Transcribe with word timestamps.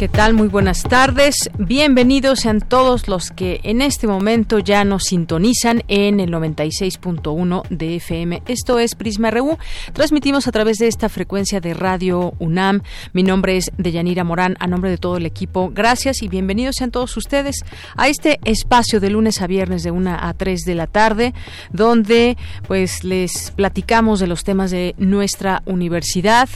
¿Qué 0.00 0.08
tal? 0.08 0.32
Muy 0.32 0.48
buenas 0.48 0.82
tardes. 0.84 1.50
Bienvenidos 1.58 2.40
sean 2.40 2.62
todos 2.62 3.06
los 3.06 3.30
que 3.30 3.60
en 3.64 3.82
este 3.82 4.06
momento 4.06 4.58
ya 4.58 4.82
nos 4.82 5.02
sintonizan 5.02 5.82
en 5.88 6.20
el 6.20 6.30
96.1 6.30 7.68
de 7.68 7.96
FM. 7.96 8.42
Esto 8.46 8.78
es 8.78 8.94
Prisma 8.94 9.30
RU. 9.30 9.58
Transmitimos 9.92 10.48
a 10.48 10.52
través 10.52 10.78
de 10.78 10.86
esta 10.86 11.10
frecuencia 11.10 11.60
de 11.60 11.74
Radio 11.74 12.32
UNAM. 12.38 12.80
Mi 13.12 13.22
nombre 13.22 13.58
es 13.58 13.72
Deyanira 13.76 14.24
Morán, 14.24 14.56
a 14.58 14.66
nombre 14.66 14.88
de 14.88 14.96
todo 14.96 15.18
el 15.18 15.26
equipo. 15.26 15.70
Gracias 15.70 16.22
y 16.22 16.28
bienvenidos 16.28 16.76
sean 16.76 16.92
todos 16.92 17.14
ustedes 17.18 17.56
a 17.94 18.08
este 18.08 18.40
espacio 18.44 19.00
de 19.00 19.10
lunes 19.10 19.42
a 19.42 19.48
viernes 19.48 19.82
de 19.82 19.90
1 19.90 20.16
a 20.18 20.32
3 20.32 20.60
de 20.60 20.74
la 20.76 20.86
tarde, 20.86 21.34
donde 21.74 22.38
pues 22.66 23.04
les 23.04 23.50
platicamos 23.50 24.18
de 24.18 24.28
los 24.28 24.44
temas 24.44 24.70
de 24.70 24.94
nuestra 24.96 25.62
universidad 25.66 26.48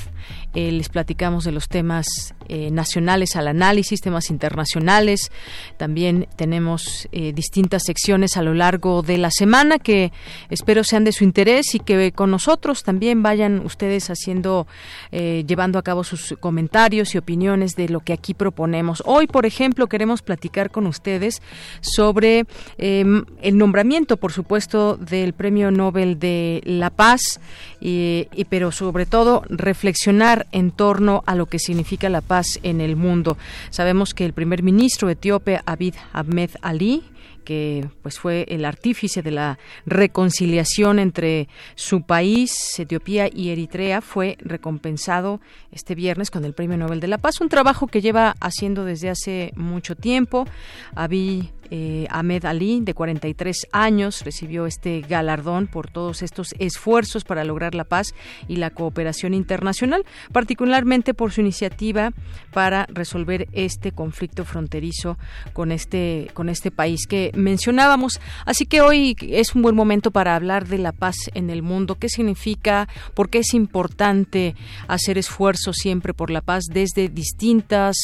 eh, 0.55 0.70
les 0.70 0.88
platicamos 0.88 1.42
de 1.42 1.50
los 1.50 1.69
temas 1.69 2.06
eh, 2.48 2.70
nacionales 2.70 3.34
al 3.34 3.48
análisis, 3.48 4.00
temas 4.00 4.30
internacionales. 4.30 5.33
También 5.77 6.28
tenemos 6.36 7.08
eh, 7.11 7.33
distintas 7.33 7.83
secciones 7.84 8.36
a 8.36 8.42
lo 8.42 8.55
largo 8.55 9.02
de 9.02 9.19
la 9.19 9.33
semana 9.33 9.80
que 9.80 10.12
espero 10.50 10.84
sean 10.84 11.02
de 11.02 11.11
su 11.11 11.24
interés 11.24 11.74
y 11.74 11.80
que 11.80 12.12
con 12.12 12.30
nosotros 12.30 12.84
también 12.84 13.22
vayan 13.22 13.64
ustedes 13.64 14.11
haciendo, 14.11 14.66
llevando 15.11 15.78
a 15.78 15.83
cabo 15.83 16.05
sus 16.05 16.34
comentarios 16.38 17.14
y 17.14 17.18
opiniones 17.18 17.74
de 17.74 17.89
lo 17.89 18.00
que 18.00 18.12
aquí 18.12 18.34
proponemos. 18.34 19.02
Hoy, 19.06 19.27
por 19.27 19.46
ejemplo, 19.46 19.89
queremos 19.89 20.22
platicar 20.22 20.70
con 20.70 20.86
ustedes 20.86 21.42
sobre 21.80 22.46
em, 22.78 23.24
el 23.42 23.58
nombramiento, 23.58 24.16
por 24.16 24.33
supuesto, 24.33 24.96
del 24.96 25.33
Premio 25.33 25.70
Nobel 25.70 26.18
de 26.18 26.61
la 26.64 26.91
Paz, 26.91 27.41
y 27.80 28.27
pero 28.48 28.72
sobre 28.72 29.05
todo 29.05 29.42
reflexionar 29.48 30.43
en 30.52 30.70
torno 30.70 31.22
a 31.26 31.34
lo 31.34 31.46
que 31.46 31.58
significa 31.58 32.08
la 32.08 32.20
paz 32.20 32.58
en 32.62 32.80
el 32.80 32.96
mundo. 32.96 33.36
Sabemos 33.70 34.14
que 34.14 34.24
el 34.24 34.32
primer 34.32 34.62
ministro 34.62 35.08
etíope 35.08 35.60
Abid 35.66 35.94
Ahmed 36.12 36.50
Ali 36.62 37.04
que 37.44 37.88
pues 38.02 38.18
fue 38.18 38.46
el 38.48 38.64
artífice 38.64 39.22
de 39.22 39.30
la 39.30 39.58
reconciliación 39.86 40.98
entre 40.98 41.48
su 41.76 42.02
país, 42.02 42.78
Etiopía 42.78 43.28
y 43.32 43.50
Eritrea, 43.50 44.00
fue 44.00 44.36
recompensado 44.40 45.40
este 45.70 45.94
viernes 45.94 46.30
con 46.30 46.44
el 46.44 46.54
Premio 46.54 46.76
Nobel 46.76 47.00
de 47.00 47.08
la 47.08 47.18
Paz, 47.18 47.40
un 47.40 47.48
trabajo 47.48 47.86
que 47.86 48.00
lleva 48.00 48.34
haciendo 48.40 48.84
desde 48.84 49.10
hace 49.10 49.52
mucho 49.54 49.94
tiempo. 49.94 50.46
Abiy 50.94 51.50
eh, 51.77 52.06
Ahmed 52.08 52.44
Ali, 52.44 52.78
de 52.83 52.94
43 52.94 53.67
años, 53.72 54.22
recibió 54.25 54.64
este 54.64 55.00
galardón 55.00 55.67
por 55.67 55.90
todos 55.90 56.23
estos 56.23 56.55
esfuerzos 56.61 57.24
para 57.24 57.42
lograr 57.42 57.74
la 57.74 57.83
paz 57.83 58.14
y 58.46 58.57
la 58.57 58.70
cooperación 58.70 59.35
internacional, 59.35 60.05
particularmente 60.30 61.14
por 61.14 61.33
su 61.33 61.40
iniciativa 61.40 62.13
para 62.52 62.86
resolver 62.90 63.48
este 63.51 63.90
conflicto 63.90 64.45
fronterizo 64.45 65.18
con 65.52 65.73
este 65.73 66.30
con 66.33 66.48
este 66.48 66.70
país 66.70 67.08
que 67.08 67.33
mencionábamos. 67.34 68.20
Así 68.46 68.67
que 68.67 68.80
hoy 68.80 69.17
es 69.20 69.57
un 69.57 69.63
buen 69.63 69.74
momento 69.74 70.13
para 70.13 70.36
hablar 70.36 70.68
de 70.68 70.79
la 70.79 70.92
paz 70.92 71.17
en 71.34 71.51
el 71.51 71.63
mundo, 71.63 71.96
qué 71.96 72.08
significa, 72.08 72.89
por 73.14 73.30
qué 73.30 73.39
es 73.39 73.52
importante 73.52 74.55
hacer 74.86 75.18
esfuerzos 75.18 75.74
siempre 75.74 76.14
por 76.14 76.30
la 76.30 76.40
paz 76.40 76.67
desde 76.70 77.08
distintas 77.08 77.96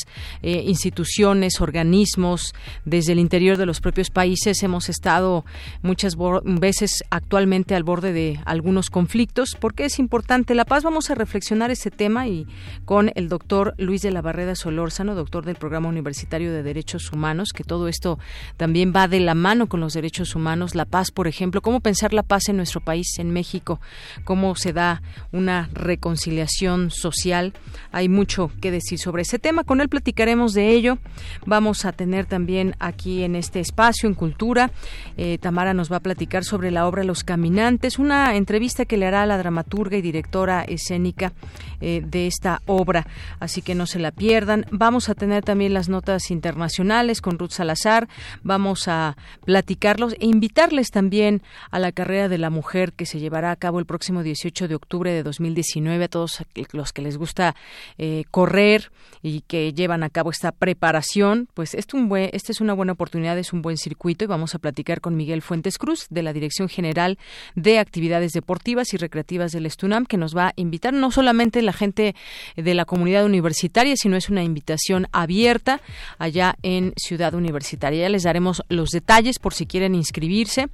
eh, 0.43 0.65
instituciones, 0.67 1.61
organismos, 1.61 2.53
desde 2.85 3.13
el 3.13 3.21
interior 3.21 3.60
de 3.61 3.67
los 3.67 3.81
propios 3.81 4.11
países. 4.11 4.63
Hemos 4.63 4.89
estado 4.89 5.45
muchas 5.83 6.17
veces 6.45 7.05
actualmente 7.11 7.75
al 7.75 7.85
borde 7.85 8.13
de 8.13 8.41
algunos 8.45 8.91
conflictos. 8.91 9.57
¿Por 9.59 9.75
qué 9.75 9.85
es 9.85 9.99
importante 9.99 10.55
la 10.55 10.65
paz? 10.65 10.83
Vamos 10.83 11.11
a 11.11 11.15
reflexionar 11.15 11.71
ese 11.71 11.91
tema 11.91 12.27
y 12.27 12.47
con 12.85 13.13
el 13.15 13.29
doctor 13.29 13.75
Luis 13.79 14.03
de 14.03 14.11
la 14.11 14.23
Barreda 14.23 14.55
Solórzano, 14.55 15.15
doctor 15.15 15.45
del 15.45 15.57
Programa 15.57 15.89
Universitario 15.89 16.53
de 16.53 16.63
Derechos 16.63 17.13
Humanos, 17.13 17.51
que 17.55 17.65
todo 17.65 17.87
esto 17.87 18.19
también 18.57 18.93
va 18.95 19.07
de 19.07 19.21
la 19.21 19.35
mano 19.35 19.69
con 19.69 19.81
los 19.81 19.93
derechos 19.93 20.35
humanos, 20.35 20.75
la 20.75 20.85
paz, 20.85 21.11
por 21.11 21.29
ejemplo, 21.29 21.63
cómo 21.63 21.81
pensar 21.81 22.13
la 22.13 22.23
paz 22.23 22.49
en 22.49 22.57
nuestro 22.57 22.81
país, 22.81 23.19
en 23.19 23.31
México, 23.31 23.81
cómo 24.25 24.55
se 24.57 24.73
da 24.73 25.03
una 25.33 25.69
reconciliación 25.73 26.91
social. 26.91 27.53
Hay 27.93 28.09
mucho 28.09 28.51
que 28.61 28.71
decir 28.71 28.99
sobre 28.99 29.23
ese 29.23 29.39
tema. 29.39 29.65
Con 29.65 29.81
él 29.81 29.89
platicaremos 29.89 30.53
de 30.55 30.71
ello. 30.71 30.99
Vamos 31.47 31.85
a 31.85 31.93
tener 31.93 32.27
también 32.27 32.75
aquí 32.79 33.23
en 33.23 33.37
este 33.41 33.61
espacio, 33.61 34.09
en 34.09 34.15
Cultura, 34.15 34.71
eh, 35.17 35.39
Tamara 35.39 35.75
nos 35.75 35.91
va 35.91 35.97
a 35.97 36.01
platicar 36.01 36.45
sobre 36.45 36.71
la 36.71 36.87
obra 36.87 37.03
Los 37.05 37.25
Caminantes, 37.25 37.99
una 37.99 38.37
entrevista 38.37 38.85
que 38.85 38.97
le 38.97 39.07
hará 39.07 39.23
a 39.23 39.27
la 39.27 39.39
dramaturga 39.39 39.97
y 39.97 40.03
directora 40.03 40.63
escénica 40.63 41.33
eh, 41.81 42.03
de 42.05 42.27
esta 42.27 42.63
obra, 42.67 43.07
así 43.41 43.63
que 43.63 43.75
no 43.75 43.87
se 43.87 43.99
la 43.99 44.13
pierdan. 44.13 44.67
Vamos 44.71 45.09
a 45.09 45.15
tener 45.15 45.43
también 45.43 45.75
las 45.75 45.89
notas 45.89 46.31
internacionales 46.31 47.21
con 47.21 47.39
Ruth 47.39 47.51
Salazar, 47.51 48.09
vamos 48.43 48.87
a 48.87 49.17
platicarlos 49.45 50.15
e 50.21 50.27
invitarles 50.27 50.91
también 50.91 51.43
a 51.71 51.79
la 51.79 51.93
carrera 51.93 52.29
de 52.29 52.39
la 52.39 52.51
mujer 52.51 52.93
que 52.93 53.07
se 53.07 53.19
llevará 53.19 53.51
a 53.51 53.57
cabo 53.57 53.79
el 53.79 53.87
próximo 53.87 54.23
18 54.23 54.69
de 54.69 54.75
octubre 54.75 55.13
de 55.13 55.23
2019 55.23 56.05
a 56.05 56.09
todos 56.09 56.45
los 56.73 56.93
que 56.93 57.03
les 57.03 57.17
gusta 57.17 57.57
eh, 57.99 58.25
correr 58.31 58.93
y 59.23 59.43
que 59.43 59.73
llevan 59.73 60.03
a 60.03 60.11
cabo 60.11 60.31
esta 60.31 60.53
preparación, 60.53 61.49
pues 61.55 61.75
este, 61.75 61.99
esta 62.33 62.53
es 62.53 62.61
una 62.61 62.73
buena 62.73 62.93
oportunidad, 62.93 63.30
es 63.39 63.53
un 63.53 63.63
buen 63.63 63.77
circuito 63.77 64.25
y 64.25 64.29
vamos 64.29 64.55
a 64.55 64.59
platicar 64.59 65.01
con 65.01 65.17
Miguel 65.17 65.43
Fuentes 65.43 65.79
Cruz 65.79 66.07
de 66.11 66.23
la 66.23 66.33
Dirección 66.33 66.69
General 66.69 67.19
de 67.55 67.79
Actividades 67.79 68.33
Deportivas 68.33 68.93
y 68.95 68.97
Recreativas 68.97 69.53
del 69.53 69.67
Estunam 69.67 70.07
que 70.07 70.17
nos 70.17 70.37
va 70.37 70.49
a 70.49 70.53
invitar 70.57 70.93
no 70.93 71.11
solamente 71.11 71.63
la 71.63 71.73
gente 71.73 72.15
de 72.57 72.75
la 72.75 72.85
comunidad 72.85 73.25
universitaria, 73.25 73.95
sino 73.97 74.17
es 74.17 74.29
una 74.29 74.43
invitación 74.43 75.07
abierta 75.13 75.81
allá 76.19 76.57
en 76.63 76.93
Ciudad 76.97 77.35
Universitaria. 77.35 78.03
Ya 78.03 78.09
les 78.09 78.23
daremos 78.23 78.63
los 78.69 78.91
detalles 78.91 79.39
por 79.39 79.55
si 79.55 79.67
quieren 79.67 79.95
inscribirse. 79.95 80.69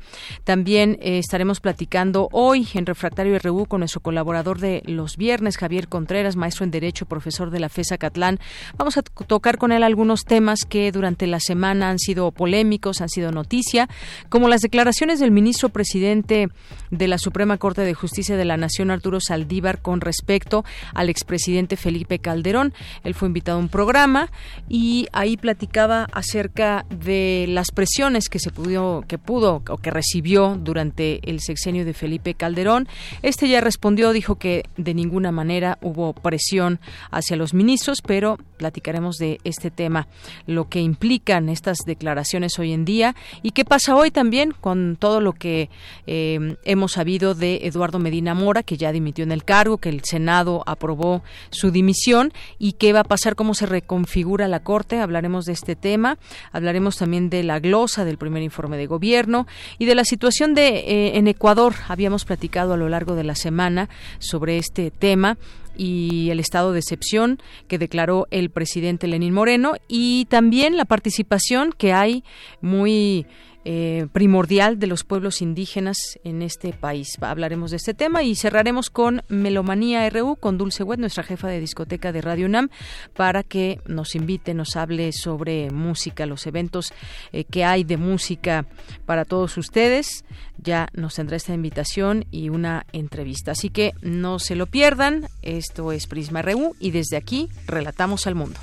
También 0.45 0.99
eh, 1.01 1.19
estaremos 1.19 1.61
platicando 1.61 2.29
hoy 2.33 2.69
en 2.75 2.87
Refractario 2.87 3.39
RU 3.39 3.67
con 3.67 3.81
nuestro 3.81 4.01
colaborador 4.01 4.59
de 4.59 4.83
los 4.87 5.17
viernes, 5.17 5.57
Javier 5.57 5.89
Contreras, 5.89 6.37
maestro 6.37 6.65
en 6.65 6.71
Derecho, 6.71 7.07
profesor 7.07 7.51
de 7.51 7.61
la 7.61 7.69
FESA 7.69 7.99
Catlán. 7.99 8.39
Vamos 8.77 8.97
a 8.97 9.03
tocar 9.03 9.59
con 9.59 9.73
él 9.73 9.83
algunos 9.83 10.25
temas 10.25 10.61
que 10.69 10.93
durante 10.93 11.27
la 11.27 11.41
semana 11.41 11.91
han 11.91 11.99
sido 11.99 12.31
polémicos, 12.33 12.46
han 13.01 13.09
sido 13.09 13.33
noticia, 13.33 13.89
como 14.29 14.49
las 14.49 14.61
declaraciones 14.61 15.19
del 15.19 15.31
ministro 15.31 15.69
presidente 15.69 16.49
de 16.91 17.09
la 17.09 17.19
Suprema 17.19 17.59
Corte 17.59 17.83
de 17.83 17.95
Justicia 17.95 18.37
de 18.37 18.45
la 18.45 18.57
Nación, 18.57 18.91
Arturo 18.91 19.21
Saldívar, 19.21 19.83
con 19.83 20.01
respecto 20.01 20.65
al 20.95 21.09
expresidente 21.09 21.77
Felipe 21.77 22.19
Calderón. 22.19 22.73
Él 23.05 23.15
fue 23.15 23.29
invitado 23.29 23.59
a 23.59 23.61
un 23.61 23.69
programa 23.69 24.31
y 24.69 25.07
ahí 25.13 25.37
platicaba 25.37 26.05
acerca 26.13 26.87
de 26.91 27.47
las 27.49 27.71
presiones 27.71 28.29
que 28.29 28.39
se 28.39 28.51
pudo, 28.51 29.05
que 29.07 29.19
pudo 29.19 29.63
o 29.69 29.77
que 29.79 29.91
recibió 29.91 30.57
durante 30.61 31.29
el 31.29 31.41
sexenio 31.41 31.85
de 31.85 31.95
Felipe 31.95 32.35
Calderón. 32.35 32.89
Este 33.23 33.49
ya 33.49 33.61
respondió, 33.61 34.13
dijo 34.13 34.37
que 34.37 34.65
de 34.77 34.95
ninguna 34.95 35.33
manera 35.33 35.79
hubo 35.83 36.13
presión 36.13 36.81
hacia 37.11 37.37
los 37.37 37.55
ministros, 37.55 38.03
pero 38.07 38.39
platicaremos 38.57 39.17
de 39.17 39.39
este 39.45 39.71
tema, 39.71 40.09
lo 40.47 40.69
que 40.69 40.81
implican 40.81 41.49
estas 41.49 41.79
declaraciones 41.87 42.36
hoy 42.59 42.73
en 42.73 42.85
día. 42.85 43.15
Y 43.43 43.51
qué 43.51 43.65
pasa 43.65 43.97
hoy 43.97 44.11
también 44.11 44.53
con 44.53 44.97
todo 44.99 45.21
lo 45.21 45.33
que 45.33 45.69
eh, 46.07 46.57
hemos 46.65 46.93
sabido 46.93 47.35
de 47.35 47.61
Eduardo 47.63 47.99
Medina 47.99 48.35
Mora, 48.35 48.63
que 48.63 48.77
ya 48.77 48.93
dimitió 48.93 49.25
en 49.25 49.33
el 49.33 49.45
cargo, 49.45 49.79
que 49.79 49.89
el 49.89 50.03
Senado 50.05 50.63
aprobó 50.67 51.23
su 51.51 51.71
dimisión 51.71 52.33
y 52.59 52.73
qué 52.73 52.93
va 52.93 53.01
a 53.01 53.05
pasar, 53.05 53.35
cómo 53.35 53.55
se 53.55 53.67
reconfigura 53.67 54.49
la 54.49 54.61
Corte. 54.61 55.01
Hablaremos 55.01 55.45
de 55.45 55.53
este 55.53 55.77
tema, 55.77 56.19
hablaremos 56.53 56.97
también 56.97 57.31
de 57.31 57.43
la 57.43 57.59
glosa 57.59 58.05
del 58.05 58.19
primer 58.19 58.43
informe 58.43 58.77
de 58.77 58.87
gobierno 58.87 59.47
y 59.79 59.87
de 59.87 59.95
la 59.95 60.05
situación 60.05 60.55
de 60.55 60.69
eh, 60.69 61.19
en 61.19 61.29
Ecuador. 61.29 61.75
Habíamos 61.89 62.25
platicado 62.25 62.75
a 62.75 62.77
lo 62.77 62.89
largo 62.89 63.15
de 63.15 63.25
la 63.25 63.35
semana 63.35 63.89
sobre 64.19 64.59
este 64.59 64.91
tema 64.91 65.37
y 65.77 66.31
el 66.31 66.41
estado 66.41 66.73
de 66.73 66.81
excepción 66.81 67.39
que 67.69 67.79
declaró 67.79 68.27
el 68.31 68.51
presidente 68.51 69.07
Lenín 69.07 69.35
Moreno. 69.35 69.75
Y 69.89 70.27
también 70.27 70.77
la 70.77 70.85
participación 70.85 71.73
que 71.73 71.93
hay 71.93 72.25
muy 72.61 73.27
eh, 73.69 74.07
primordial 74.13 74.79
de 74.79 74.87
los 74.87 75.03
pueblos 75.03 75.43
indígenas 75.43 76.21
en 76.23 76.41
este 76.41 76.73
país. 76.73 77.19
Hablaremos 77.21 77.73
de 77.73 77.79
este 77.79 77.95
tema 77.95 78.23
y 78.23 78.37
cerraremos 78.37 78.91
con 78.91 79.23
Melomanía 79.29 80.09
RU, 80.09 80.37
con 80.37 80.57
Dulce 80.57 80.85
Wet, 80.85 81.01
nuestra 81.01 81.25
jefa 81.25 81.49
de 81.49 81.59
discoteca 81.59 82.13
de 82.13 82.21
Radio 82.21 82.47
UNAM, 82.47 82.69
para 83.17 83.43
que 83.43 83.81
nos 83.85 84.15
invite, 84.15 84.55
nos 84.55 84.77
hable 84.77 85.11
sobre 85.11 85.73
música, 85.73 86.27
los 86.27 86.47
eventos 86.47 86.93
eh, 87.33 87.43
que 87.43 87.65
hay 87.65 87.83
de 87.83 87.97
música 87.97 88.67
para 89.05 89.25
todos 89.25 89.57
ustedes. 89.57 90.25
Ya 90.59 90.87
nos 90.93 91.17
tendrá 91.17 91.37
esta 91.37 91.53
invitación 91.53 92.25
y 92.31 92.51
una 92.51 92.87
entrevista. 92.93 93.51
Así 93.51 93.71
que 93.71 93.95
no 94.01 94.39
se 94.39 94.55
lo 94.55 94.67
pierdan. 94.67 95.27
Esto 95.43 95.91
es 95.91 96.07
Prisma 96.07 96.41
RU 96.41 96.77
y 96.79 96.93
desde 96.93 97.17
aquí 97.17 97.49
relatamos 97.67 98.29
al 98.29 98.37
mundo. 98.37 98.61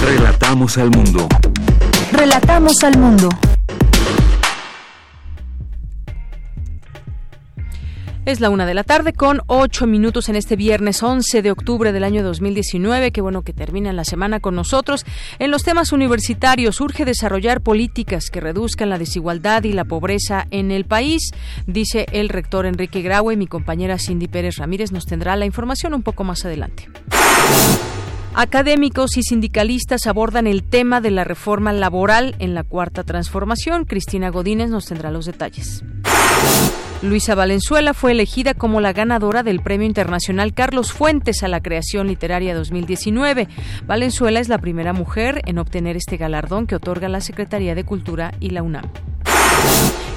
Relatamos 0.00 0.78
al 0.78 0.90
mundo. 0.90 1.26
Relatamos 2.12 2.74
al 2.84 2.98
mundo. 2.98 3.28
Es 8.24 8.38
la 8.40 8.50
una 8.50 8.66
de 8.66 8.74
la 8.74 8.84
tarde 8.84 9.12
con 9.14 9.40
ocho 9.46 9.86
minutos 9.86 10.28
en 10.28 10.36
este 10.36 10.54
viernes 10.54 11.02
11 11.02 11.42
de 11.42 11.50
octubre 11.50 11.90
del 11.90 12.04
año 12.04 12.22
2019. 12.22 13.10
Qué 13.10 13.20
bueno 13.20 13.42
que 13.42 13.52
termina 13.52 13.92
la 13.92 14.04
semana 14.04 14.40
con 14.40 14.54
nosotros. 14.54 15.04
En 15.38 15.50
los 15.50 15.64
temas 15.64 15.90
universitarios 15.90 16.80
urge 16.80 17.04
desarrollar 17.04 17.62
políticas 17.62 18.30
que 18.30 18.40
reduzcan 18.40 18.90
la 18.90 18.98
desigualdad 18.98 19.64
y 19.64 19.72
la 19.72 19.84
pobreza 19.84 20.46
en 20.50 20.70
el 20.70 20.84
país, 20.84 21.30
dice 21.66 22.06
el 22.12 22.28
rector 22.28 22.66
Enrique 22.66 23.02
Graue. 23.02 23.36
Mi 23.36 23.46
compañera 23.46 23.98
Cindy 23.98 24.28
Pérez 24.28 24.56
Ramírez 24.58 24.92
nos 24.92 25.06
tendrá 25.06 25.34
la 25.34 25.46
información 25.46 25.94
un 25.94 26.02
poco 26.02 26.22
más 26.22 26.44
adelante. 26.44 26.88
Académicos 28.34 29.18
y 29.18 29.22
sindicalistas 29.22 30.06
abordan 30.06 30.46
el 30.46 30.62
tema 30.62 31.02
de 31.02 31.10
la 31.10 31.22
reforma 31.22 31.72
laboral 31.74 32.34
en 32.38 32.54
la 32.54 32.64
cuarta 32.64 33.04
transformación. 33.04 33.84
Cristina 33.84 34.30
Godínez 34.30 34.70
nos 34.70 34.86
tendrá 34.86 35.10
los 35.10 35.26
detalles. 35.26 35.84
Luisa 37.02 37.34
Valenzuela 37.34 37.92
fue 37.92 38.12
elegida 38.12 38.54
como 38.54 38.80
la 38.80 38.94
ganadora 38.94 39.42
del 39.42 39.60
Premio 39.60 39.86
Internacional 39.86 40.54
Carlos 40.54 40.92
Fuentes 40.92 41.42
a 41.42 41.48
la 41.48 41.60
Creación 41.60 42.06
Literaria 42.06 42.54
2019. 42.54 43.48
Valenzuela 43.86 44.40
es 44.40 44.48
la 44.48 44.58
primera 44.58 44.94
mujer 44.94 45.42
en 45.44 45.58
obtener 45.58 45.96
este 45.96 46.16
galardón 46.16 46.66
que 46.66 46.76
otorga 46.76 47.10
la 47.10 47.20
Secretaría 47.20 47.74
de 47.74 47.84
Cultura 47.84 48.32
y 48.40 48.50
la 48.50 48.62
UNAM. 48.62 48.84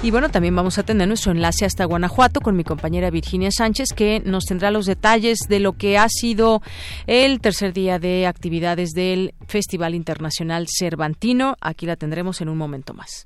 Y 0.04 0.12
bueno, 0.12 0.30
también 0.30 0.56
vamos 0.56 0.78
a 0.78 0.84
tener 0.84 1.08
nuestro 1.08 1.32
enlace 1.32 1.66
hasta 1.66 1.86
Guanajuato 1.86 2.40
con 2.42 2.56
mi 2.56 2.64
compañera 2.64 3.10
Virginia 3.10 3.50
Sánchez, 3.52 3.90
que 3.96 4.22
nos 4.24 4.46
tendrá 4.46 4.70
los 4.70 4.86
detalles 4.86 5.40
de 5.50 5.60
lo 5.60 5.74
que 5.74 5.98
ha 5.98 6.08
sido 6.10 6.62
el 7.08 7.42
tercer 7.42 7.74
día 7.74 7.98
de 7.98 8.28
actividades 8.28 8.92
del 8.92 9.34
Festival 9.48 9.96
Internacional 9.96 10.68
Cervantino. 10.70 11.56
Aquí 11.60 11.88
la 11.88 11.96
tendremos 11.96 12.42
en 12.42 12.50
un 12.50 12.58
momento 12.58 12.94
más. 12.94 13.26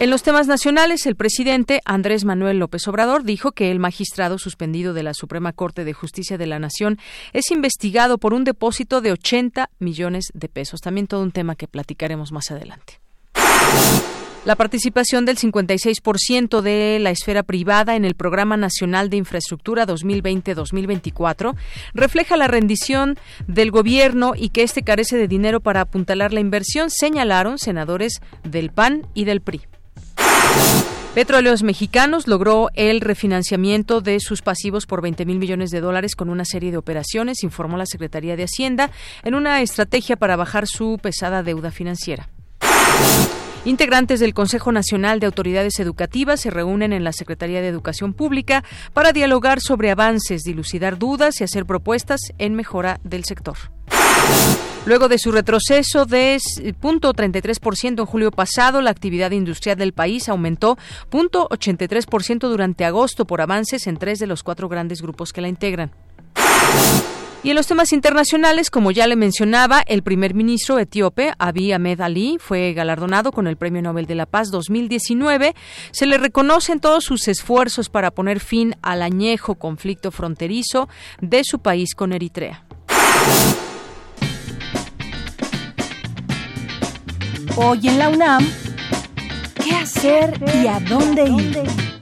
En 0.00 0.08
los 0.08 0.22
temas 0.22 0.46
nacionales, 0.46 1.04
el 1.04 1.14
presidente 1.14 1.82
Andrés 1.84 2.24
Manuel 2.24 2.58
López 2.58 2.88
Obrador 2.88 3.22
dijo 3.22 3.52
que 3.52 3.70
el 3.70 3.78
magistrado 3.78 4.38
suspendido 4.38 4.94
de 4.94 5.02
la 5.02 5.12
Suprema 5.12 5.52
Corte 5.52 5.84
de 5.84 5.92
Justicia 5.92 6.38
de 6.38 6.46
la 6.46 6.58
Nación 6.58 6.98
es 7.34 7.50
investigado 7.50 8.16
por 8.16 8.32
un 8.32 8.44
depósito 8.44 9.02
de 9.02 9.12
80 9.12 9.68
millones 9.78 10.30
de 10.32 10.48
pesos. 10.48 10.80
También 10.80 11.06
todo 11.06 11.22
un 11.22 11.32
tema 11.32 11.54
que 11.54 11.68
platicaremos 11.68 12.32
más 12.32 12.50
adelante. 12.50 12.98
La 14.46 14.56
participación 14.56 15.26
del 15.26 15.36
56% 15.36 16.62
de 16.62 16.98
la 16.98 17.10
esfera 17.10 17.42
privada 17.42 17.94
en 17.94 18.06
el 18.06 18.14
Programa 18.14 18.56
Nacional 18.56 19.10
de 19.10 19.18
Infraestructura 19.18 19.86
2020-2024 19.86 21.56
refleja 21.92 22.38
la 22.38 22.48
rendición 22.48 23.18
del 23.46 23.70
gobierno 23.70 24.32
y 24.34 24.48
que 24.48 24.62
este 24.62 24.82
carece 24.82 25.18
de 25.18 25.28
dinero 25.28 25.60
para 25.60 25.82
apuntalar 25.82 26.32
la 26.32 26.40
inversión, 26.40 26.88
señalaron 26.88 27.58
senadores 27.58 28.22
del 28.42 28.70
PAN 28.70 29.06
y 29.12 29.26
del 29.26 29.42
PRI. 29.42 29.60
Petróleos 31.14 31.62
Mexicanos 31.62 32.26
logró 32.26 32.70
el 32.74 33.02
refinanciamiento 33.02 34.00
de 34.00 34.20
sus 34.20 34.40
pasivos 34.40 34.86
por 34.86 35.02
20 35.02 35.26
mil 35.26 35.38
millones 35.38 35.70
de 35.70 35.82
dólares 35.82 36.16
con 36.16 36.30
una 36.30 36.46
serie 36.46 36.70
de 36.70 36.78
operaciones, 36.78 37.42
informó 37.42 37.76
la 37.76 37.84
Secretaría 37.84 38.36
de 38.36 38.44
Hacienda, 38.44 38.90
en 39.22 39.34
una 39.34 39.60
estrategia 39.60 40.16
para 40.16 40.36
bajar 40.36 40.66
su 40.66 40.98
pesada 41.02 41.42
deuda 41.42 41.70
financiera. 41.70 42.30
Integrantes 43.66 44.20
del 44.20 44.32
Consejo 44.32 44.72
Nacional 44.72 45.20
de 45.20 45.26
Autoridades 45.26 45.78
Educativas 45.80 46.40
se 46.40 46.50
reúnen 46.50 46.94
en 46.94 47.04
la 47.04 47.12
Secretaría 47.12 47.60
de 47.60 47.68
Educación 47.68 48.14
Pública 48.14 48.64
para 48.94 49.12
dialogar 49.12 49.60
sobre 49.60 49.90
avances, 49.90 50.44
dilucidar 50.44 50.98
dudas 50.98 51.40
y 51.40 51.44
hacer 51.44 51.66
propuestas 51.66 52.20
en 52.38 52.54
mejora 52.54 53.00
del 53.04 53.24
sector. 53.24 53.58
Luego 54.86 55.08
de 55.08 55.18
su 55.18 55.30
retroceso 55.30 56.06
de 56.06 56.38
0.33% 56.38 58.00
en 58.00 58.06
julio 58.06 58.30
pasado, 58.30 58.80
la 58.80 58.90
actividad 58.90 59.30
industrial 59.32 59.76
del 59.76 59.92
país 59.92 60.30
aumentó 60.30 60.78
0.83% 61.10 62.48
durante 62.48 62.86
agosto 62.86 63.26
por 63.26 63.42
avances 63.42 63.86
en 63.86 63.98
tres 63.98 64.18
de 64.18 64.26
los 64.26 64.42
cuatro 64.42 64.70
grandes 64.70 65.02
grupos 65.02 65.34
que 65.34 65.42
la 65.42 65.48
integran. 65.48 65.90
Y 67.42 67.48
en 67.48 67.56
los 67.56 67.66
temas 67.66 67.94
internacionales, 67.94 68.70
como 68.70 68.90
ya 68.90 69.06
le 69.06 69.16
mencionaba, 69.16 69.82
el 69.86 70.02
primer 70.02 70.34
ministro 70.34 70.78
etíope, 70.78 71.32
Abiy 71.38 71.72
Ahmed 71.72 72.02
Ali, 72.02 72.36
fue 72.38 72.74
galardonado 72.74 73.32
con 73.32 73.46
el 73.46 73.56
Premio 73.56 73.80
Nobel 73.80 74.04
de 74.04 74.14
la 74.14 74.26
Paz 74.26 74.50
2019. 74.50 75.54
Se 75.90 76.04
le 76.04 76.18
reconocen 76.18 76.80
todos 76.80 77.04
sus 77.04 77.28
esfuerzos 77.28 77.88
para 77.88 78.10
poner 78.10 78.40
fin 78.40 78.76
al 78.82 79.00
añejo 79.00 79.54
conflicto 79.54 80.10
fronterizo 80.10 80.90
de 81.22 81.42
su 81.42 81.60
país 81.60 81.94
con 81.94 82.12
Eritrea. 82.12 82.64
Hoy 87.56 87.88
en 87.88 87.98
la 87.98 88.10
UNAM, 88.10 88.46
¿qué 89.64 89.76
hacer 89.76 90.38
y 90.62 90.66
a 90.66 90.78
dónde 90.80 91.24
ir? 91.24 91.99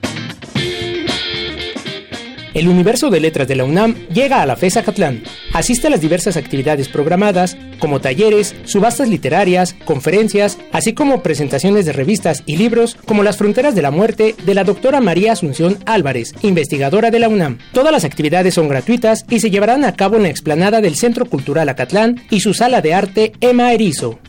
El 2.59 2.67
universo 2.67 3.09
de 3.09 3.21
letras 3.21 3.47
de 3.47 3.55
la 3.55 3.63
UNAM 3.63 3.95
llega 4.13 4.41
a 4.41 4.45
la 4.45 4.57
FESA 4.57 4.83
Catlán. 4.83 5.23
Asiste 5.53 5.87
a 5.87 5.89
las 5.89 6.01
diversas 6.01 6.35
actividades 6.35 6.89
programadas, 6.89 7.55
como 7.79 8.01
talleres, 8.01 8.53
subastas 8.65 9.07
literarias, 9.07 9.77
conferencias, 9.85 10.57
así 10.73 10.91
como 10.91 11.23
presentaciones 11.23 11.85
de 11.85 11.93
revistas 11.93 12.43
y 12.45 12.57
libros, 12.57 12.97
como 13.05 13.23
Las 13.23 13.37
Fronteras 13.37 13.75
de 13.75 13.81
la 13.81 13.91
Muerte, 13.91 14.35
de 14.45 14.53
la 14.53 14.65
doctora 14.65 14.99
María 14.99 15.31
Asunción 15.31 15.77
Álvarez, 15.85 16.33
investigadora 16.41 17.11
de 17.11 17.19
la 17.19 17.29
UNAM. 17.29 17.59
Todas 17.71 17.93
las 17.93 18.03
actividades 18.03 18.55
son 18.55 18.67
gratuitas 18.67 19.23
y 19.29 19.39
se 19.39 19.51
llevarán 19.51 19.85
a 19.85 19.95
cabo 19.95 20.17
en 20.17 20.23
la 20.23 20.29
explanada 20.29 20.81
del 20.81 20.97
Centro 20.97 21.27
Cultural 21.27 21.69
Acatlán 21.69 22.21
y 22.29 22.41
su 22.41 22.53
sala 22.53 22.81
de 22.81 22.93
arte 22.93 23.31
Emma 23.39 23.71
Erizo. 23.71 24.19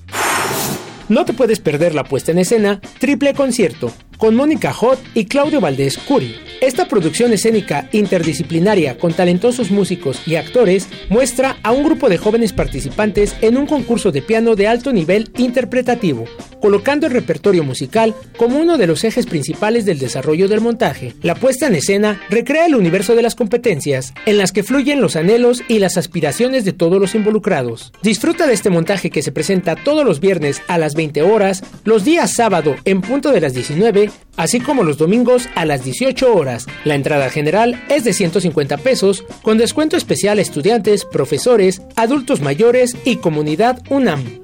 No 1.09 1.25
te 1.25 1.33
puedes 1.33 1.59
perder 1.59 1.97
la 1.97 2.05
puesta 2.05 2.31
en 2.31 2.39
escena 2.39 2.81
Triple 3.01 3.35
Concierto 3.35 3.93
con 4.21 4.37
Mónica 4.37 4.73
Hot 4.75 5.01
y 5.15 5.25
Claudio 5.25 5.61
Valdés 5.61 5.97
Curi. 5.97 6.37
Esta 6.61 6.87
producción 6.87 7.33
escénica 7.33 7.89
interdisciplinaria 7.91 8.99
con 8.99 9.15
talentosos 9.15 9.71
músicos 9.71 10.21
y 10.27 10.37
actores 10.37 10.89
muestra 11.09 11.57
a 11.63 11.73
un 11.73 11.85
grupo 11.85 12.11
de 12.11 12.19
jóvenes 12.19 12.53
participantes 12.53 13.35
en 13.41 13.57
un 13.57 13.67
concurso 13.67 14.13
de 14.13 14.21
piano 14.21 14.57
de 14.57 14.69
alto 14.69 14.93
nivel 14.93 15.31
interpretativo, 15.39 16.27
colocando 16.61 17.07
el 17.07 17.15
repertorio 17.15 17.65
musical 17.65 18.15
como 18.37 18.59
uno 18.59 18.77
de 18.77 18.87
los 18.87 19.05
ejes 19.05 19.25
principales 19.25 19.87
del 19.87 19.99
desarrollo 19.99 20.49
del 20.49 20.61
montaje. 20.61 21.15
La 21.23 21.35
puesta 21.35 21.67
en 21.67 21.77
escena 21.77 22.21
recrea 22.29 22.67
el 22.67 22.75
universo 22.75 23.15
de 23.15 23.23
las 23.23 23.35
competencias, 23.35 24.13
en 24.27 24.37
las 24.37 24.53
que 24.53 24.63
fluyen 24.63 25.01
los 25.01 25.17
anhelos 25.17 25.63
y 25.67 25.79
las 25.79 25.97
aspiraciones 25.97 26.67
de 26.67 26.75
todos 26.75 27.01
los 27.01 27.15
involucrados. 27.15 27.91
Disfruta 28.03 28.47
de 28.47 28.53
este 28.53 28.69
montaje 28.69 29.09
que 29.09 29.23
se 29.23 29.33
presenta 29.33 29.77
todos 29.77 30.05
los 30.05 30.21
viernes 30.21 30.61
a 30.69 30.77
las 30.77 30.95
20 30.95 31.23
horas, 31.23 31.65
los 31.85 32.05
días 32.05 32.35
sábado 32.35 32.77
en 32.85 33.01
punto 33.01 33.33
de 33.33 33.41
las 33.41 33.55
19 33.55 34.10
así 34.37 34.61
como 34.61 34.85
los 34.85 34.99
domingos 34.99 35.49
a 35.55 35.65
las 35.65 35.85
18 35.85 36.35
horas. 36.35 36.67
La 36.85 36.95
entrada 36.95 37.31
general 37.31 37.83
es 37.89 38.05
de 38.05 38.13
150 38.13 38.79
pesos, 38.79 39.25
con 39.43 39.59
descuento 39.59 39.97
especial 39.97 40.39
a 40.39 40.43
estudiantes, 40.43 41.05
profesores, 41.05 41.83
adultos 41.97 42.41
mayores 42.41 42.97
y 43.05 43.17
comunidad 43.17 43.83
UNAM. 43.91 44.41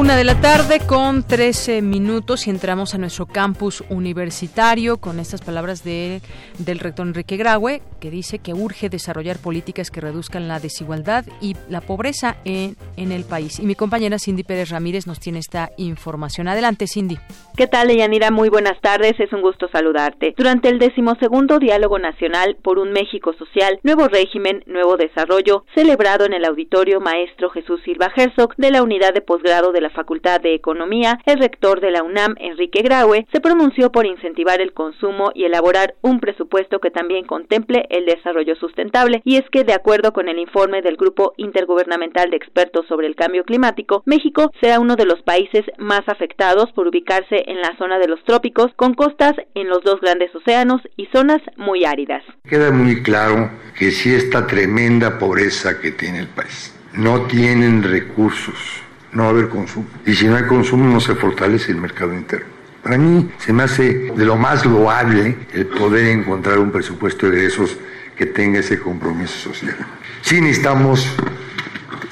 Una 0.00 0.16
de 0.16 0.24
la 0.24 0.40
tarde 0.40 0.80
con 0.86 1.22
13 1.26 1.82
minutos 1.82 2.46
y 2.46 2.50
entramos 2.50 2.94
a 2.94 2.98
nuestro 2.98 3.26
campus 3.26 3.84
universitario 3.90 4.96
con 4.96 5.20
estas 5.20 5.42
palabras 5.42 5.84
de, 5.84 6.22
del 6.58 6.78
rector 6.78 7.06
Enrique 7.06 7.36
Graue, 7.36 7.82
que 8.00 8.10
dice 8.10 8.38
que 8.38 8.54
urge 8.54 8.88
desarrollar 8.88 9.36
políticas 9.36 9.90
que 9.90 10.00
reduzcan 10.00 10.48
la 10.48 10.58
desigualdad 10.58 11.26
y 11.42 11.54
la 11.68 11.82
pobreza 11.82 12.38
en, 12.46 12.76
en 12.96 13.12
el 13.12 13.24
país. 13.24 13.60
Y 13.60 13.66
mi 13.66 13.74
compañera 13.74 14.18
Cindy 14.18 14.42
Pérez 14.42 14.70
Ramírez 14.70 15.06
nos 15.06 15.20
tiene 15.20 15.38
esta 15.38 15.68
información. 15.76 16.48
Adelante, 16.48 16.86
Cindy. 16.86 17.18
¿Qué 17.58 17.66
tal, 17.66 17.94
Yanira? 17.94 18.30
Muy 18.30 18.48
buenas 18.48 18.80
tardes. 18.80 19.20
Es 19.20 19.30
un 19.34 19.42
gusto 19.42 19.68
saludarte. 19.68 20.32
Durante 20.34 20.70
el 20.70 20.78
decimosegundo 20.78 21.58
Diálogo 21.58 21.98
Nacional 21.98 22.56
por 22.62 22.78
un 22.78 22.92
México 22.92 23.34
Social, 23.34 23.78
Nuevo 23.82 24.08
Régimen, 24.08 24.64
Nuevo 24.64 24.96
Desarrollo, 24.96 25.66
celebrado 25.74 26.24
en 26.24 26.32
el 26.32 26.46
Auditorio 26.46 27.00
Maestro 27.00 27.50
Jesús 27.50 27.82
Silva 27.84 28.10
Herzog 28.16 28.56
de 28.56 28.70
la 28.70 28.82
Unidad 28.82 29.12
de 29.12 29.20
Posgrado 29.20 29.72
de 29.72 29.82
la 29.82 29.89
Facultad 29.90 30.40
de 30.40 30.54
Economía, 30.54 31.18
el 31.26 31.38
rector 31.38 31.80
de 31.80 31.90
la 31.90 32.02
UNAM, 32.02 32.34
Enrique 32.38 32.82
Graue, 32.82 33.26
se 33.32 33.40
pronunció 33.40 33.92
por 33.92 34.06
incentivar 34.06 34.60
el 34.60 34.72
consumo 34.72 35.30
y 35.34 35.44
elaborar 35.44 35.94
un 36.02 36.20
presupuesto 36.20 36.80
que 36.80 36.90
también 36.90 37.24
contemple 37.24 37.86
el 37.90 38.06
desarrollo 38.06 38.54
sustentable. 38.56 39.22
Y 39.24 39.36
es 39.36 39.48
que, 39.50 39.64
de 39.64 39.74
acuerdo 39.74 40.12
con 40.12 40.28
el 40.28 40.38
informe 40.38 40.82
del 40.82 40.96
Grupo 40.96 41.34
Intergubernamental 41.36 42.30
de 42.30 42.36
Expertos 42.36 42.86
sobre 42.86 43.06
el 43.06 43.16
Cambio 43.16 43.44
Climático, 43.44 44.02
México 44.06 44.50
será 44.60 44.80
uno 44.80 44.96
de 44.96 45.06
los 45.06 45.22
países 45.22 45.64
más 45.78 46.02
afectados 46.06 46.72
por 46.72 46.86
ubicarse 46.86 47.44
en 47.46 47.60
la 47.60 47.76
zona 47.78 47.98
de 47.98 48.08
los 48.08 48.22
trópicos, 48.24 48.72
con 48.76 48.94
costas 48.94 49.34
en 49.54 49.68
los 49.68 49.82
dos 49.82 50.00
grandes 50.00 50.34
océanos 50.34 50.80
y 50.96 51.06
zonas 51.06 51.40
muy 51.56 51.84
áridas. 51.84 52.22
Queda 52.48 52.70
muy 52.70 53.02
claro 53.02 53.50
que 53.78 53.90
si 53.90 54.14
esta 54.14 54.46
tremenda 54.46 55.18
pobreza 55.18 55.80
que 55.80 55.92
tiene 55.92 56.20
el 56.20 56.28
país, 56.28 56.74
no 56.94 57.26
tienen 57.26 57.82
recursos 57.82 58.82
no 59.12 59.22
va 59.24 59.28
a 59.28 59.32
haber 59.32 59.48
consumo. 59.48 59.86
Y 60.06 60.14
si 60.14 60.26
no 60.26 60.36
hay 60.36 60.44
consumo 60.44 60.84
no 60.84 61.00
se 61.00 61.14
fortalece 61.14 61.72
el 61.72 61.78
mercado 61.78 62.14
interno. 62.14 62.46
Para 62.82 62.96
mí 62.96 63.30
se 63.38 63.52
me 63.52 63.64
hace 63.64 64.12
de 64.16 64.24
lo 64.24 64.36
más 64.36 64.64
loable 64.64 65.36
el 65.52 65.66
poder 65.66 66.06
encontrar 66.06 66.58
un 66.58 66.70
presupuesto 66.70 67.30
de 67.30 67.46
esos 67.46 67.76
que 68.16 68.26
tenga 68.26 68.60
ese 68.60 68.78
compromiso 68.78 69.52
social. 69.52 69.76
Sí 70.22 70.40
necesitamos 70.40 71.14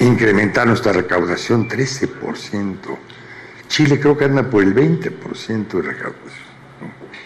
incrementar 0.00 0.66
nuestra 0.66 0.92
recaudación 0.92 1.68
13%. 1.68 2.76
Chile 3.68 4.00
creo 4.00 4.16
que 4.16 4.24
anda 4.24 4.48
por 4.48 4.62
el 4.62 4.74
20% 4.74 5.68
de 5.68 5.82
recaudación. 5.82 6.48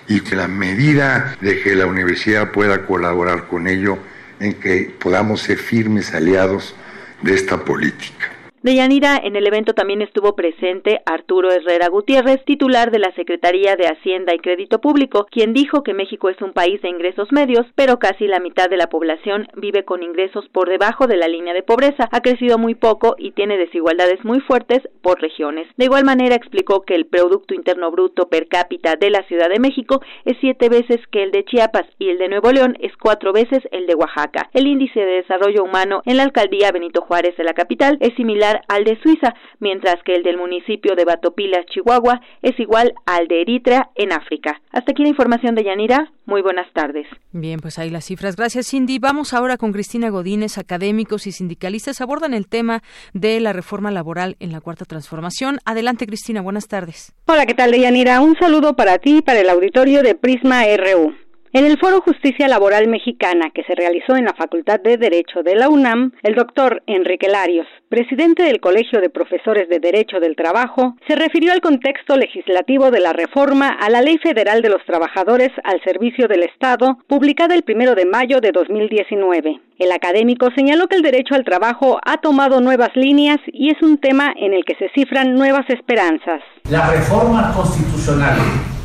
Y 0.08 0.20
que 0.20 0.36
la 0.36 0.48
medida 0.48 1.36
de 1.40 1.62
que 1.62 1.74
la 1.74 1.86
universidad 1.86 2.50
pueda 2.50 2.86
colaborar 2.86 3.46
con 3.46 3.68
ello, 3.68 3.98
en 4.40 4.54
que 4.54 4.94
podamos 4.98 5.42
ser 5.42 5.58
firmes 5.58 6.12
aliados 6.12 6.74
de 7.22 7.34
esta 7.34 7.64
política. 7.64 8.31
Deyanira, 8.62 9.20
en 9.20 9.34
el 9.34 9.44
evento 9.48 9.74
también 9.74 10.02
estuvo 10.02 10.36
presente 10.36 11.00
Arturo 11.04 11.50
Herrera 11.50 11.88
Gutiérrez, 11.88 12.44
titular 12.44 12.92
de 12.92 13.00
la 13.00 13.12
Secretaría 13.16 13.74
de 13.74 13.88
Hacienda 13.88 14.36
y 14.36 14.38
Crédito 14.38 14.80
Público, 14.80 15.26
quien 15.32 15.52
dijo 15.52 15.82
que 15.82 15.94
México 15.94 16.28
es 16.28 16.40
un 16.40 16.52
país 16.52 16.80
de 16.80 16.88
ingresos 16.88 17.32
medios, 17.32 17.66
pero 17.74 17.98
casi 17.98 18.28
la 18.28 18.38
mitad 18.38 18.70
de 18.70 18.76
la 18.76 18.86
población 18.86 19.48
vive 19.56 19.84
con 19.84 20.04
ingresos 20.04 20.48
por 20.50 20.68
debajo 20.68 21.08
de 21.08 21.16
la 21.16 21.26
línea 21.26 21.54
de 21.54 21.64
pobreza, 21.64 22.08
ha 22.12 22.20
crecido 22.20 22.56
muy 22.56 22.76
poco 22.76 23.16
y 23.18 23.32
tiene 23.32 23.58
desigualdades 23.58 24.24
muy 24.24 24.38
fuertes 24.38 24.78
por 25.02 25.20
regiones. 25.20 25.66
De 25.76 25.86
igual 25.86 26.04
manera 26.04 26.36
explicó 26.36 26.82
que 26.82 26.94
el 26.94 27.06
Producto 27.06 27.54
Interno 27.54 27.90
Bruto 27.90 28.28
per 28.28 28.46
cápita 28.46 28.94
de 28.94 29.10
la 29.10 29.24
Ciudad 29.24 29.48
de 29.48 29.58
México 29.58 30.02
es 30.24 30.36
siete 30.40 30.68
veces 30.68 31.00
que 31.10 31.24
el 31.24 31.32
de 31.32 31.44
Chiapas 31.44 31.86
y 31.98 32.10
el 32.10 32.18
de 32.18 32.28
Nuevo 32.28 32.52
León 32.52 32.76
es 32.78 32.96
cuatro 32.96 33.32
veces 33.32 33.58
el 33.72 33.88
de 33.88 33.96
Oaxaca. 33.96 34.50
El 34.52 34.68
índice 34.68 35.00
de 35.00 35.22
desarrollo 35.22 35.64
humano 35.64 36.02
en 36.06 36.18
la 36.18 36.22
alcaldía 36.22 36.70
Benito 36.70 37.00
Juárez 37.00 37.36
de 37.36 37.42
la 37.42 37.54
capital 37.54 37.98
es 38.00 38.14
similar 38.14 38.51
al 38.68 38.84
de 38.84 38.98
Suiza, 39.02 39.34
mientras 39.60 39.96
que 40.04 40.14
el 40.14 40.22
del 40.22 40.36
municipio 40.36 40.94
de 40.94 41.04
Batopilas, 41.04 41.66
Chihuahua, 41.66 42.20
es 42.42 42.58
igual 42.58 42.94
al 43.06 43.28
de 43.28 43.42
Eritrea 43.42 43.90
en 43.94 44.12
África. 44.12 44.60
Hasta 44.70 44.92
aquí 44.92 45.02
la 45.02 45.08
información 45.08 45.54
de 45.54 45.64
Yanira. 45.64 46.12
Muy 46.24 46.40
buenas 46.42 46.72
tardes. 46.72 47.06
Bien, 47.32 47.58
pues 47.60 47.78
ahí 47.78 47.90
las 47.90 48.04
cifras. 48.04 48.36
Gracias, 48.36 48.68
Cindy. 48.68 48.98
Vamos 48.98 49.34
ahora 49.34 49.56
con 49.56 49.72
Cristina 49.72 50.10
Godínez. 50.10 50.58
Académicos 50.58 51.26
y 51.26 51.32
sindicalistas 51.32 52.00
abordan 52.00 52.34
el 52.34 52.48
tema 52.48 52.82
de 53.12 53.40
la 53.40 53.52
reforma 53.52 53.90
laboral 53.90 54.36
en 54.38 54.52
la 54.52 54.60
Cuarta 54.60 54.84
Transformación. 54.84 55.58
Adelante, 55.64 56.06
Cristina. 56.06 56.40
Buenas 56.40 56.68
tardes. 56.68 57.12
Hola, 57.26 57.46
¿qué 57.46 57.54
tal, 57.54 57.72
Yanira? 57.72 58.20
Un 58.20 58.36
saludo 58.36 58.74
para 58.76 58.98
ti 58.98 59.18
y 59.18 59.22
para 59.22 59.40
el 59.40 59.48
auditorio 59.48 60.02
de 60.02 60.14
Prisma 60.14 60.62
RU. 60.76 61.14
En 61.54 61.66
el 61.66 61.78
Foro 61.78 62.00
Justicia 62.00 62.48
Laboral 62.48 62.88
Mexicana 62.88 63.50
que 63.54 63.62
se 63.64 63.74
realizó 63.74 64.16
en 64.16 64.24
la 64.24 64.32
Facultad 64.32 64.80
de 64.80 64.96
Derecho 64.96 65.42
de 65.42 65.54
la 65.54 65.68
UNAM, 65.68 66.12
el 66.22 66.34
doctor 66.34 66.82
Enrique 66.86 67.28
Larios, 67.28 67.66
presidente 67.90 68.42
del 68.44 68.58
Colegio 68.58 69.02
de 69.02 69.10
Profesores 69.10 69.68
de 69.68 69.78
Derecho 69.78 70.18
del 70.18 70.34
Trabajo, 70.34 70.96
se 71.06 71.14
refirió 71.14 71.52
al 71.52 71.60
contexto 71.60 72.16
legislativo 72.16 72.90
de 72.90 73.00
la 73.00 73.12
reforma 73.12 73.68
a 73.68 73.90
la 73.90 74.00
Ley 74.00 74.16
Federal 74.16 74.62
de 74.62 74.70
los 74.70 74.82
Trabajadores 74.86 75.50
al 75.64 75.78
Servicio 75.84 76.26
del 76.26 76.44
Estado, 76.44 76.96
publicada 77.06 77.54
el 77.54 77.64
primero 77.64 77.94
de 77.94 78.06
mayo 78.06 78.40
de 78.40 78.50
2019. 78.52 79.60
El 79.78 79.92
académico 79.92 80.48
señaló 80.56 80.86
que 80.86 80.96
el 80.96 81.02
derecho 81.02 81.34
al 81.34 81.44
trabajo 81.44 82.00
ha 82.06 82.22
tomado 82.22 82.62
nuevas 82.62 82.96
líneas 82.96 83.40
y 83.48 83.68
es 83.68 83.82
un 83.82 83.98
tema 83.98 84.32
en 84.38 84.54
el 84.54 84.64
que 84.64 84.76
se 84.76 84.88
cifran 84.94 85.34
nuevas 85.34 85.68
esperanzas. 85.68 86.40
La 86.70 86.88
reforma 86.92 87.52
constitucional 87.54 88.38
la 88.38 88.81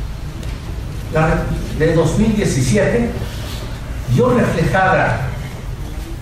de 1.78 1.94
2017 1.94 3.10
yo 4.16 4.30
reflejada, 4.30 5.28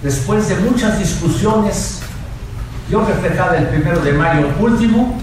después 0.02 0.48
de 0.48 0.56
muchas 0.56 0.98
discusiones, 0.98 2.00
yo 2.90 3.04
reflejada 3.04 3.58
el 3.58 3.68
primero 3.68 4.00
de 4.00 4.12
mayo 4.12 4.48
último, 4.60 5.18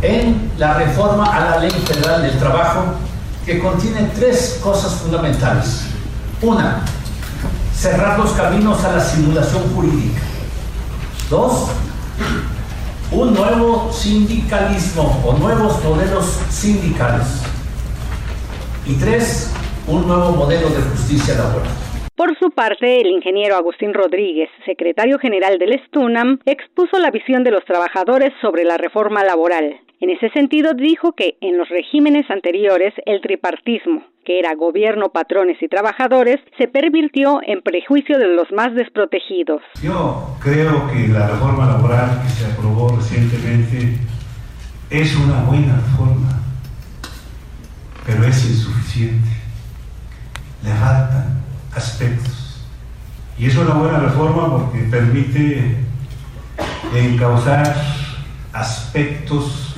en 0.00 0.50
la 0.58 0.74
reforma 0.74 1.24
a 1.24 1.50
la 1.50 1.58
Ley 1.58 1.70
Federal 1.70 2.22
del 2.22 2.38
Trabajo, 2.38 2.94
que 3.44 3.58
contiene 3.58 4.10
tres 4.14 4.58
cosas 4.62 4.92
fundamentales. 4.94 5.82
Una, 6.40 6.82
cerrar 7.74 8.18
los 8.18 8.32
caminos 8.32 8.82
a 8.84 8.96
la 8.96 9.04
simulación 9.04 9.62
jurídica. 9.74 10.20
Dos, 11.28 11.70
un 13.10 13.34
nuevo 13.34 13.90
sindicalismo 13.92 15.20
o 15.24 15.32
nuevos 15.34 15.82
modelos 15.82 16.26
sindicales. 16.50 17.26
Y 18.88 18.94
tres, 18.94 19.54
un 19.86 20.08
nuevo 20.08 20.30
modelo 20.30 20.70
de 20.70 20.80
justicia 20.80 21.34
laboral. 21.34 21.68
Por 22.16 22.34
su 22.38 22.50
parte, 22.50 23.02
el 23.02 23.08
ingeniero 23.08 23.54
Agustín 23.54 23.92
Rodríguez, 23.92 24.48
secretario 24.64 25.18
general 25.18 25.58
del 25.58 25.74
Estunam, 25.74 26.38
expuso 26.46 26.98
la 26.98 27.10
visión 27.10 27.44
de 27.44 27.50
los 27.50 27.62
trabajadores 27.66 28.32
sobre 28.40 28.64
la 28.64 28.78
reforma 28.78 29.22
laboral. 29.24 29.76
En 30.00 30.08
ese 30.08 30.30
sentido, 30.30 30.72
dijo 30.72 31.12
que 31.12 31.36
en 31.42 31.58
los 31.58 31.68
regímenes 31.68 32.30
anteriores 32.30 32.94
el 33.04 33.20
tripartismo, 33.20 34.04
que 34.24 34.38
era 34.38 34.54
gobierno, 34.54 35.10
patrones 35.10 35.62
y 35.62 35.68
trabajadores, 35.68 36.40
se 36.56 36.66
pervirtió 36.66 37.40
en 37.46 37.60
prejuicio 37.60 38.18
de 38.18 38.28
los 38.28 38.50
más 38.52 38.74
desprotegidos. 38.74 39.60
Yo 39.82 40.34
creo 40.40 40.88
que 40.90 41.08
la 41.08 41.28
reforma 41.28 41.66
laboral 41.66 42.22
que 42.22 42.30
se 42.30 42.46
aprobó 42.50 42.96
recientemente 42.96 43.98
es 44.88 45.14
una 45.14 45.42
buena 45.44 45.76
reforma 45.76 46.47
pero 48.08 48.24
es 48.24 48.42
insuficiente. 48.46 49.28
Le 50.64 50.72
faltan 50.72 51.42
aspectos. 51.76 52.62
Y 53.38 53.46
es 53.46 53.56
una 53.56 53.74
buena 53.74 53.98
reforma 53.98 54.50
porque 54.50 54.78
permite 54.84 55.76
encauzar 56.94 57.76
aspectos 58.54 59.74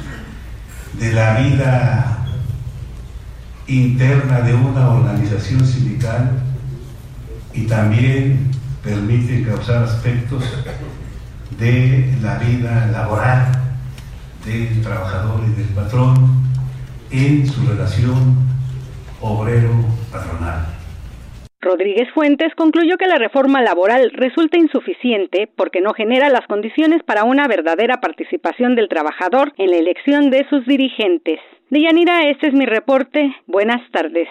de 0.97 1.13
la 1.13 1.41
vida 1.41 2.19
interna 3.67 4.43
de 4.43 4.55
una 4.55 4.91
organización 4.91 5.67
sindical 5.67 6.41
y 7.53 7.67
también 7.67 8.53
permite 8.85 9.43
causar 9.43 9.83
aspectos 9.83 10.45
de 11.59 12.17
la 12.23 12.39
vida 12.39 12.87
laboral 12.93 13.51
del 14.47 14.83
trabajador 14.83 15.43
y 15.49 15.61
del 15.61 15.69
patrón 15.71 16.41
en 17.13 17.47
su 17.47 17.67
relación 17.67 18.37
obrero-patronal. 19.21 20.67
Rodríguez 21.61 22.09
Fuentes 22.15 22.55
concluyó 22.57 22.97
que 22.97 23.07
la 23.07 23.19
reforma 23.19 23.61
laboral 23.61 24.11
resulta 24.15 24.57
insuficiente 24.59 25.49
porque 25.57 25.83
no 25.83 25.93
genera 25.93 26.31
las 26.31 26.47
condiciones 26.47 27.03
para 27.05 27.25
una 27.25 27.49
verdadera 27.49 28.01
participación 28.01 28.75
del 28.77 28.89
trabajador 28.89 29.53
en 29.59 29.71
la 29.71 29.77
elección 29.77 30.31
de 30.31 30.47
sus 30.49 30.65
dirigentes. 30.67 31.39
Deyanira, 31.69 32.31
este 32.31 32.49
es 32.49 32.55
mi 32.55 32.65
reporte. 32.65 33.31
Buenas 33.47 33.83
tardes. 33.93 34.29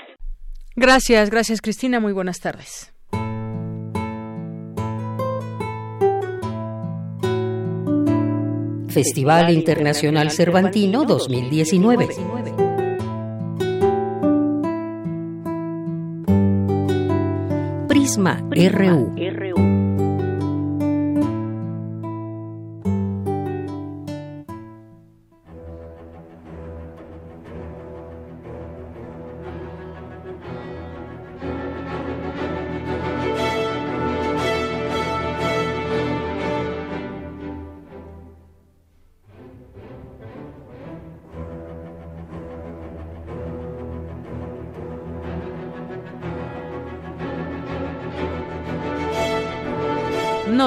Gracias, 0.75 1.29
gracias 1.29 1.61
Cristina, 1.61 1.99
muy 1.99 2.13
buenas 2.13 2.39
tardes. 2.39 2.93
Festival 8.89 9.51
Internacional 9.51 10.31
Cervantino 10.31 11.05
2019. 11.05 12.68
Prisma 18.09 18.41
RU. 18.49 19.68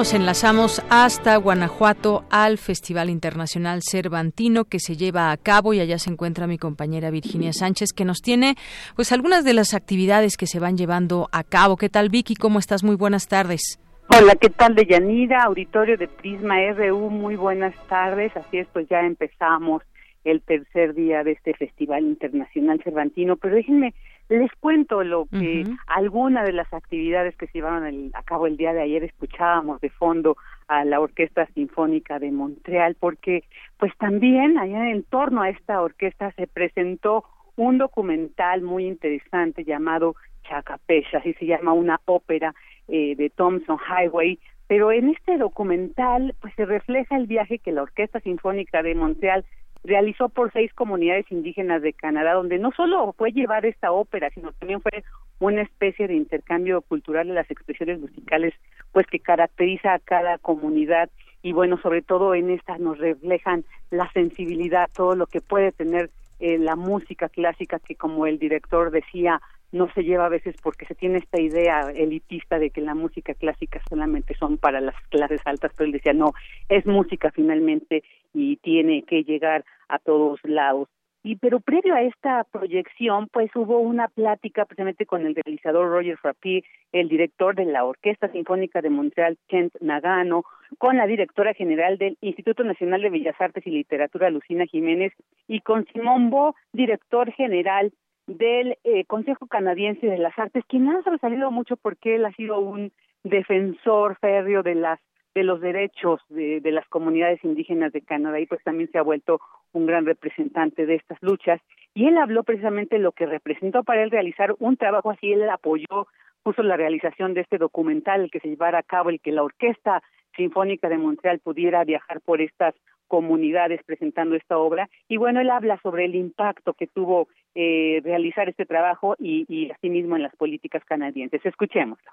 Nos 0.03 0.13
enlazamos 0.13 0.81
hasta 0.89 1.37
Guanajuato 1.37 2.25
al 2.29 2.57
Festival 2.57 3.09
Internacional 3.09 3.79
Cervantino 3.89 4.65
que 4.65 4.79
se 4.79 4.97
lleva 4.97 5.31
a 5.31 5.37
cabo 5.37 5.73
y 5.73 5.79
allá 5.79 5.97
se 5.97 6.09
encuentra 6.09 6.45
mi 6.45 6.57
compañera 6.57 7.09
Virginia 7.09 7.53
Sánchez 7.53 7.93
que 7.93 8.03
nos 8.03 8.21
tiene 8.21 8.55
pues 8.97 9.13
algunas 9.13 9.45
de 9.45 9.53
las 9.53 9.73
actividades 9.73 10.35
que 10.35 10.45
se 10.45 10.59
van 10.59 10.75
llevando 10.75 11.29
a 11.31 11.45
cabo. 11.45 11.77
¿Qué 11.77 11.87
tal 11.87 12.09
Vicky? 12.09 12.35
¿Cómo 12.35 12.59
estás? 12.59 12.83
Muy 12.83 12.97
buenas 12.97 13.29
tardes. 13.29 13.79
Hola, 14.09 14.35
¿qué 14.35 14.49
tal 14.49 14.75
Deyanira? 14.75 15.43
Auditorio 15.43 15.95
de 15.95 16.09
Prisma 16.09 16.55
RU, 16.73 17.09
muy 17.09 17.37
buenas 17.37 17.73
tardes. 17.87 18.35
Así 18.35 18.57
es, 18.57 18.67
pues 18.73 18.89
ya 18.89 18.99
empezamos 19.05 19.83
el 20.25 20.41
tercer 20.41 20.95
día 20.95 21.23
de 21.23 21.31
este 21.31 21.53
Festival 21.53 22.03
Internacional 22.03 22.81
Cervantino, 22.83 23.37
pero 23.37 23.55
déjenme 23.55 23.93
les 24.29 24.51
cuento 24.59 25.03
lo 25.03 25.25
que 25.25 25.65
alguna 25.87 26.43
de 26.43 26.53
las 26.53 26.71
actividades 26.73 27.35
que 27.35 27.47
se 27.47 27.59
llevaron 27.59 28.11
a 28.13 28.23
cabo 28.23 28.47
el 28.47 28.57
día 28.57 28.73
de 28.73 28.81
ayer 28.81 29.03
escuchábamos 29.03 29.81
de 29.81 29.89
fondo 29.89 30.37
a 30.67 30.85
la 30.85 30.99
Orquesta 30.99 31.45
Sinfónica 31.47 32.19
de 32.19 32.31
Montreal 32.31 32.95
porque 32.99 33.43
pues 33.77 33.91
también 33.97 34.57
allá 34.57 34.89
en 34.89 35.03
torno 35.03 35.41
a 35.41 35.49
esta 35.49 35.81
orquesta 35.81 36.31
se 36.31 36.47
presentó 36.47 37.25
un 37.55 37.77
documental 37.77 38.61
muy 38.61 38.87
interesante 38.87 39.63
llamado 39.63 40.15
Chacapecha, 40.43 41.19
así 41.19 41.33
se 41.33 41.45
llama 41.45 41.73
una 41.73 41.99
ópera 42.05 42.53
eh, 42.87 43.15
de 43.15 43.29
Thompson 43.29 43.77
Highway, 43.77 44.39
pero 44.67 44.91
en 44.91 45.09
este 45.09 45.37
documental 45.37 46.35
pues 46.41 46.53
se 46.55 46.65
refleja 46.65 47.15
el 47.17 47.27
viaje 47.27 47.59
que 47.59 47.71
la 47.71 47.83
Orquesta 47.83 48.19
Sinfónica 48.21 48.81
de 48.81 48.95
Montreal 48.95 49.45
realizó 49.83 50.29
por 50.29 50.51
seis 50.51 50.73
comunidades 50.73 51.31
indígenas 51.31 51.81
de 51.81 51.93
Canadá, 51.93 52.33
donde 52.33 52.57
no 52.57 52.71
solo 52.71 53.13
fue 53.17 53.31
llevar 53.31 53.65
esta 53.65 53.91
ópera, 53.91 54.29
sino 54.31 54.51
también 54.53 54.81
fue 54.81 55.03
una 55.39 55.61
especie 55.61 56.07
de 56.07 56.15
intercambio 56.15 56.81
cultural 56.81 57.27
de 57.27 57.33
las 57.33 57.49
expresiones 57.51 57.99
musicales, 57.99 58.53
pues 58.91 59.05
que 59.07 59.19
caracteriza 59.19 59.93
a 59.93 59.99
cada 59.99 60.37
comunidad. 60.37 61.09
Y 61.41 61.51
bueno, 61.51 61.77
sobre 61.81 62.01
todo 62.01 62.33
en 62.35 62.49
esta 62.49 62.77
nos 62.77 62.97
reflejan 62.97 63.65
la 63.91 64.09
sensibilidad, 64.13 64.89
todo 64.95 65.15
lo 65.15 65.27
que 65.27 65.41
puede 65.41 65.71
tener 65.73 66.09
eh, 66.39 66.57
la 66.57 66.75
música 66.75 67.29
clásica 67.29 67.79
que 67.79 67.95
como 67.95 68.25
el 68.25 68.39
director 68.39 68.91
decía 68.91 69.41
no 69.73 69.91
se 69.93 70.03
lleva 70.03 70.27
a 70.27 70.29
veces 70.29 70.55
porque 70.61 70.85
se 70.85 70.95
tiene 70.95 71.17
esta 71.17 71.41
idea 71.41 71.89
elitista 71.93 72.59
de 72.59 72.69
que 72.69 72.79
la 72.79 72.93
música 72.93 73.33
clásica 73.33 73.81
solamente 73.89 74.35
son 74.35 74.57
para 74.57 74.79
las 74.79 74.95
clases 75.09 75.41
altas, 75.45 75.71
pero 75.75 75.87
él 75.87 75.93
decía, 75.93 76.13
no, 76.13 76.33
es 76.69 76.85
música 76.85 77.31
finalmente 77.31 78.03
y 78.33 78.57
tiene 78.57 79.03
que 79.03 79.23
llegar 79.23 79.65
a 79.89 79.99
todos 79.99 80.39
lados. 80.43 80.87
Y 81.25 81.37
pero 81.37 81.61
previo 81.61 81.95
a 81.95 82.01
esta 82.01 82.43
proyección, 82.43 83.29
pues 83.31 83.49
hubo 83.55 83.79
una 83.79 84.09
plática 84.09 84.65
precisamente 84.65 85.05
con 85.05 85.25
el 85.25 85.35
realizador 85.35 85.89
Roger 85.89 86.17
Frappier, 86.17 86.65
el 86.91 87.07
director 87.07 87.55
de 87.55 87.63
la 87.63 87.85
Orquesta 87.85 88.29
Sinfónica 88.29 88.81
de 88.81 88.89
Montreal, 88.89 89.37
Kent 89.47 89.73
Nagano, 89.79 90.43
con 90.77 90.97
la 90.97 91.07
directora 91.07 91.53
general 91.53 91.97
del 91.97 92.17
Instituto 92.19 92.65
Nacional 92.65 93.01
de 93.01 93.09
Bellas 93.09 93.39
Artes 93.39 93.65
y 93.65 93.69
Literatura, 93.69 94.29
Lucina 94.29 94.65
Jiménez, 94.65 95.13
y 95.47 95.61
con 95.61 95.85
Simón 95.93 96.29
Bo, 96.29 96.55
director 96.73 97.31
general 97.31 97.93
del 98.27 98.77
eh, 98.83 99.05
Consejo 99.05 99.47
Canadiense 99.47 100.07
de 100.07 100.17
las 100.17 100.37
Artes, 100.37 100.65
quien 100.67 100.89
ha 100.89 101.01
salido 101.19 101.51
mucho 101.51 101.77
porque 101.77 102.15
él 102.15 102.25
ha 102.25 102.33
sido 102.33 102.59
un 102.59 102.91
defensor 103.23 104.17
férreo 104.19 104.61
de 104.61 104.75
las 104.75 104.99
de 105.35 105.43
los 105.43 105.61
derechos 105.61 106.21
de, 106.29 106.61
de, 106.61 106.71
las 106.71 106.87
comunidades 106.87 107.43
indígenas 107.43 107.91
de 107.91 108.01
Canadá 108.01 108.39
y 108.39 108.45
pues 108.45 108.63
también 108.63 108.91
se 108.91 108.97
ha 108.97 109.03
vuelto 109.03 109.39
un 109.71 109.85
gran 109.85 110.05
representante 110.05 110.85
de 110.85 110.95
estas 110.95 111.17
luchas 111.21 111.59
y 111.93 112.07
él 112.07 112.17
habló 112.17 112.43
precisamente 112.43 112.99
lo 112.99 113.11
que 113.11 113.25
representó 113.25 113.83
para 113.83 114.03
él 114.03 114.11
realizar 114.11 114.55
un 114.59 114.77
trabajo 114.77 115.11
así 115.11 115.31
él 115.31 115.49
apoyó 115.49 116.07
puso 116.43 116.61
la 116.61 116.77
realización 116.77 117.33
de 117.33 117.41
este 117.41 117.57
documental 117.57 118.21
el 118.21 118.31
que 118.31 118.39
se 118.39 118.49
llevara 118.49 118.79
a 118.79 118.83
cabo 118.83 119.09
el 119.09 119.19
que 119.19 119.31
la 119.31 119.43
orquesta 119.43 120.03
sinfónica 120.35 120.89
de 120.89 120.97
Montreal 120.97 121.39
pudiera 121.39 121.83
viajar 121.83 122.21
por 122.21 122.41
estas 122.41 122.75
comunidades 123.07 123.81
presentando 123.85 124.35
esta 124.35 124.57
obra. 124.57 124.89
Y 125.07 125.17
bueno, 125.17 125.39
él 125.39 125.49
habla 125.49 125.79
sobre 125.83 126.05
el 126.05 126.15
impacto 126.15 126.73
que 126.73 126.87
tuvo 126.87 127.27
eh, 127.53 128.01
realizar 128.03 128.49
este 128.49 128.65
trabajo 128.65 129.15
y, 129.19 129.45
y 129.47 129.69
asimismo 129.69 130.15
en 130.15 130.23
las 130.23 130.35
políticas 130.35 130.83
canadienses. 130.85 131.45
Escuchémoslo. 131.45 132.11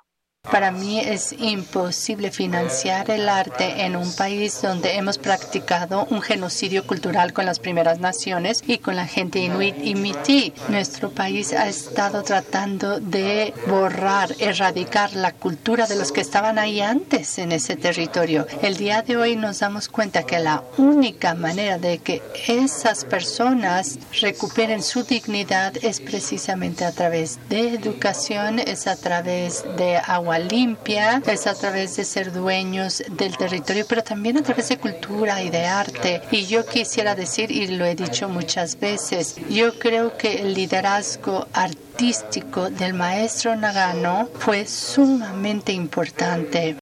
Para 0.50 0.72
mí 0.72 0.98
es 0.98 1.34
imposible 1.38 2.30
financiar 2.30 3.10
el 3.10 3.28
arte 3.28 3.84
en 3.84 3.94
un 3.94 4.10
país 4.16 4.62
donde 4.62 4.94
hemos 4.94 5.18
practicado 5.18 6.06
un 6.08 6.22
genocidio 6.22 6.86
cultural 6.86 7.34
con 7.34 7.44
las 7.44 7.58
primeras 7.58 8.00
naciones 8.00 8.62
y 8.66 8.78
con 8.78 8.96
la 8.96 9.06
gente 9.06 9.38
inuit 9.38 9.76
y 9.82 9.94
mití. 9.94 10.54
Nuestro 10.68 11.10
país 11.10 11.52
ha 11.52 11.68
estado 11.68 12.22
tratando 12.22 13.00
de 13.00 13.52
borrar, 13.66 14.34
erradicar 14.38 15.12
la 15.12 15.32
cultura 15.32 15.86
de 15.86 15.96
los 15.96 16.10
que 16.10 16.22
estaban 16.22 16.58
ahí 16.58 16.80
antes 16.80 17.38
en 17.38 17.52
ese 17.52 17.76
territorio. 17.76 18.46
El 18.62 18.78
día 18.78 19.02
de 19.02 19.18
hoy 19.18 19.36
nos 19.36 19.58
damos 19.58 19.90
cuenta 19.90 20.22
que 20.22 20.38
la 20.38 20.64
única 20.78 21.34
manera 21.34 21.76
de 21.76 21.98
que 21.98 22.22
esas 22.48 23.04
personas 23.04 23.98
recuperen 24.22 24.82
su 24.82 25.04
dignidad 25.04 25.74
es 25.82 26.00
precisamente 26.00 26.86
a 26.86 26.92
través 26.92 27.38
de 27.50 27.74
educación, 27.74 28.58
es 28.58 28.86
a 28.86 28.96
través 28.96 29.64
de 29.76 29.98
agua 29.98 30.29
limpia, 30.38 31.22
es 31.26 31.46
a 31.46 31.54
través 31.54 31.96
de 31.96 32.04
ser 32.04 32.32
dueños 32.32 33.02
del 33.10 33.36
territorio, 33.36 33.84
pero 33.88 34.02
también 34.02 34.38
a 34.38 34.42
través 34.42 34.68
de 34.68 34.78
cultura 34.78 35.42
y 35.42 35.50
de 35.50 35.66
arte. 35.66 36.22
Y 36.30 36.46
yo 36.46 36.66
quisiera 36.66 37.14
decir, 37.14 37.50
y 37.50 37.66
lo 37.68 37.84
he 37.84 37.94
dicho 37.94 38.28
muchas 38.28 38.78
veces, 38.78 39.36
yo 39.48 39.78
creo 39.78 40.16
que 40.16 40.42
el 40.42 40.54
liderazgo 40.54 41.46
artístico 41.52 42.70
del 42.70 42.94
maestro 42.94 43.56
Nagano 43.56 44.28
fue 44.38 44.66
sumamente 44.66 45.72
importante 45.72 46.79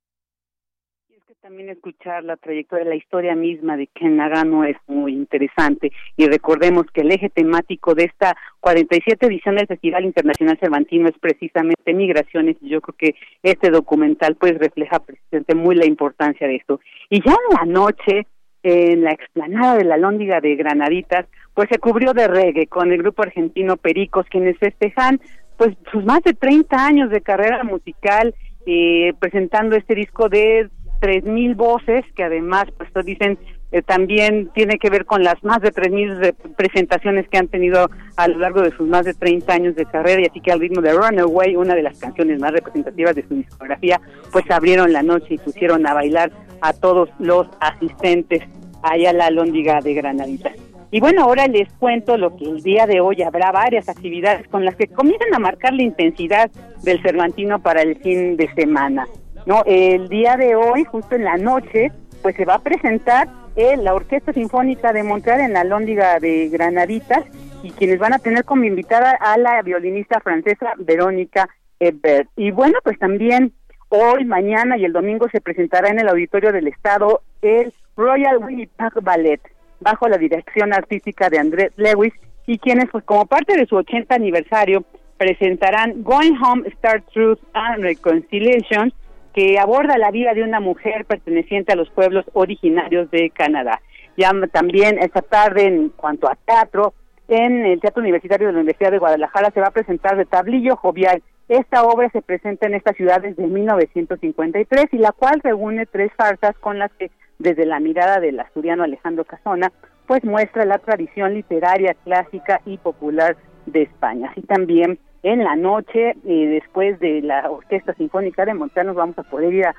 escuchar 1.72 2.24
la 2.24 2.36
trayectoria, 2.36 2.84
la 2.84 2.96
historia 2.96 3.34
misma 3.34 3.76
de 3.76 3.86
Ken 3.88 4.16
Nagano 4.16 4.64
es 4.64 4.76
muy 4.86 5.12
interesante 5.12 5.92
y 6.16 6.26
recordemos 6.26 6.86
que 6.92 7.02
el 7.02 7.12
eje 7.12 7.28
temático 7.28 7.94
de 7.94 8.04
esta 8.04 8.36
47 8.60 9.26
edición 9.26 9.56
del 9.56 9.66
Festival 9.66 10.04
Internacional 10.04 10.58
Cervantino 10.58 11.08
es 11.08 11.18
precisamente 11.18 11.94
migraciones 11.94 12.56
y 12.60 12.70
yo 12.70 12.80
creo 12.80 12.96
que 12.96 13.14
este 13.42 13.70
documental 13.70 14.36
pues 14.36 14.58
refleja 14.58 14.98
precisamente 15.00 15.54
muy 15.54 15.76
la 15.76 15.86
importancia 15.86 16.46
de 16.46 16.56
esto. 16.56 16.80
Y 17.10 17.22
ya 17.22 17.32
en 17.32 17.56
la 17.56 17.80
noche, 17.80 18.26
en 18.62 19.02
la 19.02 19.12
explanada 19.12 19.76
de 19.76 19.84
la 19.84 19.96
Lóndiga 19.96 20.40
de 20.40 20.56
Granaditas, 20.56 21.26
pues 21.54 21.68
se 21.70 21.78
cubrió 21.78 22.12
de 22.12 22.28
reggae 22.28 22.66
con 22.66 22.92
el 22.92 22.98
grupo 22.98 23.22
argentino 23.22 23.76
Pericos, 23.76 24.26
quienes 24.30 24.58
festejan 24.58 25.20
pues 25.56 25.76
sus 25.90 26.04
más 26.04 26.22
de 26.22 26.34
30 26.34 26.86
años 26.86 27.10
de 27.10 27.20
carrera 27.20 27.64
musical 27.64 28.34
eh, 28.70 29.14
presentando 29.18 29.76
este 29.76 29.94
disco 29.94 30.28
de 30.28 30.68
tres 31.00 31.24
mil 31.24 31.54
voces 31.54 32.04
que 32.14 32.24
además 32.24 32.66
pues 32.76 33.04
dicen 33.04 33.38
eh, 33.70 33.82
también 33.82 34.48
tiene 34.54 34.78
que 34.78 34.88
ver 34.88 35.04
con 35.04 35.22
las 35.22 35.42
más 35.44 35.60
de 35.60 35.70
tres 35.70 35.92
mil 35.92 36.34
presentaciones 36.56 37.28
que 37.28 37.38
han 37.38 37.48
tenido 37.48 37.90
a 38.16 38.28
lo 38.28 38.38
largo 38.38 38.62
de 38.62 38.70
sus 38.70 38.88
más 38.88 39.04
de 39.04 39.14
30 39.14 39.52
años 39.52 39.76
de 39.76 39.84
carrera 39.84 40.22
y 40.22 40.26
así 40.26 40.40
que 40.40 40.52
al 40.52 40.60
ritmo 40.60 40.80
de 40.80 40.92
Runaway 40.92 41.56
una 41.56 41.74
de 41.74 41.82
las 41.82 41.98
canciones 41.98 42.40
más 42.40 42.52
representativas 42.52 43.14
de 43.14 43.26
su 43.28 43.34
discografía 43.34 44.00
pues 44.32 44.50
abrieron 44.50 44.92
la 44.92 45.02
noche 45.02 45.34
y 45.34 45.38
pusieron 45.38 45.86
a 45.86 45.94
bailar 45.94 46.32
a 46.60 46.72
todos 46.72 47.10
los 47.18 47.46
asistentes 47.60 48.42
allá 48.82 49.10
a 49.10 49.12
la 49.12 49.30
Lóndiga 49.30 49.80
de 49.80 49.94
Granadita. 49.94 50.50
Y 50.90 51.00
bueno, 51.00 51.24
ahora 51.24 51.46
les 51.48 51.70
cuento 51.74 52.16
lo 52.16 52.34
que 52.36 52.46
el 52.46 52.62
día 52.62 52.86
de 52.86 53.00
hoy 53.00 53.22
habrá 53.22 53.52
varias 53.52 53.88
actividades 53.88 54.48
con 54.48 54.64
las 54.64 54.74
que 54.74 54.86
comienzan 54.86 55.34
a 55.34 55.38
marcar 55.38 55.74
la 55.74 55.82
intensidad 55.82 56.50
del 56.82 57.02
Cervantino 57.02 57.60
para 57.60 57.82
el 57.82 57.96
fin 57.96 58.38
de 58.38 58.50
semana. 58.54 59.06
No, 59.48 59.62
el 59.64 60.10
día 60.10 60.36
de 60.36 60.54
hoy, 60.56 60.84
justo 60.84 61.14
en 61.14 61.24
la 61.24 61.38
noche, 61.38 61.90
pues 62.20 62.36
se 62.36 62.44
va 62.44 62.56
a 62.56 62.62
presentar 62.62 63.28
eh, 63.56 63.78
la 63.78 63.94
Orquesta 63.94 64.30
Sinfónica 64.34 64.92
de 64.92 65.02
Montreal 65.02 65.40
en 65.40 65.54
la 65.54 65.64
Lóndiga 65.64 66.20
de 66.20 66.50
Granaditas 66.50 67.24
y 67.62 67.70
quienes 67.70 67.98
van 67.98 68.12
a 68.12 68.18
tener 68.18 68.44
como 68.44 68.64
invitada 68.64 69.12
a 69.12 69.38
la 69.38 69.62
violinista 69.62 70.20
francesa 70.20 70.74
Verónica 70.76 71.48
Ebert. 71.80 72.28
Y 72.36 72.50
bueno, 72.50 72.78
pues 72.84 72.98
también 72.98 73.54
hoy, 73.88 74.26
mañana 74.26 74.76
y 74.76 74.84
el 74.84 74.92
domingo 74.92 75.28
se 75.32 75.40
presentará 75.40 75.88
en 75.88 76.00
el 76.00 76.08
Auditorio 76.08 76.52
del 76.52 76.68
Estado 76.68 77.22
el 77.40 77.72
Royal 77.96 78.44
Winnipeg 78.44 79.00
Ballet, 79.00 79.40
bajo 79.80 80.10
la 80.10 80.18
dirección 80.18 80.74
artística 80.74 81.30
de 81.30 81.38
André 81.38 81.72
Lewis, 81.76 82.12
y 82.46 82.58
quienes, 82.58 82.90
pues 82.90 83.02
como 83.04 83.24
parte 83.24 83.56
de 83.56 83.64
su 83.64 83.76
80 83.76 84.14
aniversario, 84.14 84.84
presentarán 85.16 86.02
Going 86.02 86.36
Home, 86.36 86.68
Star 86.68 87.00
Truth 87.14 87.40
and 87.54 87.82
Reconciliation, 87.82 88.92
que 89.38 89.56
aborda 89.56 89.96
la 89.98 90.10
vida 90.10 90.34
de 90.34 90.42
una 90.42 90.58
mujer 90.58 91.04
perteneciente 91.04 91.72
a 91.72 91.76
los 91.76 91.88
pueblos 91.90 92.24
originarios 92.32 93.08
de 93.12 93.30
Canadá. 93.30 93.80
Ya 94.16 94.32
también 94.52 94.98
esta 94.98 95.22
tarde, 95.22 95.66
en 95.66 95.90
cuanto 95.90 96.28
a 96.28 96.34
teatro, 96.34 96.92
en 97.28 97.64
el 97.64 97.80
Teatro 97.80 98.02
Universitario 98.02 98.48
de 98.48 98.52
la 98.52 98.58
Universidad 98.58 98.90
de 98.90 98.98
Guadalajara 98.98 99.52
se 99.52 99.60
va 99.60 99.68
a 99.68 99.70
presentar 99.70 100.16
de 100.16 100.24
Tablillo 100.24 100.74
Jovial. 100.74 101.22
Esta 101.48 101.84
obra 101.84 102.10
se 102.10 102.20
presenta 102.20 102.66
en 102.66 102.74
esta 102.74 102.92
ciudad 102.94 103.20
desde 103.20 103.46
1953 103.46 104.86
y 104.90 104.98
la 104.98 105.12
cual 105.12 105.38
reúne 105.40 105.86
tres 105.86 106.10
farsas 106.16 106.58
con 106.58 106.80
las 106.80 106.90
que, 106.94 107.12
desde 107.38 107.64
la 107.64 107.78
mirada 107.78 108.18
del 108.18 108.40
asturiano 108.40 108.82
Alejandro 108.82 109.24
Casona, 109.24 109.70
pues 110.08 110.24
muestra 110.24 110.64
la 110.64 110.78
tradición 110.78 111.34
literaria 111.34 111.94
clásica 112.02 112.60
y 112.66 112.76
popular 112.78 113.36
de 113.66 113.82
España. 113.82 114.30
Así 114.32 114.42
también 114.42 114.98
en 115.22 115.42
la 115.44 115.56
noche, 115.56 116.10
eh, 116.10 116.46
después 116.46 116.98
de 117.00 117.22
la 117.22 117.50
Orquesta 117.50 117.94
Sinfónica 117.94 118.44
de 118.44 118.54
Montreal, 118.54 118.88
nos 118.88 118.96
vamos 118.96 119.18
a 119.18 119.24
poder 119.24 119.52
ir 119.52 119.66
a 119.66 119.74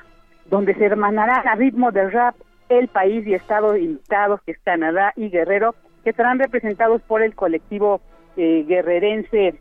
donde 0.49 0.73
se 0.75 0.85
hermanará 0.85 1.35
a 1.37 1.55
ritmo 1.55 1.91
de 1.91 2.09
rap 2.09 2.35
el 2.69 2.87
país 2.87 3.25
y 3.25 3.33
estado 3.33 3.77
invitados, 3.77 4.41
que 4.45 4.51
es 4.51 4.59
Canadá 4.59 5.13
y 5.15 5.29
Guerrero, 5.29 5.75
que 6.03 6.11
estarán 6.11 6.39
representados 6.39 7.01
por 7.03 7.21
el 7.21 7.35
colectivo 7.35 8.01
eh, 8.37 8.65
guerrerense 8.67 9.59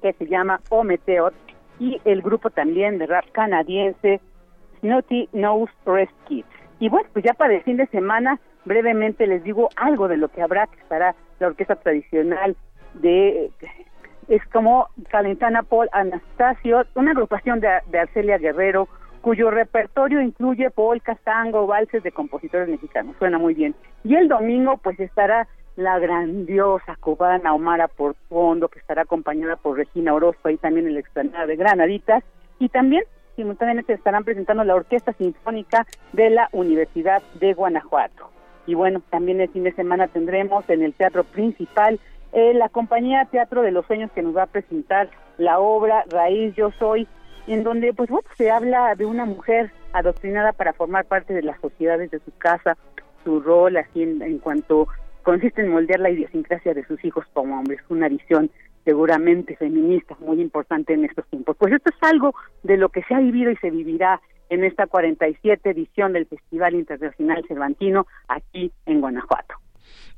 que 0.00 0.12
se 0.14 0.26
llama 0.26 0.60
Ometeot 0.70 1.34
y 1.78 2.00
el 2.04 2.22
grupo 2.22 2.50
también 2.50 2.98
de 2.98 3.06
rap 3.06 3.24
canadiense 3.32 4.20
Snotty 4.80 5.28
Nose 5.32 5.72
Rescue. 5.86 6.44
Y 6.80 6.88
bueno, 6.88 7.08
pues 7.12 7.24
ya 7.24 7.34
para 7.34 7.54
el 7.54 7.62
fin 7.62 7.76
de 7.76 7.86
semana, 7.86 8.40
brevemente 8.64 9.26
les 9.26 9.42
digo 9.44 9.68
algo 9.76 10.08
de 10.08 10.16
lo 10.16 10.28
que 10.28 10.42
habrá, 10.42 10.66
que 10.66 10.80
estará 10.80 11.14
la 11.38 11.48
orquesta 11.48 11.76
tradicional 11.76 12.56
de 12.94 13.50
es 14.28 14.44
como 14.46 14.88
Calentana 15.10 15.62
Paul 15.62 15.88
Anastasio, 15.92 16.84
una 16.94 17.12
agrupación 17.12 17.60
de, 17.60 17.98
Arcelia 17.98 18.38
Guerrero, 18.38 18.88
cuyo 19.20 19.50
repertorio 19.50 20.20
incluye 20.20 20.70
polcas, 20.70 21.18
tango, 21.20 21.66
valses 21.66 22.02
de 22.02 22.12
compositores 22.12 22.68
mexicanos. 22.68 23.16
Suena 23.18 23.38
muy 23.38 23.54
bien. 23.54 23.74
Y 24.04 24.16
el 24.16 24.28
domingo, 24.28 24.78
pues 24.78 24.98
estará 24.98 25.46
la 25.76 25.98
grandiosa 25.98 26.96
cubana 26.96 27.54
Omara 27.54 27.88
por 27.88 28.14
fondo, 28.28 28.68
que 28.68 28.78
estará 28.78 29.02
acompañada 29.02 29.56
por 29.56 29.76
Regina 29.76 30.12
Orozco, 30.12 30.50
y 30.50 30.56
también 30.56 30.86
el 30.86 30.98
explanada 30.98 31.46
de 31.46 31.56
Granaditas. 31.56 32.24
Y 32.58 32.68
también 32.68 33.04
simultáneamente 33.36 33.92
estarán 33.92 34.24
presentando 34.24 34.64
la 34.64 34.74
Orquesta 34.74 35.12
Sinfónica 35.14 35.86
de 36.12 36.30
la 36.30 36.48
Universidad 36.52 37.22
de 37.40 37.54
Guanajuato. 37.54 38.30
Y 38.66 38.74
bueno, 38.74 39.02
también 39.10 39.40
el 39.40 39.48
fin 39.48 39.64
de 39.64 39.72
semana 39.72 40.08
tendremos 40.08 40.68
en 40.68 40.82
el 40.82 40.94
Teatro 40.94 41.24
Principal 41.24 41.98
eh, 42.32 42.54
la 42.54 42.68
compañía 42.68 43.26
Teatro 43.26 43.62
de 43.62 43.72
los 43.72 43.86
Sueños 43.86 44.10
que 44.12 44.22
nos 44.22 44.36
va 44.36 44.44
a 44.44 44.46
presentar 44.46 45.10
la 45.38 45.58
obra 45.58 46.04
Raíz 46.10 46.54
Yo 46.54 46.70
Soy, 46.78 47.06
en 47.46 47.62
donde 47.62 47.92
pues 47.92 48.08
bueno, 48.08 48.28
se 48.36 48.50
habla 48.50 48.94
de 48.94 49.04
una 49.04 49.24
mujer 49.24 49.70
adoctrinada 49.92 50.52
para 50.52 50.72
formar 50.72 51.04
parte 51.04 51.34
de 51.34 51.42
las 51.42 51.60
sociedades 51.60 52.10
de 52.10 52.20
su 52.20 52.32
casa, 52.38 52.76
su 53.24 53.40
rol 53.40 53.76
así 53.76 54.02
en, 54.02 54.38
cuanto 54.38 54.88
consiste 55.22 55.60
en 55.60 55.68
moldear 55.68 56.00
la 56.00 56.10
idiosincrasia 56.10 56.74
de 56.74 56.84
sus 56.86 57.04
hijos 57.04 57.24
como 57.32 57.58
hombres, 57.58 57.80
una 57.88 58.08
visión 58.08 58.50
seguramente 58.84 59.54
feminista 59.56 60.16
muy 60.18 60.40
importante 60.40 60.94
en 60.94 61.04
estos 61.04 61.26
tiempos. 61.28 61.56
Pues 61.56 61.72
esto 61.72 61.90
es 61.90 62.02
algo 62.02 62.34
de 62.62 62.76
lo 62.76 62.88
que 62.88 63.02
se 63.02 63.14
ha 63.14 63.20
vivido 63.20 63.50
y 63.50 63.56
se 63.56 63.70
vivirá 63.70 64.20
en 64.48 64.64
esta 64.64 64.86
47 64.86 65.70
edición 65.70 66.12
del 66.12 66.26
Festival 66.26 66.74
Internacional 66.74 67.44
Cervantino 67.46 68.06
aquí 68.28 68.72
en 68.86 69.00
Guanajuato. 69.00 69.54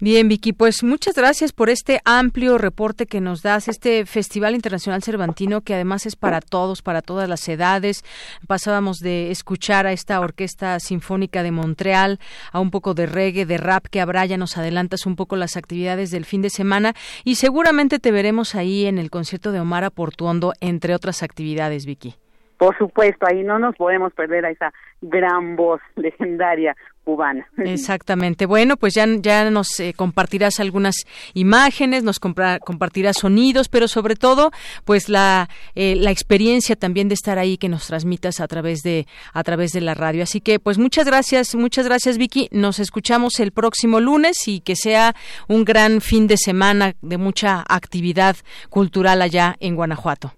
Bien, 0.00 0.28
Vicky, 0.28 0.52
pues 0.52 0.82
muchas 0.82 1.14
gracias 1.14 1.52
por 1.52 1.70
este 1.70 2.00
amplio 2.04 2.58
reporte 2.58 3.06
que 3.06 3.20
nos 3.20 3.42
das, 3.42 3.68
este 3.68 4.06
Festival 4.06 4.54
Internacional 4.54 5.02
Cervantino 5.02 5.60
que 5.60 5.74
además 5.74 6.04
es 6.06 6.16
para 6.16 6.40
todos, 6.40 6.82
para 6.82 7.00
todas 7.00 7.28
las 7.28 7.48
edades. 7.48 8.02
Pasábamos 8.46 8.98
de 8.98 9.30
escuchar 9.30 9.86
a 9.86 9.92
esta 9.92 10.20
Orquesta 10.20 10.80
Sinfónica 10.80 11.42
de 11.42 11.52
Montreal, 11.52 12.18
a 12.52 12.58
un 12.58 12.70
poco 12.70 12.94
de 12.94 13.06
reggae, 13.06 13.46
de 13.46 13.58
rap 13.58 13.86
que 13.86 14.00
habrá, 14.00 14.26
ya 14.26 14.36
nos 14.36 14.58
adelantas 14.58 15.06
un 15.06 15.14
poco 15.14 15.36
las 15.36 15.56
actividades 15.56 16.10
del 16.10 16.24
fin 16.24 16.42
de 16.42 16.50
semana 16.50 16.94
y 17.24 17.36
seguramente 17.36 17.98
te 17.98 18.10
veremos 18.10 18.54
ahí 18.54 18.86
en 18.86 18.98
el 18.98 19.10
concierto 19.10 19.52
de 19.52 19.60
Omar 19.60 19.84
Portuondo, 19.92 20.52
entre 20.60 20.94
otras 20.94 21.22
actividades, 21.22 21.86
Vicky. 21.86 22.14
Por 22.58 22.76
supuesto, 22.78 23.26
ahí 23.28 23.42
no 23.42 23.58
nos 23.58 23.74
podemos 23.76 24.12
perder 24.12 24.46
a 24.46 24.50
esa 24.50 24.72
gran 25.02 25.56
voz 25.56 25.80
legendaria 25.96 26.76
cubana. 27.04 27.46
Exactamente. 27.58 28.46
Bueno, 28.46 28.76
pues 28.76 28.94
ya, 28.94 29.06
ya 29.20 29.50
nos 29.50 29.78
eh, 29.80 29.94
compartirás 29.94 30.60
algunas 30.60 30.96
imágenes, 31.34 32.02
nos 32.02 32.18
compartirás 32.18 33.18
sonidos, 33.18 33.68
pero 33.68 33.88
sobre 33.88 34.16
todo, 34.16 34.50
pues 34.84 35.08
la, 35.08 35.48
eh, 35.74 35.94
la 35.96 36.10
experiencia 36.10 36.76
también 36.76 37.08
de 37.08 37.14
estar 37.14 37.38
ahí 37.38 37.56
que 37.56 37.68
nos 37.68 37.86
transmitas 37.86 38.40
a 38.40 38.48
través 38.48 38.80
de 38.82 39.06
a 39.32 39.42
través 39.44 39.72
de 39.72 39.80
la 39.80 39.94
radio. 39.94 40.22
Así 40.22 40.40
que, 40.40 40.58
pues 40.58 40.78
muchas 40.78 41.06
gracias, 41.06 41.54
muchas 41.54 41.86
gracias 41.86 42.18
Vicky. 42.18 42.48
Nos 42.50 42.78
escuchamos 42.78 43.38
el 43.40 43.52
próximo 43.52 44.00
lunes 44.00 44.48
y 44.48 44.60
que 44.60 44.76
sea 44.76 45.14
un 45.48 45.64
gran 45.64 46.00
fin 46.00 46.26
de 46.26 46.36
semana 46.36 46.94
de 47.02 47.18
mucha 47.18 47.64
actividad 47.68 48.36
cultural 48.70 49.22
allá 49.22 49.56
en 49.60 49.76
Guanajuato. 49.76 50.32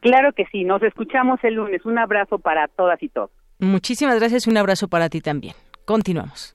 Claro 0.00 0.32
que 0.32 0.46
sí. 0.46 0.64
Nos 0.64 0.82
escuchamos 0.82 1.38
el 1.44 1.54
lunes. 1.54 1.84
Un 1.84 1.98
abrazo 1.98 2.38
para 2.38 2.68
todas 2.68 3.02
y 3.02 3.08
todos. 3.08 3.30
Muchísimas 3.60 4.18
gracias. 4.18 4.46
Un 4.46 4.56
abrazo 4.56 4.88
para 4.88 5.08
ti 5.08 5.20
también. 5.20 5.54
Continuamos. 5.84 6.54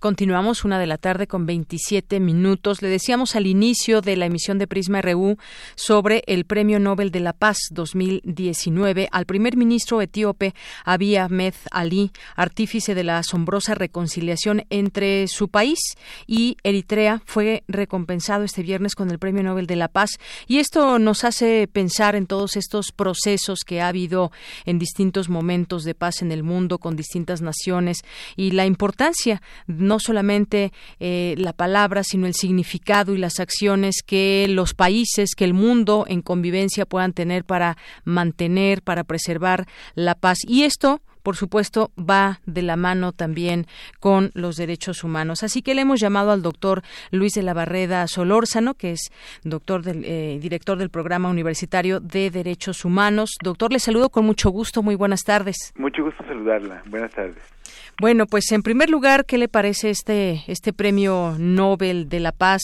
Continuamos 0.00 0.64
una 0.64 0.78
de 0.78 0.86
la 0.86 0.96
tarde 0.96 1.26
con 1.26 1.44
27 1.44 2.20
minutos. 2.20 2.82
Le 2.82 2.88
decíamos 2.88 3.34
al 3.34 3.48
inicio 3.48 4.00
de 4.00 4.16
la 4.16 4.26
emisión 4.26 4.56
de 4.60 4.68
Prisma 4.68 5.02
RU 5.02 5.38
sobre 5.74 6.22
el 6.28 6.44
Premio 6.44 6.78
Nobel 6.78 7.10
de 7.10 7.18
la 7.18 7.32
Paz 7.32 7.58
2019 7.72 9.08
al 9.10 9.26
primer 9.26 9.56
ministro 9.56 10.00
etíope 10.00 10.54
Abiy 10.84 11.16
Ahmed 11.16 11.54
Ali, 11.72 12.12
artífice 12.36 12.94
de 12.94 13.02
la 13.02 13.18
asombrosa 13.18 13.74
reconciliación 13.74 14.64
entre 14.70 15.26
su 15.26 15.48
país 15.48 15.80
y 16.28 16.58
Eritrea, 16.62 17.20
fue 17.26 17.64
recompensado 17.66 18.44
este 18.44 18.62
viernes 18.62 18.94
con 18.94 19.10
el 19.10 19.18
Premio 19.18 19.42
Nobel 19.42 19.66
de 19.66 19.74
la 19.74 19.88
Paz. 19.88 20.10
Y 20.46 20.58
esto 20.58 21.00
nos 21.00 21.24
hace 21.24 21.66
pensar 21.66 22.14
en 22.14 22.28
todos 22.28 22.54
estos 22.54 22.92
procesos 22.92 23.64
que 23.66 23.80
ha 23.80 23.88
habido 23.88 24.30
en 24.64 24.78
distintos 24.78 25.28
momentos 25.28 25.82
de 25.82 25.96
paz 25.96 26.22
en 26.22 26.30
el 26.30 26.44
mundo 26.44 26.78
con 26.78 26.94
distintas 26.94 27.42
naciones 27.42 28.04
y 28.36 28.52
la 28.52 28.64
importancia 28.64 29.42
no 29.88 29.98
solamente 29.98 30.72
eh, 31.00 31.34
la 31.38 31.52
palabra, 31.52 32.04
sino 32.04 32.26
el 32.26 32.34
significado 32.34 33.14
y 33.14 33.18
las 33.18 33.40
acciones 33.40 34.02
que 34.06 34.46
los 34.48 34.74
países, 34.74 35.34
que 35.34 35.44
el 35.44 35.54
mundo 35.54 36.04
en 36.06 36.22
convivencia 36.22 36.86
puedan 36.86 37.12
tener 37.12 37.44
para 37.44 37.76
mantener, 38.04 38.82
para 38.82 39.04
preservar 39.04 39.66
la 39.94 40.14
paz. 40.14 40.38
Y 40.46 40.64
esto, 40.64 41.00
por 41.22 41.36
supuesto, 41.36 41.90
va 41.98 42.40
de 42.46 42.62
la 42.62 42.76
mano 42.76 43.12
también 43.12 43.66
con 44.00 44.30
los 44.34 44.56
derechos 44.56 45.04
humanos. 45.04 45.42
Así 45.42 45.62
que 45.62 45.74
le 45.74 45.82
hemos 45.82 46.00
llamado 46.00 46.30
al 46.30 46.42
doctor 46.42 46.82
Luis 47.10 47.32
de 47.32 47.42
la 47.42 47.54
Barreda 47.54 48.06
Solórzano, 48.06 48.74
que 48.74 48.92
es 48.92 49.10
doctor 49.42 49.82
del, 49.82 50.04
eh, 50.04 50.38
director 50.40 50.78
del 50.78 50.90
Programa 50.90 51.28
Universitario 51.28 52.00
de 52.00 52.30
Derechos 52.30 52.84
Humanos. 52.84 53.30
Doctor, 53.42 53.72
le 53.72 53.78
saludo 53.78 54.10
con 54.10 54.24
mucho 54.24 54.50
gusto. 54.50 54.82
Muy 54.82 54.94
buenas 54.94 55.24
tardes. 55.24 55.72
Mucho 55.76 56.04
gusto 56.04 56.24
saludarla. 56.24 56.82
Buenas 56.86 57.12
tardes. 57.12 57.57
Bueno, 58.00 58.26
pues 58.26 58.52
en 58.52 58.62
primer 58.62 58.90
lugar, 58.90 59.24
¿qué 59.26 59.38
le 59.38 59.48
parece 59.48 59.90
este 59.90 60.42
este 60.46 60.72
premio 60.72 61.34
Nobel 61.36 62.08
de 62.08 62.20
la 62.20 62.30
Paz 62.30 62.62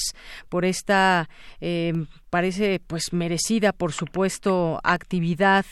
por 0.49 0.65
esta 0.65 1.29
eh, 1.61 1.93
parece 2.31 2.81
pues 2.87 3.13
merecida, 3.13 3.73
por 3.73 3.91
supuesto, 3.91 4.79
actividad 4.85 5.65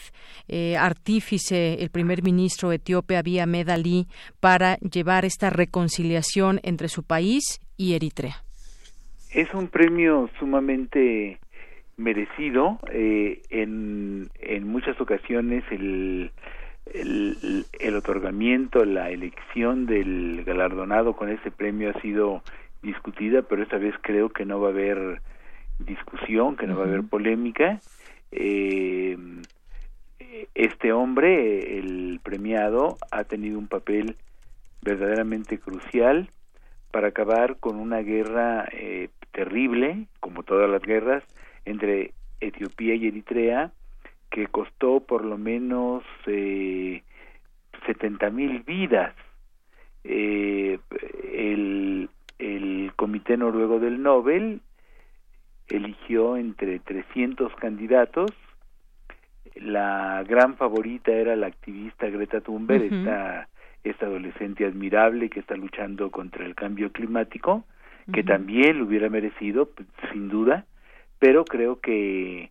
eh, 0.48 0.76
artífice 0.76 1.74
el 1.74 1.90
primer 1.90 2.24
ministro 2.24 2.72
etíope 2.72 3.16
Abiy 3.16 3.38
Ahmed 3.38 3.68
Ali 3.68 4.08
para 4.40 4.78
llevar 4.78 5.24
esta 5.24 5.48
reconciliación 5.48 6.58
entre 6.64 6.88
su 6.88 7.04
país 7.04 7.60
y 7.76 7.94
Eritrea? 7.94 8.42
Es 9.32 9.54
un 9.54 9.68
premio 9.68 10.28
sumamente 10.40 11.38
merecido. 11.96 12.80
Eh, 12.90 13.42
en, 13.50 14.28
en 14.40 14.66
muchas 14.66 15.00
ocasiones 15.00 15.62
el 15.70 16.32
el, 16.94 17.66
el, 17.78 17.96
otorgamiento, 17.96 18.84
la 18.84 19.10
elección 19.10 19.86
del 19.86 20.44
galardonado 20.44 21.14
con 21.14 21.28
este 21.28 21.50
premio 21.50 21.90
ha 21.90 22.00
sido 22.00 22.42
discutida, 22.82 23.42
pero 23.42 23.62
esta 23.62 23.78
vez 23.78 23.94
creo 24.02 24.28
que 24.30 24.44
no 24.44 24.60
va 24.60 24.68
a 24.68 24.72
haber 24.72 25.22
discusión, 25.78 26.56
que 26.56 26.66
no 26.66 26.76
va 26.76 26.84
a 26.84 26.88
haber 26.88 27.04
polémica. 27.04 27.80
Eh, 28.30 29.16
este 30.54 30.92
hombre, 30.92 31.78
el 31.78 32.20
premiado, 32.22 32.96
ha 33.10 33.24
tenido 33.24 33.58
un 33.58 33.68
papel 33.68 34.16
verdaderamente 34.82 35.58
crucial 35.58 36.28
para 36.90 37.08
acabar 37.08 37.56
con 37.58 37.76
una 37.76 37.98
guerra 37.98 38.68
eh, 38.72 39.08
terrible, 39.32 40.06
como 40.20 40.42
todas 40.42 40.68
las 40.68 40.82
guerras, 40.82 41.24
entre 41.64 42.12
Etiopía 42.40 42.94
y 42.94 43.06
Eritrea, 43.06 43.72
que 44.32 44.46
costó 44.46 45.00
por 45.00 45.24
lo 45.24 45.36
menos 45.36 46.02
eh, 46.26 47.02
70 47.86 48.30
mil 48.30 48.62
vidas. 48.62 49.14
Eh, 50.04 50.78
el, 51.32 52.08
el 52.38 52.92
Comité 52.96 53.36
Noruego 53.36 53.78
del 53.78 54.02
Nobel 54.02 54.62
eligió 55.68 56.38
entre 56.38 56.78
300 56.80 57.54
candidatos. 57.56 58.32
La 59.54 60.24
gran 60.26 60.56
favorita 60.56 61.12
era 61.12 61.36
la 61.36 61.48
activista 61.48 62.08
Greta 62.08 62.40
Thunberg, 62.40 62.84
esta, 62.84 63.48
esta 63.84 64.06
adolescente 64.06 64.64
admirable 64.64 65.28
que 65.28 65.40
está 65.40 65.56
luchando 65.56 66.10
contra 66.10 66.46
el 66.46 66.54
cambio 66.54 66.90
climático, 66.90 67.64
que 68.14 68.24
también 68.24 68.78
lo 68.78 68.86
hubiera 68.86 69.10
merecido, 69.10 69.68
sin 70.10 70.28
duda, 70.28 70.64
pero 71.18 71.44
creo 71.44 71.80
que 71.80 72.50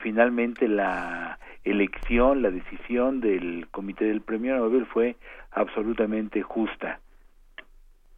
finalmente 0.00 0.68
la 0.68 1.38
elección, 1.64 2.42
la 2.42 2.50
decisión 2.50 3.20
del 3.20 3.66
Comité 3.70 4.04
del 4.04 4.20
Premio 4.20 4.56
Nobel 4.56 4.86
fue 4.86 5.16
absolutamente 5.50 6.42
justa. 6.42 7.00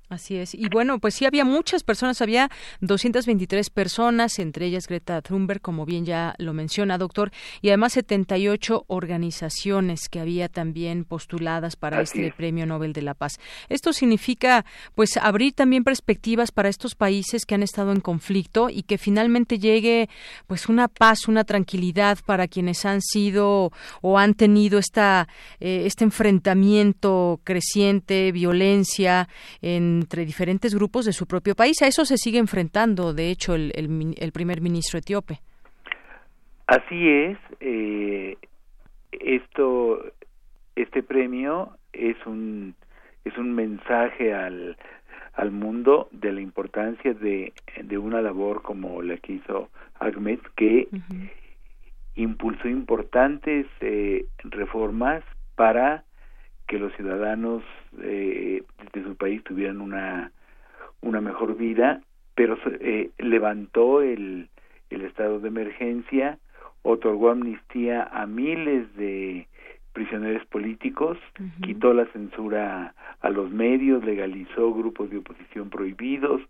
Así 0.08 0.36
es. 0.36 0.54
Y 0.54 0.70
bueno, 0.70 1.00
pues 1.00 1.16
sí 1.16 1.26
había 1.26 1.44
muchas 1.44 1.82
personas, 1.82 2.22
había 2.22 2.50
223 2.80 3.68
personas, 3.68 4.38
entre 4.38 4.64
ellas 4.64 4.86
Greta 4.86 5.20
Thunberg, 5.20 5.60
como 5.60 5.84
bien 5.84 6.06
ya 6.06 6.34
lo 6.38 6.54
menciona, 6.54 6.96
doctor, 6.96 7.30
y 7.60 7.68
además 7.68 7.92
78 7.92 8.86
organizaciones 8.86 10.08
que 10.08 10.20
había 10.20 10.48
también 10.48 11.04
postuladas 11.04 11.76
para 11.76 12.00
este 12.00 12.32
Premio 12.34 12.64
Nobel 12.64 12.94
de 12.94 13.02
la 13.02 13.12
Paz. 13.12 13.38
Esto 13.68 13.92
significa, 13.92 14.64
pues, 14.94 15.18
abrir 15.18 15.52
también 15.52 15.84
perspectivas 15.84 16.52
para 16.52 16.70
estos 16.70 16.94
países 16.94 17.44
que 17.44 17.54
han 17.54 17.62
estado 17.62 17.92
en 17.92 18.00
conflicto 18.00 18.70
y 18.70 18.84
que 18.84 18.96
finalmente 18.96 19.58
llegue, 19.58 20.08
pues, 20.46 20.70
una 20.70 20.88
paz, 20.88 21.28
una 21.28 21.44
tranquilidad 21.44 22.18
para 22.24 22.48
quienes 22.48 22.86
han 22.86 23.02
sido 23.02 23.72
o 24.00 24.18
han 24.18 24.32
tenido 24.32 24.78
esta, 24.78 25.28
eh, 25.60 25.82
este 25.84 26.04
enfrentamiento 26.04 27.40
creciente, 27.44 28.32
violencia 28.32 29.28
en 29.60 29.97
entre 30.00 30.24
diferentes 30.24 30.74
grupos 30.74 31.04
de 31.04 31.12
su 31.12 31.26
propio 31.26 31.54
país. 31.54 31.80
A 31.82 31.86
eso 31.86 32.04
se 32.04 32.16
sigue 32.16 32.38
enfrentando, 32.38 33.12
de 33.12 33.30
hecho, 33.30 33.54
el, 33.54 33.72
el, 33.74 34.32
primer 34.32 34.60
ministro 34.60 34.98
etíope. 34.98 35.40
Así 36.66 37.08
es. 37.08 37.38
Eh, 37.60 38.36
esto, 39.12 40.04
este 40.76 41.02
premio 41.02 41.76
es 41.92 42.16
un 42.26 42.74
es 43.24 43.36
un 43.36 43.54
mensaje 43.54 44.32
al 44.32 44.76
al 45.34 45.52
mundo 45.52 46.08
de 46.10 46.32
la 46.32 46.40
importancia 46.40 47.14
de, 47.14 47.52
de 47.80 47.98
una 47.98 48.20
labor 48.20 48.62
como 48.62 49.02
la 49.02 49.16
que 49.18 49.34
hizo 49.34 49.68
Ahmed, 50.00 50.40
que 50.56 50.88
impulsó 52.16 52.68
importantes 52.68 53.66
eh, 53.80 54.26
reformas 54.42 55.22
para 55.54 56.02
que 56.68 56.78
los 56.78 56.92
ciudadanos 56.94 57.64
eh, 58.00 58.62
de 58.92 59.02
su 59.02 59.16
país 59.16 59.42
tuvieran 59.42 59.80
una 59.80 60.30
una 61.00 61.20
mejor 61.20 61.56
vida, 61.56 62.00
pero 62.34 62.58
eh, 62.80 63.10
levantó 63.18 64.02
el, 64.02 64.48
el 64.90 65.02
estado 65.02 65.40
de 65.40 65.48
emergencia, 65.48 66.38
otorgó 66.82 67.30
amnistía 67.30 68.04
a 68.04 68.26
miles 68.26 68.94
de 68.96 69.46
prisioneros 69.92 70.44
políticos, 70.46 71.18
quitó 71.62 71.92
la 71.92 72.06
censura 72.06 72.94
a 73.20 73.30
los 73.30 73.50
medios, 73.50 74.04
legalizó 74.04 74.72
grupos 74.72 75.10
de 75.10 75.18
oposición 75.18 75.70
prohibidos, 75.70 76.40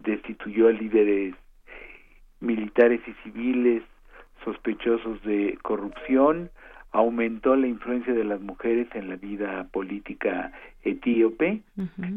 destituyó 0.00 0.68
a 0.68 0.72
líderes 0.72 1.34
militares 2.40 3.00
y 3.06 3.12
civiles 3.22 3.82
sospechosos 4.44 5.22
de 5.22 5.58
corrupción, 5.62 6.50
aumentó 6.92 7.56
la 7.56 7.66
influencia 7.66 8.12
de 8.12 8.24
las 8.24 8.40
mujeres 8.40 8.88
en 8.94 9.08
la 9.08 9.16
vida 9.16 9.68
política 9.72 10.52
etíope, 10.82 11.62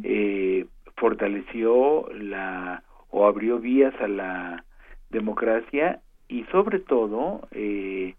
eh, 0.04 0.66
fortaleció 0.96 2.10
la 2.14 2.84
o 3.10 3.28
abrió 3.28 3.60
vías 3.60 3.94
a 4.02 4.08
la 4.08 4.66
democracia 5.12 6.02
y 6.28 6.44
sobre 6.46 6.80
todo 6.80 7.48
eh, 7.52 8.16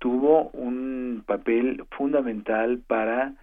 tuvo 0.00 0.50
un 0.50 1.22
papel 1.24 1.84
fundamental 1.96 2.80
para 2.86 3.34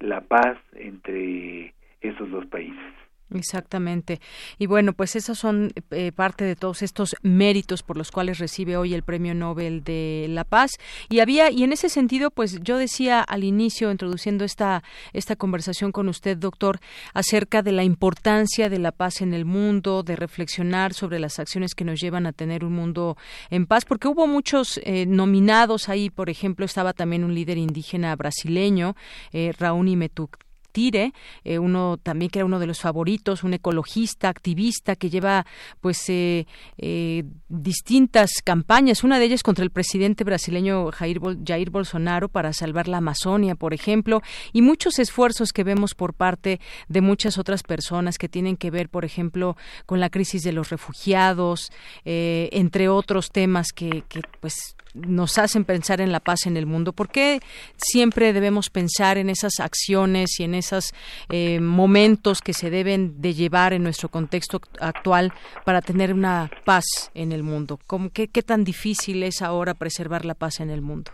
la 0.00 0.22
paz 0.22 0.58
entre 0.74 1.74
esos 2.00 2.30
dos 2.30 2.46
países. 2.46 2.94
Exactamente. 3.32 4.20
Y 4.58 4.66
bueno, 4.66 4.92
pues 4.92 5.14
esos 5.14 5.38
son 5.38 5.72
eh, 5.90 6.10
parte 6.12 6.44
de 6.44 6.56
todos 6.56 6.82
estos 6.82 7.14
méritos 7.22 7.82
por 7.82 7.96
los 7.96 8.10
cuales 8.10 8.38
recibe 8.38 8.76
hoy 8.76 8.92
el 8.92 9.02
Premio 9.02 9.34
Nobel 9.34 9.84
de 9.84 10.26
la 10.28 10.44
Paz. 10.44 10.72
Y 11.08 11.20
había, 11.20 11.50
y 11.50 11.62
en 11.62 11.72
ese 11.72 11.88
sentido, 11.88 12.30
pues 12.30 12.60
yo 12.60 12.76
decía 12.76 13.20
al 13.20 13.44
inicio, 13.44 13.90
introduciendo 13.90 14.44
esta, 14.44 14.82
esta 15.12 15.36
conversación 15.36 15.92
con 15.92 16.08
usted, 16.08 16.36
doctor, 16.36 16.80
acerca 17.14 17.62
de 17.62 17.72
la 17.72 17.84
importancia 17.84 18.68
de 18.68 18.78
la 18.78 18.92
paz 18.92 19.20
en 19.20 19.32
el 19.32 19.44
mundo, 19.44 20.02
de 20.02 20.16
reflexionar 20.16 20.92
sobre 20.92 21.20
las 21.20 21.38
acciones 21.38 21.74
que 21.74 21.84
nos 21.84 22.00
llevan 22.00 22.26
a 22.26 22.32
tener 22.32 22.64
un 22.64 22.72
mundo 22.72 23.16
en 23.50 23.66
paz, 23.66 23.84
porque 23.84 24.08
hubo 24.08 24.26
muchos 24.26 24.80
eh, 24.82 25.06
nominados 25.06 25.88
ahí, 25.88 26.10
por 26.10 26.30
ejemplo, 26.30 26.64
estaba 26.64 26.92
también 26.92 27.24
un 27.24 27.34
líder 27.34 27.58
indígena 27.58 28.14
brasileño, 28.16 28.96
eh, 29.32 29.52
Raúl 29.58 29.96
Metuk 29.96 30.49
Tire, 30.70 31.12
eh, 31.44 31.58
uno 31.58 31.98
también 31.98 32.30
que 32.30 32.38
era 32.38 32.46
uno 32.46 32.58
de 32.58 32.66
los 32.66 32.80
favoritos, 32.80 33.42
un 33.44 33.54
ecologista, 33.54 34.28
activista 34.28 34.96
que 34.96 35.10
lleva 35.10 35.46
pues 35.80 36.08
eh, 36.08 36.46
eh, 36.78 37.24
distintas 37.48 38.30
campañas, 38.44 39.04
una 39.04 39.18
de 39.18 39.24
ellas 39.26 39.42
contra 39.42 39.64
el 39.64 39.70
presidente 39.70 40.24
brasileño 40.24 40.90
Jair, 40.90 41.70
Bolsonaro 41.70 42.28
para 42.28 42.52
salvar 42.52 42.88
la 42.88 42.98
Amazonia, 42.98 43.54
por 43.54 43.74
ejemplo, 43.74 44.22
y 44.52 44.62
muchos 44.62 44.98
esfuerzos 44.98 45.52
que 45.52 45.64
vemos 45.64 45.94
por 45.94 46.14
parte 46.14 46.60
de 46.88 47.00
muchas 47.00 47.38
otras 47.38 47.62
personas 47.62 48.18
que 48.18 48.28
tienen 48.28 48.56
que 48.56 48.70
ver, 48.70 48.88
por 48.88 49.04
ejemplo, 49.04 49.56
con 49.86 50.00
la 50.00 50.10
crisis 50.10 50.42
de 50.42 50.52
los 50.52 50.70
refugiados, 50.70 51.70
entre 52.04 52.88
otros 52.88 53.30
temas 53.30 53.68
que, 53.72 54.04
que 54.08 54.22
pues 54.40 54.76
nos 54.94 55.38
hacen 55.38 55.64
pensar 55.64 56.00
en 56.00 56.12
la 56.12 56.20
paz 56.20 56.46
en 56.46 56.56
el 56.56 56.66
mundo? 56.66 56.92
¿Por 56.92 57.10
qué 57.10 57.40
siempre 57.76 58.32
debemos 58.32 58.70
pensar 58.70 59.18
en 59.18 59.30
esas 59.30 59.60
acciones 59.60 60.38
y 60.40 60.44
en 60.44 60.54
esos 60.60 60.94
eh, 61.28 61.58
momentos 61.60 62.40
que 62.40 62.52
se 62.52 62.70
deben 62.70 63.20
de 63.20 63.34
llevar 63.34 63.72
en 63.72 63.82
nuestro 63.82 64.08
contexto 64.08 64.60
actual 64.80 65.32
para 65.64 65.82
tener 65.82 66.14
una 66.14 66.48
paz 66.64 67.10
en 67.14 67.32
el 67.32 67.42
mundo? 67.42 67.78
¿Cómo, 67.86 68.10
qué, 68.10 68.28
qué 68.28 68.42
tan 68.42 68.62
difícil 68.62 69.22
es 69.24 69.42
ahora 69.42 69.74
preservar 69.74 70.24
la 70.24 70.34
paz 70.34 70.60
en 70.60 70.70
el 70.70 70.80
mundo? 70.80 71.10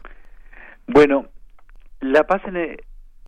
Bueno, 0.87 1.27
la 2.01 2.25
paz 2.25 2.43
en 2.47 2.77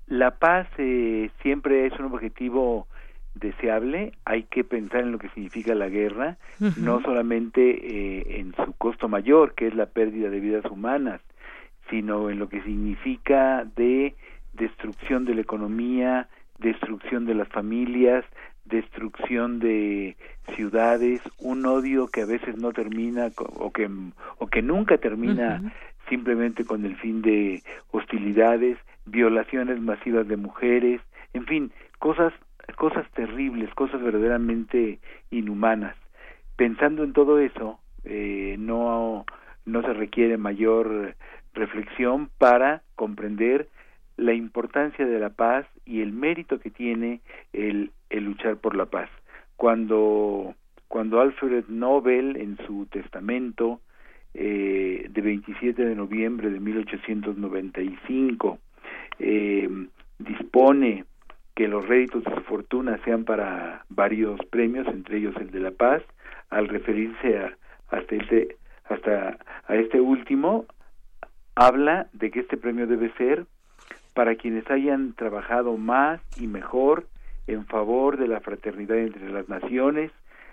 la 0.07 0.33
paz 0.33 0.67
eh, 0.79 1.31
siempre 1.43 1.87
es 1.87 1.99
un 1.99 2.07
objetivo 2.07 2.87
deseable, 3.35 4.13
hay 4.25 4.45
que 4.45 4.65
pensar 4.65 5.01
en 5.01 5.13
lo 5.13 5.19
que 5.19 5.29
significa 5.31 5.75
la 5.75 5.89
guerra, 5.89 6.37
no 6.77 7.01
solamente 7.03 7.61
eh, 7.61 8.41
en 8.41 8.55
su 8.57 8.73
costo 8.75 9.09
mayor, 9.09 9.55
que 9.55 9.69
es 9.69 9.75
la 9.75 9.87
pérdida 9.87 10.29
de 10.29 10.41
vidas 10.41 10.65
humanas, 10.65 11.21
sino 11.91 12.31
en 12.31 12.39
lo 12.39 12.49
que 12.49 12.63
significa 12.63 13.65
de 13.77 14.15
destrucción 14.79 15.25
de 15.25 15.35
la 15.35 15.41
economía, 15.41 16.29
destrucción 16.59 17.27
de 17.27 17.35
las 17.35 17.49
familias, 17.49 18.25
destrucción 18.65 19.59
de 19.59 20.17
ciudades, 20.55 21.21
un 21.41 21.67
odio 21.67 22.07
que 22.07 22.23
a 22.23 22.27
veces 22.27 22.57
no 22.57 22.73
termina 22.73 23.31
o 23.37 23.73
que 23.73 23.91
o 24.39 24.47
que 24.47 24.63
nunca 24.63 24.99
termina 24.99 25.61
simplemente 26.09 26.65
con 26.65 26.85
el 26.85 26.97
fin 26.97 27.23
de 27.23 27.63
hostilidades, 27.91 28.79
violaciones 29.05 29.81
masivas 29.81 30.29
de 30.29 30.37
mujeres, 30.37 31.01
en 31.35 31.45
fin, 31.47 31.73
cosas 31.99 32.33
cosas 32.77 33.05
terribles, 33.15 33.75
cosas 33.75 34.01
verdaderamente 34.01 35.01
inhumanas. 35.33 35.97
Pensando 36.57 37.03
en 37.03 37.13
todo 37.13 37.41
eso, 37.41 37.81
eh, 38.05 38.55
no 38.61 39.25
no 39.67 39.83
se 39.83 39.93
requiere 39.93 40.37
mayor 40.37 41.17
reflexión 41.53 42.31
para 42.39 42.83
comprender 42.95 43.69
la 44.19 44.35
importancia 44.35 45.07
de 45.07 45.19
la 45.19 45.31
paz 45.31 45.65
y 45.87 46.03
el 46.03 46.13
mérito 46.13 46.59
que 46.59 46.71
tiene 46.71 47.21
el, 47.53 47.93
el 48.11 48.25
luchar 48.25 48.57
por 48.57 48.77
la 48.77 48.87
paz. 48.87 49.09
Cuando, 49.57 50.55
cuando 50.89 51.21
Alfred 51.21 51.65
Nobel 51.69 52.37
en 52.37 52.59
su 52.67 52.87
testamento 52.87 53.81
eh, 54.35 55.07
de 55.09 55.21
27 55.23 55.85
de 55.85 55.95
noviembre 55.95 56.51
de 56.51 56.61
1895 56.61 58.59
eh, 59.21 59.69
dispone 60.19 61.05
que 61.55 61.69
los 61.69 61.87
réditos 61.87 62.25
de 62.25 62.35
su 62.35 62.41
fortuna 62.43 63.01
sean 63.05 63.25
para 63.25 63.85
varios 63.89 64.39
premios, 64.47 64.87
entre 64.89 65.19
ellos 65.19 65.35
el 65.41 65.51
de 65.51 65.61
la 65.61 65.71
paz, 65.71 66.03
al 66.51 66.69
referirse 66.69 67.39
a, 67.39 67.57
hasta 67.91 68.15
este, 68.17 68.57
hasta 68.85 69.39
a 69.67 69.75
este 69.77 70.01
último, 70.01 70.67
habla 71.55 72.09
de 72.13 72.31
que 72.31 72.41
este 72.41 72.57
premio 72.57 72.87
debe 72.87 73.13
ser 73.15 73.47
para 74.19 74.35
quienes 74.35 74.69
hayan 74.69 75.13
trabajado 75.13 75.77
más 75.77 76.21
y 76.41 76.49
mejor 76.49 77.07
en 77.47 77.65
favor 77.67 78.17
de 78.17 78.27
la 78.27 78.41
fraternidad 78.41 78.99
entre 78.99 79.31
las 79.31 79.49
naciones, 79.49 80.11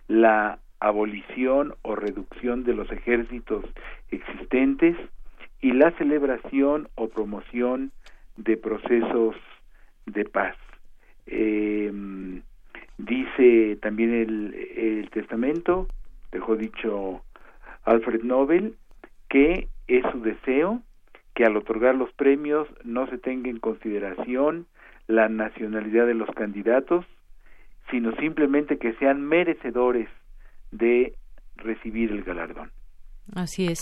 la 0.08 0.60
abolición 0.80 1.74
o 1.82 1.96
reducción 1.96 2.64
de 2.64 2.76
los 2.76 2.92
ejércitos 2.92 3.66
existentes 4.12 4.96
y 5.62 5.72
la 5.72 5.90
celebración 5.98 6.90
o 6.94 7.10
promoción 7.10 7.92
de 8.38 8.56
procesos 8.56 9.36
de 10.06 10.26
paz. 10.26 10.56
Eh, 11.26 11.92
dice 13.00 13.80
también 13.82 14.14
el, 14.14 14.54
el 14.78 15.10
testamento, 15.10 15.88
dejó 16.32 16.56
dicho 16.56 17.24
Alfred 17.84 18.22
Nobel, 18.22 18.76
que 19.28 19.70
es 19.88 20.04
su 20.12 20.22
deseo 20.22 20.84
que 21.36 21.46
al 21.46 21.58
otorgar 21.58 21.96
los 21.96 22.12
premios 22.14 22.68
no 22.84 23.08
se 23.08 23.18
tenga 23.18 23.50
en 23.50 23.60
consideración 23.60 24.66
la 25.08 25.30
nacionalidad 25.30 26.08
de 26.08 26.16
los 26.16 26.30
candidatos, 26.32 27.06
sino 27.92 28.16
simplemente 28.16 28.78
que 28.78 28.94
sean 28.94 29.22
merecedores 29.22 30.10
de 30.72 31.14
recibir 31.58 32.12
el 32.12 32.24
galardón. 32.24 32.72
Así 33.34 33.66
es. 33.66 33.80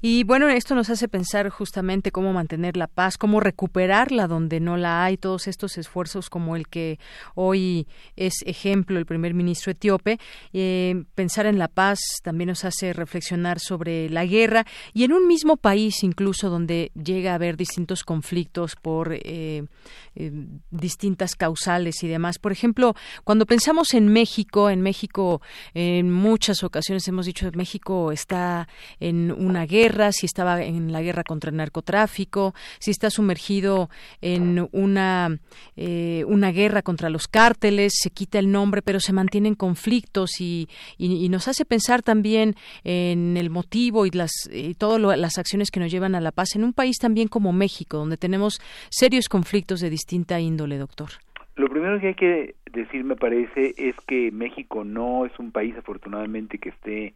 Y 0.00 0.24
bueno, 0.24 0.48
esto 0.48 0.74
nos 0.74 0.88
hace 0.88 1.06
pensar 1.06 1.50
justamente 1.50 2.10
cómo 2.10 2.32
mantener 2.32 2.78
la 2.78 2.86
paz, 2.86 3.18
cómo 3.18 3.40
recuperarla 3.40 4.26
donde 4.26 4.58
no 4.58 4.78
la 4.78 5.04
hay, 5.04 5.18
todos 5.18 5.48
estos 5.48 5.76
esfuerzos 5.76 6.30
como 6.30 6.56
el 6.56 6.66
que 6.66 6.98
hoy 7.34 7.86
es 8.16 8.42
ejemplo 8.46 8.98
el 8.98 9.04
primer 9.04 9.34
ministro 9.34 9.70
etíope. 9.70 10.18
Eh, 10.54 11.04
pensar 11.14 11.44
en 11.44 11.58
la 11.58 11.68
paz 11.68 11.98
también 12.22 12.48
nos 12.48 12.64
hace 12.64 12.94
reflexionar 12.94 13.60
sobre 13.60 14.08
la 14.08 14.24
guerra 14.24 14.66
y 14.94 15.04
en 15.04 15.12
un 15.12 15.28
mismo 15.28 15.58
país 15.58 16.02
incluso 16.02 16.48
donde 16.48 16.90
llega 16.94 17.32
a 17.32 17.34
haber 17.34 17.58
distintos 17.58 18.02
conflictos 18.02 18.76
por 18.76 19.12
eh, 19.12 19.66
eh, 20.14 20.32
distintas 20.70 21.34
causales 21.34 22.02
y 22.02 22.08
demás. 22.08 22.38
Por 22.38 22.50
ejemplo, 22.50 22.94
cuando 23.24 23.44
pensamos 23.44 23.92
en 23.92 24.08
México, 24.08 24.70
en 24.70 24.80
México 24.80 25.42
en 25.74 26.10
muchas 26.10 26.64
ocasiones 26.64 27.06
hemos 27.08 27.26
dicho 27.26 27.50
que 27.50 27.56
México 27.58 28.10
está 28.10 28.68
en 29.00 29.32
una 29.32 29.66
guerra, 29.66 30.12
si 30.12 30.26
estaba 30.26 30.62
en 30.62 30.92
la 30.92 31.02
guerra 31.02 31.24
contra 31.24 31.50
el 31.50 31.56
narcotráfico, 31.56 32.54
si 32.78 32.90
está 32.90 33.10
sumergido 33.10 33.90
en 34.20 34.68
una, 34.72 35.38
eh, 35.76 36.24
una 36.26 36.52
guerra 36.52 36.82
contra 36.82 37.10
los 37.10 37.28
cárteles, 37.28 37.94
se 37.96 38.10
quita 38.10 38.38
el 38.38 38.50
nombre, 38.50 38.82
pero 38.82 39.00
se 39.00 39.12
mantienen 39.12 39.54
conflictos 39.54 40.40
y, 40.40 40.68
y, 40.98 41.28
nos 41.28 41.48
hace 41.48 41.64
pensar 41.64 42.02
también 42.02 42.54
en 42.84 43.36
el 43.36 43.50
motivo 43.50 44.06
y 44.06 44.10
las 44.10 44.30
y 44.52 44.74
todas 44.74 45.18
las 45.18 45.38
acciones 45.38 45.70
que 45.70 45.80
nos 45.80 45.90
llevan 45.90 46.14
a 46.14 46.20
la 46.20 46.32
paz 46.32 46.54
en 46.54 46.64
un 46.64 46.72
país 46.72 46.98
también 46.98 47.28
como 47.28 47.52
México, 47.52 47.98
donde 47.98 48.16
tenemos 48.16 48.60
serios 48.90 49.28
conflictos 49.28 49.80
de 49.80 49.90
distinta 49.90 50.40
índole, 50.40 50.78
doctor. 50.78 51.08
Lo 51.56 51.68
primero 51.68 51.98
que 51.98 52.08
hay 52.08 52.14
que 52.14 52.54
decir, 52.70 53.02
me 53.04 53.16
parece, 53.16 53.72
es 53.78 53.96
que 54.06 54.30
México 54.30 54.84
no 54.84 55.24
es 55.24 55.32
un 55.38 55.52
país, 55.52 55.74
afortunadamente, 55.76 56.58
que 56.58 56.68
esté 56.68 57.14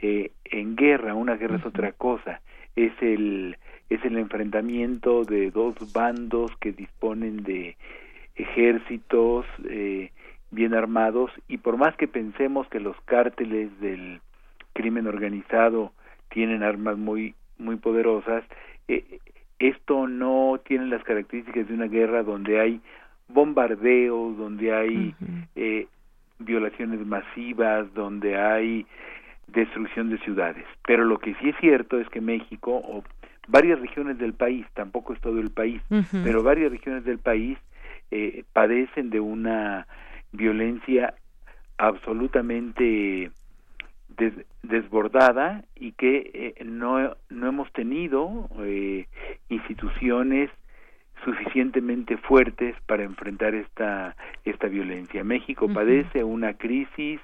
eh, 0.00 0.30
en 0.44 0.76
guerra, 0.76 1.14
una 1.14 1.36
guerra 1.36 1.56
es 1.56 1.66
otra 1.66 1.92
cosa, 1.92 2.40
es 2.76 2.92
el 3.00 3.56
es 3.90 4.04
el 4.04 4.16
enfrentamiento 4.18 5.24
de 5.24 5.50
dos 5.50 5.74
bandos 5.92 6.52
que 6.60 6.72
disponen 6.72 7.42
de 7.42 7.76
ejércitos 8.36 9.44
eh, 9.68 10.12
bien 10.52 10.74
armados 10.74 11.30
y 11.48 11.58
por 11.58 11.76
más 11.76 11.96
que 11.96 12.08
pensemos 12.08 12.68
que 12.68 12.80
los 12.80 12.96
cárteles 13.04 13.68
del 13.80 14.20
crimen 14.72 15.08
organizado 15.08 15.92
tienen 16.30 16.62
armas 16.62 16.96
muy 16.96 17.34
muy 17.58 17.76
poderosas 17.76 18.44
eh, 18.88 19.18
esto 19.58 20.06
no 20.06 20.60
tiene 20.64 20.86
las 20.86 21.02
características 21.04 21.68
de 21.68 21.74
una 21.74 21.86
guerra 21.86 22.22
donde 22.22 22.60
hay 22.60 22.80
bombardeos 23.28 24.36
donde 24.38 24.72
hay 24.72 25.14
eh, 25.56 25.86
violaciones 26.38 27.04
masivas 27.04 27.92
donde 27.94 28.38
hay 28.38 28.86
destrucción 29.52 30.10
de 30.10 30.18
ciudades. 30.18 30.64
Pero 30.86 31.04
lo 31.04 31.18
que 31.18 31.34
sí 31.36 31.50
es 31.50 31.56
cierto 31.60 31.98
es 31.98 32.08
que 32.08 32.20
México 32.20 32.72
o 32.72 33.02
varias 33.48 33.80
regiones 33.80 34.18
del 34.18 34.34
país, 34.34 34.66
tampoco 34.74 35.12
es 35.12 35.20
todo 35.20 35.40
el 35.40 35.50
país, 35.50 35.82
pero 36.24 36.42
varias 36.42 36.70
regiones 36.70 37.04
del 37.04 37.18
país 37.18 37.58
eh, 38.10 38.44
padecen 38.52 39.10
de 39.10 39.20
una 39.20 39.86
violencia 40.32 41.14
absolutamente 41.78 43.30
desbordada 44.62 45.64
y 45.74 45.92
que 45.92 46.30
eh, 46.34 46.64
no, 46.64 47.16
no 47.30 47.48
hemos 47.48 47.72
tenido 47.72 48.48
eh, 48.58 49.06
instituciones 49.48 50.50
suficientemente 51.24 52.16
fuertes 52.16 52.74
para 52.86 53.04
enfrentar 53.04 53.54
esta 53.54 54.16
esta 54.44 54.68
violencia. 54.68 55.22
México 55.24 55.68
padece 55.72 56.24
una 56.24 56.54
crisis 56.54 57.20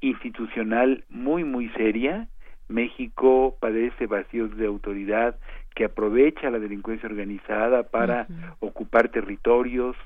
institucional 0.00 1.04
muy 1.08 1.44
muy 1.44 1.68
seria. 1.70 2.28
México 2.68 3.56
padece 3.60 4.06
vacíos 4.06 4.56
de 4.56 4.66
autoridad 4.66 5.36
que 5.74 5.84
aprovecha 5.84 6.50
la 6.50 6.58
delincuencia 6.58 7.08
organizada 7.08 7.84
para 7.84 8.26
ocupar 8.60 9.08
territorios, 9.08 9.96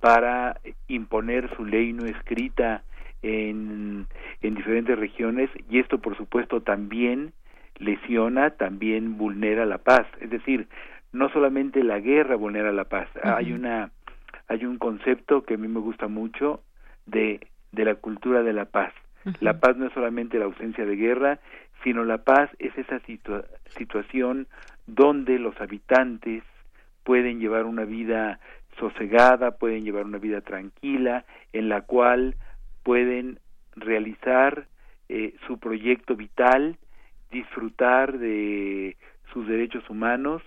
para 0.00 0.60
imponer 0.88 1.54
su 1.56 1.64
ley 1.64 1.92
no 1.92 2.06
escrita 2.06 2.82
en, 3.22 4.06
en 4.42 4.54
diferentes 4.54 4.98
regiones 4.98 5.50
y 5.68 5.78
esto 5.78 5.98
por 5.98 6.16
supuesto 6.16 6.62
también 6.62 7.32
lesiona, 7.76 8.50
también 8.50 9.16
vulnera 9.16 9.64
la 9.66 9.78
paz. 9.78 10.06
Es 10.20 10.30
decir, 10.30 10.68
no 11.12 11.28
solamente 11.30 11.82
la 11.82 12.00
guerra 12.00 12.36
vulnera 12.36 12.72
la 12.72 12.84
paz, 12.84 13.08
hay 13.22 13.52
una 13.52 13.90
hay 14.48 14.64
un 14.64 14.78
concepto 14.78 15.42
que 15.42 15.54
a 15.54 15.58
mí 15.58 15.68
me 15.68 15.80
gusta 15.80 16.08
mucho 16.08 16.62
de 17.06 17.40
de 17.72 17.84
la 17.84 17.94
cultura 17.96 18.42
de 18.42 18.52
la 18.52 18.66
paz. 18.66 18.92
La 19.40 19.60
paz 19.60 19.76
no 19.76 19.86
es 19.86 19.92
solamente 19.92 20.38
la 20.38 20.46
ausencia 20.46 20.84
de 20.84 20.96
guerra, 20.96 21.38
sino 21.82 22.04
la 22.04 22.18
paz 22.18 22.50
es 22.58 22.76
esa 22.76 23.00
situación 23.76 24.46
donde 24.86 25.38
los 25.38 25.60
habitantes 25.60 26.42
pueden 27.04 27.40
llevar 27.40 27.64
una 27.64 27.84
vida 27.84 28.40
sosegada, 28.78 29.52
pueden 29.52 29.84
llevar 29.84 30.04
una 30.04 30.18
vida 30.18 30.40
tranquila, 30.40 31.24
en 31.52 31.68
la 31.68 31.82
cual 31.82 32.36
pueden 32.82 33.38
realizar 33.76 34.66
eh, 35.08 35.34
su 35.46 35.58
proyecto 35.58 36.16
vital, 36.16 36.76
disfrutar 37.30 38.18
de 38.18 38.96
sus 39.32 39.46
derechos 39.46 39.88
humanos 39.90 40.42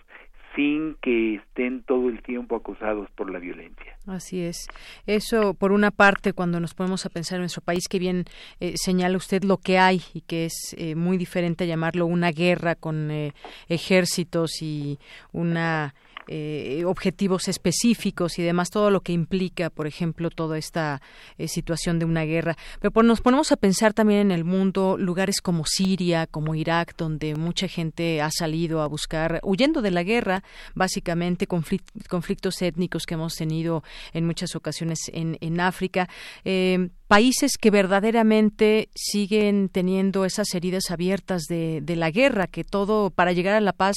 sin 0.55 0.95
que 1.01 1.35
estén 1.35 1.83
todo 1.83 2.09
el 2.09 2.21
tiempo 2.21 2.55
acosados 2.55 3.09
por 3.11 3.31
la 3.31 3.39
violencia. 3.39 3.97
Así 4.07 4.41
es. 4.41 4.67
Eso, 5.05 5.53
por 5.53 5.71
una 5.71 5.91
parte, 5.91 6.33
cuando 6.33 6.59
nos 6.59 6.73
ponemos 6.73 7.05
a 7.05 7.09
pensar 7.09 7.37
en 7.37 7.43
nuestro 7.43 7.61
país, 7.61 7.87
que 7.87 7.99
bien 7.99 8.25
eh, 8.59 8.73
señala 8.75 9.17
usted 9.17 9.43
lo 9.43 9.57
que 9.57 9.77
hay 9.77 10.01
y 10.13 10.21
que 10.21 10.45
es 10.45 10.75
eh, 10.77 10.95
muy 10.95 11.17
diferente 11.17 11.67
llamarlo 11.67 12.06
una 12.06 12.31
guerra 12.31 12.75
con 12.75 13.12
eh, 13.12 13.33
ejércitos 13.67 14.62
y 14.62 14.99
una 15.31 15.93
eh, 16.34 16.86
objetivos 16.86 17.50
específicos 17.50 18.40
y 18.40 18.42
demás, 18.42 18.69
todo 18.69 18.90
lo 18.90 19.02
que 19.02 19.12
implica, 19.12 19.69
por 19.69 19.86
ejemplo, 19.86 20.29
toda 20.29 20.58
esta 20.58 21.02
eh, 21.38 21.50
situación 21.50 22.00
de 22.00 22.06
una 22.06 22.23
guerra. 22.23 22.56
Pero 22.79 23.04
nos 23.04 23.19
ponemos 23.19 23.52
a 23.52 23.58
pensar 23.58 23.92
también 23.92 24.21
en 24.21 24.32
el 24.32 24.46
mundo, 24.46 24.96
lugares 24.98 25.42
como 25.42 25.65
Siria, 25.65 26.27
como 26.27 26.56
Irak, 26.56 26.96
donde 26.96 27.36
mucha 27.36 27.67
gente 27.67 28.21
ha 28.21 28.32
salido 28.32 28.82
a 28.82 28.88
buscar, 28.88 29.42
huyendo 29.44 29.82
de 29.82 29.92
la 29.92 30.04
guerra, 30.04 30.42
básicamente 30.73 31.48
conflictos 31.48 32.62
étnicos 32.62 33.06
que 33.06 33.15
hemos 33.15 33.36
tenido 33.36 33.84
en 34.13 34.25
muchas 34.25 34.56
ocasiones 34.56 35.00
en, 35.12 35.60
África. 35.60 36.08
Eh, 36.46 36.92
países 37.12 37.57
que 37.62 37.71
verdaderamente 37.71 38.87
siguen 38.95 39.67
teniendo 39.67 40.23
esas 40.23 40.55
heridas 40.55 40.91
abiertas 40.91 41.41
de, 41.49 41.81
de, 41.81 41.97
la 41.97 42.09
guerra, 42.09 42.47
que 42.47 42.63
todo 42.63 43.09
para 43.09 43.33
llegar 43.33 43.53
a 43.53 43.59
la 43.59 43.73
paz 43.73 43.95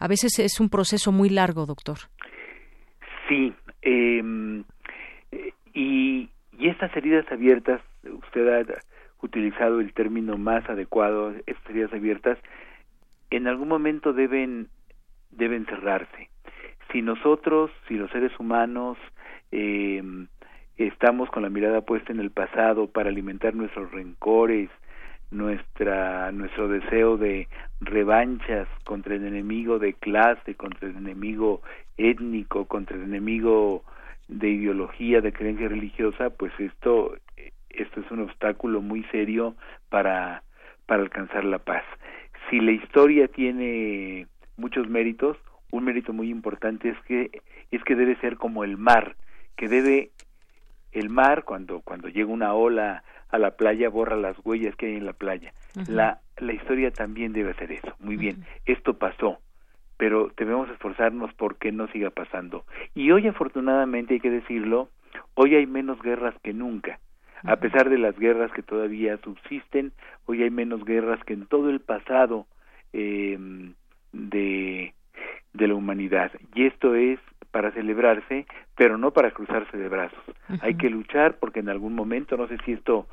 a 0.00 0.08
veces 0.08 0.38
es 0.38 0.58
un 0.60 0.70
proceso 0.70 1.12
muy 1.12 1.28
largo, 1.28 1.66
doctor. 1.66 1.98
Sí, 3.28 3.52
em, 3.82 4.64
y, 5.74 6.30
y 6.58 6.68
estas 6.70 6.96
heridas 6.96 7.30
abiertas, 7.30 7.82
usted 8.02 8.48
ha 8.48 8.64
utilizado 9.20 9.80
el 9.80 9.92
término 9.92 10.38
más 10.38 10.66
adecuado, 10.66 11.34
estas 11.44 11.68
heridas 11.68 11.92
abiertas, 11.92 12.38
en 13.28 13.46
algún 13.46 13.68
momento 13.68 14.14
deben, 14.14 14.68
deben 15.32 15.66
cerrarse. 15.66 16.30
Si 16.90 17.02
nosotros, 17.02 17.70
si 17.88 17.94
los 17.96 18.10
seres 18.10 18.32
humanos, 18.40 18.96
eh, 19.52 20.02
estamos 20.76 21.30
con 21.30 21.42
la 21.42 21.50
mirada 21.50 21.82
puesta 21.82 22.12
en 22.12 22.20
el 22.20 22.30
pasado 22.30 22.88
para 22.88 23.10
alimentar 23.10 23.54
nuestros 23.54 23.90
rencores, 23.92 24.70
nuestra 25.30 26.30
nuestro 26.32 26.68
deseo 26.68 27.16
de 27.16 27.48
revanchas 27.80 28.68
contra 28.84 29.14
el 29.14 29.24
enemigo 29.26 29.78
de 29.78 29.94
clase, 29.94 30.54
contra 30.54 30.88
el 30.88 30.96
enemigo 30.96 31.62
étnico, 31.96 32.66
contra 32.66 32.96
el 32.96 33.04
enemigo 33.04 33.84
de 34.28 34.48
ideología, 34.48 35.20
de 35.20 35.32
creencia 35.32 35.68
religiosa, 35.68 36.30
pues 36.30 36.52
esto 36.58 37.14
esto 37.70 38.00
es 38.00 38.10
un 38.10 38.20
obstáculo 38.20 38.80
muy 38.80 39.02
serio 39.04 39.54
para 39.88 40.42
para 40.86 41.02
alcanzar 41.02 41.44
la 41.44 41.58
paz. 41.58 41.82
Si 42.50 42.60
la 42.60 42.72
historia 42.72 43.28
tiene 43.28 44.26
muchos 44.56 44.88
méritos, 44.88 45.36
un 45.70 45.84
mérito 45.84 46.12
muy 46.12 46.30
importante 46.30 46.90
es 46.90 46.98
que 47.06 47.42
es 47.70 47.82
que 47.84 47.96
debe 47.96 48.16
ser 48.16 48.36
como 48.36 48.64
el 48.64 48.76
mar, 48.76 49.16
que 49.56 49.68
debe 49.68 50.10
el 50.94 51.10
mar 51.10 51.44
cuando 51.44 51.80
cuando 51.80 52.08
llega 52.08 52.32
una 52.32 52.54
ola 52.54 53.04
a 53.30 53.38
la 53.38 53.52
playa 53.52 53.88
borra 53.88 54.16
las 54.16 54.36
huellas 54.44 54.74
que 54.76 54.86
hay 54.86 54.96
en 54.96 55.06
la 55.06 55.12
playa. 55.12 55.52
La 55.88 56.20
la 56.38 56.52
historia 56.52 56.90
también 56.90 57.32
debe 57.32 57.52
hacer 57.52 57.72
eso. 57.72 57.94
Muy 58.00 58.16
bien, 58.16 58.44
esto 58.66 58.94
pasó, 58.94 59.38
pero 59.96 60.32
debemos 60.36 60.68
esforzarnos 60.70 61.32
por 61.34 61.56
que 61.56 61.72
no 61.72 61.88
siga 61.88 62.10
pasando. 62.10 62.64
Y 62.94 63.10
hoy 63.10 63.28
afortunadamente 63.28 64.14
hay 64.14 64.20
que 64.20 64.30
decirlo, 64.30 64.88
hoy 65.34 65.54
hay 65.54 65.66
menos 65.66 66.00
guerras 66.02 66.34
que 66.42 66.52
nunca. 66.52 66.98
A 67.46 67.56
pesar 67.56 67.90
de 67.90 67.98
las 67.98 68.18
guerras 68.18 68.50
que 68.52 68.62
todavía 68.62 69.18
subsisten, 69.18 69.92
hoy 70.24 70.42
hay 70.42 70.50
menos 70.50 70.82
guerras 70.84 71.22
que 71.24 71.34
en 71.34 71.44
todo 71.44 71.68
el 71.68 71.80
pasado 71.80 72.46
eh, 72.94 73.38
de, 74.12 74.94
de 75.54 75.68
la 75.68 75.74
humanidad. 75.74 76.30
Y 76.54 76.66
esto 76.66 76.94
es 76.94 77.18
para 77.50 77.70
celebrarse, 77.70 78.46
pero 78.76 78.98
no 78.98 79.12
para 79.12 79.30
cruzarse 79.30 79.78
de 79.78 79.88
brazos. 79.88 80.24
Hay 80.60 80.74
que 80.74 80.90
luchar 80.90 81.36
porque 81.38 81.60
en 81.60 81.68
algún 81.68 81.94
momento, 81.94 82.36
no 82.36 82.48
sé 82.48 82.58
si 82.64 82.72
esto 82.72 83.06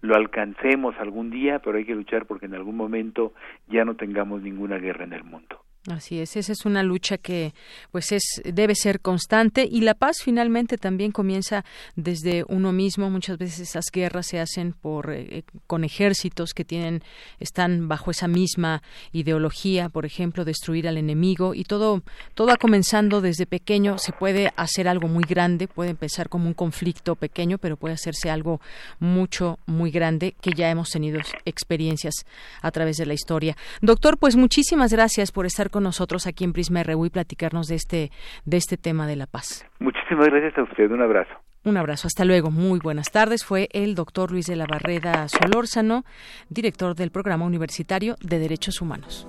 lo 0.00 0.16
alcancemos 0.16 0.94
algún 0.98 1.30
día, 1.30 1.60
pero 1.60 1.78
hay 1.78 1.84
que 1.84 1.94
luchar 1.94 2.26
porque 2.26 2.46
en 2.46 2.54
algún 2.54 2.76
momento 2.76 3.32
ya 3.68 3.84
no 3.84 3.94
tengamos 3.94 4.42
ninguna 4.42 4.78
guerra 4.78 5.04
en 5.04 5.12
el 5.14 5.24
mundo. 5.24 5.60
Así 5.90 6.18
es, 6.18 6.34
esa 6.36 6.52
es 6.52 6.64
una 6.64 6.82
lucha 6.82 7.18
que 7.18 7.52
pues 7.90 8.10
es 8.12 8.40
debe 8.42 8.74
ser 8.74 9.00
constante 9.00 9.68
y 9.70 9.82
la 9.82 9.92
paz 9.92 10.22
finalmente 10.22 10.78
también 10.78 11.12
comienza 11.12 11.62
desde 11.94 12.42
uno 12.48 12.72
mismo. 12.72 13.10
Muchas 13.10 13.36
veces 13.36 13.60
esas 13.60 13.84
guerras 13.92 14.28
se 14.28 14.40
hacen 14.40 14.72
por 14.72 15.12
eh, 15.12 15.44
con 15.66 15.84
ejércitos 15.84 16.54
que 16.54 16.64
tienen 16.64 17.02
están 17.38 17.86
bajo 17.86 18.10
esa 18.10 18.28
misma 18.28 18.82
ideología, 19.12 19.90
por 19.90 20.06
ejemplo, 20.06 20.46
destruir 20.46 20.88
al 20.88 20.96
enemigo 20.96 21.54
y 21.54 21.64
todo 21.64 22.02
todo 22.32 22.56
comenzando 22.58 23.20
desde 23.20 23.44
pequeño, 23.44 23.98
se 23.98 24.12
puede 24.12 24.54
hacer 24.56 24.88
algo 24.88 25.08
muy 25.08 25.24
grande, 25.24 25.68
puede 25.68 25.90
empezar 25.90 26.30
como 26.30 26.46
un 26.46 26.54
conflicto 26.54 27.14
pequeño, 27.14 27.58
pero 27.58 27.76
puede 27.76 27.92
hacerse 27.92 28.30
algo 28.30 28.58
mucho 29.00 29.58
muy 29.66 29.90
grande 29.90 30.34
que 30.40 30.52
ya 30.52 30.70
hemos 30.70 30.88
tenido 30.88 31.20
experiencias 31.44 32.14
a 32.62 32.70
través 32.70 32.96
de 32.96 33.04
la 33.04 33.12
historia. 33.12 33.54
Doctor, 33.82 34.16
pues 34.16 34.34
muchísimas 34.34 34.90
gracias 34.90 35.30
por 35.30 35.44
estar 35.44 35.73
con 35.74 35.82
nosotros 35.82 36.28
aquí 36.28 36.44
en 36.44 36.52
Prisma 36.52 36.84
RU 36.84 37.04
y 37.04 37.10
platicarnos 37.10 37.66
de 37.66 37.74
este, 37.74 38.12
de 38.44 38.56
este 38.56 38.76
tema 38.76 39.08
de 39.08 39.16
la 39.16 39.26
paz. 39.26 39.66
Muchísimas 39.80 40.28
gracias 40.28 40.56
a 40.56 40.62
usted. 40.62 40.88
Un 40.88 41.02
abrazo. 41.02 41.34
Un 41.64 41.76
abrazo, 41.76 42.06
hasta 42.06 42.24
luego. 42.24 42.52
Muy 42.52 42.78
buenas 42.78 43.10
tardes. 43.10 43.44
Fue 43.44 43.68
el 43.72 43.96
doctor 43.96 44.30
Luis 44.30 44.46
de 44.46 44.54
la 44.54 44.66
Barreda 44.70 45.26
Solórzano, 45.26 46.04
director 46.48 46.94
del 46.94 47.10
Programa 47.10 47.44
Universitario 47.44 48.14
de 48.20 48.38
Derechos 48.38 48.80
Humanos. 48.80 49.26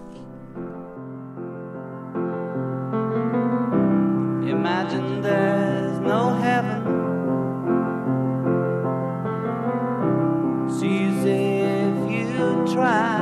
Imagine 4.48 5.24
there's 5.24 6.00
no 6.02 6.36
heaven. 6.44 6.84
if 11.28 12.40
you 12.40 12.74
try. 12.76 13.15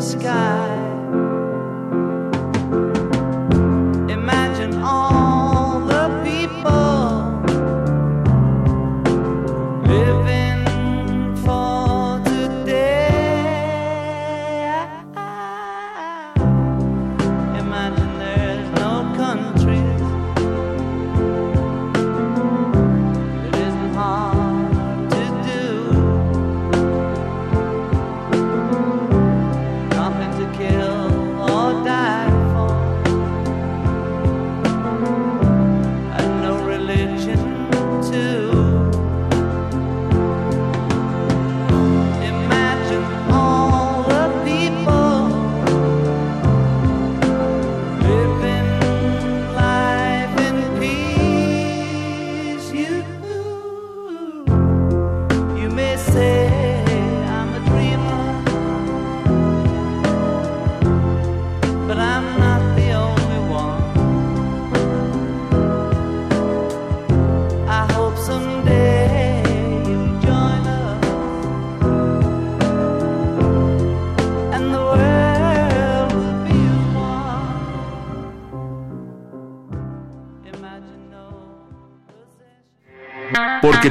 the 0.00 0.06
sky. 0.06 0.69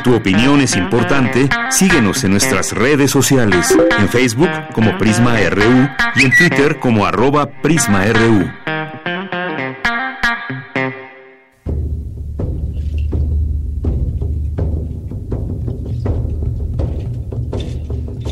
Tu 0.03 0.15
opinión 0.15 0.61
es 0.61 0.75
importante, 0.77 1.49
síguenos 1.71 2.23
en 2.23 2.31
nuestras 2.31 2.71
redes 2.71 3.11
sociales, 3.11 3.75
en 3.99 4.07
Facebook 4.07 4.49
como 4.73 4.97
Prisma 4.97 5.35
RU 5.49 5.89
y 6.15 6.25
en 6.25 6.31
Twitter 6.31 6.79
como 6.79 7.05
arroba 7.05 7.49
PrismaRU. 7.61 8.49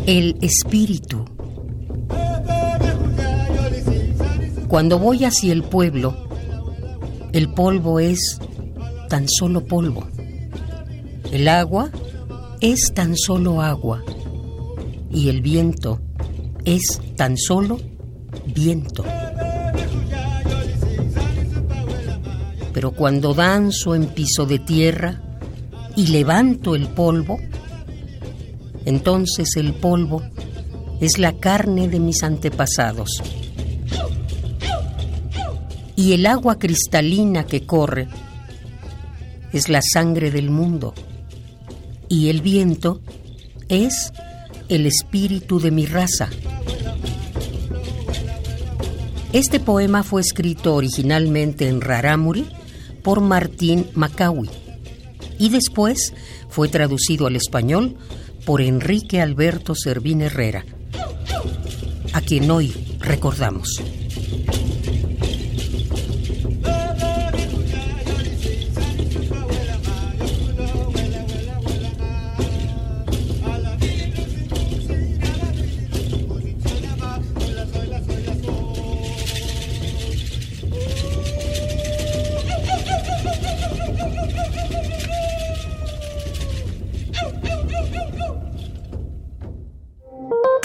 El 0.05 0.38
espíritu. 0.41 1.26
Cuando 4.70 4.99
voy 4.99 5.26
hacia 5.26 5.51
el 5.51 5.63
pueblo, 5.63 6.15
el 7.34 7.49
polvo 7.49 7.99
es 7.99 8.39
tan 9.09 9.28
solo 9.28 9.65
polvo. 9.65 10.07
El 11.38 11.49
agua 11.49 11.91
es 12.61 12.93
tan 12.95 13.15
solo 13.15 13.61
agua 13.61 14.03
y 15.11 15.29
el 15.29 15.43
viento 15.43 16.01
es 16.65 16.99
tan 17.15 17.38
solo 17.38 17.77
viento. 18.55 19.05
Pero 22.73 22.89
cuando 22.89 23.35
danzo 23.35 23.93
en 23.93 24.07
piso 24.07 24.47
de 24.47 24.57
tierra 24.57 25.21
y 25.95 26.07
levanto 26.07 26.73
el 26.73 26.88
polvo, 26.88 27.38
entonces 28.85 29.57
el 29.57 29.75
polvo 29.75 30.23
es 30.99 31.19
la 31.19 31.33
carne 31.33 31.88
de 31.88 31.99
mis 31.99 32.23
antepasados. 32.23 33.21
Y 35.95 36.13
el 36.13 36.25
agua 36.25 36.57
cristalina 36.57 37.45
que 37.45 37.63
corre 37.67 38.07
es 39.53 39.69
la 39.69 39.81
sangre 39.83 40.31
del 40.31 40.49
mundo 40.49 40.95
y 42.10 42.30
el 42.30 42.41
viento 42.41 43.01
es 43.70 44.12
el 44.70 44.86
espíritu 44.86 45.60
de 45.60 45.72
mi 45.72 45.86
raza. 45.86 46.30
Este 49.34 49.60
poema 49.60 50.03
fue 50.03 50.22
escrito 50.22 50.76
originalmente 50.76 51.68
en 51.68 51.82
Rarámuri 51.82 52.47
por 53.03 53.22
Martín 53.22 53.88
Macaui 53.93 54.49
y 55.38 55.49
después 55.49 56.14
fue 56.49 56.70
traducido 56.70 57.28
al 57.28 57.36
español 57.36 57.97
por 58.45 58.62
Enrique 58.62 59.22
Alberto 59.22 59.76
Servín 59.76 60.22
Herrera, 60.22 60.66
a 62.14 62.22
quien 62.22 62.49
hoy 62.49 62.74
recordamos. 62.99 63.82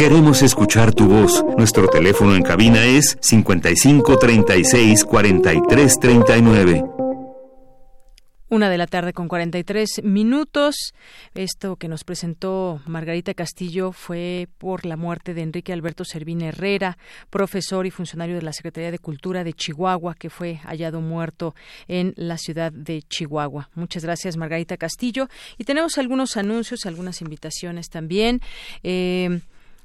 Queremos 0.02 0.42
escuchar 0.42 0.92
tu 0.92 1.06
voz. 1.06 1.44
Nuestro 1.56 1.86
teléfono 1.86 2.34
en 2.34 2.42
cabina 2.42 2.84
es 2.84 3.16
55 3.20 4.18
36 4.18 5.04
43 5.04 6.00
39. 6.00 6.84
Una 8.48 8.68
de 8.68 8.78
la 8.78 8.88
tarde 8.88 9.12
con 9.12 9.28
43 9.28 10.02
minutos. 10.02 10.92
Esto 11.36 11.76
que 11.76 11.86
nos 11.86 12.02
presentó 12.02 12.80
Margarita 12.84 13.32
Castillo 13.32 13.92
fue 13.92 14.48
por 14.58 14.86
la 14.86 14.96
muerte 14.96 15.34
de 15.34 15.42
Enrique 15.42 15.72
Alberto 15.72 16.04
Servín 16.04 16.40
Herrera, 16.40 16.98
profesor 17.30 17.86
y 17.86 17.92
funcionario 17.92 18.34
de 18.34 18.42
la 18.42 18.52
Secretaría 18.52 18.90
de 18.90 18.98
Cultura 18.98 19.44
de 19.44 19.52
Chihuahua, 19.52 20.16
que 20.16 20.30
fue 20.30 20.56
hallado 20.64 21.00
muerto 21.00 21.54
en 21.86 22.12
la 22.16 22.38
ciudad 22.38 22.72
de 22.72 23.02
Chihuahua. 23.02 23.70
Muchas 23.76 24.02
gracias, 24.02 24.36
Margarita 24.36 24.76
Castillo. 24.76 25.28
Y 25.58 25.64
tenemos 25.64 25.96
algunos 25.96 26.36
anuncios, 26.36 26.86
algunas 26.86 27.22
invitaciones 27.22 27.88
también. 27.88 28.40
Eh, 28.82 29.42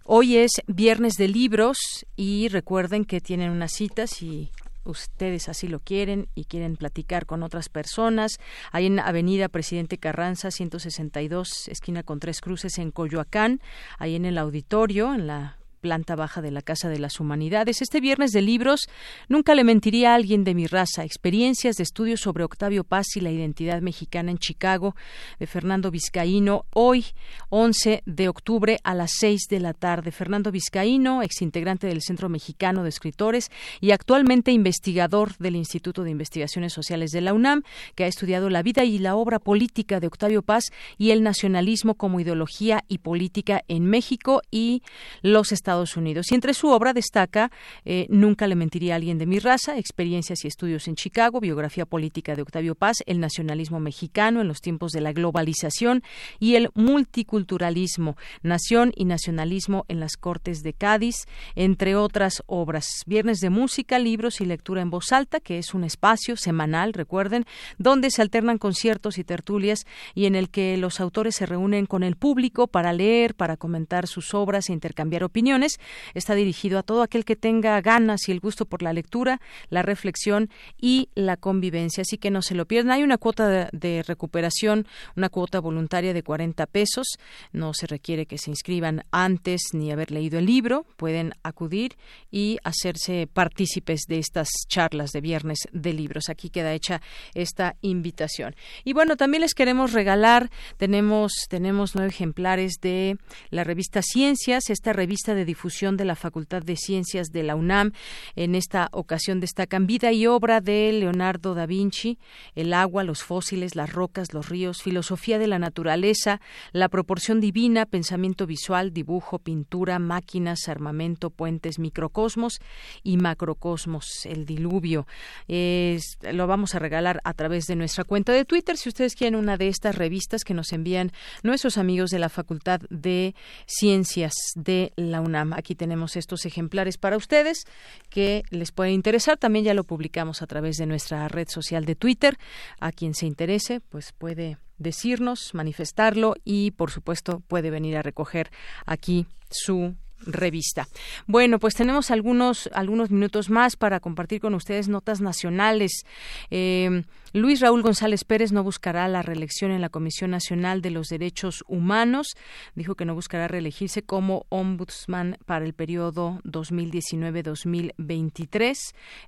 Hoy 0.09 0.37
es 0.37 0.51
viernes 0.67 1.15
de 1.15 1.27
libros 1.27 2.05
y 2.15 2.47
recuerden 2.47 3.03
que 3.03 3.19
tienen 3.19 3.51
una 3.51 3.67
cita 3.67 4.07
si 4.07 4.51
ustedes 4.85 5.49
así 5.49 5.67
lo 5.67 5.81
quieren 5.81 6.29
y 6.33 6.45
quieren 6.45 6.77
platicar 6.77 7.25
con 7.25 7.43
otras 7.43 7.67
personas. 7.67 8.37
Hay 8.71 8.85
en 8.85 9.01
Avenida 9.01 9.49
Presidente 9.49 9.97
Carranza, 9.97 10.49
162, 10.49 11.67
esquina 11.67 12.03
con 12.03 12.21
tres 12.21 12.39
cruces 12.39 12.77
en 12.77 12.91
Coyoacán, 12.91 13.59
ahí 13.99 14.15
en 14.15 14.23
el 14.23 14.37
auditorio, 14.37 15.13
en 15.13 15.27
la 15.27 15.56
planta 15.77 16.15
baja 16.15 16.41
de 16.41 16.51
la 16.51 16.61
Casa 16.61 16.89
de 16.89 16.99
las 16.99 17.19
Humanidades. 17.19 17.81
Este 17.81 18.01
viernes 18.01 18.31
de 18.31 18.41
libros, 18.41 18.89
nunca 19.29 19.55
le 19.55 19.63
mentiría 19.63 20.11
a 20.11 20.15
alguien 20.15 20.43
de 20.43 20.55
mi 20.55 20.67
raza. 20.67 21.03
Experiencias 21.03 21.75
de 21.77 21.83
estudios 21.83 22.21
sobre 22.21 22.43
Octavio 22.43 22.83
Paz 22.83 23.15
y 23.15 23.21
la 23.21 23.31
identidad 23.31 23.81
mexicana 23.81 24.31
en 24.31 24.37
Chicago, 24.37 24.95
de 25.39 25.47
Fernando 25.47 25.91
Vizcaíno. 25.91 26.65
Hoy, 26.73 27.05
11 27.49 28.03
de 28.05 28.29
octubre, 28.29 28.79
a 28.83 28.93
las 28.93 29.11
6 29.19 29.47
de 29.49 29.59
la 29.59 29.73
tarde. 29.73 30.11
Fernando 30.11 30.51
Vizcaíno, 30.51 31.21
exintegrante 31.21 31.87
del 31.87 32.01
Centro 32.01 32.29
Mexicano 32.29 32.83
de 32.83 32.89
Escritores 32.89 33.51
y 33.79 33.91
actualmente 33.91 34.51
investigador 34.51 35.37
del 35.37 35.55
Instituto 35.55 36.03
de 36.03 36.11
Investigaciones 36.11 36.73
Sociales 36.73 37.11
de 37.11 37.21
la 37.21 37.33
UNAM, 37.33 37.63
que 37.95 38.03
ha 38.03 38.07
estudiado 38.07 38.49
la 38.49 38.63
vida 38.63 38.83
y 38.83 38.97
la 38.99 39.15
obra 39.15 39.39
política 39.39 39.99
de 39.99 40.07
Octavio 40.07 40.41
Paz 40.41 40.65
y 40.97 41.11
el 41.11 41.23
nacionalismo 41.23 41.95
como 41.95 42.19
ideología 42.19 42.83
y 42.87 42.99
política 42.99 43.63
en 43.67 43.85
México 43.85 44.41
y 44.51 44.81
los 45.21 45.51
Unidos. 45.97 46.31
Y 46.31 46.35
entre 46.35 46.53
su 46.53 46.69
obra 46.69 46.93
destaca 46.93 47.51
eh, 47.83 48.07
Nunca 48.09 48.47
le 48.47 48.55
mentiría 48.55 48.93
a 48.93 48.95
alguien 48.95 49.17
de 49.17 49.25
mi 49.25 49.39
raza, 49.39 49.77
experiencias 49.77 50.45
y 50.45 50.47
estudios 50.47 50.87
en 50.87 50.95
Chicago, 50.95 51.41
biografía 51.41 51.85
política 51.85 52.35
de 52.35 52.41
Octavio 52.41 52.73
Paz, 52.73 52.97
el 53.05 53.19
nacionalismo 53.19 53.79
mexicano 53.79 54.39
en 54.39 54.47
los 54.47 54.61
tiempos 54.61 54.91
de 54.91 55.01
la 55.01 55.11
globalización 55.11 56.03
y 56.39 56.55
el 56.55 56.69
multiculturalismo, 56.73 58.15
nación 58.43 58.93
y 58.95 59.05
nacionalismo 59.05 59.85
en 59.89 59.99
las 59.99 60.15
Cortes 60.15 60.63
de 60.63 60.73
Cádiz, 60.73 61.25
entre 61.55 61.95
otras 61.95 62.43
obras. 62.45 62.87
Viernes 63.05 63.39
de 63.39 63.49
música, 63.49 63.99
libros 63.99 64.39
y 64.39 64.45
lectura 64.45 64.81
en 64.81 64.89
voz 64.89 65.11
alta, 65.11 65.39
que 65.39 65.57
es 65.57 65.73
un 65.73 65.83
espacio 65.83 66.37
semanal, 66.37 66.93
recuerden, 66.93 67.45
donde 67.77 68.09
se 68.09 68.21
alternan 68.21 68.57
conciertos 68.57 69.17
y 69.17 69.23
tertulias 69.23 69.85
y 70.15 70.25
en 70.25 70.35
el 70.35 70.49
que 70.49 70.77
los 70.77 70.99
autores 70.99 71.35
se 71.35 71.45
reúnen 71.45 71.85
con 71.85 72.03
el 72.03 72.15
público 72.15 72.67
para 72.67 72.93
leer, 72.93 73.35
para 73.35 73.57
comentar 73.57 74.07
sus 74.07 74.33
obras 74.33 74.69
e 74.69 74.73
intercambiar 74.73 75.23
opiniones 75.23 75.56
Está 75.63 76.35
dirigido 76.35 76.79
a 76.79 76.83
todo 76.83 77.01
aquel 77.01 77.25
que 77.25 77.35
tenga 77.35 77.79
ganas 77.81 78.27
y 78.27 78.31
el 78.31 78.39
gusto 78.39 78.65
por 78.65 78.81
la 78.81 78.93
lectura, 78.93 79.39
la 79.69 79.81
reflexión 79.81 80.49
y 80.79 81.09
la 81.15 81.37
convivencia. 81.37 82.01
Así 82.01 82.17
que 82.17 82.31
no 82.31 82.41
se 82.41 82.55
lo 82.55 82.65
pierdan. 82.65 82.91
Hay 82.91 83.03
una 83.03 83.17
cuota 83.17 83.69
de, 83.71 84.03
recuperación, 84.03 84.87
una 85.15 85.29
cuota 85.29 85.59
voluntaria 85.59 86.13
de 86.13 86.23
40 86.23 86.65
pesos. 86.67 87.17
No 87.51 87.73
se 87.73 87.87
requiere 87.87 88.25
que 88.25 88.37
se 88.37 88.49
inscriban 88.49 89.03
antes 89.11 89.61
ni 89.73 89.91
haber 89.91 90.11
leído 90.11 90.39
el 90.39 90.45
libro. 90.45 90.85
Pueden 90.97 91.33
acudir 91.43 91.97
y 92.31 92.57
hacerse 92.63 93.27
partícipes 93.31 94.01
de 94.07 94.19
estas 94.19 94.49
charlas 94.67 95.11
de 95.11 95.21
viernes 95.21 95.59
de 95.71 95.93
libros. 95.93 96.29
Aquí 96.29 96.49
queda 96.49 96.73
hecha 96.73 97.01
esta 97.33 97.75
invitación. 97.81 98.55
Y 98.83 98.93
bueno, 98.93 99.15
también 99.17 99.41
les 99.41 99.53
queremos 99.53 99.93
regalar, 99.93 100.49
tenemos, 100.77 101.33
tenemos 101.49 101.95
nueve 101.95 102.09
ejemplares 102.09 102.73
de 102.81 103.17
la 103.49 103.63
revista 103.63 104.01
Ciencias, 104.01 104.69
esta 104.69 104.93
revista 104.93 105.33
de 105.33 105.45
difusión 105.47 105.97
de 105.97 106.05
la 106.05 106.15
Facultad 106.15 106.61
de 106.61 106.75
Ciencias 106.75 107.31
de 107.31 107.41
la 107.41 107.55
UNAM. 107.55 107.93
En 108.35 108.53
esta 108.53 108.89
ocasión 108.91 109.39
destacan 109.39 109.87
vida 109.87 110.11
y 110.11 110.27
obra 110.27 110.61
de 110.61 110.91
Leonardo 110.93 111.55
da 111.55 111.65
Vinci, 111.65 112.19
el 112.53 112.73
agua, 112.73 113.03
los 113.03 113.23
fósiles, 113.23 113.75
las 113.75 113.91
rocas, 113.91 114.33
los 114.33 114.49
ríos, 114.49 114.83
filosofía 114.83 115.39
de 115.39 115.47
la 115.47 115.57
naturaleza, 115.57 116.39
la 116.71 116.89
proporción 116.89 117.41
divina, 117.41 117.87
pensamiento 117.87 118.45
visual, 118.45 118.93
dibujo, 118.93 119.39
pintura, 119.39 119.97
máquinas, 119.97 120.67
armamento, 120.67 121.31
puentes, 121.31 121.79
microcosmos 121.79 122.59
y 123.01 123.17
macrocosmos, 123.17 124.25
el 124.25 124.45
diluvio. 124.45 125.07
lo 125.47 126.47
vamos 126.47 126.75
a 126.75 126.79
regalar 126.79 127.21
a 127.23 127.33
través 127.33 127.65
de 127.65 127.75
nuestra 127.75 128.03
cuenta 128.03 128.33
de 128.33 128.45
Twitter. 128.45 128.77
Si 128.77 128.89
ustedes 128.89 129.15
quieren 129.15 129.35
una 129.35 129.57
de 129.57 129.69
estas 129.69 129.95
revistas 129.95 130.43
que 130.43 130.53
nos 130.53 130.73
envían 130.73 131.11
nuestros 131.41 131.77
amigos 131.77 132.09
de 132.11 132.19
la 132.19 132.29
Facultad 132.29 132.81
de 132.89 133.33
Ciencias 133.65 134.33
de 134.55 134.91
la 134.97 135.21
UNAM. 135.21 135.36
Aquí 135.53 135.75
tenemos 135.75 136.15
estos 136.15 136.45
ejemplares 136.45 136.97
para 136.97 137.17
ustedes 137.17 137.65
que 138.09 138.43
les 138.49 138.71
puede 138.71 138.91
interesar. 138.91 139.37
También 139.37 139.65
ya 139.65 139.73
lo 139.73 139.83
publicamos 139.83 140.41
a 140.41 140.47
través 140.47 140.77
de 140.77 140.85
nuestra 140.85 141.27
red 141.27 141.47
social 141.49 141.85
de 141.85 141.95
Twitter. 141.95 142.37
A 142.79 142.91
quien 142.91 143.13
se 143.13 143.25
interese, 143.25 143.79
pues 143.79 144.13
puede 144.17 144.57
decirnos, 144.77 145.53
manifestarlo 145.53 146.35
y, 146.43 146.71
por 146.71 146.91
supuesto, 146.91 147.41
puede 147.47 147.69
venir 147.69 147.97
a 147.97 148.01
recoger 148.01 148.51
aquí 148.85 149.25
su 149.49 149.95
revista. 150.25 150.87
Bueno, 151.27 151.59
pues 151.59 151.75
tenemos 151.75 152.11
algunos 152.11 152.69
algunos 152.73 153.11
minutos 153.11 153.49
más 153.49 153.75
para 153.75 153.99
compartir 153.99 154.41
con 154.41 154.55
ustedes 154.55 154.87
notas 154.87 155.21
nacionales. 155.21 156.05
Eh, 156.49 157.03
Luis 157.33 157.59
Raúl 157.59 157.81
González 157.81 158.23
Pérez 158.23 158.53
no 158.53 158.63
buscará 158.63 159.05
la 159.09 159.21
reelección 159.21 159.71
en 159.71 159.81
la 159.81 159.89
Comisión 159.89 160.31
Nacional 160.31 160.81
de 160.81 160.91
los 160.91 161.09
Derechos 161.09 161.65
Humanos. 161.67 162.37
Dijo 162.73 162.95
que 162.95 163.03
no 163.03 163.15
buscará 163.15 163.49
reelegirse 163.49 164.01
como 164.01 164.45
ombudsman 164.47 165.37
para 165.45 165.65
el 165.65 165.73
periodo 165.73 166.39
2019-2023. 166.45 168.77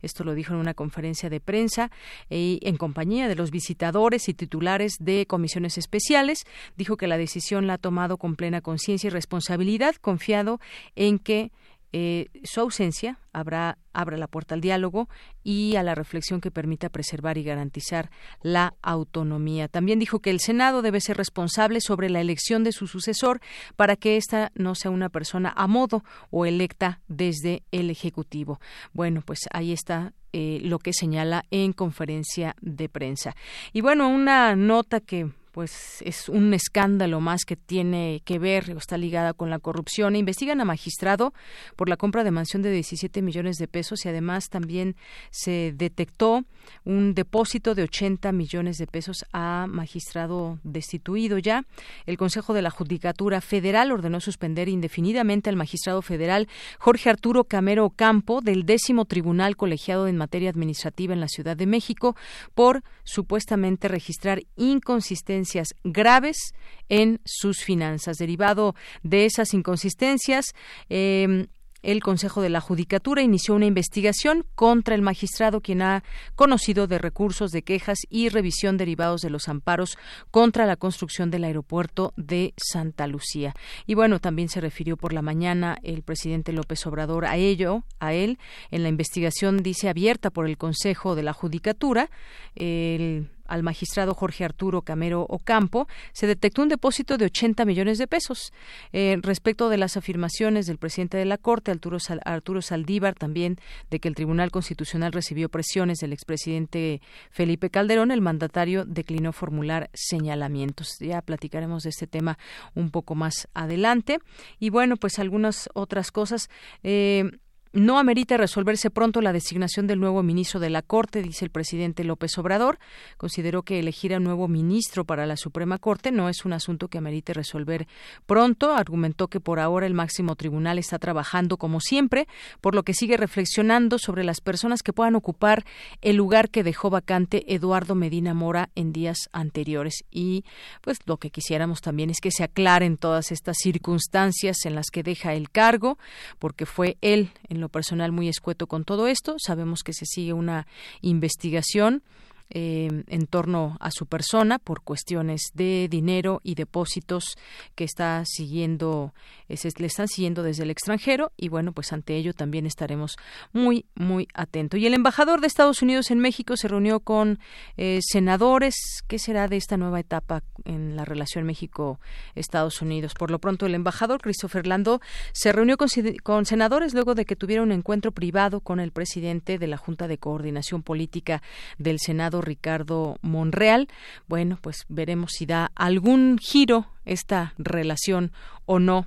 Esto 0.01 0.23
lo 0.23 0.33
dijo 0.33 0.53
en 0.53 0.61
una 0.61 0.73
conferencia 0.73 1.29
de 1.29 1.41
prensa 1.41 1.91
y 2.29 2.61
en 2.63 2.77
compañía 2.77 3.27
de 3.27 3.35
los 3.35 3.51
visitadores 3.51 4.29
y 4.29 4.33
titulares 4.33 4.95
de 5.01 5.25
comisiones 5.25 5.77
especiales. 5.77 6.45
Dijo 6.77 6.95
que 6.95 7.07
la 7.07 7.17
decisión 7.17 7.67
la 7.67 7.73
ha 7.73 7.77
tomado 7.77 8.15
con 8.17 8.37
plena 8.37 8.61
conciencia 8.61 9.09
y 9.09 9.11
responsabilidad, 9.11 9.95
confiado 9.95 10.61
en 10.95 11.19
que 11.19 11.51
eh, 11.91 12.27
su 12.43 12.61
ausencia 12.61 13.17
habrá, 13.33 13.77
abra 13.93 14.17
la 14.17 14.27
puerta 14.27 14.55
al 14.55 14.61
diálogo 14.61 15.09
y 15.43 15.75
a 15.75 15.83
la 15.83 15.95
reflexión 15.95 16.41
que 16.41 16.51
permita 16.51 16.89
preservar 16.89 17.37
y 17.37 17.43
garantizar 17.43 18.11
la 18.41 18.75
autonomía. 18.81 19.67
También 19.67 19.99
dijo 19.99 20.19
que 20.19 20.29
el 20.29 20.39
Senado 20.39 20.81
debe 20.81 21.01
ser 21.01 21.17
responsable 21.17 21.81
sobre 21.81 22.09
la 22.09 22.21
elección 22.21 22.63
de 22.63 22.71
su 22.71 22.87
sucesor 22.87 23.41
para 23.75 23.95
que 23.95 24.17
ésta 24.17 24.51
no 24.55 24.75
sea 24.75 24.91
una 24.91 25.09
persona 25.09 25.53
a 25.55 25.67
modo 25.67 26.03
o 26.29 26.45
electa 26.45 27.01
desde 27.07 27.63
el 27.71 27.89
Ejecutivo. 27.89 28.59
Bueno, 28.93 29.21
pues 29.25 29.39
ahí 29.51 29.71
está 29.71 30.13
eh, 30.31 30.59
lo 30.61 30.77
que 30.77 30.93
señala 30.93 31.43
en 31.49 31.73
conferencia 31.73 32.55
de 32.61 32.87
prensa. 32.87 33.35
Y 33.73 33.81
bueno, 33.81 34.09
una 34.09 34.55
nota 34.55 34.99
que 34.99 35.31
pues 35.51 36.01
es 36.01 36.29
un 36.29 36.53
escándalo 36.53 37.19
más 37.19 37.45
que 37.45 37.55
tiene 37.55 38.21
que 38.25 38.39
ver 38.39 38.71
o 38.75 38.77
está 38.77 38.97
ligada 38.97 39.33
con 39.33 39.49
la 39.49 39.59
corrupción. 39.59 40.15
Investigan 40.15 40.61
a 40.61 40.65
magistrado 40.65 41.33
por 41.75 41.89
la 41.89 41.97
compra 41.97 42.23
de 42.23 42.31
mansión 42.31 42.61
de 42.61 42.71
17 42.71 43.21
millones 43.21 43.57
de 43.57 43.67
pesos 43.67 44.05
y 44.05 44.09
además 44.09 44.49
también 44.49 44.95
se 45.31 45.73
detectó 45.75 46.45
un 46.85 47.13
depósito 47.15 47.75
de 47.75 47.83
80 47.83 48.31
millones 48.31 48.77
de 48.77 48.87
pesos 48.87 49.25
a 49.33 49.65
magistrado 49.67 50.59
destituido 50.63 51.37
ya. 51.37 51.65
El 52.05 52.17
Consejo 52.17 52.53
de 52.53 52.61
la 52.61 52.69
Judicatura 52.69 53.41
Federal 53.41 53.91
ordenó 53.91 54.19
suspender 54.19 54.69
indefinidamente 54.69 55.49
al 55.49 55.55
magistrado 55.55 56.01
federal 56.01 56.47
Jorge 56.77 57.09
Arturo 57.09 57.43
Camero 57.45 57.89
Campo 57.89 58.41
del 58.41 58.65
décimo 58.65 59.05
tribunal 59.05 59.55
colegiado 59.55 60.07
en 60.07 60.17
materia 60.17 60.49
administrativa 60.49 61.13
en 61.13 61.19
la 61.19 61.27
Ciudad 61.27 61.57
de 61.57 61.65
México 61.65 62.15
por 62.53 62.83
supuestamente 63.03 63.87
registrar 63.87 64.43
inconsistencias 64.55 65.38
graves 65.83 66.53
en 66.89 67.19
sus 67.25 67.63
finanzas. 67.63 68.17
Derivado 68.17 68.75
de 69.03 69.25
esas 69.25 69.53
inconsistencias, 69.53 70.53
eh, 70.89 71.47
el 71.81 72.01
Consejo 72.01 72.41
de 72.41 72.49
la 72.49 72.59
Judicatura 72.59 73.21
inició 73.21 73.55
una 73.55 73.65
investigación 73.65 74.45
contra 74.55 74.95
el 74.95 75.01
magistrado 75.01 75.61
quien 75.61 75.81
ha 75.81 76.03
conocido 76.35 76.87
de 76.87 76.97
recursos 76.97 77.51
de 77.51 77.63
quejas 77.63 77.99
y 78.09 78.29
revisión 78.29 78.77
derivados 78.77 79.21
de 79.21 79.29
los 79.29 79.47
amparos 79.47 79.97
contra 80.31 80.65
la 80.65 80.75
construcción 80.75 81.31
del 81.31 81.45
aeropuerto 81.45 82.13
de 82.17 82.53
Santa 82.57 83.07
Lucía. 83.07 83.53
Y 83.85 83.93
bueno, 83.93 84.19
también 84.19 84.49
se 84.49 84.61
refirió 84.61 84.97
por 84.97 85.13
la 85.13 85.21
mañana 85.21 85.77
el 85.83 86.03
presidente 86.03 86.51
López 86.51 86.85
Obrador 86.85 87.25
a 87.25 87.37
ello, 87.37 87.83
a 87.99 88.13
él, 88.13 88.39
en 88.71 88.83
la 88.83 88.89
investigación 88.89 89.63
dice 89.63 89.89
abierta 89.89 90.31
por 90.31 90.47
el 90.47 90.57
Consejo 90.57 91.15
de 91.15 91.23
la 91.23 91.33
Judicatura. 91.33 92.09
El 92.55 93.29
al 93.49 93.63
magistrado 93.63 94.13
Jorge 94.13 94.45
Arturo 94.45 94.83
Camero 94.83 95.25
Ocampo, 95.27 95.87
se 96.13 96.27
detectó 96.27 96.61
un 96.61 96.69
depósito 96.69 97.17
de 97.17 97.25
80 97.25 97.65
millones 97.65 97.97
de 97.97 98.07
pesos. 98.07 98.53
Eh, 98.93 99.17
respecto 99.21 99.69
de 99.69 99.77
las 99.77 99.97
afirmaciones 99.97 100.67
del 100.67 100.77
presidente 100.77 101.17
de 101.17 101.25
la 101.25 101.37
Corte, 101.37 101.71
Arturo, 101.71 101.97
Arturo 102.23 102.61
Saldívar, 102.61 103.15
también 103.15 103.57
de 103.89 103.99
que 103.99 104.07
el 104.07 104.15
Tribunal 104.15 104.51
Constitucional 104.51 105.11
recibió 105.11 105.49
presiones 105.49 105.99
del 105.99 106.13
expresidente 106.13 107.01
Felipe 107.31 107.69
Calderón, 107.69 108.11
el 108.11 108.21
mandatario 108.21 108.85
declinó 108.85 109.33
formular 109.33 109.89
señalamientos. 109.93 110.97
Ya 110.99 111.21
platicaremos 111.21 111.83
de 111.83 111.89
este 111.89 112.07
tema 112.07 112.37
un 112.75 112.91
poco 112.91 113.15
más 113.15 113.47
adelante. 113.53 114.19
Y 114.59 114.69
bueno, 114.69 114.97
pues 114.97 115.19
algunas 115.19 115.69
otras 115.73 116.11
cosas. 116.11 116.49
Eh, 116.83 117.31
no 117.71 117.99
amerita 117.99 118.37
resolverse 118.37 118.89
pronto 118.89 119.21
la 119.21 119.33
designación 119.33 119.85
del 119.85 119.99
nuevo 119.99 120.23
ministro 120.23 120.59
de 120.59 120.71
la 120.71 120.81
Corte, 120.81 121.21
dice 121.21 121.45
el 121.45 121.51
presidente 121.51 122.03
López 122.03 122.37
Obrador. 122.37 122.79
Consideró 123.17 123.61
que 123.61 123.79
elegir 123.79 124.13
a 124.13 124.17
un 124.17 124.23
nuevo 124.23 124.47
ministro 124.47 125.05
para 125.05 125.27
la 125.27 125.37
Suprema 125.37 125.77
Corte 125.77 126.11
no 126.11 126.29
es 126.29 126.45
un 126.45 126.53
asunto 126.53 126.87
que 126.87 126.97
amerite 126.97 127.33
resolver 127.33 127.87
pronto. 128.25 128.73
Argumentó 128.73 129.27
que 129.27 129.39
por 129.39 129.59
ahora 129.59 129.85
el 129.85 129.93
máximo 129.93 130.35
tribunal 130.35 130.79
está 130.79 130.97
trabajando 130.97 131.57
como 131.57 131.79
siempre, 131.79 132.27
por 132.59 132.73
lo 132.73 132.83
que 132.83 132.95
sigue 132.95 133.17
reflexionando 133.17 133.99
sobre 133.99 134.23
las 134.23 134.41
personas 134.41 134.81
que 134.81 134.93
puedan 134.93 135.15
ocupar 135.15 135.63
el 136.01 136.15
lugar 136.15 136.49
que 136.49 136.63
dejó 136.63 136.89
vacante 136.89 137.53
Eduardo 137.53 137.93
Medina 137.93 138.33
Mora 138.33 138.69
en 138.75 138.93
días 138.93 139.29
anteriores. 139.31 140.05
Y 140.09 140.43
pues 140.81 140.97
lo 141.05 141.17
que 141.17 141.29
quisiéramos 141.29 141.81
también 141.81 142.09
es 142.09 142.19
que 142.19 142.31
se 142.31 142.43
aclaren 142.43 142.97
todas 142.97 143.31
estas 143.31 143.57
circunstancias 143.57 144.65
en 144.65 144.73
las 144.73 144.87
que 144.91 145.03
deja 145.03 145.33
el 145.33 145.51
cargo, 145.51 145.99
porque 146.39 146.65
fue 146.65 146.97
él 147.01 147.29
en 147.47 147.58
lo 147.61 147.69
personal 147.69 148.11
muy 148.11 148.27
escueto 148.27 148.67
con 148.67 148.85
todo 148.85 149.07
esto. 149.07 149.35
Sabemos 149.39 149.83
que 149.83 149.93
se 149.93 150.05
sigue 150.05 150.33
una 150.33 150.67
investigación 151.01 152.03
eh, 152.51 153.03
en 153.07 153.27
torno 153.27 153.77
a 153.79 153.91
su 153.91 154.07
persona 154.07 154.57
por 154.57 154.81
cuestiones 154.81 155.51
de 155.53 155.87
dinero 155.89 156.41
y 156.43 156.55
depósitos 156.55 157.37
que 157.75 157.83
está 157.83 158.23
siguiendo, 158.25 159.13
le 159.47 159.85
están 159.85 160.07
siguiendo 160.07 160.41
desde 160.41 160.63
el 160.63 160.71
extranjero 160.71 161.31
y 161.37 161.49
bueno, 161.49 161.73
pues 161.73 161.93
ante 161.93 162.15
ello 162.15 162.33
también 162.33 162.65
estaremos 162.65 163.17
muy, 163.53 163.85
muy 163.95 164.27
atentos. 164.33 164.79
Y 164.79 164.87
el 164.87 164.93
embajador 164.93 165.41
de 165.41 165.47
Estados 165.47 165.81
Unidos 165.81 166.09
en 166.09 166.19
México 166.19 166.57
se 166.57 166.67
reunió 166.67 167.01
con 167.01 167.39
eh, 167.77 167.99
senadores. 168.01 168.75
¿Qué 169.07 169.19
será 169.19 169.47
de 169.47 169.57
esta 169.57 169.77
nueva 169.77 169.99
etapa 169.99 170.41
en 170.65 170.95
la 170.95 171.05
relación 171.05 171.45
México-Estados 171.45 172.81
Unidos? 172.81 173.13
Por 173.13 173.31
lo 173.31 173.39
pronto, 173.39 173.65
el 173.65 173.75
embajador 173.75 174.21
Christopher 174.21 174.65
Lando 174.65 175.01
se 175.33 175.51
reunió 175.51 175.77
con, 175.77 175.89
con 176.23 176.45
senadores 176.45 176.93
luego 176.93 177.15
de 177.15 177.25
que 177.25 177.35
tuviera 177.35 177.61
un 177.61 177.71
encuentro 177.71 178.11
privado 178.11 178.61
con 178.61 178.79
el 178.79 178.91
presidente 178.91 179.57
de 179.57 179.67
la 179.67 179.77
Junta 179.77 180.07
de 180.07 180.17
Coordinación 180.17 180.81
Política 180.81 181.41
del 181.77 181.99
Senado 181.99 182.38
Ricardo 182.41 183.17
Monreal. 183.21 183.87
Bueno, 184.27 184.57
pues 184.61 184.85
veremos 184.89 185.31
si 185.33 185.45
da 185.45 185.71
algún 185.75 186.37
giro 186.39 186.87
esta 187.05 187.53
relación 187.57 188.31
o 188.65 188.79
no 188.79 189.05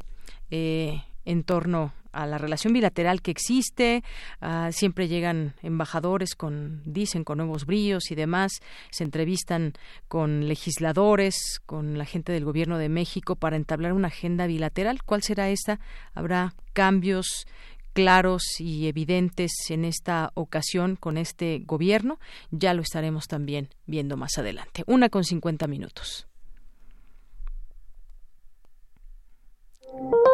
eh, 0.51 1.03
en 1.25 1.45
torno 1.45 1.93
a 2.13 2.27
la 2.27 2.39
relación 2.39 2.73
bilateral 2.73 3.23
que 3.23 3.31
existe. 3.31 4.05
Ah, 4.41 4.71
siempre 4.73 5.09
llegan 5.09 5.55
embajadores 5.63 6.35
con, 6.35 6.83
dicen, 6.85 7.25
con 7.25 7.39
nuevos 7.39 7.67
brillos 7.67 8.11
y 8.11 8.15
demás. 8.15 8.61
Se 8.91 9.05
entrevistan 9.05 9.73
con 10.09 10.47
legisladores, 10.47 11.61
con 11.67 11.99
la 11.99 12.05
gente 12.05 12.33
del 12.33 12.45
gobierno 12.45 12.79
de 12.79 12.89
México 12.89 13.37
para 13.37 13.57
entablar 13.57 13.93
una 13.93 14.09
agenda 14.09 14.47
bilateral. 14.47 15.03
¿Cuál 15.03 15.23
será 15.23 15.49
esta? 15.49 15.81
¿Habrá 16.15 16.55
cambios? 16.73 17.47
Claros 17.93 18.43
y 18.59 18.89
evidentes 18.89 19.53
en 19.71 19.85
esta 19.85 20.31
ocasión 20.35 20.97
con 20.97 21.17
este 21.17 21.63
gobierno, 21.65 22.19
ya 22.51 22.75
lo 22.75 22.83
estaremos 22.83 23.27
también 23.29 23.69
viendo 23.87 24.17
más 24.17 24.39
adelante. 24.39 24.85
Una 24.87 25.09
con 25.09 25.25
cincuenta 25.25 25.67
minutos. 25.67 26.27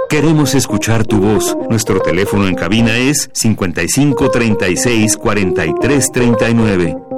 Queremos 0.09 0.54
escuchar 0.54 1.06
tu 1.06 1.18
voz. 1.18 1.54
Nuestro 1.68 2.00
teléfono 2.00 2.48
en 2.48 2.54
cabina 2.54 2.96
es 2.96 3.28
55 3.34 4.30
36 4.30 5.16
43 5.16 6.12
39. 6.12 7.17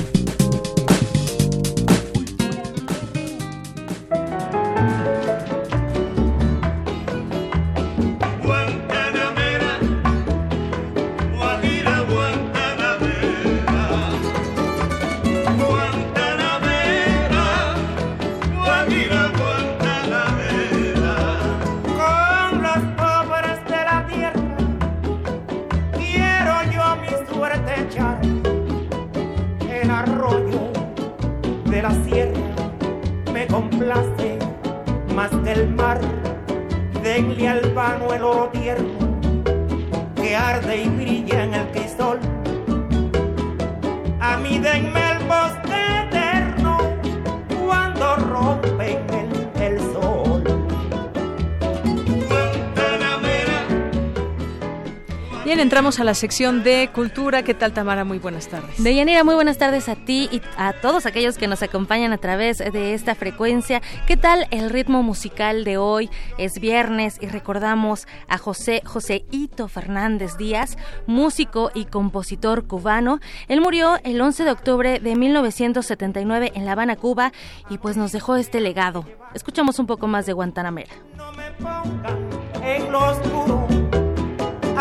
Entramos 55.71 56.01
a 56.01 56.03
la 56.03 56.15
sección 56.15 56.63
de 56.63 56.89
cultura. 56.93 57.43
¿Qué 57.43 57.53
tal, 57.53 57.71
Tamara? 57.71 58.03
Muy 58.03 58.19
buenas 58.19 58.49
tardes. 58.49 58.83
Deyanira, 58.83 59.23
muy 59.23 59.35
buenas 59.35 59.57
tardes 59.57 59.87
a 59.87 59.95
ti 59.95 60.27
y 60.29 60.41
a 60.57 60.73
todos 60.73 61.05
aquellos 61.05 61.37
que 61.37 61.47
nos 61.47 61.63
acompañan 61.63 62.11
a 62.11 62.17
través 62.17 62.57
de 62.57 62.93
esta 62.93 63.15
frecuencia. 63.15 63.81
¿Qué 64.05 64.17
tal 64.17 64.47
el 64.51 64.69
ritmo 64.69 65.01
musical 65.01 65.63
de 65.63 65.77
hoy? 65.77 66.09
Es 66.37 66.59
viernes 66.59 67.19
y 67.21 67.27
recordamos 67.27 68.05
a 68.27 68.37
José 68.37 68.81
Joséito 68.83 69.69
Fernández 69.69 70.35
Díaz, 70.35 70.77
músico 71.07 71.71
y 71.73 71.85
compositor 71.85 72.67
cubano. 72.67 73.21
Él 73.47 73.61
murió 73.61 73.97
el 74.03 74.19
11 74.19 74.43
de 74.43 74.51
octubre 74.51 74.99
de 74.99 75.15
1979 75.15 76.51
en 76.53 76.65
La 76.65 76.73
Habana, 76.73 76.97
Cuba, 76.97 77.31
y 77.69 77.77
pues 77.77 77.95
nos 77.95 78.11
dejó 78.11 78.35
este 78.35 78.59
legado. 78.59 79.05
Escuchamos 79.33 79.79
un 79.79 79.87
poco 79.87 80.07
más 80.07 80.25
de 80.25 80.33
Guantanamera. 80.33 80.91
No 81.15 81.31
me 81.31 81.49
pongan 81.51 82.29
en 82.61 82.91
lo 82.91 83.09
oscuro 83.09 83.40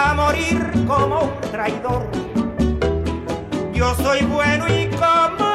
a 0.01 0.15
morir 0.15 0.59
como 0.87 1.21
un 1.21 1.41
traidor. 1.53 2.09
Yo 3.73 3.95
soy 3.97 4.23
bueno 4.23 4.67
y 4.69 4.89
como 4.97 5.50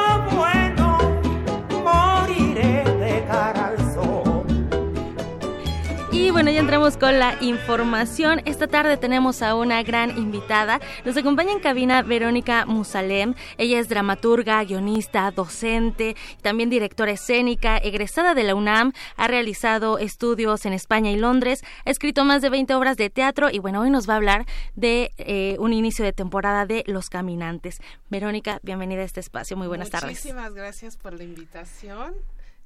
bueno, 6.36 6.50
ya 6.50 6.60
entramos 6.60 6.98
con 6.98 7.18
la 7.18 7.38
información. 7.40 8.42
Esta 8.44 8.66
tarde 8.66 8.98
tenemos 8.98 9.40
a 9.40 9.54
una 9.54 9.82
gran 9.82 10.18
invitada. 10.18 10.82
Nos 11.06 11.16
acompaña 11.16 11.50
en 11.50 11.60
cabina 11.60 12.02
Verónica 12.02 12.66
Musalem. 12.66 13.34
Ella 13.56 13.78
es 13.78 13.88
dramaturga, 13.88 14.62
guionista, 14.62 15.30
docente, 15.30 16.14
también 16.42 16.68
directora 16.68 17.12
escénica, 17.12 17.78
egresada 17.78 18.34
de 18.34 18.42
la 18.42 18.54
UNAM. 18.54 18.92
Ha 19.16 19.28
realizado 19.28 19.96
estudios 19.96 20.66
en 20.66 20.74
España 20.74 21.10
y 21.10 21.16
Londres. 21.16 21.64
Ha 21.86 21.90
escrito 21.90 22.22
más 22.26 22.42
de 22.42 22.50
20 22.50 22.74
obras 22.74 22.98
de 22.98 23.08
teatro 23.08 23.48
y 23.50 23.58
bueno, 23.58 23.80
hoy 23.80 23.88
nos 23.88 24.06
va 24.06 24.12
a 24.12 24.16
hablar 24.16 24.44
de 24.74 25.12
eh, 25.16 25.56
un 25.58 25.72
inicio 25.72 26.04
de 26.04 26.12
temporada 26.12 26.66
de 26.66 26.84
Los 26.86 27.08
Caminantes. 27.08 27.80
Verónica, 28.10 28.60
bienvenida 28.62 29.00
a 29.00 29.04
este 29.04 29.20
espacio. 29.20 29.56
Muy 29.56 29.68
buenas 29.68 29.88
tardes. 29.88 30.10
Muchísimas 30.10 30.52
gracias 30.52 30.98
por 30.98 31.14
la 31.14 31.24
invitación. 31.24 32.14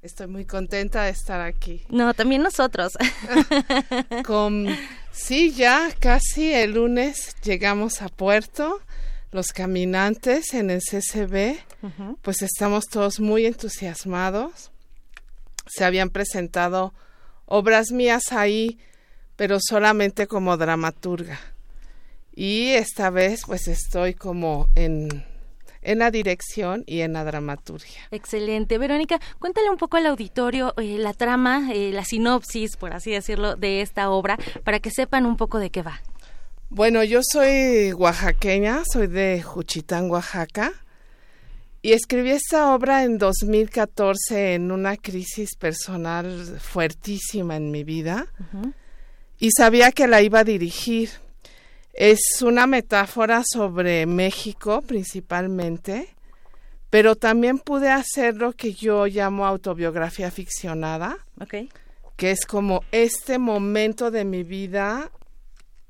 Estoy 0.01 0.25
muy 0.25 0.45
contenta 0.45 1.03
de 1.03 1.11
estar 1.11 1.41
aquí. 1.41 1.83
No, 1.89 2.15
también 2.15 2.41
nosotros. 2.41 2.93
Con, 4.25 4.65
sí, 5.11 5.51
ya 5.51 5.91
casi 5.99 6.51
el 6.51 6.71
lunes 6.71 7.35
llegamos 7.43 8.01
a 8.01 8.09
puerto. 8.09 8.81
Los 9.29 9.53
caminantes 9.53 10.55
en 10.55 10.71
el 10.71 10.81
CCB, 10.81 11.55
pues 12.23 12.41
estamos 12.41 12.85
todos 12.87 13.19
muy 13.19 13.45
entusiasmados. 13.45 14.71
Se 15.67 15.85
habían 15.85 16.09
presentado 16.09 16.95
obras 17.45 17.91
mías 17.91 18.31
ahí, 18.31 18.79
pero 19.35 19.59
solamente 19.61 20.25
como 20.25 20.57
dramaturga. 20.57 21.39
Y 22.33 22.69
esta 22.71 23.11
vez 23.11 23.43
pues 23.45 23.67
estoy 23.67 24.15
como 24.15 24.67
en 24.73 25.23
en 25.81 25.99
la 25.99 26.11
dirección 26.11 26.83
y 26.85 27.01
en 27.01 27.13
la 27.13 27.23
dramaturgia. 27.23 28.01
Excelente. 28.11 28.77
Verónica, 28.77 29.19
cuéntale 29.39 29.69
un 29.69 29.77
poco 29.77 29.97
al 29.97 30.05
auditorio 30.05 30.73
eh, 30.77 30.97
la 30.97 31.13
trama, 31.13 31.71
eh, 31.73 31.91
la 31.91 32.05
sinopsis, 32.05 32.77
por 32.77 32.93
así 32.93 33.11
decirlo, 33.11 33.55
de 33.55 33.81
esta 33.81 34.09
obra, 34.09 34.37
para 34.63 34.79
que 34.79 34.91
sepan 34.91 35.25
un 35.25 35.37
poco 35.37 35.59
de 35.59 35.69
qué 35.69 35.81
va. 35.81 36.01
Bueno, 36.69 37.03
yo 37.03 37.19
soy 37.21 37.91
oaxaqueña, 37.91 38.83
soy 38.85 39.07
de 39.07 39.41
Juchitán, 39.41 40.09
Oaxaca, 40.09 40.71
y 41.81 41.93
escribí 41.93 42.31
esta 42.31 42.73
obra 42.73 43.03
en 43.03 43.17
2014 43.17 44.53
en 44.53 44.71
una 44.71 44.95
crisis 44.95 45.55
personal 45.55 46.59
fuertísima 46.61 47.57
en 47.57 47.71
mi 47.71 47.83
vida, 47.83 48.27
y 49.37 49.51
sabía 49.51 49.91
que 49.91 50.07
la 50.07 50.21
iba 50.21 50.39
a 50.39 50.43
dirigir 50.43 51.09
es 51.93 52.41
una 52.41 52.67
metáfora 52.67 53.43
sobre 53.45 54.05
México 54.05 54.81
principalmente, 54.81 56.09
pero 56.89 57.15
también 57.15 57.59
pude 57.59 57.89
hacer 57.89 58.35
lo 58.35 58.53
que 58.53 58.73
yo 58.73 59.05
llamo 59.05 59.45
autobiografía 59.45 60.31
ficcionada, 60.31 61.17
que 62.15 62.31
es 62.31 62.45
como 62.45 62.83
este 62.91 63.39
momento 63.39 64.11
de 64.11 64.25
mi 64.25 64.43
vida 64.43 65.11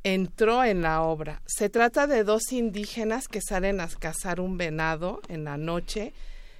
entró 0.03 0.63
en 0.63 0.81
la 0.81 1.01
obra. 1.01 1.41
Se 1.45 1.69
trata 1.69 2.07
de 2.07 2.23
dos 2.23 2.51
indígenas 2.51 3.27
que 3.27 3.41
salen 3.41 3.79
a 3.79 3.87
cazar 3.87 4.39
un 4.39 4.57
venado 4.57 5.21
en 5.27 5.43
la 5.43 5.57
noche 5.57 6.13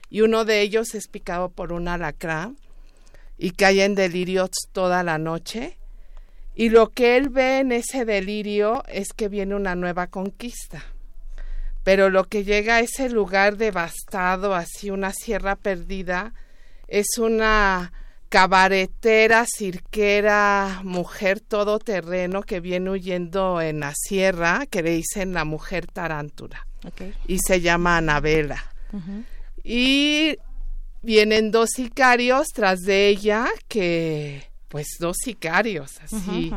y 0.10 0.22
uno 0.22 0.46
de 0.46 0.62
ellos 0.62 0.94
es 0.94 1.08
picado 1.08 1.50
por 1.50 1.72
un 1.72 1.88
alacrán 1.88 2.58
y 3.38 3.52
cae 3.52 3.84
en 3.84 3.96
delirios 3.96 4.52
toda 4.72 5.04
la 5.04 5.18
noche 5.18 5.78
y 6.62 6.70
lo 6.70 6.92
que 6.92 7.18
él 7.18 7.30
ve 7.30 7.58
en 7.58 7.72
ese 7.72 8.06
delirio 8.06 8.84
es 8.88 9.14
que 9.14 9.30
viene 9.30 9.56
una 9.56 9.74
nueva 9.74 10.06
conquista. 10.06 10.86
Pero 11.84 12.12
lo 12.12 12.26
que 12.26 12.44
llega 12.44 12.76
a 12.76 12.80
ese 12.82 13.10
lugar 13.10 13.58
devastado, 13.58 14.54
así 14.54 14.92
una 14.92 15.12
sierra 15.12 15.56
perdida, 15.56 16.36
es 16.88 17.18
una 17.18 17.92
cabaretera, 18.30 19.48
cirquera, 19.48 20.82
mujer 20.84 21.40
todoterreno 21.40 22.44
que 22.44 22.60
viene 22.60 22.92
huyendo 22.92 23.60
en 23.60 23.80
la 23.80 23.96
sierra, 23.96 24.68
que 24.70 24.84
le 24.84 24.92
dicen 24.92 25.34
la 25.34 25.46
mujer 25.46 25.88
tarántula. 25.88 26.68
Y 27.26 27.40
se 27.40 27.62
llama 27.62 27.98
Anabela. 27.98 28.64
Y 29.64 30.38
vienen 31.02 31.50
dos 31.50 31.72
sicarios 31.76 32.50
tras 32.54 32.82
de 32.82 33.08
ella 33.08 33.48
que 33.68 34.51
pues 34.72 34.96
dos 35.00 35.18
sicarios, 35.22 36.00
así. 36.02 36.52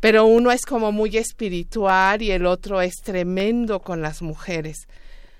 Pero 0.00 0.26
uno 0.26 0.50
es 0.50 0.62
como 0.62 0.90
muy 0.90 1.16
espiritual 1.16 2.20
y 2.20 2.32
el 2.32 2.44
otro 2.44 2.82
es 2.82 2.96
tremendo 2.96 3.80
con 3.80 4.02
las 4.02 4.22
mujeres. 4.22 4.88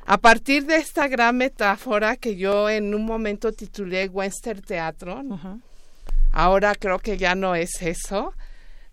A 0.06 0.16
partir 0.16 0.64
de 0.64 0.76
esta 0.76 1.08
gran 1.08 1.36
metáfora 1.36 2.16
que 2.16 2.36
yo 2.36 2.70
en 2.70 2.94
un 2.94 3.04
momento 3.04 3.52
titulé 3.52 4.06
Western 4.06 4.62
Teatro, 4.62 5.24
ahora 6.30 6.76
creo 6.76 7.00
que 7.00 7.18
ya 7.18 7.34
no 7.34 7.56
es 7.56 7.82
eso, 7.82 8.32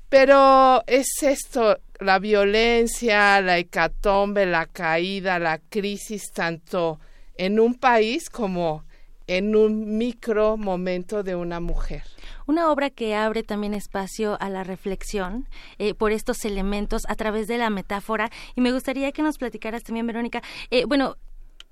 pero 0.10 0.84
es 0.88 1.08
esto, 1.22 1.78
la 2.00 2.18
violencia, 2.18 3.40
la 3.42 3.60
hecatombe, 3.60 4.48
la 4.48 4.66
caída, 4.66 5.38
la 5.38 5.60
crisis, 5.60 6.32
tanto 6.34 7.00
en 7.36 7.60
un 7.60 7.76
país 7.76 8.32
como 8.32 8.84
en 9.28 9.55
un 9.55 9.97
micro 9.97 10.57
momento 10.57 11.23
de 11.23 11.36
una 11.36 11.59
mujer 11.59 12.03
una 12.47 12.71
obra 12.71 12.89
que 12.89 13.13
abre 13.13 13.43
también 13.43 13.73
espacio 13.73 14.38
a 14.41 14.49
la 14.49 14.63
reflexión 14.63 15.47
eh, 15.78 15.93
por 15.93 16.11
estos 16.11 16.43
elementos 16.45 17.03
a 17.07 17.15
través 17.15 17.47
de 17.47 17.57
la 17.57 17.69
metáfora. 17.69 18.32
Y 18.55 18.61
me 18.61 18.71
gustaría 18.71 19.11
que 19.11 19.21
nos 19.21 19.38
platicaras 19.38 19.84
también, 19.84 20.07
Verónica, 20.07 20.41
eh, 20.71 20.86
bueno, 20.86 21.17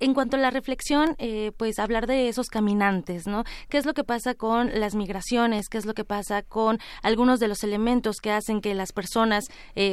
en 0.02 0.14
cuanto 0.14 0.36
a 0.36 0.40
la 0.40 0.52
reflexión, 0.52 1.16
eh, 1.20 1.54
pues 1.56 1.80
hablar 1.80 2.06
de 2.06 2.28
esos 2.28 2.50
caminantes, 2.50 3.28
¿no? 3.28 3.46
¿Qué 3.70 3.78
es 3.78 3.86
lo 3.86 3.94
que 3.94 4.04
pasa 4.04 4.34
con 4.34 4.78
las 4.78 4.94
migraciones? 4.94 5.70
¿Qué 5.70 5.78
es 5.78 5.86
lo 5.86 5.94
que 5.94 6.04
pasa 6.04 6.42
con 6.42 6.80
algunos 7.02 7.40
de 7.40 7.48
los 7.48 7.64
elementos 7.64 8.18
que 8.18 8.32
hacen 8.32 8.60
que 8.60 8.76
las 8.76 8.92
personas 8.92 9.46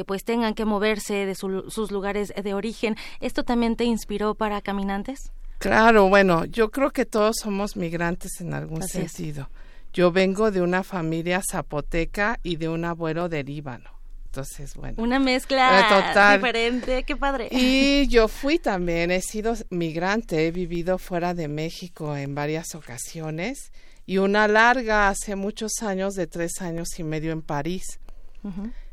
pues 0.05 0.25
tengan 0.25 0.55
que 0.55 0.65
moverse 0.65 1.25
de 1.25 1.35
sus 1.35 1.91
lugares 1.91 2.33
de 2.35 2.53
origen? 2.53 2.97
¿Esto 3.21 3.43
también 3.43 3.77
te 3.77 3.85
inspiró 3.85 4.35
para 4.35 4.59
caminantes? 4.59 5.31
Claro, 5.63 6.09
bueno, 6.09 6.43
yo 6.43 6.71
creo 6.71 6.91
que 6.91 7.05
todos 7.05 7.37
somos 7.41 7.77
migrantes 7.77 8.41
en 8.41 8.53
algún 8.53 8.85
sentido. 8.85 9.49
Yo 9.93 10.11
vengo 10.11 10.51
de 10.51 10.61
una 10.61 10.83
familia 10.83 11.41
zapoteca 11.41 12.37
y 12.43 12.57
de 12.57 12.67
un 12.67 12.83
abuelo 12.83 13.29
de 13.29 13.45
Líbano. 13.45 13.89
Entonces, 14.25 14.75
bueno. 14.75 15.01
Una 15.01 15.19
mezcla 15.19 15.79
eh, 15.79 15.83
total. 15.87 16.37
diferente, 16.41 17.03
qué 17.03 17.15
padre. 17.15 17.47
Y 17.49 18.07
yo 18.09 18.27
fui 18.27 18.59
también, 18.59 19.09
he 19.09 19.21
sido 19.21 19.53
migrante, 19.69 20.47
he 20.47 20.51
vivido 20.51 20.97
fuera 20.97 21.33
de 21.33 21.47
México 21.47 22.13
en 22.17 22.35
varias 22.35 22.75
ocasiones 22.75 23.71
y 24.05 24.17
una 24.17 24.49
larga 24.49 25.07
hace 25.07 25.37
muchos 25.37 25.81
años, 25.81 26.15
de 26.15 26.27
tres 26.27 26.59
años 26.59 26.89
y 26.99 27.03
medio 27.03 27.31
en 27.31 27.41
París. 27.41 28.01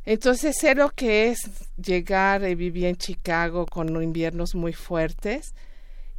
Entonces 0.04 0.54
sé 0.56 0.76
lo 0.76 0.90
que 0.90 1.30
es 1.30 1.40
llegar, 1.76 2.48
y 2.48 2.54
viví 2.54 2.86
en 2.86 2.94
Chicago 2.94 3.66
con 3.66 4.00
inviernos 4.00 4.54
muy 4.54 4.72
fuertes 4.72 5.52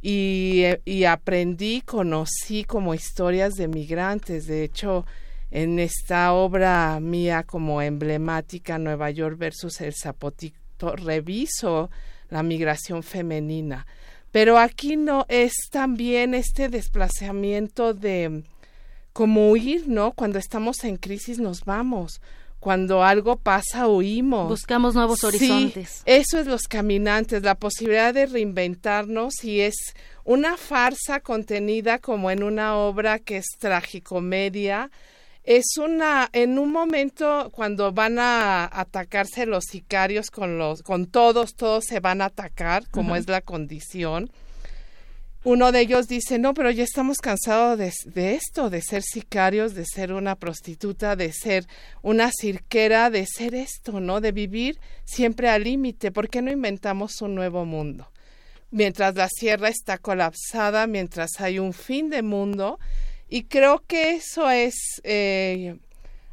y, 0.02 0.62
eh, 0.64 0.82
y 0.84 1.04
aprendí, 1.04 1.80
conocí 1.80 2.64
como 2.64 2.92
historias 2.92 3.54
de 3.54 3.68
migrantes. 3.68 4.46
De 4.46 4.64
hecho, 4.64 5.06
en 5.52 5.78
esta 5.78 6.32
obra 6.32 6.98
mía 7.00 7.44
como 7.44 7.80
emblemática 7.80 8.78
Nueva 8.78 9.10
York 9.10 9.38
versus 9.38 9.80
el 9.80 9.94
Zapotito, 9.94 10.96
reviso 10.96 11.90
la 12.28 12.42
migración 12.42 13.02
femenina. 13.02 13.86
Pero 14.32 14.58
aquí 14.58 14.96
no 14.96 15.26
es 15.28 15.52
también 15.70 16.34
este 16.34 16.68
desplazamiento 16.68 17.94
de 17.94 18.42
como 19.12 19.50
huir, 19.50 19.88
¿no? 19.88 20.12
Cuando 20.12 20.38
estamos 20.38 20.84
en 20.84 20.96
crisis 20.96 21.38
nos 21.38 21.64
vamos 21.64 22.22
cuando 22.62 23.02
algo 23.02 23.34
pasa 23.34 23.88
huimos. 23.88 24.48
Buscamos 24.48 24.94
nuevos 24.94 25.24
horizontes. 25.24 26.02
eso 26.06 26.38
es 26.38 26.46
los 26.46 26.68
caminantes, 26.68 27.42
la 27.42 27.56
posibilidad 27.56 28.14
de 28.14 28.26
reinventarnos 28.26 29.42
y 29.42 29.62
es 29.62 29.74
una 30.22 30.56
farsa 30.56 31.18
contenida 31.18 31.98
como 31.98 32.30
en 32.30 32.44
una 32.44 32.76
obra 32.76 33.18
que 33.18 33.38
es 33.38 33.46
tragicomedia. 33.58 34.92
Es 35.42 35.76
una, 35.76 36.30
en 36.32 36.56
un 36.56 36.70
momento 36.70 37.50
cuando 37.50 37.90
van 37.90 38.20
a 38.20 38.70
atacarse 38.72 39.44
los 39.44 39.64
sicarios 39.64 40.30
con 40.30 40.56
los, 40.56 40.84
con 40.84 41.06
todos, 41.06 41.56
todos 41.56 41.84
se 41.84 41.98
van 41.98 42.22
a 42.22 42.26
atacar, 42.26 42.88
como 42.90 43.16
es 43.16 43.26
la 43.26 43.40
condición 43.40 44.30
uno 45.44 45.72
de 45.72 45.80
ellos 45.80 46.06
dice, 46.06 46.38
no, 46.38 46.54
pero 46.54 46.70
ya 46.70 46.84
estamos 46.84 47.18
cansados 47.18 47.76
de, 47.76 48.34
esto, 48.34 48.70
de 48.70 48.80
ser 48.80 49.02
sicarios, 49.02 49.74
de 49.74 49.84
ser 49.84 50.12
una 50.12 50.36
prostituta, 50.36 51.16
de 51.16 51.32
ser 51.32 51.66
una 52.00 52.30
cirquera, 52.30 53.10
de 53.10 53.26
ser 53.26 53.56
esto, 53.56 53.98
¿no? 53.98 54.20
De 54.20 54.30
vivir 54.30 54.78
siempre 55.04 55.48
al 55.48 55.64
límite. 55.64 56.12
¿Por 56.12 56.28
qué 56.28 56.42
no 56.42 56.52
inventamos 56.52 57.20
un 57.22 57.34
nuevo 57.34 57.64
mundo? 57.64 58.08
Mientras 58.70 59.16
la 59.16 59.28
sierra 59.28 59.68
está 59.68 59.98
colapsada, 59.98 60.86
mientras 60.86 61.30
hay 61.40 61.58
un 61.58 61.72
fin 61.72 62.08
de 62.08 62.22
mundo. 62.22 62.78
Y 63.28 63.44
creo 63.44 63.82
que 63.84 64.12
eso 64.12 64.48
es, 64.48 65.00
eh, 65.02 65.76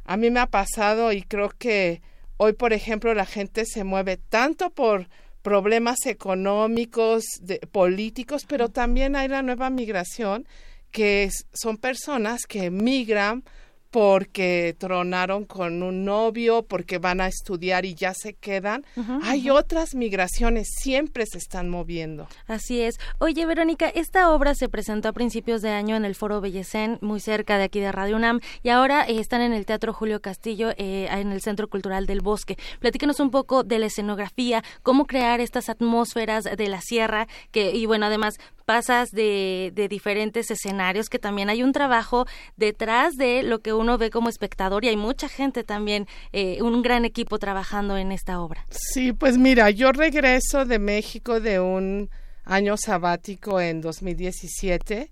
a 0.04 0.16
mí 0.16 0.30
me 0.30 0.38
ha 0.38 0.46
pasado 0.46 1.12
y 1.12 1.22
creo 1.22 1.48
que 1.48 2.00
hoy, 2.36 2.52
por 2.52 2.72
ejemplo, 2.72 3.12
la 3.14 3.26
gente 3.26 3.66
se 3.66 3.82
mueve 3.82 4.18
tanto 4.18 4.70
por 4.70 5.08
problemas 5.42 6.06
económicos, 6.06 7.24
políticos, 7.72 8.44
pero 8.46 8.68
también 8.68 9.16
hay 9.16 9.28
la 9.28 9.42
nueva 9.42 9.70
migración, 9.70 10.46
que 10.90 11.30
son 11.52 11.76
personas 11.76 12.46
que 12.46 12.70
migran 12.70 13.44
porque 13.90 14.76
tronaron 14.78 15.44
con 15.44 15.82
un 15.82 16.04
novio, 16.04 16.62
porque 16.62 16.98
van 16.98 17.20
a 17.20 17.26
estudiar 17.26 17.84
y 17.84 17.94
ya 17.94 18.14
se 18.14 18.34
quedan. 18.34 18.84
Hay 19.22 19.50
otras 19.50 19.94
migraciones, 19.94 20.68
siempre 20.80 21.26
se 21.26 21.38
están 21.38 21.68
moviendo. 21.68 22.28
Así 22.46 22.80
es. 22.80 22.98
Oye, 23.18 23.46
Verónica, 23.46 23.88
esta 23.88 24.30
obra 24.32 24.54
se 24.54 24.68
presentó 24.68 25.08
a 25.08 25.12
principios 25.12 25.60
de 25.62 25.70
año 25.70 25.96
en 25.96 26.04
el 26.04 26.14
Foro 26.14 26.40
Bellecén, 26.40 26.98
muy 27.00 27.20
cerca 27.20 27.58
de 27.58 27.64
aquí 27.64 27.80
de 27.80 27.90
Radio 27.92 28.16
UNAM, 28.16 28.40
y 28.62 28.68
ahora 28.68 29.04
eh, 29.08 29.18
están 29.18 29.40
en 29.40 29.52
el 29.52 29.66
Teatro 29.66 29.92
Julio 29.92 30.20
Castillo, 30.20 30.70
eh, 30.76 31.08
en 31.10 31.32
el 31.32 31.40
Centro 31.40 31.68
Cultural 31.68 32.06
del 32.06 32.20
Bosque. 32.20 32.56
Platícanos 32.78 33.18
un 33.18 33.30
poco 33.30 33.64
de 33.64 33.78
la 33.78 33.86
escenografía, 33.86 34.62
cómo 34.82 35.06
crear 35.06 35.40
estas 35.40 35.68
atmósferas 35.68 36.44
de 36.44 36.68
la 36.68 36.80
sierra, 36.80 37.26
que, 37.50 37.74
y 37.74 37.86
bueno, 37.86 38.06
además 38.06 38.38
pasas 38.70 39.10
de, 39.10 39.72
de 39.74 39.88
diferentes 39.88 40.48
escenarios, 40.48 41.08
que 41.08 41.18
también 41.18 41.50
hay 41.50 41.64
un 41.64 41.72
trabajo 41.72 42.26
detrás 42.56 43.16
de 43.16 43.42
lo 43.42 43.62
que 43.62 43.72
uno 43.72 43.98
ve 43.98 44.10
como 44.10 44.28
espectador 44.28 44.84
y 44.84 44.88
hay 44.90 44.96
mucha 44.96 45.28
gente 45.28 45.64
también, 45.64 46.06
eh, 46.32 46.62
un 46.62 46.80
gran 46.80 47.04
equipo 47.04 47.40
trabajando 47.40 47.96
en 47.96 48.12
esta 48.12 48.40
obra. 48.40 48.64
Sí, 48.70 49.12
pues 49.12 49.38
mira, 49.38 49.70
yo 49.70 49.90
regreso 49.90 50.66
de 50.66 50.78
México 50.78 51.40
de 51.40 51.58
un 51.58 52.10
año 52.44 52.76
sabático 52.76 53.60
en 53.60 53.80
2017 53.80 55.10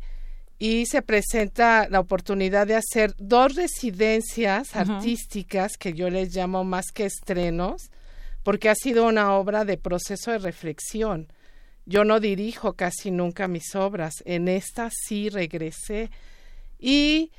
y 0.60 0.86
se 0.86 1.02
presenta 1.02 1.88
la 1.88 1.98
oportunidad 1.98 2.64
de 2.64 2.76
hacer 2.76 3.12
dos 3.18 3.56
residencias 3.56 4.76
artísticas 4.76 5.72
que 5.76 5.94
yo 5.94 6.10
les 6.10 6.32
llamo 6.32 6.62
más 6.62 6.92
que 6.94 7.06
estrenos, 7.06 7.90
porque 8.44 8.68
ha 8.68 8.76
sido 8.76 9.04
una 9.08 9.32
obra 9.32 9.64
de 9.64 9.78
proceso 9.78 10.30
de 10.30 10.38
reflexión. 10.38 11.32
Yo 11.88 12.04
no 12.04 12.20
dirijo 12.20 12.74
casi 12.74 13.10
nunca 13.10 13.48
mis 13.48 13.74
obras, 13.74 14.22
en 14.26 14.46
esta 14.46 14.90
sí 14.90 15.30
regresé. 15.30 16.10
Y 16.78 17.32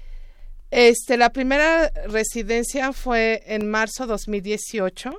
este, 0.71 1.17
la 1.17 1.29
primera 1.29 1.91
residencia 2.07 2.91
fue 2.91 3.43
en 3.45 3.69
marzo 3.69 4.07
2018 4.07 5.11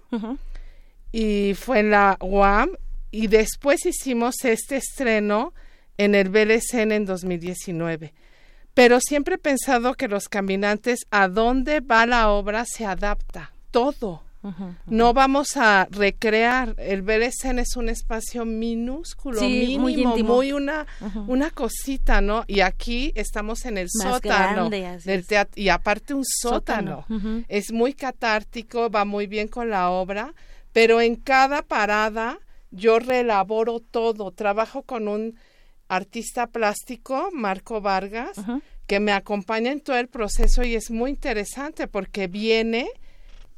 y 1.12 1.54
fue 1.54 1.78
en 1.78 1.92
la 1.92 2.16
UAM 2.20 2.70
y 3.12 3.28
después 3.28 3.86
hicimos 3.86 4.34
este 4.44 4.78
estreno 4.78 5.54
en 5.96 6.16
el 6.16 6.28
BLCN 6.28 6.90
en 6.90 7.04
2019. 7.04 8.12
Pero 8.74 8.98
siempre 8.98 9.36
he 9.36 9.38
pensado 9.38 9.94
que 9.94 10.08
los 10.08 10.28
caminantes, 10.28 11.06
a 11.12 11.28
dónde 11.28 11.78
va 11.78 12.04
la 12.04 12.30
obra, 12.30 12.64
se 12.64 12.84
adapta 12.84 13.52
todo. 13.70 14.24
No 14.86 15.12
vamos 15.12 15.56
a 15.56 15.86
recrear. 15.90 16.74
El 16.78 17.02
BLCN 17.02 17.58
es 17.58 17.76
un 17.76 17.88
espacio 17.88 18.44
minúsculo, 18.44 19.40
mínimo, 19.40 20.16
muy, 20.18 20.52
una, 20.52 20.86
una 21.26 21.50
cosita, 21.50 22.20
¿no? 22.20 22.44
Y 22.46 22.60
aquí 22.60 23.12
estamos 23.14 23.66
en 23.66 23.78
el 23.78 23.88
sótano 23.90 24.70
del 24.70 25.26
teatro. 25.26 25.60
Y 25.60 25.68
aparte 25.68 26.14
un 26.14 26.24
sótano. 26.24 27.04
Es 27.48 27.72
muy 27.72 27.94
catártico, 27.94 28.90
va 28.90 29.04
muy 29.04 29.26
bien 29.26 29.48
con 29.48 29.70
la 29.70 29.90
obra, 29.90 30.34
pero 30.72 31.00
en 31.00 31.16
cada 31.16 31.62
parada 31.62 32.38
yo 32.70 32.98
relaboro 32.98 33.80
todo. 33.80 34.30
Trabajo 34.30 34.82
con 34.82 35.08
un 35.08 35.36
artista 35.88 36.46
plástico, 36.46 37.30
Marco 37.32 37.80
Vargas, 37.80 38.36
que 38.86 39.00
me 39.00 39.12
acompaña 39.12 39.72
en 39.72 39.80
todo 39.80 39.96
el 39.96 40.08
proceso 40.08 40.62
y 40.62 40.76
es 40.76 40.90
muy 40.90 41.10
interesante 41.10 41.88
porque 41.88 42.26
viene 42.26 42.88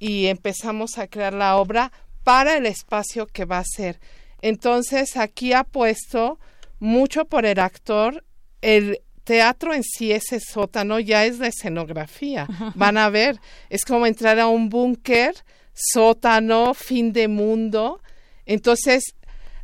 y 0.03 0.27
empezamos 0.27 0.99
a 0.99 1.07
crear 1.07 1.33
la 1.33 1.57
obra 1.59 1.93
para 2.25 2.57
el 2.57 2.67
espacio 2.67 3.29
que 3.29 3.45
va 3.45 3.59
a 3.59 3.65
ser. 3.65 4.01
Entonces 4.41 5.17
aquí 5.17 5.53
ha 5.53 5.63
puesto 5.63 6.41
mucho 6.81 7.25
por 7.25 7.47
el 7.47 7.61
actor, 7.61 8.25
el 8.63 8.99
teatro 9.23 9.73
en 9.73 9.85
sí, 9.85 10.11
ese 10.11 10.41
sótano, 10.41 10.99
ya 10.99 11.25
es 11.25 11.39
la 11.39 11.47
escenografía. 11.47 12.49
Van 12.75 12.99
a 12.99 13.11
ver, 13.11 13.39
es 13.71 13.85
como 13.85 14.05
entrar 14.05 14.41
a 14.41 14.49
un 14.49 14.71
búnker, 14.71 15.37
sótano, 15.73 16.75
fin 16.75 17.13
de 17.13 17.29
mundo. 17.29 18.03
Entonces, 18.45 19.05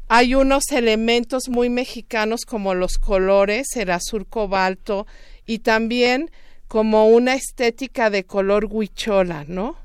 hay 0.06 0.36
unos 0.36 0.70
elementos 0.70 1.48
muy 1.48 1.68
mexicanos 1.68 2.42
como 2.46 2.74
los 2.74 2.98
colores, 2.98 3.66
el 3.74 3.90
azul 3.90 4.24
cobalto 4.24 5.04
y 5.46 5.58
también 5.58 6.30
como 6.68 7.08
una 7.08 7.34
estética 7.34 8.10
de 8.10 8.24
color 8.24 8.66
huichola, 8.70 9.44
¿no? 9.48 9.76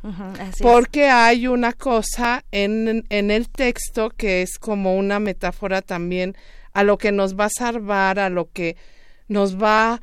Porque 0.62 1.08
hay 1.08 1.48
una 1.48 1.72
cosa 1.72 2.44
en, 2.52 3.06
en 3.10 3.32
el 3.32 3.50
texto 3.50 4.10
que 4.10 4.42
es 4.42 4.60
como 4.60 4.98
una 4.98 5.20
metáfora 5.20 5.82
también 5.82 6.36
a 6.74 6.84
lo 6.84 6.98
que 6.98 7.14
nos 7.14 7.40
va 7.40 7.46
a 7.46 7.50
salvar, 7.50 8.20
a 8.20 8.30
lo 8.30 8.52
que 8.52 8.76
nos 9.30 9.62
va 9.62 10.02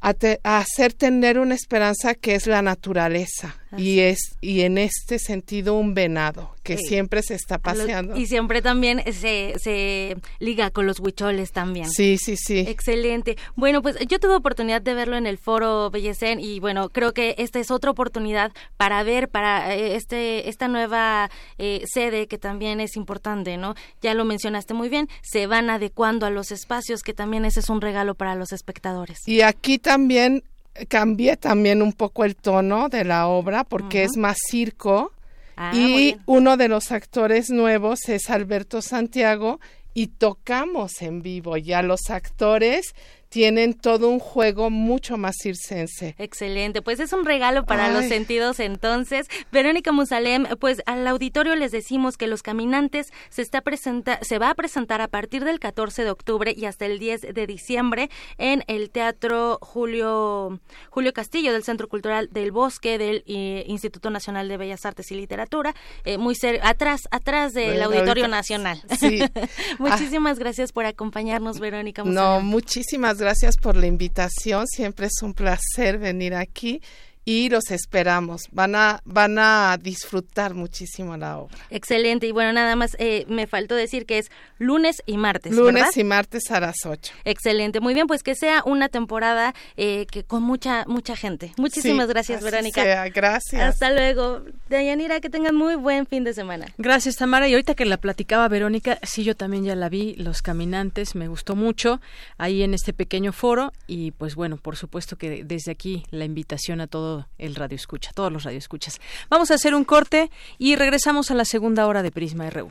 a, 0.00 0.14
a 0.42 0.58
hacer 0.58 0.94
tener 0.94 1.38
una 1.38 1.54
esperanza 1.54 2.14
que 2.14 2.34
es 2.34 2.46
la 2.46 2.62
naturaleza 2.62 3.56
y 3.76 4.00
es 4.00 4.36
y 4.40 4.62
en 4.62 4.78
este 4.78 5.18
sentido 5.18 5.74
un 5.74 5.94
venado 5.94 6.54
que 6.62 6.78
siempre 6.78 7.22
se 7.22 7.34
está 7.34 7.58
paseando. 7.58 8.16
Y 8.16 8.26
siempre 8.26 8.62
también 8.62 9.02
se, 9.12 9.54
se 9.58 10.16
liga 10.38 10.70
con 10.70 10.86
los 10.86 10.98
huicholes 10.98 11.52
también. 11.52 11.90
Sí, 11.90 12.16
sí, 12.16 12.36
sí. 12.36 12.60
Excelente. 12.60 13.36
Bueno, 13.54 13.82
pues 13.82 13.98
yo 14.08 14.18
tuve 14.18 14.34
oportunidad 14.34 14.80
de 14.80 14.94
verlo 14.94 15.16
en 15.16 15.26
el 15.26 15.36
foro 15.36 15.90
Bellecén 15.90 16.40
y 16.40 16.60
bueno, 16.60 16.88
creo 16.88 17.12
que 17.12 17.34
esta 17.38 17.60
es 17.60 17.70
otra 17.70 17.90
oportunidad 17.90 18.52
para 18.78 19.02
ver 19.02 19.28
para 19.28 19.74
eh, 19.74 19.94
este 19.94 20.48
esta 20.48 20.68
nueva 20.68 21.30
eh, 21.58 21.82
sede 21.86 22.26
que 22.26 22.38
también 22.38 22.80
es 22.80 22.96
importante, 22.96 23.56
¿no? 23.58 23.74
Ya 24.00 24.14
lo 24.14 24.24
mencionaste 24.24 24.72
muy 24.72 24.88
bien, 24.88 25.08
se 25.22 25.46
van 25.46 25.68
adecuando 25.68 26.24
a 26.24 26.30
los 26.30 26.50
espacios 26.50 27.02
que 27.02 27.12
también 27.12 27.44
ese 27.44 27.60
es 27.60 27.68
un 27.68 27.80
regalo 27.80 28.14
para 28.14 28.34
los 28.34 28.52
espectadores. 28.52 29.20
Y 29.26 29.42
aquí 29.42 29.78
también 29.78 30.44
cambié 30.88 31.36
también 31.36 31.82
un 31.82 31.92
poco 31.92 32.24
el 32.24 32.36
tono 32.36 32.88
de 32.88 33.04
la 33.04 33.26
obra 33.26 33.64
porque 33.64 34.04
es 34.04 34.16
más 34.16 34.36
circo. 34.48 35.12
Ah, 35.56 35.72
y 35.74 36.16
uno 36.26 36.56
de 36.56 36.68
los 36.68 36.90
actores 36.90 37.50
nuevos 37.50 38.08
es 38.08 38.28
Alberto 38.28 38.82
Santiago 38.82 39.60
y 39.94 40.08
tocamos 40.08 41.00
en 41.00 41.22
vivo. 41.22 41.56
Ya 41.56 41.82
los 41.82 42.10
actores 42.10 42.94
tienen 43.34 43.74
todo 43.74 44.10
un 44.10 44.20
juego 44.20 44.70
mucho 44.70 45.16
más 45.16 45.34
circense. 45.42 46.14
Excelente, 46.18 46.82
pues 46.82 47.00
es 47.00 47.12
un 47.12 47.24
regalo 47.24 47.64
para 47.64 47.90
los 47.90 48.04
sentidos 48.04 48.60
entonces. 48.60 49.26
Verónica 49.50 49.90
Musalem, 49.90 50.46
pues 50.60 50.82
al 50.86 51.04
auditorio 51.08 51.56
les 51.56 51.72
decimos 51.72 52.16
que 52.16 52.28
Los 52.28 52.44
Caminantes 52.44 53.12
se, 53.30 53.42
está 53.42 53.60
presenta 53.60 54.20
se 54.22 54.38
va 54.38 54.50
a 54.50 54.54
presentar 54.54 55.00
a 55.00 55.08
partir 55.08 55.44
del 55.44 55.58
14 55.58 56.04
de 56.04 56.12
octubre 56.12 56.54
y 56.56 56.66
hasta 56.66 56.86
el 56.86 57.00
10 57.00 57.34
de 57.34 57.46
diciembre 57.48 58.08
en 58.38 58.62
el 58.68 58.90
Teatro 58.90 59.58
Julio, 59.60 60.60
Julio 60.90 61.12
Castillo 61.12 61.52
del 61.52 61.64
Centro 61.64 61.88
Cultural 61.88 62.28
del 62.30 62.52
Bosque 62.52 62.98
del 62.98 63.24
eh, 63.26 63.64
Instituto 63.66 64.10
Nacional 64.10 64.46
de 64.46 64.58
Bellas 64.58 64.86
Artes 64.86 65.10
y 65.10 65.16
Literatura, 65.16 65.74
eh, 66.04 66.18
muy 66.18 66.36
atrás, 66.62 67.08
atrás 67.10 67.52
del 67.52 67.82
Auditorio 67.82 68.28
Nacional. 68.28 68.80
Sí. 68.96 69.24
Muchísimas 69.80 70.38
gracias 70.38 70.70
por 70.70 70.86
acompañarnos, 70.86 71.58
Verónica 71.58 72.04
Musalem. 72.04 72.22
No, 72.22 72.40
muchísimas 72.40 73.18
gracias 73.18 73.23
gracias 73.24 73.56
por 73.56 73.74
la 73.74 73.86
invitación. 73.86 74.66
Siempre 74.66 75.06
es 75.06 75.22
un 75.22 75.32
placer 75.32 75.98
venir 75.98 76.34
aquí 76.34 76.82
y 77.24 77.48
los 77.48 77.70
esperamos. 77.70 78.42
Van 78.52 78.74
a, 78.74 79.00
van 79.04 79.38
a 79.38 79.76
disfrutar 79.80 80.54
muchísimo 80.54 81.16
la 81.16 81.38
obra. 81.38 81.56
Excelente. 81.70 82.26
Y 82.26 82.32
bueno, 82.32 82.52
nada 82.52 82.76
más 82.76 82.96
eh, 82.98 83.24
me 83.28 83.46
faltó 83.46 83.74
decir 83.74 84.06
que 84.06 84.18
es 84.18 84.30
lunes 84.58 85.02
y 85.06 85.16
martes. 85.16 85.54
Lunes 85.54 85.96
y 85.96 86.04
martes 86.04 86.50
a 86.50 86.60
las 86.60 86.76
8. 86.84 87.12
Excelente. 87.24 87.80
Muy 87.80 87.94
bien, 87.94 88.06
pues 88.06 88.22
que 88.22 88.34
sea 88.34 88.62
una 88.66 88.88
temporada 88.88 89.54
eh, 89.76 90.06
que 90.10 90.24
con 90.24 90.42
mucha, 90.42 90.84
mucha 90.86 91.16
gente. 91.16 91.52
Muchísimas 91.56 92.08
gracias, 92.08 92.42
Verónica. 92.42 93.08
Gracias. 93.08 93.62
Hasta 93.62 93.90
luego. 93.92 94.42
Dayanira, 94.68 95.20
que 95.20 95.30
tengan 95.30 95.54
muy 95.54 95.76
buen 95.76 96.06
fin 96.06 96.24
de 96.24 96.34
semana. 96.34 96.66
Gracias, 96.78 97.16
Tamara. 97.16 97.48
Y 97.48 97.52
ahorita 97.52 97.74
que 97.74 97.84
la 97.84 97.96
platicaba 97.96 98.48
Verónica, 98.48 98.98
sí, 99.02 99.24
yo 99.24 99.34
también 99.34 99.64
ya 99.64 99.74
la 99.74 99.88
vi, 99.88 100.14
Los 100.16 100.42
Caminantes, 100.42 101.14
me 101.14 101.28
gustó 101.28 101.54
mucho 101.56 102.00
ahí 102.38 102.62
en 102.62 102.74
este 102.74 102.92
pequeño 102.92 103.32
foro. 103.32 103.72
Y 103.86 104.10
pues 104.12 104.34
bueno, 104.34 104.56
por 104.56 104.76
supuesto 104.76 105.16
que 105.16 105.44
desde 105.44 105.70
aquí 105.70 106.04
la 106.10 106.24
invitación 106.24 106.80
a 106.80 106.86
todos 106.86 107.13
el 107.38 107.54
radio 107.54 107.76
escucha, 107.76 108.12
todos 108.14 108.32
los 108.32 108.44
radioescuchas. 108.44 109.00
Vamos 109.30 109.50
a 109.50 109.54
hacer 109.54 109.74
un 109.74 109.84
corte 109.84 110.30
y 110.58 110.76
regresamos 110.76 111.30
a 111.30 111.34
la 111.34 111.44
segunda 111.44 111.86
hora 111.86 112.02
de 112.02 112.10
Prisma 112.10 112.48
RU. 112.50 112.70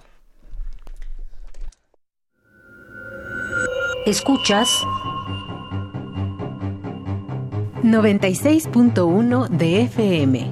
Escuchas 4.06 4.70
96.1 7.84 9.50
de 9.50 9.82
FM. 9.84 10.52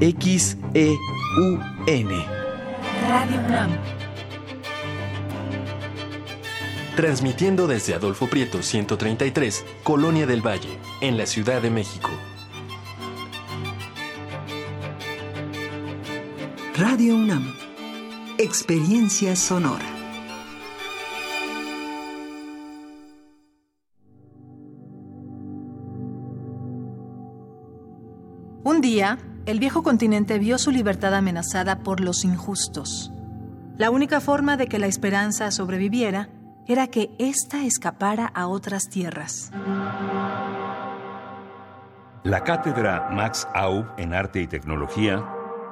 XEUN. 0.00 0.98
Radio 3.08 3.40
UNAM. 3.46 3.70
Transmitiendo 6.96 7.66
desde 7.66 7.94
Adolfo 7.94 8.26
Prieto 8.28 8.62
133, 8.62 9.64
Colonia 9.82 10.26
del 10.26 10.46
Valle, 10.46 10.78
en 11.00 11.16
la 11.16 11.26
Ciudad 11.26 11.62
de 11.62 11.70
México. 11.70 12.10
Radio 16.80 17.16
UNAM. 17.16 17.42
Experiencia 18.38 19.34
sonora. 19.34 19.84
Un 28.62 28.80
día, 28.80 29.18
el 29.46 29.58
viejo 29.58 29.82
continente 29.82 30.38
vio 30.38 30.56
su 30.56 30.70
libertad 30.70 31.16
amenazada 31.16 31.80
por 31.80 31.98
los 31.98 32.24
injustos. 32.24 33.10
La 33.76 33.90
única 33.90 34.20
forma 34.20 34.56
de 34.56 34.68
que 34.68 34.78
la 34.78 34.86
esperanza 34.86 35.50
sobreviviera 35.50 36.28
era 36.68 36.86
que 36.86 37.10
ésta 37.18 37.64
escapara 37.64 38.26
a 38.26 38.46
otras 38.46 38.88
tierras. 38.88 39.50
La 42.22 42.44
cátedra 42.44 43.08
Max 43.10 43.48
Aub 43.52 43.84
en 43.96 44.14
Arte 44.14 44.42
y 44.42 44.46
Tecnología, 44.46 45.24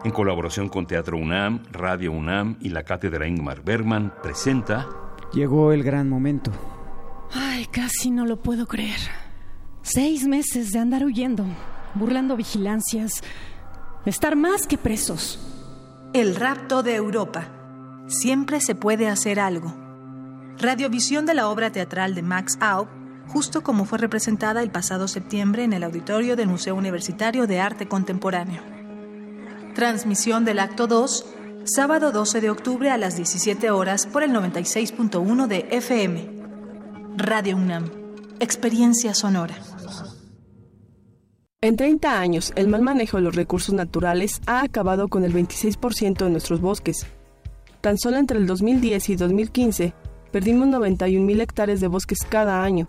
en 0.06 0.12
colaboración 0.12 0.68
con 0.68 0.86
Teatro 0.86 1.18
UNAM, 1.18 1.64
Radio 1.72 2.12
UNAM 2.12 2.56
y 2.60 2.68
la 2.68 2.84
cátedra 2.84 3.26
Ingmar 3.26 3.62
Bergman, 3.64 4.12
presenta... 4.22 4.86
Llegó 5.32 5.72
el 5.72 5.82
gran 5.82 6.08
momento. 6.08 6.52
Ay, 7.32 7.66
casi 7.66 8.12
no 8.12 8.24
lo 8.24 8.36
puedo 8.36 8.66
creer. 8.66 9.00
Seis 9.82 10.24
meses 10.26 10.70
de 10.70 10.78
andar 10.78 11.04
huyendo, 11.04 11.44
burlando 11.94 12.36
vigilancias, 12.36 13.24
estar 14.04 14.36
más 14.36 14.68
que 14.68 14.78
presos. 14.78 15.40
El 16.12 16.36
rapto 16.36 16.84
de 16.84 16.94
Europa. 16.94 17.48
Siempre 18.06 18.60
se 18.60 18.76
puede 18.76 19.08
hacer 19.08 19.40
algo. 19.40 19.74
Radiovisión 20.58 21.26
de 21.26 21.34
la 21.34 21.48
obra 21.48 21.72
teatral 21.72 22.14
de 22.14 22.22
Max 22.22 22.56
Aub, 22.60 22.86
justo 23.26 23.64
como 23.64 23.84
fue 23.84 23.98
representada 23.98 24.62
el 24.62 24.70
pasado 24.70 25.08
septiembre 25.08 25.64
en 25.64 25.72
el 25.72 25.82
auditorio 25.82 26.36
del 26.36 26.46
Museo 26.46 26.76
Universitario 26.76 27.48
de 27.48 27.58
Arte 27.58 27.88
Contemporáneo. 27.88 28.75
Transmisión 29.76 30.46
del 30.46 30.58
acto 30.58 30.86
2, 30.86 31.26
sábado 31.64 32.10
12 32.10 32.40
de 32.40 32.48
octubre 32.48 32.90
a 32.90 32.96
las 32.96 33.14
17 33.14 33.70
horas 33.70 34.06
por 34.06 34.22
el 34.22 34.30
96.1 34.30 35.46
de 35.48 35.68
FM. 35.70 36.30
Radio 37.18 37.58
UNAM. 37.58 37.90
Experiencia 38.40 39.12
sonora. 39.12 39.54
En 41.60 41.76
30 41.76 42.18
años, 42.18 42.54
el 42.56 42.68
mal 42.68 42.80
manejo 42.80 43.18
de 43.18 43.24
los 43.24 43.36
recursos 43.36 43.74
naturales 43.74 44.40
ha 44.46 44.62
acabado 44.62 45.08
con 45.08 45.24
el 45.24 45.34
26% 45.34 46.24
de 46.24 46.30
nuestros 46.30 46.62
bosques. 46.62 47.06
Tan 47.82 47.98
solo 47.98 48.16
entre 48.16 48.38
el 48.38 48.46
2010 48.46 49.10
y 49.10 49.16
2015, 49.16 49.92
perdimos 50.32 50.68
91.000 50.68 51.42
hectáreas 51.42 51.80
de 51.82 51.88
bosques 51.88 52.20
cada 52.26 52.62
año. 52.64 52.88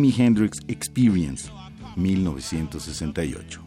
Jimi 0.00 0.14
Hendrix 0.16 0.60
Experience, 0.66 1.50
1968. 1.96 3.60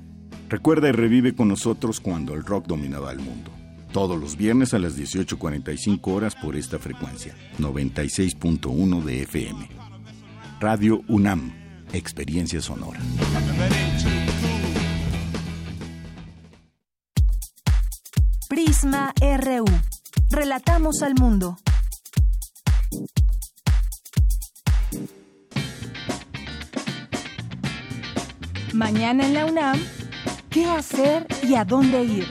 Recuerda 0.49 0.89
y 0.89 0.91
revive 0.91 1.35
con 1.35 1.47
nosotros 1.47 1.99
cuando 1.99 2.33
el 2.33 2.43
rock 2.43 2.65
dominaba 2.65 3.11
el 3.11 3.19
mundo. 3.19 3.51
Todos 3.91 4.19
los 4.19 4.35
viernes 4.35 4.73
a 4.73 4.79
las 4.79 4.97
18.45 4.97 5.99
horas 6.11 6.33
por 6.33 6.55
esta 6.55 6.79
frecuencia, 6.79 7.35
96.1 7.59 9.03
de 9.03 9.21
FM. 9.21 9.69
Radio 10.59 11.03
UNAM, 11.07 11.53
Experiencia 11.93 12.61
Sonora. 12.61 12.99
Prisma 18.49 19.13
RU. 19.21 19.65
Relatamos 20.31 21.03
al 21.03 21.13
mundo. 21.13 21.57
Mañana 28.73 29.27
en 29.27 29.35
la 29.35 29.45
UNAM, 29.45 29.79
¿qué 30.49 30.65
hacer 30.65 31.27
y 31.47 31.53
a 31.53 31.63
dónde 31.63 32.03
ir? 32.03 32.25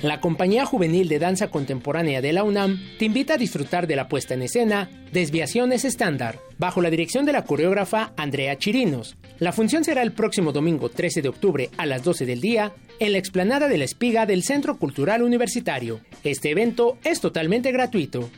La 0.00 0.20
Compañía 0.20 0.64
Juvenil 0.64 1.06
de 1.08 1.18
Danza 1.18 1.48
Contemporánea 1.48 2.22
de 2.22 2.32
la 2.32 2.44
UNAM 2.44 2.80
te 2.98 3.04
invita 3.04 3.34
a 3.34 3.36
disfrutar 3.36 3.86
de 3.86 3.94
la 3.94 4.08
puesta 4.08 4.32
en 4.32 4.42
escena 4.42 4.88
Desviaciones 5.12 5.84
Estándar, 5.84 6.40
bajo 6.58 6.80
la 6.80 6.88
dirección 6.88 7.26
de 7.26 7.32
la 7.32 7.44
coreógrafa 7.44 8.14
Andrea 8.16 8.56
Chirinos. 8.56 9.16
La 9.38 9.52
función 9.52 9.84
será 9.84 10.02
el 10.02 10.12
próximo 10.12 10.50
domingo 10.50 10.88
13 10.88 11.20
de 11.20 11.28
octubre 11.28 11.70
a 11.76 11.84
las 11.84 12.02
12 12.02 12.24
del 12.24 12.40
día 12.40 12.72
en 13.00 13.12
la 13.12 13.18
explanada 13.18 13.68
de 13.68 13.76
la 13.76 13.84
espiga 13.84 14.24
del 14.24 14.44
Centro 14.44 14.78
Cultural 14.78 15.22
Universitario. 15.22 16.00
Este 16.24 16.50
evento 16.50 16.96
es 17.04 17.20
totalmente 17.20 17.70
gratuito. 17.70 18.30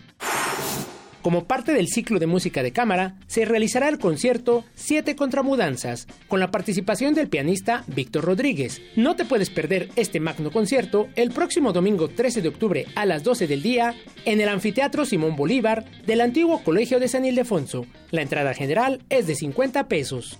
Como 1.24 1.46
parte 1.46 1.72
del 1.72 1.88
ciclo 1.88 2.18
de 2.18 2.26
música 2.26 2.62
de 2.62 2.74
cámara, 2.74 3.16
se 3.28 3.46
realizará 3.46 3.88
el 3.88 3.98
concierto 3.98 4.62
Siete 4.74 5.16
Contramudanzas, 5.16 6.06
con 6.28 6.38
la 6.38 6.50
participación 6.50 7.14
del 7.14 7.30
pianista 7.30 7.82
Víctor 7.86 8.26
Rodríguez. 8.26 8.82
No 8.94 9.16
te 9.16 9.24
puedes 9.24 9.48
perder 9.48 9.88
este 9.96 10.20
magno 10.20 10.50
concierto 10.50 11.08
el 11.16 11.30
próximo 11.30 11.72
domingo 11.72 12.08
13 12.08 12.42
de 12.42 12.48
octubre 12.48 12.86
a 12.94 13.06
las 13.06 13.24
12 13.24 13.46
del 13.46 13.62
día 13.62 13.94
en 14.26 14.42
el 14.42 14.50
Anfiteatro 14.50 15.06
Simón 15.06 15.34
Bolívar 15.34 15.86
del 16.04 16.20
antiguo 16.20 16.62
Colegio 16.62 17.00
de 17.00 17.08
San 17.08 17.24
Ildefonso. 17.24 17.86
La 18.10 18.20
entrada 18.20 18.52
general 18.52 19.00
es 19.08 19.26
de 19.26 19.34
50 19.34 19.88
pesos. 19.88 20.38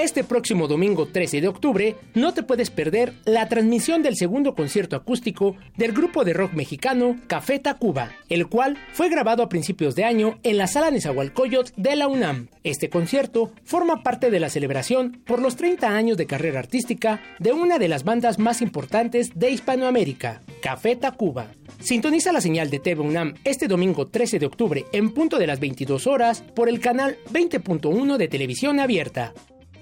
Este 0.00 0.24
próximo 0.24 0.66
domingo 0.66 1.08
13 1.08 1.42
de 1.42 1.48
octubre 1.48 1.94
no 2.14 2.32
te 2.32 2.42
puedes 2.42 2.70
perder 2.70 3.12
la 3.26 3.50
transmisión 3.50 4.02
del 4.02 4.16
segundo 4.16 4.54
concierto 4.54 4.96
acústico 4.96 5.56
del 5.76 5.92
grupo 5.92 6.24
de 6.24 6.32
rock 6.32 6.54
mexicano 6.54 7.16
Café 7.26 7.58
Tacuba, 7.58 8.10
el 8.30 8.48
cual 8.48 8.78
fue 8.94 9.10
grabado 9.10 9.42
a 9.42 9.50
principios 9.50 9.94
de 9.94 10.04
año 10.04 10.38
en 10.42 10.56
la 10.56 10.68
sala 10.68 10.90
Nezahualcóyotl 10.90 11.74
de 11.76 11.96
la 11.96 12.08
UNAM. 12.08 12.48
Este 12.64 12.88
concierto 12.88 13.52
forma 13.62 14.02
parte 14.02 14.30
de 14.30 14.40
la 14.40 14.48
celebración 14.48 15.20
por 15.26 15.42
los 15.42 15.56
30 15.56 15.90
años 15.90 16.16
de 16.16 16.26
carrera 16.26 16.60
artística 16.60 17.20
de 17.38 17.52
una 17.52 17.78
de 17.78 17.88
las 17.88 18.02
bandas 18.02 18.38
más 18.38 18.62
importantes 18.62 19.32
de 19.34 19.50
Hispanoamérica, 19.50 20.40
Café 20.62 20.96
Tacuba. 20.96 21.48
Sintoniza 21.78 22.32
la 22.32 22.40
señal 22.40 22.70
de 22.70 22.78
TV 22.78 23.02
UNAM 23.02 23.34
este 23.44 23.68
domingo 23.68 24.06
13 24.06 24.38
de 24.38 24.46
octubre 24.46 24.86
en 24.92 25.12
punto 25.12 25.38
de 25.38 25.46
las 25.46 25.60
22 25.60 26.06
horas 26.06 26.42
por 26.54 26.70
el 26.70 26.80
canal 26.80 27.18
20.1 27.34 28.16
de 28.16 28.28
televisión 28.28 28.80
abierta. 28.80 29.34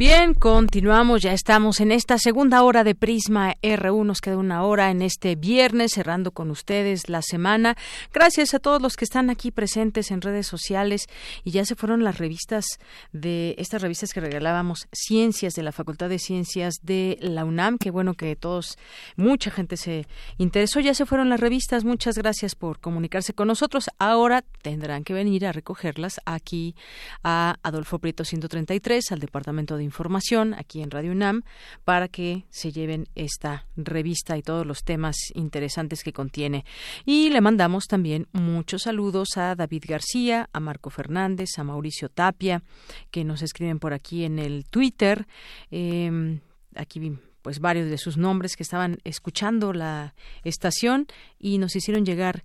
Bien, 0.00 0.32
continuamos, 0.32 1.20
ya 1.20 1.34
estamos 1.34 1.78
en 1.78 1.92
esta 1.92 2.16
segunda 2.16 2.62
hora 2.62 2.84
de 2.84 2.94
Prisma 2.94 3.56
R1, 3.60 4.06
nos 4.06 4.22
queda 4.22 4.38
una 4.38 4.62
hora 4.62 4.90
en 4.90 5.02
este 5.02 5.36
viernes, 5.36 5.92
cerrando 5.92 6.30
con 6.30 6.50
ustedes 6.50 7.10
la 7.10 7.20
semana. 7.20 7.76
Gracias 8.10 8.54
a 8.54 8.60
todos 8.60 8.80
los 8.80 8.96
que 8.96 9.04
están 9.04 9.28
aquí 9.28 9.50
presentes 9.50 10.10
en 10.10 10.22
redes 10.22 10.46
sociales 10.46 11.06
y 11.44 11.50
ya 11.50 11.66
se 11.66 11.74
fueron 11.74 12.02
las 12.02 12.16
revistas 12.16 12.64
de 13.12 13.54
estas 13.58 13.82
revistas 13.82 14.14
que 14.14 14.20
regalábamos, 14.20 14.88
Ciencias 14.90 15.52
de 15.52 15.64
la 15.64 15.70
Facultad 15.70 16.08
de 16.08 16.18
Ciencias 16.18 16.76
de 16.82 17.18
la 17.20 17.44
UNAM, 17.44 17.76
que 17.76 17.90
bueno 17.90 18.14
que 18.14 18.36
todos, 18.36 18.78
mucha 19.16 19.50
gente 19.50 19.76
se 19.76 20.06
interesó, 20.38 20.80
ya 20.80 20.94
se 20.94 21.04
fueron 21.04 21.28
las 21.28 21.40
revistas, 21.40 21.84
muchas 21.84 22.16
gracias 22.16 22.54
por 22.54 22.80
comunicarse 22.80 23.34
con 23.34 23.48
nosotros. 23.48 23.90
Ahora 23.98 24.44
tendrán 24.62 25.04
que 25.04 25.12
venir 25.12 25.44
a 25.44 25.52
recogerlas 25.52 26.22
aquí 26.24 26.74
a 27.22 27.56
Adolfo 27.62 27.98
Prieto 27.98 28.24
133, 28.24 29.12
al 29.12 29.20
Departamento 29.20 29.76
de 29.76 29.89
información 29.90 30.54
aquí 30.54 30.82
en 30.82 30.90
Radio 30.90 31.10
UNAM 31.10 31.42
para 31.84 32.06
que 32.06 32.44
se 32.50 32.70
lleven 32.70 33.08
esta 33.16 33.66
revista 33.76 34.38
y 34.38 34.42
todos 34.42 34.64
los 34.64 34.84
temas 34.84 35.16
interesantes 35.34 36.02
que 36.04 36.12
contiene. 36.12 36.64
Y 37.04 37.30
le 37.30 37.40
mandamos 37.40 37.86
también 37.86 38.28
muchos 38.32 38.82
saludos 38.82 39.36
a 39.36 39.56
David 39.56 39.84
García, 39.88 40.48
a 40.52 40.60
Marco 40.60 40.90
Fernández, 40.90 41.50
a 41.58 41.64
Mauricio 41.64 42.08
Tapia, 42.08 42.62
que 43.10 43.24
nos 43.24 43.42
escriben 43.42 43.80
por 43.80 43.92
aquí 43.92 44.24
en 44.24 44.38
el 44.38 44.64
Twitter. 44.64 45.26
Eh, 45.70 46.40
aquí 46.76 47.00
pues 47.42 47.60
varios 47.60 47.88
de 47.88 47.98
sus 47.98 48.16
nombres 48.16 48.56
que 48.56 48.62
estaban 48.62 48.98
escuchando 49.04 49.72
la 49.72 50.14
estación 50.44 51.06
y 51.38 51.58
nos 51.58 51.74
hicieron 51.76 52.04
llegar 52.04 52.42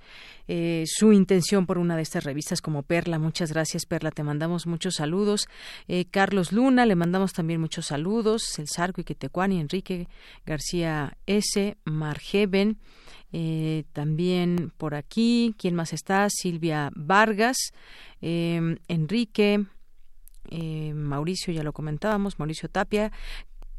eh, 0.48 0.84
su 0.88 1.12
intención 1.12 1.66
por 1.66 1.78
una 1.78 1.96
de 1.96 2.04
estas 2.04 2.24
revistas 2.24 2.62
como 2.62 2.84
Perla. 2.84 3.20
Muchas 3.20 3.52
gracias, 3.52 3.86
Perla. 3.86 4.12
Te 4.12 4.24
mandamos 4.24 4.68
muchos 4.68 4.96
saludos. 4.96 5.48
Eh, 5.88 6.06
Carlos 6.06 6.52
Luna, 6.52 6.86
le 6.86 6.96
mandamos 6.96 7.34
también 7.34 7.60
muchos 7.60 7.88
saludos. 7.88 8.58
El 8.60 8.68
Sarco 8.68 9.02
y 9.02 9.60
Enrique 9.60 10.08
García 10.46 11.18
S. 11.26 11.78
Margeven. 11.84 12.78
Eh, 13.34 13.84
también 13.92 14.72
por 14.78 14.96
aquí, 14.96 15.56
¿quién 15.58 15.76
más 15.76 15.92
está? 15.94 16.28
Silvia 16.30 16.90
Vargas, 16.96 17.58
Enrique, 18.22 19.66
Mauricio, 20.94 21.54
ya 21.54 21.64
lo 21.64 21.74
comentábamos, 21.74 22.40
Mauricio 22.40 22.70
Tapia, 22.70 23.12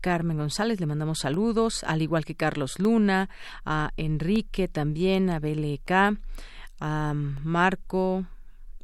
Carmen 0.01 0.37
González, 0.37 0.81
le 0.81 0.87
mandamos 0.87 1.21
saludos, 1.21 1.85
al 1.85 2.03
igual 2.03 2.25
que 2.25 2.35
Carlos 2.35 2.79
Luna, 2.79 3.29
a 3.65 3.91
Enrique 3.97 4.69
también, 4.69 5.31
a 5.31 5.39
BLK, 5.39 6.19
a 6.81 7.13
Marco, 7.15 8.27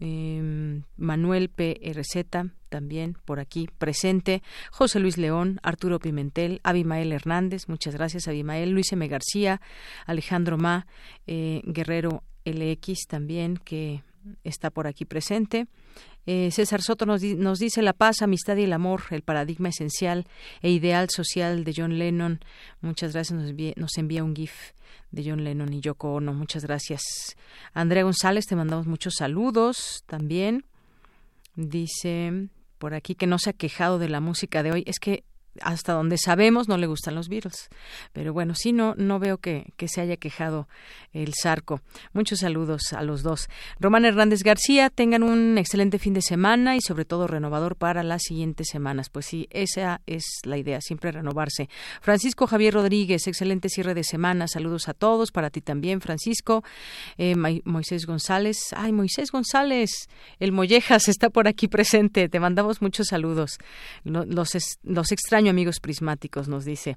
em, 0.01 0.83
Manuel 0.97 1.49
PRZ 1.49 2.51
también 2.69 3.17
por 3.25 3.39
aquí 3.39 3.69
presente, 3.79 4.43
José 4.71 4.99
Luis 4.99 5.19
León, 5.19 5.61
Arturo 5.63 5.99
Pimentel, 5.99 6.61
Abimael 6.65 7.13
Hernández, 7.13 7.69
muchas 7.69 7.95
gracias 7.95 8.29
Abimael, 8.29 8.71
Luis 8.71 8.93
M. 8.93 9.07
García, 9.09 9.61
Alejandro 10.07 10.57
Ma, 10.57 10.87
eh, 11.27 11.61
Guerrero 11.65 12.23
LX 12.45 13.07
también 13.07 13.59
que 13.59 14.03
está 14.45 14.71
por 14.71 14.87
aquí 14.87 15.05
presente. 15.05 15.67
Eh, 16.27 16.51
César 16.53 16.83
Soto 16.83 17.07
nos, 17.07 17.23
nos, 17.23 17.59
dice 17.59 17.83
la 17.83 17.93
paz, 17.93 18.23
amistad 18.23 18.57
y 18.57 18.65
el 18.65 18.73
amor, 18.73 19.03
el 19.11 19.23
paradigma 19.23 19.69
esencial 19.69 20.27
e 20.61 20.71
ideal 20.71 21.09
social 21.11 21.65
de 21.65 21.75
John 21.77 21.99
Lennon. 21.99 22.41
Muchas 22.81 23.13
gracias, 23.13 23.39
nos, 23.39 23.53
nos 23.77 23.99
envía 23.99 24.25
un 24.25 24.35
GIF 24.35 24.73
de 25.11 25.25
John 25.29 25.45
Lennon 25.45 25.73
y 25.73 25.81
Yoko 25.81 26.15
Ono. 26.15 26.33
Muchas 26.33 26.65
gracias. 26.65 27.03
Andrea 27.73 28.03
González, 28.03 28.47
te 28.47 28.57
mandamos 28.57 28.87
muchos 28.87 29.15
saludos 29.19 30.03
también. 30.07 30.65
Dice 31.55 32.49
por 32.79 32.95
aquí 32.95 33.15
que 33.15 33.27
no 33.27 33.39
se 33.39 33.51
ha 33.51 33.53
quejado 33.53 33.99
de 33.99 34.09
la 34.09 34.21
música 34.21 34.63
de 34.63 34.73
hoy. 34.73 34.85
Es 34.87 34.99
que 34.99 35.25
hasta 35.61 35.93
donde 35.93 36.19
sabemos 36.19 36.69
no 36.69 36.77
le 36.79 36.87
gustan 36.87 37.15
los 37.15 37.29
Beatles. 37.29 37.69
Pero 38.13 38.33
bueno, 38.33 38.55
sí, 38.55 38.73
no, 38.73 38.95
no 38.97 39.19
veo 39.19 39.39
que, 39.39 39.73
que, 39.77 39.89
se 39.89 40.01
haya 40.01 40.17
quejado 40.17 40.69
el 41.13 41.35
Zarco. 41.35 41.81
Muchos 42.13 42.41
saludos 42.41 42.93
a 42.93 43.03
los 43.03 43.23
dos. 43.23 43.49
Román 43.79 44.05
Hernández 44.05 44.43
García, 44.43 44.91
tengan 44.91 45.23
un 45.23 45.59
excelente 45.59 45.99
fin 45.99 46.15
de 46.15 46.23
semana 46.23 46.77
y 46.77 46.81
sobre 46.81 47.05
todo 47.05 47.27
renovador 47.27 47.77
para 47.77 48.03
las 48.03 48.23
siguientes 48.23 48.69
semanas. 48.71 49.11
Pues 49.11 49.27
sí, 49.27 49.47
esa 49.51 50.01
es 50.07 50.25
la 50.45 50.57
idea, 50.57 50.81
siempre 50.81 51.13
renovarse. 51.13 51.69
Francisco 52.01 52.47
Javier 52.47 52.75
Rodríguez, 52.75 53.27
excelente 53.27 53.69
cierre 53.69 53.95
de 53.95 54.05
semana. 54.05 54.49
Saludos 54.49 54.89
a 54.89 54.95
todos, 54.95 55.33
para 55.33 55.51
ti 55.51 55.61
también, 55.61 56.01
Francisco. 56.01 56.65
Eh, 57.19 57.35
Moisés 57.65 58.07
González, 58.07 58.59
ay, 58.75 58.93
Moisés 58.93 59.31
González, 59.31 60.09
el 60.39 60.53
Mollejas 60.53 61.09
está 61.09 61.29
por 61.29 61.49
aquí 61.49 61.69
presente. 61.69 62.29
Te 62.29 62.41
mandamos 62.41 62.81
muchos 62.81 63.09
saludos. 63.09 63.59
Los, 64.05 64.51
los 64.83 65.13
extraños 65.13 65.42
amigos 65.49 65.81
prismáticos, 65.81 66.49
nos 66.49 66.65
dice. 66.65 66.97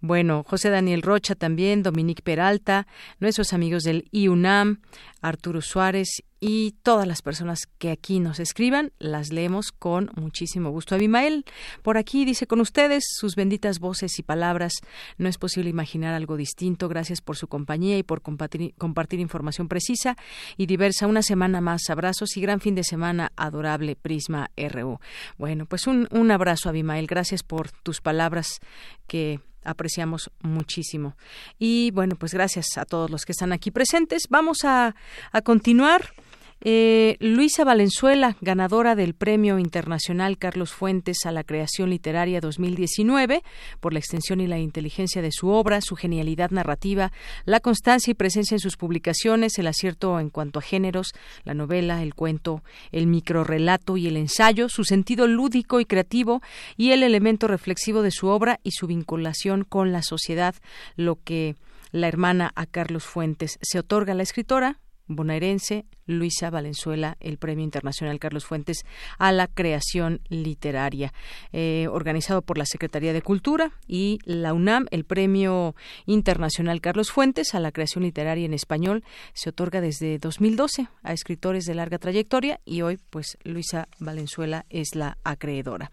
Bueno, 0.00 0.44
José 0.46 0.70
Daniel 0.70 1.02
Rocha 1.02 1.34
también, 1.34 1.82
Dominique 1.82 2.22
Peralta, 2.22 2.86
nuestros 3.20 3.52
amigos 3.52 3.82
del 3.82 4.08
IUNAM, 4.10 4.80
Arturo 5.20 5.60
Suárez 5.60 6.22
y 6.40 6.72
todas 6.82 7.06
las 7.06 7.22
personas 7.22 7.66
que 7.78 7.90
aquí 7.90 8.20
nos 8.20 8.40
escriban, 8.40 8.92
las 8.98 9.32
leemos 9.32 9.72
con 9.72 10.10
muchísimo 10.16 10.70
gusto. 10.70 10.94
Abimael, 10.94 11.44
por 11.82 11.96
aquí 11.96 12.24
dice 12.24 12.46
con 12.46 12.60
ustedes 12.60 13.04
sus 13.08 13.36
benditas 13.36 13.78
voces 13.78 14.18
y 14.18 14.22
palabras. 14.22 14.74
No 15.16 15.28
es 15.28 15.38
posible 15.38 15.70
imaginar 15.70 16.14
algo 16.14 16.36
distinto. 16.36 16.88
Gracias 16.88 17.20
por 17.20 17.36
su 17.36 17.48
compañía 17.48 17.96
y 17.96 18.02
por 18.02 18.20
compartir, 18.22 19.20
información 19.20 19.68
precisa 19.68 20.16
y 20.56 20.66
diversa. 20.66 21.06
Una 21.06 21.22
semana 21.22 21.60
más. 21.60 21.88
Abrazos 21.88 22.36
y 22.36 22.40
gran 22.40 22.60
fin 22.60 22.74
de 22.74 22.84
semana, 22.84 23.32
adorable 23.36 23.96
Prisma 23.96 24.50
RU. 24.56 24.98
Bueno, 25.38 25.66
pues 25.66 25.86
un, 25.86 26.08
un 26.10 26.30
abrazo, 26.30 26.68
Abimael. 26.68 27.06
Gracias 27.06 27.42
por 27.42 27.70
tus 27.70 28.00
palabras 28.00 28.60
que 29.06 29.40
apreciamos 29.66 30.30
muchísimo. 30.40 31.16
Y 31.58 31.90
bueno, 31.90 32.16
pues 32.16 32.32
gracias 32.32 32.78
a 32.78 32.84
todos 32.84 33.10
los 33.10 33.24
que 33.24 33.32
están 33.32 33.52
aquí 33.52 33.70
presentes. 33.70 34.24
Vamos 34.30 34.64
a, 34.64 34.94
a 35.32 35.42
continuar. 35.42 36.14
Eh, 36.62 37.16
Luisa 37.20 37.64
Valenzuela, 37.64 38.36
ganadora 38.40 38.94
del 38.94 39.14
Premio 39.14 39.58
Internacional 39.58 40.38
Carlos 40.38 40.72
Fuentes 40.72 41.26
a 41.26 41.30
la 41.30 41.44
Creación 41.44 41.90
Literaria 41.90 42.40
2019, 42.40 43.42
por 43.78 43.92
la 43.92 43.98
extensión 43.98 44.40
y 44.40 44.46
la 44.46 44.58
inteligencia 44.58 45.20
de 45.20 45.32
su 45.32 45.50
obra, 45.50 45.82
su 45.82 45.96
genialidad 45.96 46.50
narrativa, 46.50 47.12
la 47.44 47.60
constancia 47.60 48.10
y 48.10 48.14
presencia 48.14 48.54
en 48.54 48.60
sus 48.60 48.78
publicaciones, 48.78 49.58
el 49.58 49.66
acierto 49.66 50.18
en 50.18 50.30
cuanto 50.30 50.58
a 50.58 50.62
géneros, 50.62 51.12
la 51.44 51.52
novela, 51.52 52.02
el 52.02 52.14
cuento, 52.14 52.62
el 52.90 53.06
microrelato 53.06 53.98
y 53.98 54.06
el 54.06 54.16
ensayo, 54.16 54.70
su 54.70 54.84
sentido 54.84 55.26
lúdico 55.26 55.78
y 55.78 55.84
creativo 55.84 56.40
y 56.78 56.92
el 56.92 57.02
elemento 57.02 57.48
reflexivo 57.48 58.00
de 58.00 58.10
su 58.10 58.28
obra 58.28 58.60
y 58.62 58.70
su 58.70 58.86
vinculación 58.86 59.64
con 59.64 59.92
la 59.92 60.02
sociedad, 60.02 60.54
lo 60.96 61.16
que 61.22 61.54
la 61.92 62.08
hermana 62.08 62.50
a 62.56 62.64
Carlos 62.64 63.04
Fuentes 63.04 63.58
se 63.60 63.78
otorga 63.78 64.12
a 64.12 64.16
la 64.16 64.22
escritora 64.22 64.78
bonaerense 65.06 65.86
Luisa 66.06 66.50
Valenzuela 66.50 67.16
el 67.20 67.38
Premio 67.38 67.64
Internacional 67.64 68.18
Carlos 68.18 68.44
Fuentes 68.44 68.84
a 69.18 69.32
la 69.32 69.48
Creación 69.48 70.20
Literaria, 70.28 71.12
eh, 71.52 71.88
organizado 71.90 72.42
por 72.42 72.58
la 72.58 72.66
Secretaría 72.66 73.12
de 73.12 73.22
Cultura 73.22 73.72
y 73.86 74.18
la 74.24 74.52
UNAM. 74.52 74.86
El 74.90 75.04
Premio 75.04 75.74
Internacional 76.06 76.80
Carlos 76.80 77.10
Fuentes 77.10 77.54
a 77.54 77.60
la 77.60 77.72
Creación 77.72 78.04
Literaria 78.04 78.46
en 78.46 78.54
Español 78.54 79.04
se 79.32 79.50
otorga 79.50 79.80
desde 79.80 80.18
2012 80.18 80.88
a 81.02 81.12
escritores 81.12 81.64
de 81.64 81.74
larga 81.74 81.98
trayectoria 81.98 82.60
y 82.64 82.82
hoy, 82.82 82.98
pues, 83.10 83.38
Luisa 83.42 83.88
Valenzuela 83.98 84.64
es 84.70 84.94
la 84.94 85.18
acreedora. 85.24 85.90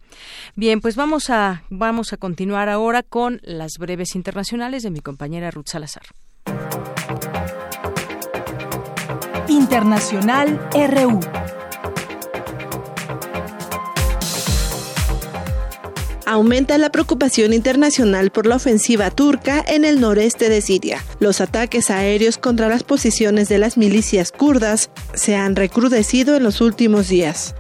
Bien, 0.55 0.81
pues 0.81 0.95
vamos 0.95 1.29
a 1.29 1.63
vamos 1.69 2.13
a 2.13 2.17
continuar 2.17 2.69
ahora 2.69 3.03
con 3.03 3.39
las 3.43 3.73
breves 3.79 4.15
internacionales 4.15 4.83
de 4.83 4.91
mi 4.91 4.99
compañera 4.99 5.51
Ruth 5.51 5.67
Salazar. 5.67 6.03
Internacional 9.53 10.59
RU. 10.73 11.19
Aumenta 16.25 16.79
la 16.79 16.89
preocupación 16.89 17.53
internacional 17.53 18.31
por 18.31 18.47
la 18.47 18.55
ofensiva 18.55 19.11
turca 19.11 19.63
en 19.67 19.85
el 19.85 20.01
noreste 20.01 20.49
de 20.49 20.59
Siria. 20.61 21.03
Los 21.19 21.39
ataques 21.39 21.91
aéreos 21.91 22.39
contra 22.39 22.67
las 22.67 22.81
posiciones 22.81 23.47
de 23.47 23.59
las 23.59 23.77
milicias 23.77 24.31
kurdas 24.31 24.89
se 25.13 25.35
han 25.35 25.55
recrudecido 25.55 26.35
en 26.35 26.41
los 26.41 26.59
últimos 26.59 27.07
días. 27.07 27.53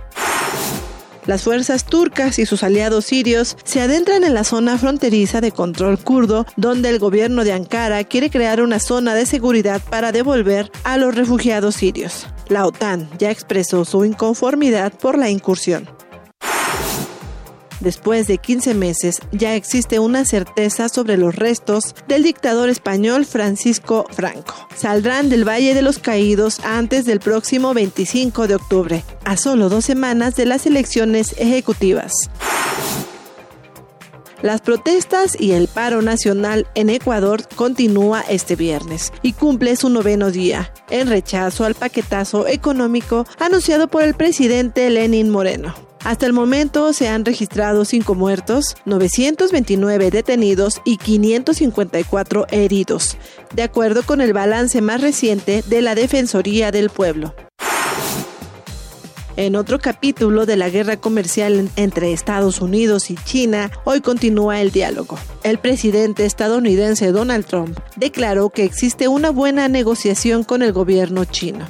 Las 1.25 1.43
fuerzas 1.43 1.85
turcas 1.85 2.37
y 2.37 2.45
sus 2.45 2.63
aliados 2.63 3.05
sirios 3.05 3.55
se 3.63 3.81
adentran 3.81 4.23
en 4.23 4.33
la 4.33 4.43
zona 4.43 4.77
fronteriza 4.77 5.39
de 5.39 5.51
control 5.51 5.97
kurdo, 5.97 6.45
donde 6.57 6.89
el 6.89 6.99
gobierno 6.99 7.43
de 7.43 7.53
Ankara 7.53 8.03
quiere 8.03 8.29
crear 8.29 8.61
una 8.61 8.79
zona 8.79 9.15
de 9.15 9.25
seguridad 9.25 9.81
para 9.89 10.11
devolver 10.11 10.69
a 10.83 10.97
los 10.97 11.15
refugiados 11.15 11.75
sirios. 11.75 12.27
La 12.49 12.65
OTAN 12.65 13.09
ya 13.17 13.31
expresó 13.31 13.85
su 13.85 14.03
inconformidad 14.03 14.91
por 14.91 15.17
la 15.17 15.29
incursión. 15.29 15.87
Después 17.83 18.27
de 18.27 18.37
15 18.37 18.75
meses, 18.75 19.19
ya 19.33 19.55
existe 19.55 19.99
una 19.99 20.23
certeza 20.23 20.87
sobre 20.87 21.17
los 21.17 21.35
restos 21.35 21.93
del 22.07 22.23
dictador 22.23 22.69
español 22.69 23.25
Francisco 23.25 24.05
Franco. 24.09 24.55
Saldrán 24.73 25.27
del 25.27 25.45
Valle 25.45 25.73
de 25.73 25.81
los 25.81 25.99
Caídos 25.99 26.61
antes 26.61 27.03
del 27.03 27.19
próximo 27.19 27.73
25 27.73 28.47
de 28.47 28.55
octubre, 28.55 29.03
a 29.25 29.35
solo 29.35 29.67
dos 29.67 29.83
semanas 29.83 30.37
de 30.37 30.45
las 30.45 30.65
elecciones 30.65 31.35
ejecutivas. 31.37 32.13
Las 34.41 34.61
protestas 34.61 35.35
y 35.37 35.51
el 35.51 35.67
paro 35.67 36.01
nacional 36.01 36.67
en 36.75 36.89
Ecuador 36.89 37.45
continúa 37.53 38.21
este 38.29 38.55
viernes 38.55 39.11
y 39.21 39.33
cumple 39.33 39.75
su 39.75 39.89
noveno 39.89 40.31
día, 40.31 40.71
en 40.89 41.09
rechazo 41.09 41.65
al 41.65 41.75
paquetazo 41.75 42.47
económico 42.47 43.25
anunciado 43.39 43.89
por 43.89 44.03
el 44.03 44.13
presidente 44.13 44.89
Lenin 44.89 45.29
Moreno. 45.29 45.92
Hasta 46.03 46.25
el 46.25 46.33
momento 46.33 46.91
se 46.91 47.07
han 47.07 47.23
registrado 47.23 47.85
5 47.85 48.13
muertos, 48.13 48.75
929 48.85 50.11
detenidos 50.11 50.81
y 50.83 50.97
554 50.97 52.47
heridos, 52.49 53.17
de 53.55 53.63
acuerdo 53.63 54.03
con 54.03 54.19
el 54.19 54.33
balance 54.33 54.81
más 54.81 54.99
reciente 54.99 55.63
de 55.65 55.81
la 55.81 55.95
Defensoría 55.95 56.71
del 56.71 56.89
Pueblo. 56.89 57.33
En 59.37 59.55
otro 59.55 59.79
capítulo 59.79 60.45
de 60.45 60.57
la 60.57 60.69
guerra 60.69 60.97
comercial 60.97 61.69
entre 61.77 62.11
Estados 62.11 62.61
Unidos 62.61 63.09
y 63.09 63.15
China, 63.15 63.71
hoy 63.83 64.01
continúa 64.01 64.61
el 64.61 64.71
diálogo. 64.71 65.17
El 65.41 65.57
presidente 65.57 66.25
estadounidense 66.25 67.11
Donald 67.11 67.45
Trump 67.45 67.79
declaró 67.95 68.49
que 68.49 68.63
existe 68.63 69.07
una 69.07 69.31
buena 69.31 69.69
negociación 69.69 70.43
con 70.43 70.61
el 70.61 70.73
gobierno 70.73 71.25
chino 71.25 71.65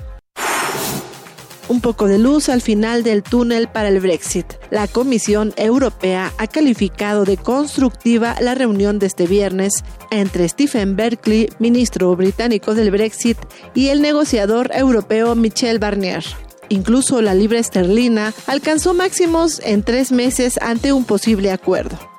un 1.68 1.82
poco 1.82 2.08
de 2.08 2.20
luz 2.20 2.50
al 2.50 2.62
final 2.62 3.04
del 3.04 3.24
túnel 3.24 3.68
para 3.68 3.90
el 3.90 4.00
Brexit. 4.00 4.46
La 4.72 4.88
Comisión 4.88 5.54
Europea 5.58 6.34
ha 6.38 6.48
calificado 6.48 7.26
de 7.26 7.38
constructiva 7.38 8.36
la 8.42 8.56
reunión 8.56 9.00
de 9.00 9.08
este 9.08 9.28
viernes 9.28 9.84
entre 10.12 10.48
Stephen 10.48 10.96
Berkeley, 10.96 11.50
ministro 11.60 12.16
británico 12.16 12.76
del 12.76 12.92
Brexit, 12.92 13.38
y 13.74 13.88
el 13.88 14.02
negociador 14.02 14.72
europeo 14.74 15.36
Michel 15.36 15.80
Barnier. 15.80 16.24
Incluso 16.70 17.22
la 17.22 17.34
libra 17.34 17.60
esterlina 17.60 18.34
alcanzó 18.48 18.94
máximos 18.94 19.62
en 19.64 19.84
tres 19.84 20.12
meses 20.12 20.58
ante 20.62 20.94
un 20.94 21.06
posible 21.06 21.52
acuerdo. 21.52 22.13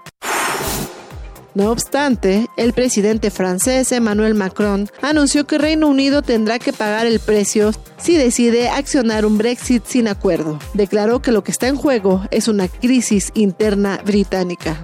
No 1.55 1.71
obstante, 1.71 2.49
el 2.57 2.73
presidente 2.73 3.31
francés 3.31 3.93
Emmanuel 3.93 4.35
Macron 4.35 4.89
anunció 5.03 5.47
que 5.47 5.57
Reino 5.57 5.87
Unido 5.87 6.21
tendrá 6.21 6.59
que 6.59 6.73
pagar 6.73 7.07
el 7.07 7.21
precio 7.21 7.71
si 7.97 8.17
decide 8.17 8.69
accionar 8.69 9.25
un 9.25 9.39
Brexit 9.39 9.85
sin 9.87 10.09
acuerdo. 10.09 10.59
Declaró 10.75 11.23
que 11.23 11.31
lo 11.31 11.45
que 11.45 11.53
está 11.53 11.69
en 11.69 11.77
juego 11.77 12.23
es 12.33 12.49
una 12.49 12.67
crisis 12.67 13.31
interna 13.35 14.01
británica. 14.05 14.83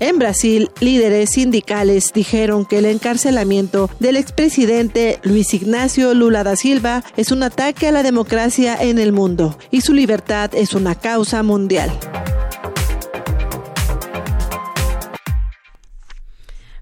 En 0.00 0.18
Brasil, 0.18 0.70
líderes 0.80 1.30
sindicales 1.30 2.12
dijeron 2.12 2.64
que 2.64 2.78
el 2.78 2.86
encarcelamiento 2.86 3.88
del 4.00 4.16
expresidente 4.16 5.20
Luis 5.22 5.52
Ignacio 5.54 6.14
Lula 6.14 6.42
da 6.42 6.56
Silva 6.56 7.04
es 7.16 7.30
un 7.30 7.42
ataque 7.42 7.86
a 7.86 7.92
la 7.92 8.02
democracia 8.02 8.76
en 8.80 8.98
el 8.98 9.12
mundo 9.12 9.58
y 9.70 9.82
su 9.82 9.92
libertad 9.92 10.54
es 10.54 10.72
una 10.72 10.94
causa 10.94 11.42
mundial. 11.42 11.92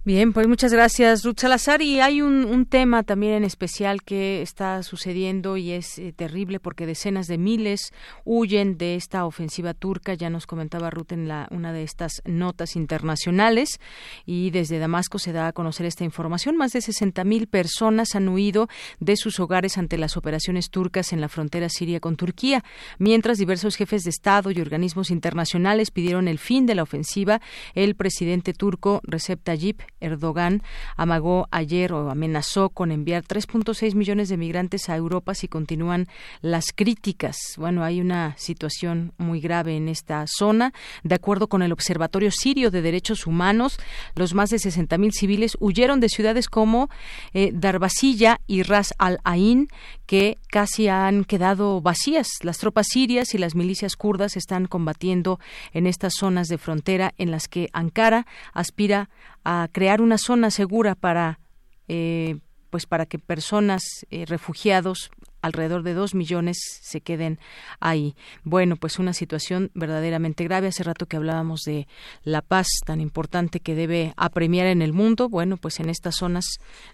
Bien, 0.08 0.32
pues 0.32 0.48
muchas 0.48 0.72
gracias, 0.72 1.22
Ruth 1.22 1.40
Salazar. 1.40 1.82
Y 1.82 2.00
hay 2.00 2.22
un, 2.22 2.64
tema 2.64 3.02
también 3.02 3.34
en 3.34 3.44
especial 3.44 4.02
que 4.02 4.40
está 4.40 4.82
sucediendo 4.82 5.58
y 5.58 5.72
es 5.72 5.98
eh, 5.98 6.14
terrible 6.16 6.60
porque 6.60 6.86
decenas 6.86 7.26
de 7.26 7.36
miles 7.36 7.92
huyen 8.24 8.78
de 8.78 8.94
esta 8.94 9.26
ofensiva 9.26 9.74
turca. 9.74 10.14
Ya 10.14 10.30
nos 10.30 10.46
comentaba 10.46 10.88
Ruth 10.88 11.12
en 11.12 11.28
la, 11.28 11.46
una 11.50 11.74
de 11.74 11.82
estas 11.82 12.22
notas 12.24 12.74
internacionales. 12.74 13.80
Y 14.24 14.48
desde 14.48 14.78
Damasco 14.78 15.18
se 15.18 15.32
da 15.32 15.46
a 15.46 15.52
conocer 15.52 15.84
esta 15.84 16.04
información. 16.04 16.56
Más 16.56 16.72
de 16.72 16.80
60 16.80 17.22
mil 17.24 17.46
personas 17.46 18.14
han 18.14 18.30
huido 18.30 18.66
de 19.00 19.14
sus 19.14 19.38
hogares 19.40 19.76
ante 19.76 19.98
las 19.98 20.16
operaciones 20.16 20.70
turcas 20.70 21.12
en 21.12 21.20
la 21.20 21.28
frontera 21.28 21.68
siria 21.68 22.00
con 22.00 22.16
Turquía, 22.16 22.64
mientras 22.98 23.36
diversos 23.36 23.76
jefes 23.76 24.04
de 24.04 24.10
Estado 24.10 24.50
y 24.52 24.60
organismos 24.62 25.10
internacionales 25.10 25.90
pidieron 25.90 26.28
el 26.28 26.38
fin 26.38 26.64
de 26.64 26.76
la 26.76 26.84
ofensiva. 26.84 27.42
El 27.74 27.94
presidente 27.94 28.54
turco 28.54 29.02
Recep 29.04 29.42
Tayyip 29.42 29.82
Erdogan 30.00 30.62
amagó 30.96 31.48
ayer 31.50 31.92
o 31.92 32.10
amenazó 32.10 32.70
con 32.70 32.92
enviar 32.92 33.24
3.6 33.24 33.94
millones 33.94 34.28
de 34.28 34.36
migrantes 34.36 34.88
a 34.88 34.96
Europa 34.96 35.34
si 35.34 35.48
continúan 35.48 36.08
las 36.40 36.72
críticas. 36.74 37.36
Bueno, 37.56 37.84
hay 37.84 38.00
una 38.00 38.36
situación 38.38 39.12
muy 39.18 39.40
grave 39.40 39.76
en 39.76 39.88
esta 39.88 40.24
zona. 40.26 40.72
De 41.02 41.14
acuerdo 41.14 41.48
con 41.48 41.62
el 41.62 41.72
Observatorio 41.72 42.30
Sirio 42.30 42.70
de 42.70 42.82
Derechos 42.82 43.26
Humanos, 43.26 43.78
los 44.14 44.34
más 44.34 44.50
de 44.50 44.56
60.000 44.56 45.12
civiles 45.12 45.56
huyeron 45.60 46.00
de 46.00 46.08
ciudades 46.08 46.48
como 46.48 46.88
eh, 47.32 47.50
Darbasilla 47.52 48.40
y 48.46 48.62
Ras 48.62 48.94
al-Ain, 48.98 49.68
que 50.06 50.38
casi 50.50 50.88
han 50.88 51.24
quedado 51.24 51.80
vacías. 51.80 52.28
Las 52.42 52.58
tropas 52.58 52.86
sirias 52.88 53.34
y 53.34 53.38
las 53.38 53.54
milicias 53.54 53.96
kurdas 53.96 54.36
están 54.36 54.66
combatiendo 54.66 55.38
en 55.72 55.86
estas 55.86 56.14
zonas 56.14 56.48
de 56.48 56.58
frontera 56.58 57.14
en 57.18 57.30
las 57.30 57.48
que 57.48 57.68
Ankara 57.72 58.26
aspira 58.52 59.10
a 59.50 59.66
crear 59.72 60.02
una 60.02 60.18
zona 60.18 60.50
segura 60.50 60.94
para 60.94 61.40
eh, 61.88 62.36
pues 62.68 62.84
para 62.84 63.06
que 63.06 63.18
personas 63.18 63.82
eh, 64.10 64.26
refugiados 64.26 65.10
alrededor 65.40 65.84
de 65.84 65.94
dos 65.94 66.14
millones 66.14 66.58
se 66.82 67.00
queden 67.00 67.38
ahí. 67.80 68.14
Bueno, 68.44 68.76
pues 68.76 68.98
una 68.98 69.14
situación 69.14 69.70
verdaderamente 69.72 70.44
grave. 70.44 70.66
Hace 70.66 70.82
rato 70.82 71.06
que 71.06 71.16
hablábamos 71.16 71.62
de 71.62 71.88
la 72.24 72.42
paz 72.42 72.66
tan 72.84 73.00
importante 73.00 73.60
que 73.60 73.74
debe 73.74 74.12
apremiar 74.18 74.66
en 74.66 74.82
el 74.82 74.92
mundo. 74.92 75.30
Bueno, 75.30 75.56
pues 75.56 75.80
en 75.80 75.88
estas 75.88 76.16
zonas 76.16 76.44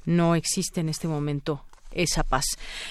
no 0.05 0.37
existe 0.37 0.81
en 0.81 0.89
este 0.89 1.09
momento 1.09 1.65
esa 1.95 2.23
paz. 2.23 2.45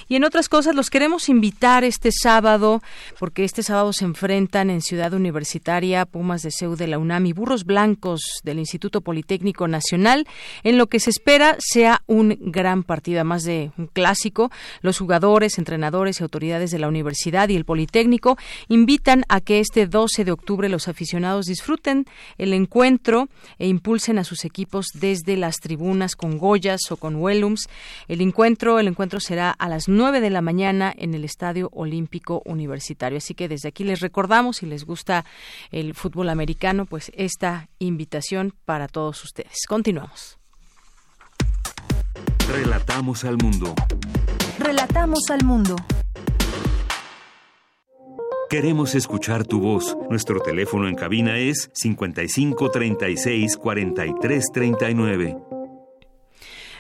Y 0.08 0.16
en 0.16 0.24
otras 0.24 0.50
cosas, 0.50 0.76
los 0.76 0.90
queremos 0.90 1.30
invitar 1.30 1.84
este 1.84 2.12
sábado, 2.12 2.82
porque 3.20 3.44
este 3.44 3.64
sábado 3.64 3.94
se 3.94 4.06
enfrentan 4.06 4.70
en 4.70 4.82
Ciudad 4.82 5.14
Universitaria 5.14 6.06
Pumas 6.06 6.42
de 6.42 6.52
CEU 6.52 6.76
de 6.76 6.88
la 6.88 6.98
UNAM 6.98 7.26
y 7.26 7.34
Burros 7.34 7.66
Blancos 7.66 8.22
del 8.44 8.60
Instituto 8.60 9.02
Politécnico 9.02 9.68
Nacional, 9.68 10.28
en 10.64 10.78
lo 10.78 10.88
que 10.88 11.00
se 11.00 11.10
espera 11.10 11.56
sea 11.60 12.02
un 12.08 12.38
gran 12.40 12.84
partido, 12.84 13.20
además 13.20 13.44
de 13.44 13.72
un 13.78 13.88
clásico. 13.88 14.52
Los 14.82 14.98
jugadores, 14.98 15.58
entrenadores 15.58 16.20
y 16.20 16.24
autoridades 16.24 16.72
de 16.72 16.80
la 16.80 16.88
universidad 16.88 17.50
y 17.50 17.56
el 17.56 17.66
Politécnico 17.66 18.38
invitan 18.68 19.24
a 19.30 19.42
que 19.42 19.60
este 19.60 19.88
12 19.88 20.26
de 20.26 20.32
octubre 20.32 20.70
los 20.70 20.88
aficionados 20.88 21.46
disfruten 21.46 22.06
el 22.38 22.54
encuentro 22.54 23.30
e 23.60 23.68
impulsen 23.68 24.20
a 24.20 24.24
sus 24.24 24.46
equipos 24.46 24.88
desde 24.94 25.38
las 25.38 25.58
tribunas 25.58 26.16
con 26.16 26.38
Goyas 26.38 26.82
o 26.92 26.98
con 26.98 27.16
Wellums. 27.16 27.70
El 28.08 28.22
encuentro, 28.22 28.80
el 28.80 28.88
encuentro 28.94 29.20
será 29.20 29.52
a 29.52 29.68
las 29.68 29.88
9 29.88 30.22
de 30.22 30.30
la 30.30 30.42
mañana 30.42 30.94
en 30.96 31.14
el 31.14 31.26
Estadio 31.26 31.70
Olímpico 31.74 32.42
Universitario. 32.46 33.18
Así 33.18 33.34
que 33.34 33.48
desde 33.48 33.70
aquí 33.70 33.84
les 33.84 34.00
recordamos, 34.00 34.58
si 34.58 34.66
les 34.66 34.86
gusta 34.86 35.26
el 35.72 35.94
fútbol 35.94 36.30
americano, 36.30 36.86
pues 36.86 37.12
esta 37.16 37.70
invitación 37.80 38.54
para 38.66 38.88
todos 38.88 39.24
ustedes. 39.24 39.66
Continuamos. 39.68 40.38
Relatamos 42.48 43.26
al 43.26 43.38
mundo. 43.38 43.74
Relatamos 44.60 45.30
al 45.30 45.44
mundo. 45.44 45.76
Queremos 48.50 48.94
escuchar 48.94 49.46
tu 49.46 49.60
voz. 49.60 49.98
Nuestro 50.12 50.40
teléfono 50.40 50.88
en 50.88 50.96
cabina 50.96 51.40
es 51.40 51.72
55 51.74 52.70
36 52.70 53.58
43 53.58 54.46
39. 54.54 55.63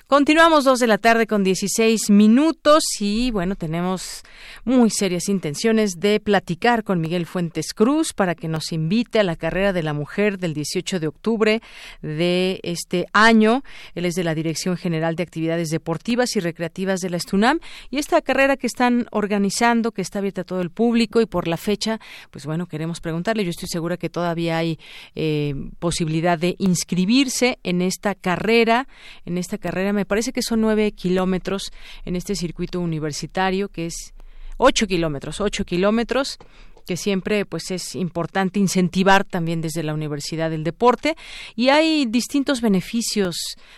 Continuamos 0.07 0.65
dos 0.65 0.80
de 0.80 0.88
la 0.88 0.97
tarde 0.97 1.27
con 1.27 1.45
16 1.45 2.09
minutos 2.09 2.84
y 2.99 3.31
bueno, 3.31 3.55
tenemos 3.55 4.23
muy 4.65 4.89
serias 4.89 5.30
intenciones 5.30 5.93
de 5.97 6.19
platicar 6.19 6.84
con 6.84 6.99
Miguel 6.99 7.25
Fuentes 7.25 7.73
Cruz 7.73 8.11
para 8.13 8.35
que 8.35 8.49
nos 8.49 8.73
invite 8.73 9.21
a 9.21 9.23
la 9.23 9.38
carrera 9.38 9.71
de 9.71 9.81
la 9.81 9.93
mujer 9.93 10.39
del 10.39 10.53
18 10.53 10.99
de 10.99 11.07
octubre 11.07 11.61
de 12.01 12.59
este 12.63 13.07
año. 13.13 13.63
Él 13.95 14.05
es 14.05 14.15
de 14.15 14.25
la 14.25 14.35
Dirección 14.35 14.75
General 14.75 15.15
de 15.15 15.23
Actividades 15.23 15.69
Deportivas 15.69 16.35
y 16.35 16.41
Recreativas 16.41 16.99
de 16.99 17.09
la 17.09 17.17
Estunam 17.17 17.59
y 17.89 17.97
esta 17.97 18.21
carrera 18.21 18.57
que 18.57 18.67
están 18.67 19.07
organizando, 19.11 19.93
que 19.93 20.01
está 20.01 20.19
abierta 20.19 20.41
a 20.41 20.45
todo 20.45 20.61
el 20.61 20.69
público 20.69 21.21
y 21.21 21.25
por 21.25 21.47
la 21.47 21.57
fecha, 21.57 21.99
pues 22.30 22.45
bueno, 22.45 22.67
queremos 22.67 22.99
preguntarle. 22.99 23.45
Yo 23.45 23.51
estoy 23.51 23.69
segura 23.69 23.95
que 23.95 24.09
todavía 24.09 24.57
hay 24.57 24.77
eh, 25.15 25.55
posibilidad 25.80 26.38
de 26.38 26.55
inscribirse 26.59 27.57
en 27.63 27.81
esta 27.81 28.15
carrera, 28.15 28.89
en 29.25 29.38
esta 29.38 29.57
carrera 29.57 29.93
me 29.93 30.02
parece 30.05 30.31
que 30.31 30.41
son 30.41 30.61
nueve 30.61 30.91
kilómetros 30.91 31.71
en 32.05 32.15
este 32.15 32.35
circuito 32.35 32.80
universitario, 32.80 33.69
que 33.69 33.88
es 33.88 34.13
ocho 34.57 34.88
kilómetros, 34.88 35.41
ocho 35.41 35.65
kilómetros 35.65 36.38
que 36.85 36.97
siempre 36.97 37.45
pues 37.45 37.71
es 37.71 37.95
importante 37.95 38.59
incentivar 38.59 39.23
también 39.23 39.61
desde 39.61 39.84
la 39.84 39.93
universidad 39.93 40.49
del 40.49 40.63
deporte. 40.63 41.15
Y 41.55 41.69
hay 41.69 42.05
distintos 42.05 42.61
beneficios 42.61 43.38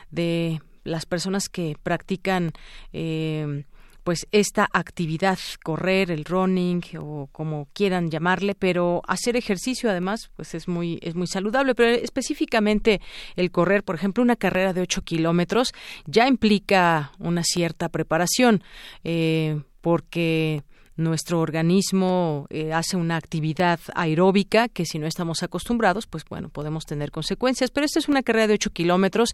de 0.10 0.60
las 0.84 1.06
personas 1.06 1.50
que 1.50 1.76
practican 1.82 2.52
eh, 2.94 3.66
pues 4.06 4.28
esta 4.32 4.70
actividad, 4.72 5.40
correr, 5.64 6.12
el 6.12 6.26
running 6.26 6.84
o 7.00 7.28
como 7.32 7.68
quieran 7.74 8.12
llamarle, 8.12 8.54
pero 8.54 9.02
hacer 9.08 9.36
ejercicio 9.36 9.90
además 9.90 10.30
pues 10.36 10.54
es 10.54 10.68
muy 10.68 11.00
es 11.02 11.16
muy 11.16 11.26
saludable, 11.26 11.74
pero 11.74 11.90
específicamente 11.90 13.02
el 13.36 13.50
correr, 13.50 13.84
por 13.84 13.96
ejemplo, 13.96 14.24
una 14.24 14.36
carrera 14.36 14.74
de 14.74 14.82
8 14.82 15.02
kilómetros 15.02 15.74
ya 16.06 16.28
implica 16.28 17.14
una 17.18 17.42
cierta 17.44 17.90
preparación 17.90 18.64
eh, 19.04 19.60
porque 19.82 20.62
nuestro 20.98 21.40
organismo 21.40 22.48
eh, 22.50 22.74
hace 22.74 22.98
una 22.98 23.18
actividad 23.18 23.80
aeróbica 23.94 24.70
que 24.70 24.86
si 24.86 25.00
no 25.00 25.08
estamos 25.08 25.44
acostumbrados, 25.44 26.08
pues 26.08 26.24
bueno, 26.26 26.50
podemos 26.50 26.86
tener 26.86 27.12
consecuencias. 27.12 27.72
Pero 27.72 27.86
esta 27.86 28.00
es 28.00 28.08
una 28.08 28.24
carrera 28.24 28.48
de 28.48 28.54
8 28.56 28.70
kilómetros 28.72 29.30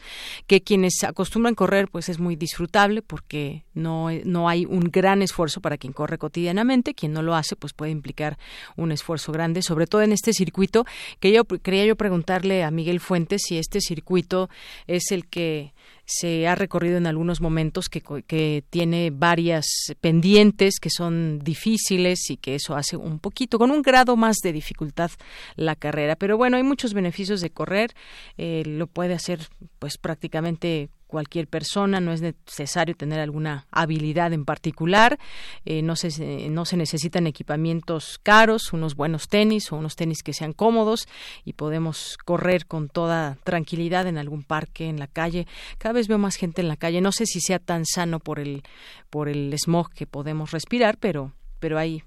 que 0.47 0.61
quienes 0.61 1.03
acostumbran 1.03 1.55
correr, 1.55 1.87
pues 1.87 2.09
es 2.09 2.19
muy 2.19 2.35
disfrutable 2.35 3.01
porque 3.01 3.63
no, 3.73 4.09
no 4.25 4.49
hay 4.49 4.65
un 4.65 4.81
gran 4.81 5.21
esfuerzo 5.21 5.61
para 5.61 5.77
quien 5.77 5.93
corre 5.93 6.17
cotidianamente. 6.17 6.93
Quien 6.93 7.13
no 7.13 7.21
lo 7.21 7.35
hace, 7.35 7.55
pues 7.55 7.73
puede 7.73 7.91
implicar 7.91 8.37
un 8.75 8.91
esfuerzo 8.91 9.31
grande, 9.31 9.61
sobre 9.61 9.87
todo 9.87 10.01
en 10.01 10.11
este 10.11 10.33
circuito 10.33 10.85
que 11.19 11.31
yo 11.31 11.45
quería 11.45 11.85
yo 11.85 11.95
preguntarle 11.95 12.63
a 12.63 12.71
Miguel 12.71 12.99
Fuentes 12.99 13.43
si 13.47 13.57
este 13.57 13.81
circuito 13.81 14.49
es 14.87 15.11
el 15.11 15.27
que 15.27 15.73
se 16.13 16.45
ha 16.45 16.55
recorrido 16.55 16.97
en 16.97 17.07
algunos 17.07 17.39
momentos 17.39 17.87
que, 17.87 18.01
que, 18.01 18.63
tiene 18.69 19.11
varias 19.11 19.65
pendientes 20.01 20.79
que 20.81 20.89
son 20.89 21.39
difíciles 21.39 22.29
y 22.29 22.35
que 22.35 22.55
eso 22.55 22.75
hace 22.75 22.97
un 22.97 23.19
poquito, 23.19 23.57
con 23.57 23.71
un 23.71 23.81
grado 23.81 24.17
más 24.17 24.37
de 24.43 24.51
dificultad 24.51 25.11
la 25.55 25.77
carrera. 25.77 26.17
Pero 26.17 26.35
bueno, 26.35 26.57
hay 26.57 26.63
muchos 26.63 26.93
beneficios 26.93 27.39
de 27.39 27.51
correr, 27.51 27.93
eh, 28.37 28.63
lo 28.65 28.87
puede 28.87 29.13
hacer 29.13 29.47
pues 29.79 29.97
prácticamente 29.97 30.89
cualquier 31.11 31.47
persona, 31.47 31.99
no 31.99 32.13
es 32.13 32.21
necesario 32.21 32.95
tener 32.95 33.19
alguna 33.19 33.67
habilidad 33.69 34.31
en 34.31 34.45
particular, 34.45 35.19
eh, 35.65 35.81
no, 35.81 35.97
se, 35.97 36.49
no 36.49 36.63
se 36.63 36.77
necesitan 36.77 37.27
equipamientos 37.27 38.17
caros, 38.23 38.71
unos 38.71 38.95
buenos 38.95 39.27
tenis 39.27 39.71
o 39.71 39.75
unos 39.75 39.97
tenis 39.97 40.23
que 40.23 40.33
sean 40.33 40.53
cómodos 40.53 41.07
y 41.43 41.53
podemos 41.53 42.17
correr 42.23 42.65
con 42.65 42.87
toda 42.87 43.37
tranquilidad 43.43 44.07
en 44.07 44.17
algún 44.17 44.43
parque, 44.43 44.87
en 44.87 44.99
la 44.99 45.07
calle. 45.07 45.47
Cada 45.77 45.93
vez 45.93 46.07
veo 46.07 46.17
más 46.17 46.37
gente 46.37 46.61
en 46.61 46.69
la 46.69 46.77
calle, 46.77 47.01
no 47.01 47.11
sé 47.11 47.25
si 47.25 47.41
sea 47.41 47.59
tan 47.59 47.85
sano 47.85 48.19
por 48.19 48.39
el, 48.39 48.63
por 49.09 49.27
el 49.27 49.53
smog 49.59 49.91
que 49.91 50.07
podemos 50.07 50.51
respirar, 50.51 50.97
pero, 50.97 51.33
pero 51.59 51.77
hay 51.77 52.03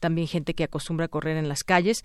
también 0.00 0.26
gente 0.26 0.54
que 0.54 0.64
acostumbra 0.64 1.06
a 1.06 1.08
correr 1.08 1.36
en 1.36 1.48
las 1.48 1.62
calles. 1.62 2.04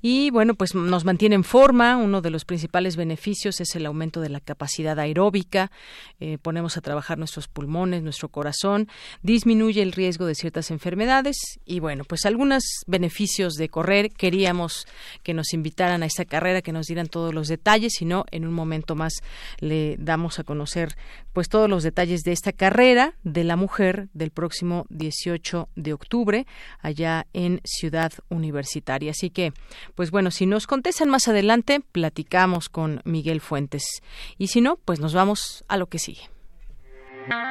Y 0.00 0.30
bueno, 0.30 0.54
pues 0.54 0.74
nos 0.74 1.04
mantiene 1.04 1.34
en 1.34 1.44
forma. 1.44 1.96
Uno 1.96 2.20
de 2.20 2.30
los 2.30 2.44
principales 2.44 2.96
beneficios 2.96 3.60
es 3.60 3.74
el 3.74 3.86
aumento 3.86 4.20
de 4.20 4.28
la 4.28 4.40
capacidad 4.40 4.98
aeróbica. 4.98 5.72
Eh, 6.20 6.38
ponemos 6.40 6.76
a 6.76 6.80
trabajar 6.80 7.18
nuestros 7.18 7.48
pulmones, 7.48 8.02
nuestro 8.02 8.28
corazón. 8.28 8.88
Disminuye 9.22 9.82
el 9.82 9.92
riesgo 9.92 10.26
de 10.26 10.34
ciertas 10.34 10.70
enfermedades. 10.70 11.36
Y 11.64 11.80
bueno, 11.80 12.04
pues 12.04 12.26
algunos 12.26 12.62
beneficios 12.86 13.54
de 13.54 13.68
correr. 13.68 14.10
Queríamos 14.10 14.86
que 15.22 15.34
nos 15.34 15.52
invitaran 15.52 16.02
a 16.02 16.06
esta 16.06 16.24
carrera, 16.24 16.62
que 16.62 16.72
nos 16.72 16.86
dieran 16.86 17.08
todos 17.08 17.34
los 17.34 17.48
detalles. 17.48 17.94
Si 17.96 18.04
no, 18.04 18.24
en 18.30 18.46
un 18.46 18.52
momento 18.52 18.94
más 18.94 19.14
le 19.58 19.96
damos 19.98 20.38
a 20.38 20.44
conocer 20.44 20.96
pues 21.32 21.48
todos 21.48 21.68
los 21.70 21.82
detalles 21.82 22.22
de 22.22 22.32
esta 22.32 22.52
carrera 22.52 23.14
de 23.22 23.44
la 23.44 23.56
mujer 23.56 24.08
del 24.12 24.30
próximo 24.30 24.86
18 24.90 25.68
de 25.76 25.92
octubre 25.92 26.46
allá 26.80 27.26
en 27.32 27.60
Ciudad 27.64 28.12
Universitaria. 28.28 29.12
Así 29.12 29.30
que, 29.30 29.52
pues 29.94 30.10
bueno, 30.10 30.30
si 30.30 30.46
nos 30.46 30.66
contestan 30.66 31.10
más 31.10 31.28
adelante, 31.28 31.80
platicamos 31.92 32.68
con 32.68 33.00
Miguel 33.04 33.40
Fuentes. 33.40 34.02
Y 34.38 34.48
si 34.48 34.60
no, 34.60 34.76
pues 34.84 35.00
nos 35.00 35.14
vamos 35.14 35.64
a 35.68 35.76
lo 35.76 35.86
que 35.86 35.98
sigue. 35.98 36.30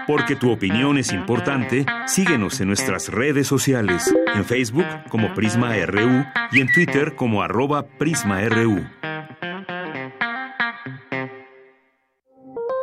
Porque 0.07 0.35
tu 0.35 0.51
opinión 0.51 0.97
es 0.97 1.13
importante, 1.13 1.85
síguenos 2.07 2.59
en 2.59 2.67
nuestras 2.67 3.09
redes 3.09 3.47
sociales, 3.47 4.13
en 4.33 4.43
Facebook 4.43 4.85
como 5.09 5.33
Prisma 5.33 5.75
RU 5.85 6.25
y 6.51 6.61
en 6.61 6.71
Twitter 6.73 7.15
como 7.15 7.43
arroba 7.43 7.85
PrismaRU. 7.85 8.83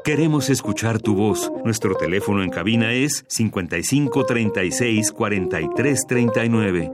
Queremos 0.07 0.51
escuchar 0.51 1.01
tu 1.01 1.17
voz. 1.17 1.51
Nuestro 1.65 1.97
teléfono 1.97 2.45
en 2.45 2.51
cabina 2.51 2.93
es 2.93 3.25
55 3.27 4.25
36 4.25 5.11
43 5.11 6.07
39. 6.07 6.93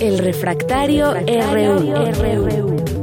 El 0.00 0.18
refractario, 0.18 1.14
RU. 1.14 3.01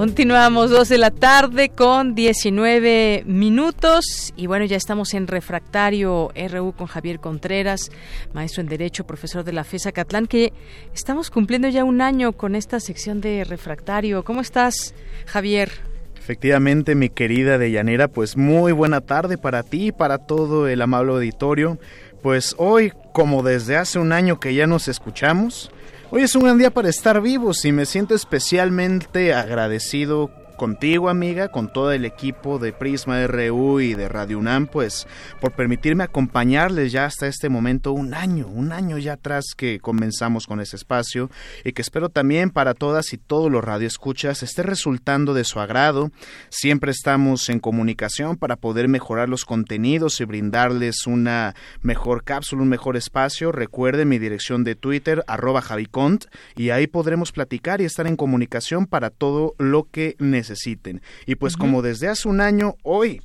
Continuamos 0.00 0.70
dos 0.70 0.88
de 0.88 0.96
la 0.96 1.10
tarde 1.10 1.68
con 1.68 2.14
19 2.14 3.24
minutos 3.26 4.32
y 4.34 4.46
bueno, 4.46 4.64
ya 4.64 4.78
estamos 4.78 5.12
en 5.12 5.26
Refractario 5.26 6.30
RU 6.34 6.72
con 6.72 6.86
Javier 6.86 7.20
Contreras, 7.20 7.90
maestro 8.32 8.62
en 8.62 8.68
Derecho, 8.68 9.04
profesor 9.04 9.44
de 9.44 9.52
la 9.52 9.62
FESA 9.62 9.92
Catlán, 9.92 10.26
que 10.26 10.54
estamos 10.94 11.30
cumpliendo 11.30 11.68
ya 11.68 11.84
un 11.84 12.00
año 12.00 12.32
con 12.32 12.54
esta 12.54 12.80
sección 12.80 13.20
de 13.20 13.44
Refractario. 13.44 14.24
¿Cómo 14.24 14.40
estás, 14.40 14.94
Javier? 15.26 15.70
Efectivamente, 16.18 16.94
mi 16.94 17.10
querida 17.10 17.58
Deyanira, 17.58 18.08
pues 18.08 18.38
muy 18.38 18.72
buena 18.72 19.02
tarde 19.02 19.36
para 19.36 19.62
ti 19.62 19.88
y 19.88 19.92
para 19.92 20.16
todo 20.16 20.66
el 20.66 20.80
amable 20.80 21.12
auditorio. 21.12 21.78
Pues 22.22 22.54
hoy, 22.56 22.94
como 23.12 23.42
desde 23.42 23.76
hace 23.76 23.98
un 23.98 24.12
año 24.12 24.40
que 24.40 24.54
ya 24.54 24.66
nos 24.66 24.88
escuchamos, 24.88 25.70
Hoy 26.12 26.22
es 26.22 26.34
un 26.34 26.42
gran 26.42 26.58
día 26.58 26.72
para 26.72 26.88
estar 26.88 27.22
vivos 27.22 27.64
y 27.64 27.70
me 27.70 27.86
siento 27.86 28.16
especialmente 28.16 29.32
agradecido 29.32 30.28
contigo, 30.60 31.08
amiga, 31.08 31.48
con 31.48 31.72
todo 31.72 31.90
el 31.90 32.04
equipo 32.04 32.58
de 32.58 32.74
Prisma 32.74 33.26
RU 33.26 33.80
y 33.80 33.94
de 33.94 34.10
Radio 34.10 34.38
UNAM, 34.38 34.66
pues 34.66 35.06
por 35.40 35.52
permitirme 35.52 36.04
acompañarles 36.04 36.92
ya 36.92 37.06
hasta 37.06 37.26
este 37.26 37.48
momento, 37.48 37.92
un 37.92 38.12
año, 38.12 38.46
un 38.46 38.70
año 38.70 38.98
ya 38.98 39.14
atrás 39.14 39.54
que 39.56 39.80
comenzamos 39.80 40.46
con 40.46 40.60
ese 40.60 40.76
espacio 40.76 41.30
y 41.64 41.72
que 41.72 41.80
espero 41.80 42.10
también 42.10 42.50
para 42.50 42.74
todas 42.74 43.14
y 43.14 43.16
todos 43.16 43.50
los 43.50 43.64
radioescuchas 43.64 44.42
esté 44.42 44.62
resultando 44.62 45.32
de 45.32 45.44
su 45.44 45.60
agrado. 45.60 46.10
Siempre 46.50 46.90
estamos 46.90 47.48
en 47.48 47.58
comunicación 47.58 48.36
para 48.36 48.56
poder 48.56 48.86
mejorar 48.86 49.30
los 49.30 49.46
contenidos 49.46 50.20
y 50.20 50.26
brindarles 50.26 51.06
una 51.06 51.54
mejor 51.80 52.22
cápsula, 52.22 52.60
un 52.60 52.68
mejor 52.68 52.98
espacio. 52.98 53.50
Recuerden 53.50 54.10
mi 54.10 54.18
dirección 54.18 54.62
de 54.64 54.74
Twitter, 54.74 55.24
arroba 55.26 55.62
javicont, 55.62 56.26
y 56.54 56.68
ahí 56.68 56.86
podremos 56.86 57.32
platicar 57.32 57.80
y 57.80 57.86
estar 57.86 58.06
en 58.06 58.16
comunicación 58.16 58.84
para 58.84 59.08
todo 59.08 59.54
lo 59.56 59.88
que 59.90 60.16
necesitemos 60.18 60.49
necesiten. 60.50 61.02
Y 61.26 61.36
pues 61.36 61.56
como 61.56 61.82
desde 61.82 62.08
hace 62.08 62.28
un 62.28 62.40
año, 62.40 62.76
hoy 62.82 63.22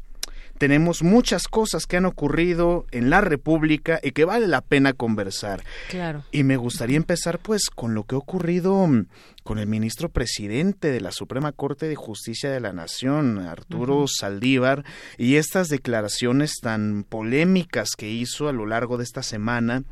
tenemos 0.58 1.04
muchas 1.04 1.50
cosas 1.50 1.86
que 1.86 1.98
han 1.98 2.06
ocurrido 2.06 2.86
en 2.92 3.10
la 3.10 3.20
República 3.20 4.00
y 4.02 4.12
que 4.12 4.24
vale 4.24 4.48
la 4.48 4.62
pena 4.62 4.94
conversar. 4.94 5.64
Claro. 5.90 6.24
Y 6.32 6.44
me 6.44 6.56
gustaría 6.56 6.96
empezar 6.96 7.40
pues 7.40 7.70
con 7.70 7.94
lo 7.94 8.04
que 8.04 8.16
ha 8.16 8.20
ocurrido 8.20 8.88
mm, 8.88 9.08
con 9.44 9.60
el 9.60 9.68
ministro 9.68 10.10
presidente 10.10 10.92
de 10.92 11.02
la 11.02 11.12
Suprema 11.12 11.52
Corte 11.52 11.88
de 11.88 11.96
Justicia 11.96 12.50
de 12.50 12.62
la 12.62 12.72
Nación, 12.72 13.40
Arturo 13.40 14.06
Saldívar, 14.08 14.86
y 15.18 15.36
estas 15.36 15.68
declaraciones 15.68 16.54
tan 16.62 17.04
polémicas 17.04 17.92
que 17.98 18.10
hizo 18.10 18.48
a 18.48 18.54
lo 18.54 18.66
largo 18.66 18.98
de 18.98 19.04
esta 19.04 19.24
semana 19.24 19.84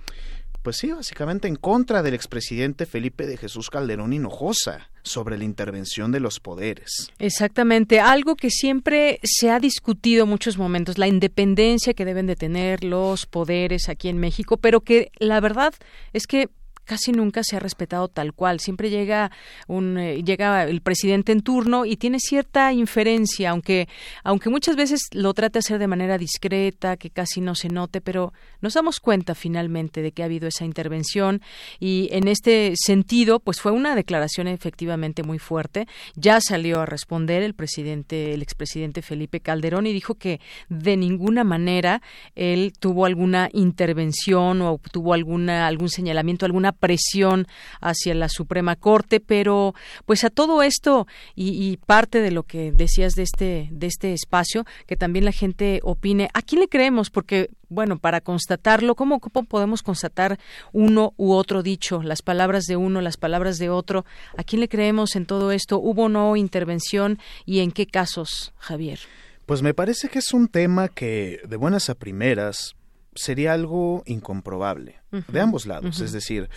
pues 0.62 0.78
sí, 0.78 0.94
básicamente 0.94 1.50
en 1.50 1.58
contra 1.58 2.02
del 2.04 2.14
expresidente 2.14 2.86
Felipe 2.86 3.28
de 3.28 3.36
Jesús 3.36 3.70
Calderón 3.70 4.14
Hinojosa 4.14 4.93
sobre 5.04 5.38
la 5.38 5.44
intervención 5.44 6.12
de 6.12 6.20
los 6.20 6.40
poderes. 6.40 7.12
Exactamente, 7.20 8.00
algo 8.00 8.36
que 8.36 8.50
siempre 8.50 9.20
se 9.24 9.50
ha 9.50 9.60
discutido 9.60 10.24
en 10.24 10.30
muchos 10.30 10.58
momentos, 10.58 10.98
la 10.98 11.08
independencia 11.08 11.94
que 11.94 12.06
deben 12.06 12.28
de 12.28 12.36
tener 12.36 12.84
los 12.84 13.26
poderes 13.26 13.90
aquí 13.90 14.10
en 14.10 14.18
México, 14.18 14.58
pero 14.58 14.82
que 14.82 15.12
la 15.20 15.40
verdad 15.40 15.74
es 16.14 16.28
que 16.28 16.50
casi 16.86 17.12
nunca 17.12 17.44
se 17.44 17.56
ha 17.56 17.60
respetado 17.60 18.08
tal 18.08 18.34
cual. 18.34 18.60
Siempre 18.60 18.90
llega 18.90 19.32
un 19.68 19.98
eh, 19.98 20.24
llega 20.24 20.64
el 20.64 20.82
presidente 20.82 21.32
en 21.32 21.42
turno 21.42 21.86
y 21.86 21.98
tiene 21.98 22.20
cierta 22.20 22.74
inferencia, 22.74 23.52
aunque 23.52 23.88
aunque 24.24 24.50
muchas 24.50 24.76
veces 24.76 25.02
lo 25.12 25.34
trate 25.34 25.54
de 25.54 25.60
hacer 25.60 25.80
de 25.80 25.88
manera 25.88 26.18
discreta, 26.18 26.98
que 26.98 27.10
casi 27.10 27.42
no 27.42 27.56
se 27.56 27.70
note, 27.70 28.02
pero 28.02 28.34
nos 28.62 28.74
damos 28.74 29.00
cuenta 29.00 29.36
finalmente 29.36 30.02
de 30.02 30.12
que 30.12 30.24
ha 30.24 30.26
habido 30.26 30.48
esa 30.48 30.66
intervención 30.66 31.42
y 31.80 32.10
en 32.12 32.28
este 32.28 32.74
sentido, 32.76 33.40
pues 33.40 33.62
fue 33.62 33.72
una 33.72 33.96
declaración 33.96 34.48
efectivamente 34.48 35.24
muy 35.24 35.40
fuerte. 35.40 35.88
Ya 36.16 36.42
salió 36.42 36.82
a 36.82 36.86
responder 36.86 37.44
el 37.44 37.54
presidente, 37.54 38.34
el 38.34 38.42
expresidente 38.42 39.02
Felipe 39.02 39.40
Calderón 39.40 39.88
y 39.88 39.94
dijo 39.94 40.16
que 40.16 40.40
de 40.70 40.98
ninguna 40.98 41.44
manera 41.44 42.02
él 42.36 42.74
tuvo 42.80 43.06
alguna 43.06 43.50
intervención 43.54 44.62
o 44.62 44.80
tuvo 44.92 45.14
alguna 45.14 45.68
algún 45.68 45.90
señalamiento, 45.90 46.46
alguna 46.46 46.73
presión 46.74 47.48
hacia 47.80 48.14
la 48.16 48.30
Suprema 48.30 48.76
Corte, 48.76 49.20
pero 49.20 49.74
pues 50.06 50.24
a 50.24 50.30
todo 50.30 50.64
esto 50.64 51.08
y, 51.36 51.78
parte 51.86 52.22
de 52.22 52.32
lo 52.32 52.44
que 52.44 52.72
decías 52.72 53.14
de 53.14 53.24
este 53.24 53.70
de 53.72 53.88
este 53.88 54.14
espacio, 54.14 54.66
que 54.86 54.96
también 54.96 55.26
la 55.26 55.32
gente 55.32 55.80
opine, 55.84 56.30
¿a 56.34 56.42
quién 56.42 56.62
le 56.62 56.68
creemos? 56.68 57.10
Porque 57.10 57.50
bueno, 57.70 57.98
para 57.98 58.22
constatarlo, 58.22 58.96
¿cómo, 58.96 59.20
¿cómo, 59.20 59.46
podemos 59.46 59.82
constatar 59.82 60.40
uno 60.72 61.14
u 61.18 61.34
otro 61.34 61.64
dicho, 61.64 62.04
las 62.04 62.22
palabras 62.22 62.66
de 62.66 62.76
uno, 62.76 63.02
las 63.02 63.18
palabras 63.18 63.58
de 63.58 63.70
otro? 63.70 64.06
¿A 64.38 64.44
quién 64.44 64.60
le 64.60 64.70
creemos 64.70 65.16
en 65.16 65.26
todo 65.26 65.52
esto? 65.52 65.80
¿Hubo 65.80 66.04
o 66.04 66.10
no 66.10 66.36
intervención 66.36 67.20
y 67.46 67.60
en 67.60 67.72
qué 67.72 67.88
casos, 67.88 68.54
Javier? 68.58 69.00
Pues 69.46 69.62
me 69.62 69.74
parece 69.74 70.10
que 70.10 70.20
es 70.20 70.34
un 70.34 70.48
tema 70.48 70.88
que 70.88 71.42
de 71.48 71.58
buenas 71.58 71.90
a 71.90 71.96
primeras 71.96 72.76
sería 73.16 73.54
algo 73.54 74.04
incomprobable 74.06 75.02
de 75.12 75.40
ambos 75.40 75.66
lados. 75.66 76.02
Es 76.02 76.12
decir, 76.12 76.50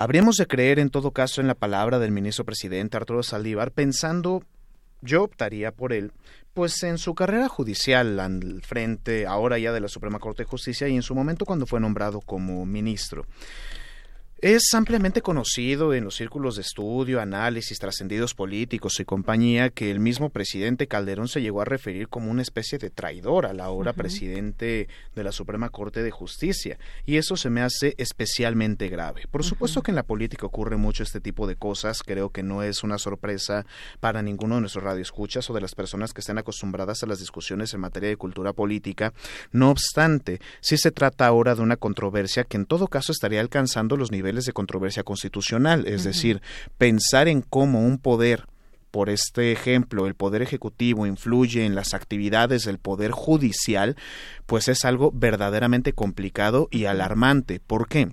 Habríamos 0.00 0.36
de 0.36 0.46
creer 0.46 0.78
en 0.78 0.90
todo 0.90 1.10
caso 1.10 1.40
en 1.40 1.48
la 1.48 1.56
palabra 1.56 1.98
del 1.98 2.12
ministro 2.12 2.44
presidente 2.44 2.96
Arturo 2.96 3.24
Saldívar 3.24 3.72
pensando 3.72 4.44
yo 5.00 5.24
optaría 5.24 5.72
por 5.72 5.92
él, 5.92 6.12
pues 6.54 6.84
en 6.84 6.98
su 6.98 7.16
carrera 7.16 7.48
judicial 7.48 8.20
al 8.20 8.62
frente 8.62 9.26
ahora 9.26 9.58
ya 9.58 9.72
de 9.72 9.80
la 9.80 9.88
Suprema 9.88 10.20
Corte 10.20 10.44
de 10.44 10.48
Justicia 10.48 10.86
y 10.86 10.94
en 10.94 11.02
su 11.02 11.16
momento 11.16 11.44
cuando 11.44 11.66
fue 11.66 11.80
nombrado 11.80 12.20
como 12.20 12.64
ministro. 12.64 13.26
Es 14.40 14.72
ampliamente 14.72 15.20
conocido 15.20 15.94
en 15.94 16.04
los 16.04 16.14
círculos 16.14 16.54
de 16.54 16.62
estudio, 16.62 17.20
análisis, 17.20 17.80
trascendidos 17.80 18.34
políticos 18.34 19.00
y 19.00 19.04
compañía 19.04 19.68
que 19.70 19.90
el 19.90 19.98
mismo 19.98 20.30
presidente 20.30 20.86
Calderón 20.86 21.26
se 21.26 21.42
llegó 21.42 21.60
a 21.60 21.64
referir 21.64 22.06
como 22.06 22.30
una 22.30 22.42
especie 22.42 22.78
de 22.78 22.88
traidor 22.88 23.46
a 23.46 23.52
la 23.52 23.70
hora 23.70 23.94
presidente 23.94 24.86
de 25.16 25.24
la 25.24 25.32
Suprema 25.32 25.70
Corte 25.70 26.04
de 26.04 26.12
Justicia, 26.12 26.78
y 27.04 27.16
eso 27.16 27.36
se 27.36 27.50
me 27.50 27.62
hace 27.62 27.96
especialmente 27.98 28.88
grave. 28.88 29.24
Por 29.28 29.42
supuesto 29.42 29.82
que 29.82 29.90
en 29.90 29.96
la 29.96 30.04
política 30.04 30.46
ocurre 30.46 30.76
mucho 30.76 31.02
este 31.02 31.20
tipo 31.20 31.48
de 31.48 31.56
cosas, 31.56 32.04
creo 32.04 32.30
que 32.30 32.44
no 32.44 32.62
es 32.62 32.84
una 32.84 32.98
sorpresa 32.98 33.66
para 33.98 34.22
ninguno 34.22 34.54
de 34.54 34.60
nuestros 34.60 34.84
radioescuchas 34.84 35.50
o 35.50 35.52
de 35.52 35.62
las 35.62 35.74
personas 35.74 36.12
que 36.12 36.20
estén 36.20 36.38
acostumbradas 36.38 37.02
a 37.02 37.06
las 37.06 37.18
discusiones 37.18 37.74
en 37.74 37.80
materia 37.80 38.08
de 38.08 38.16
cultura 38.16 38.52
política. 38.52 39.12
No 39.50 39.72
obstante, 39.72 40.40
sí 40.60 40.78
se 40.78 40.92
trata 40.92 41.26
ahora 41.26 41.56
de 41.56 41.62
una 41.62 41.76
controversia 41.76 42.44
que 42.44 42.56
en 42.56 42.66
todo 42.66 42.86
caso 42.86 43.10
estaría 43.10 43.40
alcanzando 43.40 43.96
los 43.96 44.12
niveles 44.12 44.27
de 44.44 44.52
controversia 44.52 45.02
constitucional, 45.02 45.86
es 45.86 46.04
decir, 46.04 46.42
pensar 46.76 47.28
en 47.28 47.42
cómo 47.42 47.80
un 47.80 47.98
poder 47.98 48.46
por 48.90 49.10
este 49.10 49.52
ejemplo, 49.52 50.06
el 50.06 50.14
Poder 50.14 50.40
Ejecutivo 50.40 51.06
influye 51.06 51.66
en 51.66 51.74
las 51.74 51.92
actividades 51.92 52.64
del 52.64 52.78
Poder 52.78 53.10
Judicial, 53.10 53.96
pues 54.46 54.68
es 54.68 54.84
algo 54.86 55.12
verdaderamente 55.12 55.92
complicado 55.92 56.68
y 56.70 56.86
alarmante. 56.86 57.60
¿Por 57.60 57.86
qué? 57.86 58.08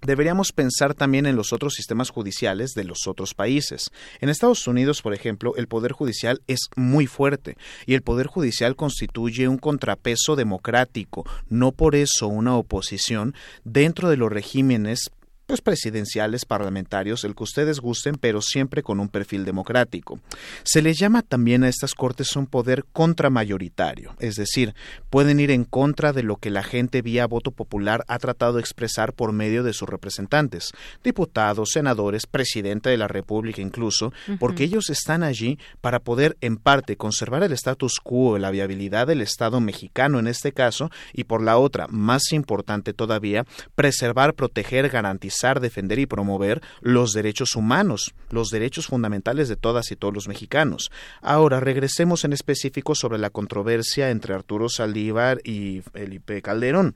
Deberíamos 0.00 0.52
pensar 0.52 0.94
también 0.94 1.26
en 1.26 1.34
los 1.34 1.52
otros 1.52 1.74
sistemas 1.74 2.10
judiciales 2.10 2.70
de 2.74 2.84
los 2.84 3.08
otros 3.08 3.34
países. 3.34 3.90
En 4.20 4.28
Estados 4.28 4.68
Unidos, 4.68 5.02
por 5.02 5.12
ejemplo, 5.12 5.56
el 5.56 5.66
Poder 5.66 5.90
Judicial 5.90 6.40
es 6.46 6.68
muy 6.76 7.08
fuerte 7.08 7.56
y 7.84 7.94
el 7.94 8.02
Poder 8.02 8.28
Judicial 8.28 8.76
constituye 8.76 9.48
un 9.48 9.58
contrapeso 9.58 10.36
democrático, 10.36 11.26
no 11.48 11.72
por 11.72 11.96
eso 11.96 12.28
una 12.28 12.56
oposición 12.56 13.34
dentro 13.64 14.08
de 14.08 14.16
los 14.16 14.30
regímenes 14.30 15.10
pues 15.48 15.62
presidenciales, 15.62 16.44
parlamentarios, 16.44 17.24
el 17.24 17.34
que 17.34 17.42
ustedes 17.42 17.80
gusten, 17.80 18.16
pero 18.16 18.42
siempre 18.42 18.82
con 18.82 19.00
un 19.00 19.08
perfil 19.08 19.46
democrático. 19.46 20.20
Se 20.62 20.82
les 20.82 20.98
llama 20.98 21.22
también 21.22 21.64
a 21.64 21.70
estas 21.70 21.94
cortes 21.94 22.36
un 22.36 22.46
poder 22.46 22.84
contramayoritario, 22.92 24.14
es 24.18 24.34
decir, 24.34 24.74
pueden 25.08 25.40
ir 25.40 25.50
en 25.50 25.64
contra 25.64 26.12
de 26.12 26.22
lo 26.22 26.36
que 26.36 26.50
la 26.50 26.62
gente 26.62 27.00
vía 27.00 27.26
voto 27.26 27.50
popular 27.50 28.04
ha 28.08 28.18
tratado 28.18 28.52
de 28.52 28.60
expresar 28.60 29.14
por 29.14 29.32
medio 29.32 29.62
de 29.62 29.72
sus 29.72 29.88
representantes, 29.88 30.70
diputados, 31.02 31.70
senadores, 31.72 32.26
presidente 32.26 32.90
de 32.90 32.98
la 32.98 33.08
República 33.08 33.62
incluso, 33.62 34.12
porque 34.38 34.64
ellos 34.64 34.90
están 34.90 35.22
allí 35.22 35.58
para 35.80 36.00
poder 36.00 36.36
en 36.42 36.58
parte 36.58 36.98
conservar 36.98 37.42
el 37.42 37.52
status 37.52 38.00
quo, 38.02 38.36
la 38.36 38.50
viabilidad 38.50 39.06
del 39.06 39.22
Estado 39.22 39.60
mexicano 39.60 40.18
en 40.18 40.26
este 40.26 40.52
caso, 40.52 40.90
y 41.14 41.24
por 41.24 41.42
la 41.42 41.56
otra, 41.56 41.86
más 41.88 42.32
importante 42.32 42.92
todavía, 42.92 43.46
preservar, 43.74 44.34
proteger, 44.34 44.90
garantizar 44.90 45.37
defender 45.60 45.98
y 45.98 46.06
promover 46.06 46.62
los 46.80 47.12
derechos 47.12 47.56
humanos, 47.56 48.14
los 48.30 48.50
derechos 48.50 48.86
fundamentales 48.86 49.48
de 49.48 49.56
todas 49.56 49.90
y 49.90 49.96
todos 49.96 50.14
los 50.14 50.28
mexicanos. 50.28 50.90
Ahora, 51.22 51.60
regresemos 51.60 52.24
en 52.24 52.32
específico 52.32 52.94
sobre 52.94 53.18
la 53.18 53.30
controversia 53.30 54.10
entre 54.10 54.34
Arturo 54.34 54.68
Saldívar 54.68 55.40
y 55.44 55.82
Felipe 55.92 56.42
Calderón. 56.42 56.94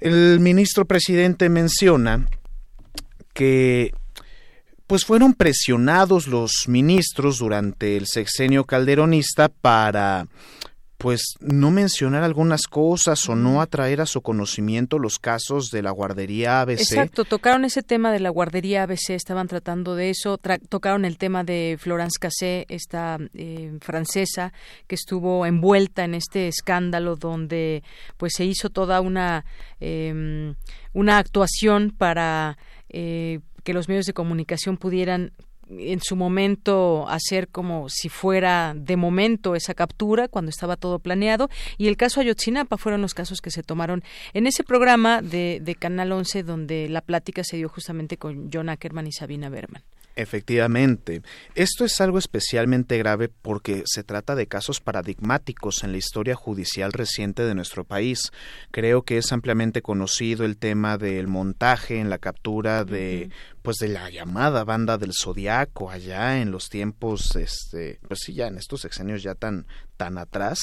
El 0.00 0.40
ministro 0.40 0.84
presidente 0.84 1.48
menciona 1.48 2.26
que 3.32 3.92
pues 4.86 5.04
fueron 5.04 5.34
presionados 5.34 6.28
los 6.28 6.68
ministros 6.68 7.38
durante 7.38 7.96
el 7.96 8.06
sexenio 8.06 8.64
calderonista 8.64 9.48
para 9.48 10.28
pues 10.98 11.34
no 11.40 11.70
mencionar 11.70 12.22
algunas 12.22 12.62
cosas 12.62 13.28
o 13.28 13.36
no 13.36 13.60
atraer 13.60 14.00
a 14.00 14.06
su 14.06 14.22
conocimiento 14.22 14.98
los 14.98 15.18
casos 15.18 15.70
de 15.70 15.82
la 15.82 15.90
guardería 15.90 16.62
ABC. 16.62 16.80
Exacto, 16.80 17.24
tocaron 17.24 17.64
ese 17.64 17.82
tema 17.82 18.12
de 18.12 18.20
la 18.20 18.30
guardería 18.30 18.82
ABC, 18.84 19.10
estaban 19.10 19.46
tratando 19.46 19.94
de 19.94 20.10
eso, 20.10 20.38
tocaron 20.68 21.04
el 21.04 21.18
tema 21.18 21.44
de 21.44 21.76
Florence 21.78 22.18
Cassé, 22.18 22.64
esta 22.68 23.18
eh, 23.34 23.76
francesa 23.80 24.52
que 24.86 24.94
estuvo 24.94 25.44
envuelta 25.44 26.04
en 26.04 26.14
este 26.14 26.48
escándalo 26.48 27.16
donde 27.16 27.82
pues 28.16 28.32
se 28.34 28.44
hizo 28.44 28.70
toda 28.70 29.00
una 29.00 29.44
em, 29.80 30.54
una 30.92 31.18
actuación 31.18 31.94
para 31.96 32.56
eh, 32.88 33.40
que 33.64 33.74
los 33.74 33.88
medios 33.88 34.06
de 34.06 34.14
comunicación 34.14 34.76
pudieran 34.76 35.32
en 35.68 36.00
su 36.00 36.16
momento 36.16 37.08
hacer 37.08 37.48
como 37.48 37.88
si 37.88 38.08
fuera 38.08 38.74
de 38.76 38.96
momento 38.96 39.54
esa 39.54 39.74
captura 39.74 40.28
cuando 40.28 40.50
estaba 40.50 40.76
todo 40.76 40.98
planeado 40.98 41.50
y 41.76 41.88
el 41.88 41.96
caso 41.96 42.20
Ayotzinapa 42.20 42.76
fueron 42.76 43.02
los 43.02 43.14
casos 43.14 43.40
que 43.40 43.50
se 43.50 43.62
tomaron 43.62 44.02
en 44.32 44.46
ese 44.46 44.64
programa 44.64 45.22
de, 45.22 45.60
de 45.62 45.74
Canal 45.74 46.12
11 46.12 46.42
donde 46.42 46.88
la 46.88 47.00
plática 47.00 47.42
se 47.44 47.56
dio 47.56 47.68
justamente 47.68 48.16
con 48.16 48.50
John 48.52 48.68
Ackerman 48.68 49.06
y 49.06 49.12
Sabina 49.12 49.48
Berman. 49.48 49.82
Efectivamente, 50.18 51.20
esto 51.54 51.84
es 51.84 52.00
algo 52.00 52.18
especialmente 52.18 52.96
grave 52.96 53.28
porque 53.28 53.82
se 53.84 54.02
trata 54.02 54.34
de 54.34 54.46
casos 54.46 54.80
paradigmáticos 54.80 55.84
en 55.84 55.92
la 55.92 55.98
historia 55.98 56.34
judicial 56.34 56.94
reciente 56.94 57.42
de 57.42 57.54
nuestro 57.54 57.84
país. 57.84 58.32
Creo 58.70 59.02
que 59.02 59.18
es 59.18 59.30
ampliamente 59.32 59.82
conocido 59.82 60.46
el 60.46 60.56
tema 60.56 60.96
del 60.96 61.26
montaje 61.26 62.00
en 62.00 62.08
la 62.08 62.16
captura 62.16 62.86
de 62.86 63.28
pues 63.66 63.78
de 63.78 63.88
la 63.88 64.08
llamada 64.10 64.62
banda 64.62 64.96
del 64.96 65.10
zodiaco 65.12 65.90
allá 65.90 66.40
en 66.40 66.52
los 66.52 66.68
tiempos 66.68 67.34
este 67.34 67.98
pues 68.06 68.20
sí 68.22 68.32
ya 68.32 68.46
en 68.46 68.58
estos 68.58 68.82
sexenios 68.82 69.24
ya 69.24 69.34
tan 69.34 69.66
tan 69.96 70.18
atrás 70.18 70.60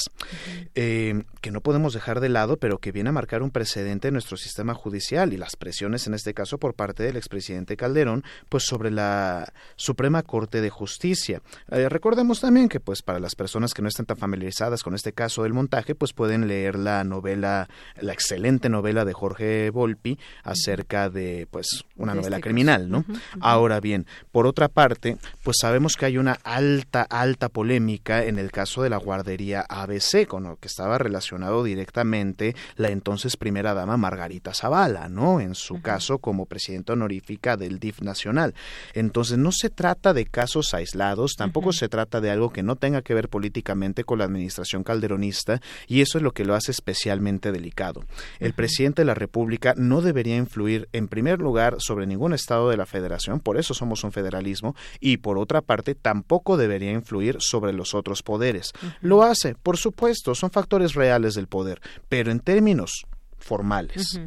eh, 0.75 1.23
que 1.41 1.51
no 1.51 1.59
podemos 1.59 1.93
dejar 1.93 2.21
de 2.21 2.30
lado 2.30 2.55
pero 2.57 2.77
que 2.77 2.93
viene 2.93 3.09
a 3.09 3.11
marcar 3.11 3.41
un 3.41 3.51
precedente 3.51 4.07
en 4.07 4.13
nuestro 4.13 4.38
sistema 4.38 4.73
judicial 4.73 5.34
y 5.34 5.38
las 5.38 5.57
presiones 5.57 6.07
en 6.07 6.13
este 6.13 6.34
caso 6.34 6.59
por 6.59 6.75
parte 6.75 7.03
del 7.03 7.17
expresidente 7.17 7.75
Calderón 7.75 8.23
pues 8.47 8.63
sobre 8.63 8.89
la 8.89 9.51
Suprema 9.75 10.23
Corte 10.23 10.61
de 10.61 10.69
Justicia. 10.69 11.41
Eh, 11.71 11.89
recordemos 11.89 12.39
también 12.39 12.69
que 12.69 12.80
pues 12.80 13.01
para 13.01 13.19
las 13.19 13.35
personas 13.35 13.73
que 13.73 13.81
no 13.81 13.89
estén 13.89 14.05
tan 14.05 14.17
familiarizadas 14.17 14.81
con 14.81 14.95
este 14.95 15.11
caso 15.11 15.43
del 15.43 15.53
montaje 15.53 15.93
pues 15.93 16.13
pueden 16.13 16.47
leer 16.47 16.77
la 16.77 17.03
novela 17.03 17.67
la 17.99 18.13
excelente 18.13 18.69
novela 18.69 19.03
de 19.03 19.11
Jorge 19.11 19.71
Volpi 19.71 20.17
acerca 20.43 21.09
de 21.09 21.47
pues 21.51 21.84
una 21.97 22.13
novela 22.13 22.39
criminal 22.39 22.93
Ahora 23.40 23.80
bien, 23.80 24.06
por 24.32 24.48
otra 24.48 24.68
parte, 24.68 25.18
pues 25.44 25.57
sabemos 25.60 25.98
que 25.98 26.06
hay 26.06 26.18
una 26.18 26.40
alta, 26.44 27.03
alta 27.03 27.49
polémica 27.49 28.26
en 28.26 28.40
el 28.40 28.52
caso 28.52 28.84
de 28.84 28.90
la 28.90 28.98
guardería 28.98 29.65
ABC, 29.68 30.28
con 30.28 30.44
lo 30.44 30.57
que 30.57 30.68
estaba 30.68 30.98
relacionado 30.98 31.64
directamente 31.64 32.56
la 32.76 32.90
entonces 32.90 33.38
primera 33.38 33.74
dama 33.74 33.98
Margarita 33.98 34.53
Zavala, 34.53 35.10
¿no? 35.10 35.40
En 35.40 35.56
su 35.56 35.82
caso 35.82 36.20
como 36.20 36.45
presidenta 36.45 36.94
honorífica 36.94 37.57
del 37.57 37.80
DIF 37.80 38.02
nacional. 38.02 38.53
Entonces, 38.94 39.38
no 39.38 39.52
se 39.52 39.70
trata 39.70 40.14
de 40.14 40.26
casos 40.26 40.74
aislados, 40.74 41.36
tampoco 41.38 41.74
se 41.74 41.90
trata 41.90 42.22
de 42.22 42.32
algo 42.32 42.52
que 42.52 42.64
no 42.64 42.76
tenga 42.76 43.02
que 43.02 43.14
ver 43.14 43.30
políticamente 43.30 44.03
con 44.03 44.20
la 44.20 44.26
administración 44.26 44.84
calderonista, 44.84 45.61
y 45.88 46.02
eso 46.02 46.18
es 46.18 46.24
lo 46.24 46.32
que 46.32 46.45
lo 46.45 46.56
hace 46.56 46.72
especialmente 46.72 47.52
delicado. 47.52 48.03
El 48.40 48.53
presidente 48.53 49.02
de 49.02 49.06
la 49.06 49.14
República 49.14 49.74
no 49.78 50.02
debería 50.02 50.38
influir, 50.38 50.88
en 50.94 51.07
primer 51.07 51.40
lugar, 51.40 51.78
sobre 51.80 52.06
ningún 52.06 52.34
estado 52.34 52.70
de 52.70 52.78
la 52.78 52.82
federación, 52.85 53.39
por 53.39 53.57
eso 53.57 53.73
somos 53.73 54.03
un 54.03 54.11
federalismo, 54.11 54.76
y 54.99 55.18
por 55.18 55.38
otra 55.38 55.61
parte 55.61 55.95
tampoco 55.95 56.57
debería 56.57 56.91
influir 56.91 57.38
sobre 57.39 57.73
los 57.73 57.93
otros 57.93 58.23
poderes. 58.23 58.72
Lo 59.01 59.23
hace, 59.23 59.55
por 59.55 59.77
supuesto, 59.77 60.35
son 60.35 60.51
factores 60.51 60.93
reales 60.93 61.35
del 61.35 61.47
poder, 61.47 61.81
pero 62.10 62.31
en 62.31 62.39
términos 62.39 63.05
formales. 63.38 64.19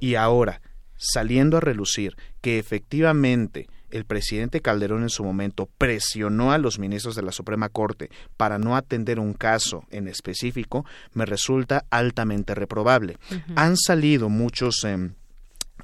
Y 0.00 0.14
ahora, 0.14 0.60
saliendo 0.96 1.56
a 1.56 1.60
relucir 1.60 2.16
que 2.40 2.58
efectivamente 2.58 3.66
el 3.90 4.04
presidente 4.04 4.60
Calderón 4.60 5.02
en 5.02 5.10
su 5.10 5.24
momento 5.24 5.68
presionó 5.78 6.52
a 6.52 6.58
los 6.58 6.78
ministros 6.78 7.14
de 7.14 7.22
la 7.22 7.32
Suprema 7.32 7.68
Corte 7.68 8.10
para 8.36 8.58
no 8.58 8.76
atender 8.76 9.18
un 9.18 9.32
caso 9.32 9.84
en 9.90 10.08
específico, 10.08 10.84
me 11.12 11.24
resulta 11.24 11.84
altamente 11.90 12.54
reprobable. 12.54 13.16
Han 13.54 13.76
salido 13.76 14.28
muchos... 14.28 14.84
Em, 14.84 15.14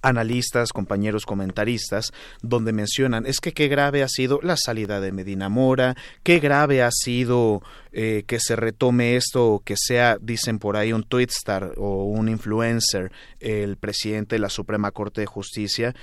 analistas, 0.03 0.73
compañeros 0.73 1.25
comentaristas, 1.25 2.13
donde 2.43 2.73
mencionan 2.73 3.27
es 3.27 3.41
que 3.41 3.53
qué 3.53 3.69
grave 3.69 4.03
ha 4.03 4.09
sido 4.09 4.41
la 4.43 4.57
salida 4.57 5.01
de 5.01 5.13
Medina 5.13 5.49
Mora, 5.49 5.97
qué 6.23 6.41
grave 6.41 6.83
ha 6.83 6.91
sido 6.91 7.63
eh, 7.93 8.25
que 8.27 8.41
se 8.41 8.57
retome 8.57 9.17
esto, 9.17 9.63
que 9.65 9.77
sea, 9.77 10.19
dicen 10.21 10.59
por 10.59 10.77
ahí, 10.77 10.93
un 10.93 11.05
twitstar 11.05 11.73
o 11.77 12.05
un 12.05 12.29
influencer, 12.29 13.13
el 13.41 13.77
presidente 13.77 14.37
de 14.37 14.41
la 14.41 14.49
Suprema 14.49 14.91
Corte 14.91 15.21
de 15.23 15.27
Justicia. 15.27 15.95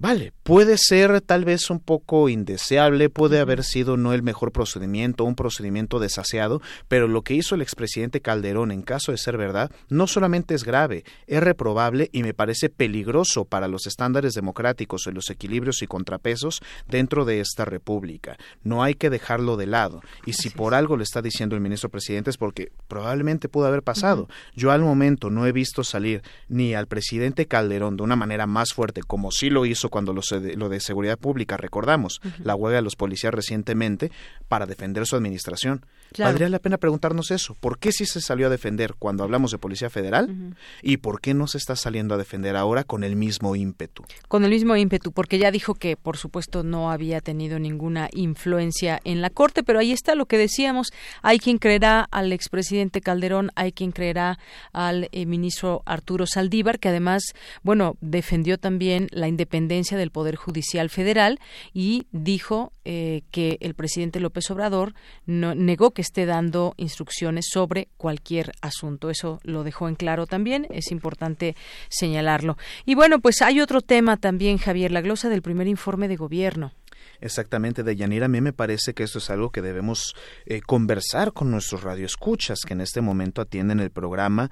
Vale, 0.00 0.32
puede 0.44 0.76
ser 0.78 1.20
tal 1.22 1.44
vez 1.44 1.70
un 1.70 1.80
poco 1.80 2.28
indeseable, 2.28 3.10
puede 3.10 3.40
haber 3.40 3.64
sido 3.64 3.96
no 3.96 4.12
el 4.12 4.22
mejor 4.22 4.52
procedimiento, 4.52 5.24
un 5.24 5.34
procedimiento 5.34 5.98
desaseado, 5.98 6.62
pero 6.86 7.08
lo 7.08 7.22
que 7.22 7.34
hizo 7.34 7.56
el 7.56 7.62
expresidente 7.62 8.20
Calderón 8.20 8.70
en 8.70 8.82
caso 8.82 9.10
de 9.10 9.18
ser 9.18 9.36
verdad 9.36 9.72
no 9.88 10.06
solamente 10.06 10.54
es 10.54 10.62
grave, 10.62 11.02
es 11.26 11.42
reprobable 11.42 12.10
y 12.12 12.22
me 12.22 12.32
parece 12.32 12.68
peligroso 12.68 13.44
para 13.44 13.66
los 13.66 13.88
estándares 13.88 14.34
democráticos 14.34 15.08
y 15.08 15.10
los 15.10 15.30
equilibrios 15.30 15.82
y 15.82 15.88
contrapesos 15.88 16.60
dentro 16.86 17.24
de 17.24 17.40
esta 17.40 17.64
república. 17.64 18.38
No 18.62 18.84
hay 18.84 18.94
que 18.94 19.10
dejarlo 19.10 19.56
de 19.56 19.66
lado. 19.66 20.00
Y 20.24 20.34
si 20.34 20.50
por 20.50 20.74
algo 20.74 20.96
le 20.96 21.02
está 21.02 21.22
diciendo 21.22 21.56
el 21.56 21.60
ministro 21.60 21.88
presidente 21.88 22.30
es 22.30 22.36
porque 22.36 22.70
probablemente 22.86 23.48
pudo 23.48 23.66
haber 23.66 23.82
pasado. 23.82 24.28
Yo 24.54 24.70
al 24.70 24.82
momento 24.82 25.28
no 25.28 25.44
he 25.44 25.50
visto 25.50 25.82
salir 25.82 26.22
ni 26.46 26.74
al 26.74 26.86
presidente 26.86 27.46
Calderón 27.46 27.96
de 27.96 28.04
una 28.04 28.14
manera 28.14 28.46
más 28.46 28.72
fuerte 28.72 29.02
como 29.02 29.32
sí 29.32 29.50
lo 29.50 29.66
hizo 29.66 29.87
cuando 29.88 30.12
lo, 30.12 30.22
lo 30.56 30.68
de 30.68 30.80
seguridad 30.80 31.18
pública, 31.18 31.56
recordamos, 31.56 32.20
la 32.42 32.54
huelga 32.54 32.76
de 32.76 32.82
los 32.82 32.96
policías 32.96 33.32
recientemente, 33.32 34.10
para 34.48 34.66
defender 34.66 35.06
su 35.06 35.16
administración. 35.16 35.84
Claro. 36.12 36.30
Valdría 36.30 36.48
la 36.48 36.58
pena 36.58 36.78
preguntarnos 36.78 37.30
eso. 37.30 37.54
¿Por 37.54 37.78
qué 37.78 37.92
sí 37.92 38.06
se 38.06 38.20
salió 38.20 38.46
a 38.46 38.50
defender 38.50 38.94
cuando 38.98 39.24
hablamos 39.24 39.50
de 39.50 39.58
Policía 39.58 39.90
Federal? 39.90 40.54
¿Y 40.82 40.98
por 40.98 41.20
qué 41.20 41.34
no 41.34 41.46
se 41.46 41.58
está 41.58 41.76
saliendo 41.76 42.14
a 42.14 42.18
defender 42.18 42.56
ahora 42.56 42.84
con 42.84 43.04
el 43.04 43.16
mismo 43.16 43.56
ímpetu? 43.56 44.04
Con 44.28 44.44
el 44.44 44.50
mismo 44.50 44.76
ímpetu, 44.76 45.12
porque 45.12 45.38
ya 45.38 45.50
dijo 45.50 45.74
que, 45.74 45.96
por 45.96 46.16
supuesto, 46.16 46.62
no 46.62 46.90
había 46.90 47.20
tenido 47.20 47.58
ninguna 47.58 48.08
influencia 48.12 49.00
en 49.04 49.22
la 49.22 49.30
Corte, 49.30 49.62
pero 49.62 49.78
ahí 49.78 49.92
está 49.92 50.14
lo 50.14 50.26
que 50.26 50.38
decíamos. 50.38 50.92
Hay 51.22 51.38
quien 51.38 51.58
creerá 51.58 52.06
al 52.10 52.32
expresidente 52.32 53.00
Calderón, 53.00 53.50
hay 53.54 53.72
quien 53.72 53.92
creerá 53.92 54.38
al 54.72 55.08
eh, 55.12 55.26
ministro 55.26 55.82
Arturo 55.84 56.26
Saldívar, 56.26 56.78
que 56.78 56.88
además, 56.88 57.22
bueno, 57.62 57.96
defendió 58.00 58.58
también 58.58 59.08
la 59.10 59.28
independencia 59.28 59.96
del 59.96 60.10
Poder 60.10 60.36
Judicial 60.36 60.90
Federal 60.90 61.38
y 61.72 62.06
dijo 62.12 62.72
eh, 62.84 63.22
que 63.30 63.58
el 63.60 63.74
presidente 63.74 64.20
López 64.20 64.50
Obrador 64.50 64.94
no, 65.26 65.54
negó 65.54 65.90
que 65.90 65.97
esté 66.00 66.26
dando 66.26 66.74
instrucciones 66.76 67.46
sobre 67.50 67.88
cualquier 67.96 68.52
asunto. 68.60 69.10
Eso 69.10 69.40
lo 69.42 69.64
dejó 69.64 69.88
en 69.88 69.94
claro 69.94 70.26
también, 70.26 70.66
es 70.70 70.90
importante 70.90 71.56
señalarlo. 71.88 72.56
Y 72.84 72.94
bueno, 72.94 73.20
pues 73.20 73.42
hay 73.42 73.60
otro 73.60 73.80
tema 73.80 74.16
también, 74.16 74.58
Javier, 74.58 74.90
la 74.90 75.00
glosa 75.00 75.28
del 75.28 75.42
primer 75.42 75.66
informe 75.66 76.08
de 76.08 76.16
gobierno. 76.16 76.72
Exactamente, 77.20 77.82
Deyanira. 77.82 78.26
A 78.26 78.28
mí 78.28 78.40
me 78.40 78.52
parece 78.52 78.94
que 78.94 79.02
esto 79.02 79.18
es 79.18 79.30
algo 79.30 79.50
que 79.50 79.62
debemos 79.62 80.14
eh, 80.46 80.60
conversar 80.60 81.32
con 81.32 81.50
nuestros 81.50 81.82
radioescuchas 81.82 82.60
que 82.66 82.74
en 82.74 82.80
este 82.80 83.00
momento 83.00 83.42
atienden 83.42 83.80
el 83.80 83.90
programa. 83.90 84.50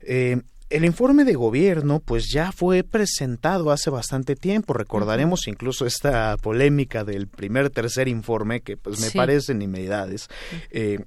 Eh, 0.00 0.40
el 0.72 0.84
informe 0.84 1.24
de 1.24 1.34
gobierno, 1.34 2.00
pues 2.00 2.30
ya 2.30 2.50
fue 2.52 2.82
presentado 2.82 3.70
hace 3.70 3.90
bastante 3.90 4.36
tiempo. 4.36 4.72
Recordaremos 4.72 5.46
incluso 5.48 5.86
esta 5.86 6.36
polémica 6.38 7.04
del 7.04 7.28
primer 7.28 7.70
tercer 7.70 8.08
informe, 8.08 8.60
que 8.60 8.76
pues 8.76 9.00
me 9.00 9.08
Sí. 9.08 9.16
parecen 9.18 9.58
nimiedades. 9.58 10.28
Eh, 10.70 11.04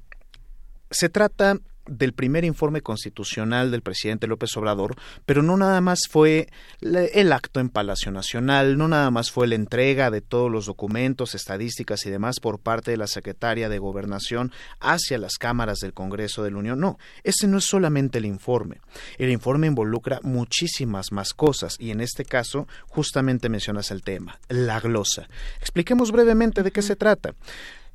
se 0.92 1.10
trata 1.10 1.58
del 1.88 2.14
primer 2.14 2.46
informe 2.46 2.82
constitucional 2.82 3.72
del 3.72 3.82
presidente 3.82 4.28
López 4.28 4.56
Obrador, 4.58 4.96
pero 5.26 5.44
no 5.44 5.58
nada 5.58 5.82
más 5.82 6.02
fue 6.10 6.50
el 6.82 7.32
acto 7.32 7.60
en 7.60 7.70
Palacio 7.70 8.12
Nacional, 8.12 8.78
no 8.78 8.88
nada 8.88 9.12
más 9.12 9.32
fue 9.32 9.48
la 9.48 9.56
entrega 9.56 10.12
de 10.12 10.22
todos 10.22 10.52
los 10.52 10.66
documentos, 10.66 11.36
estadísticas 11.36 12.06
y 12.06 12.10
demás 12.10 12.40
por 12.40 12.60
parte 12.60 12.92
de 12.92 12.98
la 12.98 13.08
secretaria 13.08 13.70
de 13.70 13.80
Gobernación 13.80 14.52
hacia 14.80 15.18
las 15.18 15.38
cámaras 15.38 15.80
del 15.80 15.94
Congreso 15.94 16.44
de 16.44 16.52
la 16.52 16.58
Unión. 16.58 16.80
No, 16.80 16.98
ese 17.24 17.48
no 17.48 17.58
es 17.58 17.66
solamente 17.66 18.18
el 18.18 18.26
informe. 18.26 18.80
El 19.18 19.30
informe 19.30 19.68
involucra 19.68 20.20
muchísimas 20.24 21.12
más 21.12 21.34
cosas 21.34 21.76
y 21.80 21.92
en 21.92 22.02
este 22.02 22.26
caso 22.26 22.68
justamente 22.88 23.50
mencionas 23.50 23.92
el 23.92 24.02
tema, 24.02 24.40
la 24.50 24.80
glosa. 24.80 25.28
Expliquemos 25.60 26.12
brevemente 26.12 26.64
de 26.64 26.72
qué 26.72 26.82
se 26.82 26.96
trata. 26.96 27.34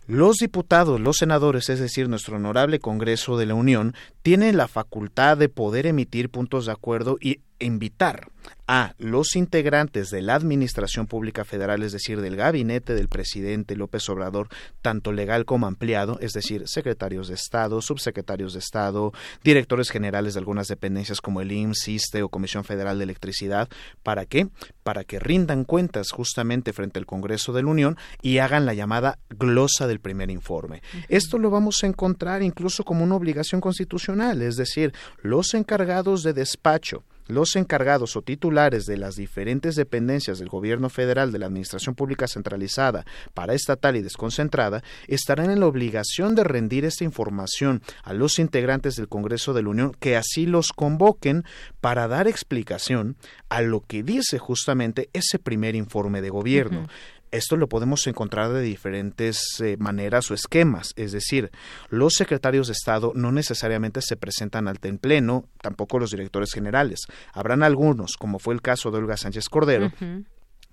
Los 0.06 0.36
diputados, 0.36 1.00
los 1.00 1.18
senadores, 1.18 1.68
es 1.68 1.78
decir, 1.78 2.08
nuestro 2.08 2.36
honorable 2.36 2.80
Congreso 2.80 3.36
de 3.36 3.46
la 3.46 3.54
Unión, 3.54 3.94
tienen 4.22 4.56
la 4.56 4.66
facultad 4.66 5.36
de 5.36 5.48
poder 5.48 5.86
emitir 5.86 6.30
puntos 6.30 6.66
de 6.66 6.72
acuerdo 6.72 7.16
y 7.20 7.40
invitar 7.60 8.28
a 8.72 8.94
los 8.98 9.34
integrantes 9.34 10.10
de 10.10 10.22
la 10.22 10.36
Administración 10.36 11.08
Pública 11.08 11.44
Federal, 11.44 11.82
es 11.82 11.90
decir, 11.90 12.20
del 12.20 12.36
gabinete 12.36 12.94
del 12.94 13.08
presidente 13.08 13.74
López 13.74 14.08
Obrador, 14.08 14.46
tanto 14.80 15.10
legal 15.10 15.44
como 15.44 15.66
ampliado, 15.66 16.20
es 16.20 16.30
decir, 16.34 16.62
secretarios 16.68 17.26
de 17.26 17.34
Estado, 17.34 17.82
subsecretarios 17.82 18.52
de 18.52 18.60
Estado, 18.60 19.12
directores 19.42 19.90
generales 19.90 20.34
de 20.34 20.38
algunas 20.38 20.68
dependencias 20.68 21.20
como 21.20 21.40
el 21.40 21.50
IMSS, 21.50 21.88
ISTE 21.88 22.22
o 22.22 22.28
Comisión 22.28 22.62
Federal 22.62 22.98
de 22.98 23.02
Electricidad, 23.02 23.68
¿para 24.04 24.24
qué? 24.24 24.46
Para 24.84 25.02
que 25.02 25.18
rindan 25.18 25.64
cuentas 25.64 26.12
justamente 26.12 26.72
frente 26.72 27.00
al 27.00 27.06
Congreso 27.06 27.52
de 27.52 27.64
la 27.64 27.70
Unión 27.70 27.96
y 28.22 28.38
hagan 28.38 28.66
la 28.66 28.74
llamada 28.74 29.18
glosa 29.30 29.88
del 29.88 29.98
primer 29.98 30.30
informe. 30.30 30.80
Esto 31.08 31.38
lo 31.38 31.50
vamos 31.50 31.82
a 31.82 31.88
encontrar 31.88 32.40
incluso 32.44 32.84
como 32.84 33.02
una 33.02 33.16
obligación 33.16 33.60
constitucional, 33.60 34.42
es 34.42 34.54
decir, 34.54 34.94
los 35.22 35.54
encargados 35.54 36.22
de 36.22 36.34
despacho 36.34 37.02
los 37.30 37.56
encargados 37.56 38.16
o 38.16 38.22
titulares 38.22 38.86
de 38.86 38.96
las 38.96 39.16
diferentes 39.16 39.76
dependencias 39.76 40.38
del 40.38 40.48
gobierno 40.48 40.90
federal 40.90 41.32
de 41.32 41.38
la 41.38 41.46
Administración 41.46 41.94
Pública 41.94 42.28
Centralizada, 42.28 43.04
paraestatal 43.34 43.96
y 43.96 44.02
desconcentrada, 44.02 44.82
estarán 45.06 45.50
en 45.50 45.60
la 45.60 45.66
obligación 45.66 46.34
de 46.34 46.44
rendir 46.44 46.84
esta 46.84 47.04
información 47.04 47.82
a 48.02 48.12
los 48.12 48.38
integrantes 48.38 48.96
del 48.96 49.08
Congreso 49.08 49.54
de 49.54 49.62
la 49.62 49.70
Unión 49.70 49.92
que 49.98 50.16
así 50.16 50.46
los 50.46 50.72
convoquen 50.72 51.44
para 51.80 52.08
dar 52.08 52.28
explicación 52.28 53.16
a 53.48 53.62
lo 53.62 53.80
que 53.80 54.02
dice 54.02 54.38
justamente 54.38 55.08
ese 55.12 55.38
primer 55.38 55.74
informe 55.74 56.20
de 56.22 56.30
gobierno. 56.30 56.88
Esto 57.30 57.56
lo 57.56 57.68
podemos 57.68 58.06
encontrar 58.06 58.52
de 58.52 58.60
diferentes 58.60 59.60
eh, 59.60 59.76
maneras 59.78 60.30
o 60.30 60.34
esquemas, 60.34 60.92
es 60.96 61.12
decir, 61.12 61.50
los 61.88 62.14
secretarios 62.14 62.66
de 62.66 62.72
Estado 62.72 63.12
no 63.14 63.30
necesariamente 63.32 64.00
se 64.02 64.16
presentan 64.16 64.66
el 64.68 64.98
Pleno, 64.98 65.44
tampoco 65.60 65.98
los 65.98 66.10
directores 66.10 66.52
generales. 66.52 67.00
Habrán 67.32 67.62
algunos, 67.62 68.16
como 68.16 68.38
fue 68.38 68.54
el 68.54 68.62
caso 68.62 68.90
de 68.90 68.98
Olga 68.98 69.16
Sánchez 69.16 69.48
Cordero, 69.48 69.92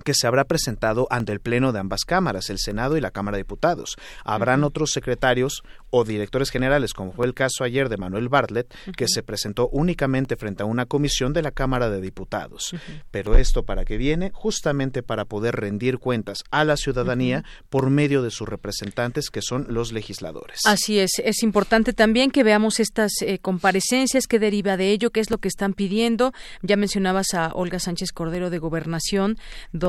que 0.04 0.14
se 0.14 0.28
habrá 0.28 0.46
presentado 0.46 1.08
ante 1.10 1.32
el 1.32 1.40
Pleno 1.40 1.72
de 1.72 1.80
ambas 1.80 2.06
cámaras, 2.06 2.50
el 2.50 2.60
Senado 2.60 2.98
y 2.98 3.02
la 3.02 3.12
Cámara 3.12 3.38
de 3.38 3.44
Diputados. 3.44 3.96
Habrán 4.24 4.64
otros 4.64 4.92
secretarios 4.92 5.64
o 5.90 6.04
directores 6.04 6.50
generales, 6.50 6.94
como 6.94 7.12
fue 7.12 7.26
el 7.26 7.34
caso 7.34 7.64
ayer 7.64 7.90
de 7.90 7.98
Manuel 7.98 8.30
Bartlett, 8.30 8.74
que 8.96 9.08
se 9.08 9.24
presentó 9.24 9.70
únicamente 9.70 10.36
frente 10.36 10.64
a 10.64 10.66
una 10.66 10.86
comisión 10.86 11.34
de 11.34 11.42
la 11.42 11.52
Cámara 11.52 11.90
de 11.90 12.02
Diputados. 12.02 12.76
Pero 13.12 13.36
esto 13.36 13.64
para 13.64 13.86
qué 13.86 13.98
viene? 13.98 14.32
Justamente 14.34 15.04
para 15.04 15.26
poder 15.26 15.56
rendir 15.56 15.98
cuentas 16.00 16.44
a 16.52 16.64
la 16.64 16.78
ciudadanía 16.78 17.44
por 17.70 17.90
medio 17.90 18.22
de 18.22 18.32
sus 18.32 18.48
representantes, 18.48 19.30
que 19.30 19.42
son 19.42 19.68
los 19.70 19.92
legisladores. 19.92 20.62
Así 20.66 21.00
es, 21.00 21.12
es 21.24 21.44
importante 21.44 21.94
también 21.94 22.32
que 22.32 22.44
veamos 22.44 22.80
estas 22.80 23.12
eh, 23.22 23.40
comparecencias, 23.40 24.28
qué 24.28 24.40
deriva 24.40 24.78
de 24.78 24.92
ello, 24.92 25.12
qué 25.12 25.20
es 25.20 25.32
lo 25.32 25.38
que 25.38 25.48
están 25.48 25.74
pidiendo. 25.74 26.34
Ya 26.62 26.78
mencionabas 26.78 27.34
a 27.34 27.52
Olga 27.54 27.80
Sánchez 27.80 28.12
Cordero 28.12 28.50
de 28.50 28.58
Gobernación, 28.60 29.38
donde, 29.72 29.87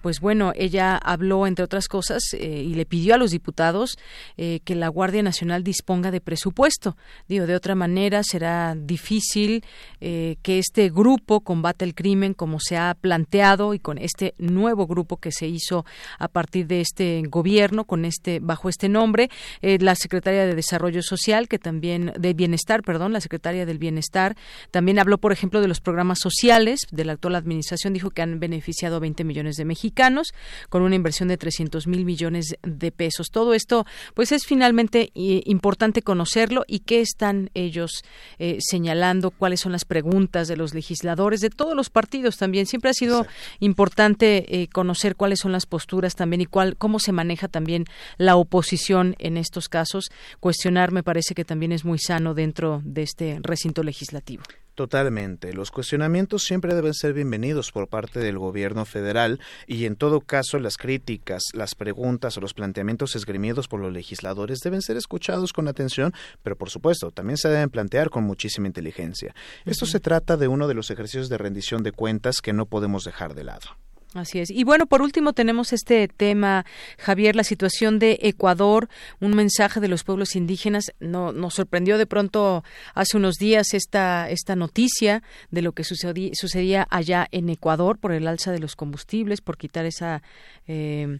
pues 0.00 0.20
bueno, 0.20 0.52
ella 0.54 0.96
habló, 0.96 1.46
entre 1.46 1.64
otras 1.64 1.88
cosas, 1.88 2.22
eh, 2.34 2.62
y 2.62 2.74
le 2.74 2.86
pidió 2.86 3.14
a 3.14 3.18
los 3.18 3.32
diputados 3.32 3.98
eh, 4.36 4.60
que 4.64 4.74
la 4.74 4.88
Guardia 4.88 5.22
Nacional 5.22 5.64
disponga 5.64 6.10
de 6.10 6.20
presupuesto. 6.20 6.96
Digo, 7.28 7.46
de 7.46 7.56
otra 7.56 7.74
manera 7.74 8.22
será 8.22 8.74
difícil 8.76 9.64
eh, 10.00 10.36
que 10.42 10.58
este 10.58 10.90
grupo 10.90 11.40
combate 11.40 11.84
el 11.84 11.94
crimen 11.94 12.34
como 12.34 12.60
se 12.60 12.76
ha 12.76 12.94
planteado 12.94 13.74
y 13.74 13.78
con 13.78 13.98
este 13.98 14.34
nuevo 14.38 14.86
grupo 14.86 15.16
que 15.16 15.32
se 15.32 15.48
hizo 15.48 15.84
a 16.18 16.28
partir 16.28 16.66
de 16.66 16.80
este 16.80 17.22
gobierno, 17.28 17.84
con 17.84 18.04
este 18.04 18.38
bajo 18.40 18.68
este 18.68 18.88
nombre, 18.88 19.28
la 19.60 19.94
secretaria 19.94 20.46
de 20.46 20.54
Desarrollo 20.54 21.02
Social, 21.02 21.48
que 21.48 21.58
también 21.58 22.12
de 22.18 22.34
Bienestar, 22.34 22.82
perdón, 22.82 23.12
la 23.12 23.20
secretaria 23.20 23.66
del 23.66 23.78
Bienestar, 23.78 24.36
también 24.70 24.98
habló, 24.98 25.18
por 25.18 25.32
ejemplo, 25.32 25.60
de 25.60 25.68
los 25.68 25.80
programas 25.80 26.18
sociales 26.20 26.80
de 26.90 27.04
la 27.04 27.12
actual 27.12 27.34
administración, 27.34 27.92
dijo 27.92 28.10
que 28.10 28.22
han 28.22 28.38
beneficiado 28.38 28.96
a 28.96 29.00
20 29.00 29.24
millones 29.24 29.31
de 29.32 29.64
mexicanos 29.64 30.34
con 30.68 30.82
una 30.82 30.94
inversión 30.94 31.28
de 31.28 31.36
300 31.36 31.86
mil 31.86 32.04
millones 32.04 32.56
de 32.62 32.92
pesos. 32.92 33.28
Todo 33.30 33.54
esto, 33.54 33.86
pues, 34.14 34.30
es 34.30 34.44
finalmente 34.46 35.10
eh, 35.14 35.42
importante 35.46 36.02
conocerlo 36.02 36.64
y 36.66 36.80
qué 36.80 37.00
están 37.00 37.50
ellos 37.54 38.02
eh, 38.38 38.58
señalando, 38.60 39.30
cuáles 39.30 39.60
son 39.60 39.72
las 39.72 39.84
preguntas 39.84 40.48
de 40.48 40.56
los 40.56 40.74
legisladores 40.74 41.40
de 41.40 41.50
todos 41.50 41.74
los 41.74 41.90
partidos 41.90 42.36
también. 42.36 42.66
Siempre 42.66 42.90
ha 42.90 42.94
sido 42.94 43.26
importante 43.58 44.60
eh, 44.60 44.68
conocer 44.68 45.16
cuáles 45.16 45.40
son 45.40 45.52
las 45.52 45.66
posturas 45.66 46.14
también 46.14 46.42
y 46.42 46.46
cuál, 46.46 46.76
cómo 46.76 46.98
se 46.98 47.12
maneja 47.12 47.48
también 47.48 47.86
la 48.18 48.36
oposición 48.36 49.16
en 49.18 49.36
estos 49.36 49.68
casos. 49.68 50.10
Cuestionar 50.40 50.92
me 50.92 51.02
parece 51.02 51.34
que 51.34 51.44
también 51.44 51.72
es 51.72 51.84
muy 51.84 51.98
sano 51.98 52.34
dentro 52.34 52.82
de 52.84 53.02
este 53.02 53.38
recinto 53.42 53.82
legislativo. 53.82 54.42
Totalmente. 54.74 55.52
Los 55.52 55.70
cuestionamientos 55.70 56.44
siempre 56.44 56.74
deben 56.74 56.94
ser 56.94 57.12
bienvenidos 57.12 57.70
por 57.72 57.88
parte 57.88 58.20
del 58.20 58.38
gobierno 58.38 58.86
federal 58.86 59.38
y 59.66 59.84
en 59.84 59.96
todo 59.96 60.22
caso 60.22 60.58
las 60.58 60.78
críticas, 60.78 61.42
las 61.52 61.74
preguntas 61.74 62.38
o 62.38 62.40
los 62.40 62.54
planteamientos 62.54 63.14
esgrimidos 63.14 63.68
por 63.68 63.80
los 63.80 63.92
legisladores 63.92 64.60
deben 64.60 64.80
ser 64.80 64.96
escuchados 64.96 65.52
con 65.52 65.68
atención, 65.68 66.14
pero 66.42 66.56
por 66.56 66.70
supuesto 66.70 67.10
también 67.10 67.36
se 67.36 67.50
deben 67.50 67.68
plantear 67.68 68.08
con 68.08 68.24
muchísima 68.24 68.66
inteligencia. 68.66 69.34
Esto 69.66 69.84
se 69.84 70.00
trata 70.00 70.38
de 70.38 70.48
uno 70.48 70.66
de 70.66 70.74
los 70.74 70.90
ejercicios 70.90 71.28
de 71.28 71.36
rendición 71.36 71.82
de 71.82 71.92
cuentas 71.92 72.40
que 72.40 72.54
no 72.54 72.64
podemos 72.64 73.04
dejar 73.04 73.34
de 73.34 73.44
lado. 73.44 73.76
Así 74.14 74.40
es. 74.40 74.50
Y 74.50 74.64
bueno, 74.64 74.86
por 74.86 75.00
último 75.00 75.32
tenemos 75.32 75.72
este 75.72 76.06
tema, 76.06 76.66
Javier, 76.98 77.34
la 77.34 77.44
situación 77.44 77.98
de 77.98 78.18
Ecuador, 78.22 78.88
un 79.20 79.34
mensaje 79.34 79.80
de 79.80 79.88
los 79.88 80.04
pueblos 80.04 80.36
indígenas. 80.36 80.92
No, 81.00 81.32
nos 81.32 81.54
sorprendió 81.54 81.96
de 81.96 82.06
pronto 82.06 82.62
hace 82.94 83.16
unos 83.16 83.36
días 83.36 83.72
esta, 83.72 84.28
esta 84.28 84.54
noticia 84.54 85.22
de 85.50 85.62
lo 85.62 85.72
que 85.72 85.84
sucedía 85.84 86.86
allá 86.90 87.26
en 87.30 87.48
Ecuador 87.48 87.98
por 87.98 88.12
el 88.12 88.28
alza 88.28 88.52
de 88.52 88.58
los 88.58 88.76
combustibles, 88.76 89.40
por 89.40 89.56
quitar 89.56 89.86
esa... 89.86 90.22
Eh, 90.66 91.18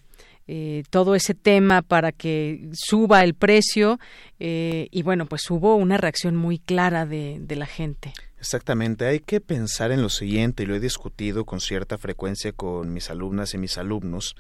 eh, 0.49 0.83
todo 0.91 1.15
ese 1.15 1.35
tema 1.35 1.83
para 1.83 2.13
que 2.13 2.69
suba 2.73 3.23
el 3.23 3.35
precio 3.35 3.99
eh, 4.41 4.89
y 4.91 5.03
bueno 5.03 5.27
pues 5.27 5.51
hubo 5.51 5.77
una 5.77 5.97
reacción 5.97 6.37
muy 6.37 6.59
clara 6.59 7.07
de, 7.07 7.39
de 7.41 7.57
la 7.57 7.67
gente 7.67 8.13
Exactamente, 8.43 9.07
hay 9.07 9.21
que 9.21 9.41
pensar 9.41 9.93
en 9.93 10.03
lo 10.03 10.09
siguiente, 10.09 10.65
y 10.65 10.67
lo 10.67 10.75
he 10.75 10.81
discutido 10.81 11.45
con 11.45 11.61
cierta 11.61 11.97
frecuencia 11.97 12.51
con 12.51 12.93
mis 12.93 13.09
alumnas 13.09 13.55
y 13.55 13.59
mis 13.59 13.79
alumnos. 13.79 14.35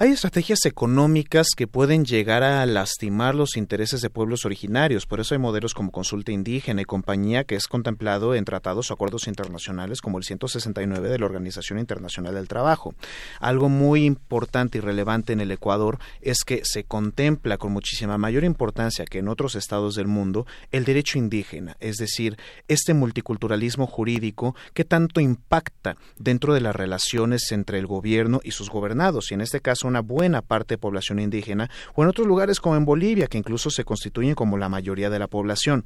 Hay 0.00 0.10
estrategias 0.12 0.64
económicas 0.64 1.48
que 1.56 1.66
pueden 1.66 2.04
llegar 2.04 2.44
a 2.44 2.64
lastimar 2.66 3.34
los 3.34 3.56
intereses 3.56 4.00
de 4.00 4.10
pueblos 4.10 4.44
originarios, 4.44 5.06
por 5.06 5.18
eso 5.18 5.34
hay 5.34 5.40
modelos 5.40 5.74
como 5.74 5.90
consulta 5.90 6.30
indígena 6.30 6.82
y 6.82 6.84
compañía 6.84 7.42
que 7.42 7.56
es 7.56 7.66
contemplado 7.66 8.36
en 8.36 8.44
tratados 8.44 8.92
o 8.92 8.94
acuerdos 8.94 9.26
internacionales 9.26 10.00
como 10.00 10.18
el 10.18 10.22
169 10.22 11.08
de 11.08 11.18
la 11.18 11.26
Organización 11.26 11.80
Internacional 11.80 12.36
del 12.36 12.46
Trabajo. 12.46 12.94
Algo 13.40 13.68
muy 13.68 14.04
importante 14.04 14.78
y 14.78 14.82
relevante 14.82 15.32
en 15.32 15.40
el 15.40 15.50
Ecuador 15.50 15.98
es 16.20 16.44
que 16.46 16.60
se 16.62 16.84
contempla 16.84 17.58
con 17.58 17.72
muchísima 17.72 18.18
mayor 18.18 18.44
importancia 18.44 19.04
que 19.04 19.18
en 19.18 19.26
otros 19.26 19.56
estados 19.56 19.96
del 19.96 20.06
mundo 20.06 20.46
el 20.70 20.84
derecho 20.84 21.18
indígena, 21.18 21.76
es 21.80 21.96
decir, 21.96 22.36
este 22.68 22.94
multiculturalismo 22.94 23.88
jurídico 23.88 24.54
que 24.74 24.84
tanto 24.84 25.20
impacta 25.20 25.96
dentro 26.20 26.54
de 26.54 26.60
las 26.60 26.76
relaciones 26.76 27.50
entre 27.50 27.80
el 27.80 27.88
gobierno 27.88 28.40
y 28.44 28.52
sus 28.52 28.70
gobernados, 28.70 29.32
y 29.32 29.34
en 29.34 29.40
este 29.40 29.60
caso 29.60 29.87
una 29.88 30.00
buena 30.00 30.42
parte 30.42 30.74
de 30.74 30.78
población 30.78 31.18
indígena, 31.18 31.70
o 31.94 32.02
en 32.02 32.08
otros 32.08 32.26
lugares 32.26 32.60
como 32.60 32.76
en 32.76 32.84
Bolivia, 32.84 33.26
que 33.26 33.38
incluso 33.38 33.70
se 33.70 33.84
constituyen 33.84 34.34
como 34.34 34.58
la 34.58 34.68
mayoría 34.68 35.10
de 35.10 35.18
la 35.18 35.26
población. 35.26 35.84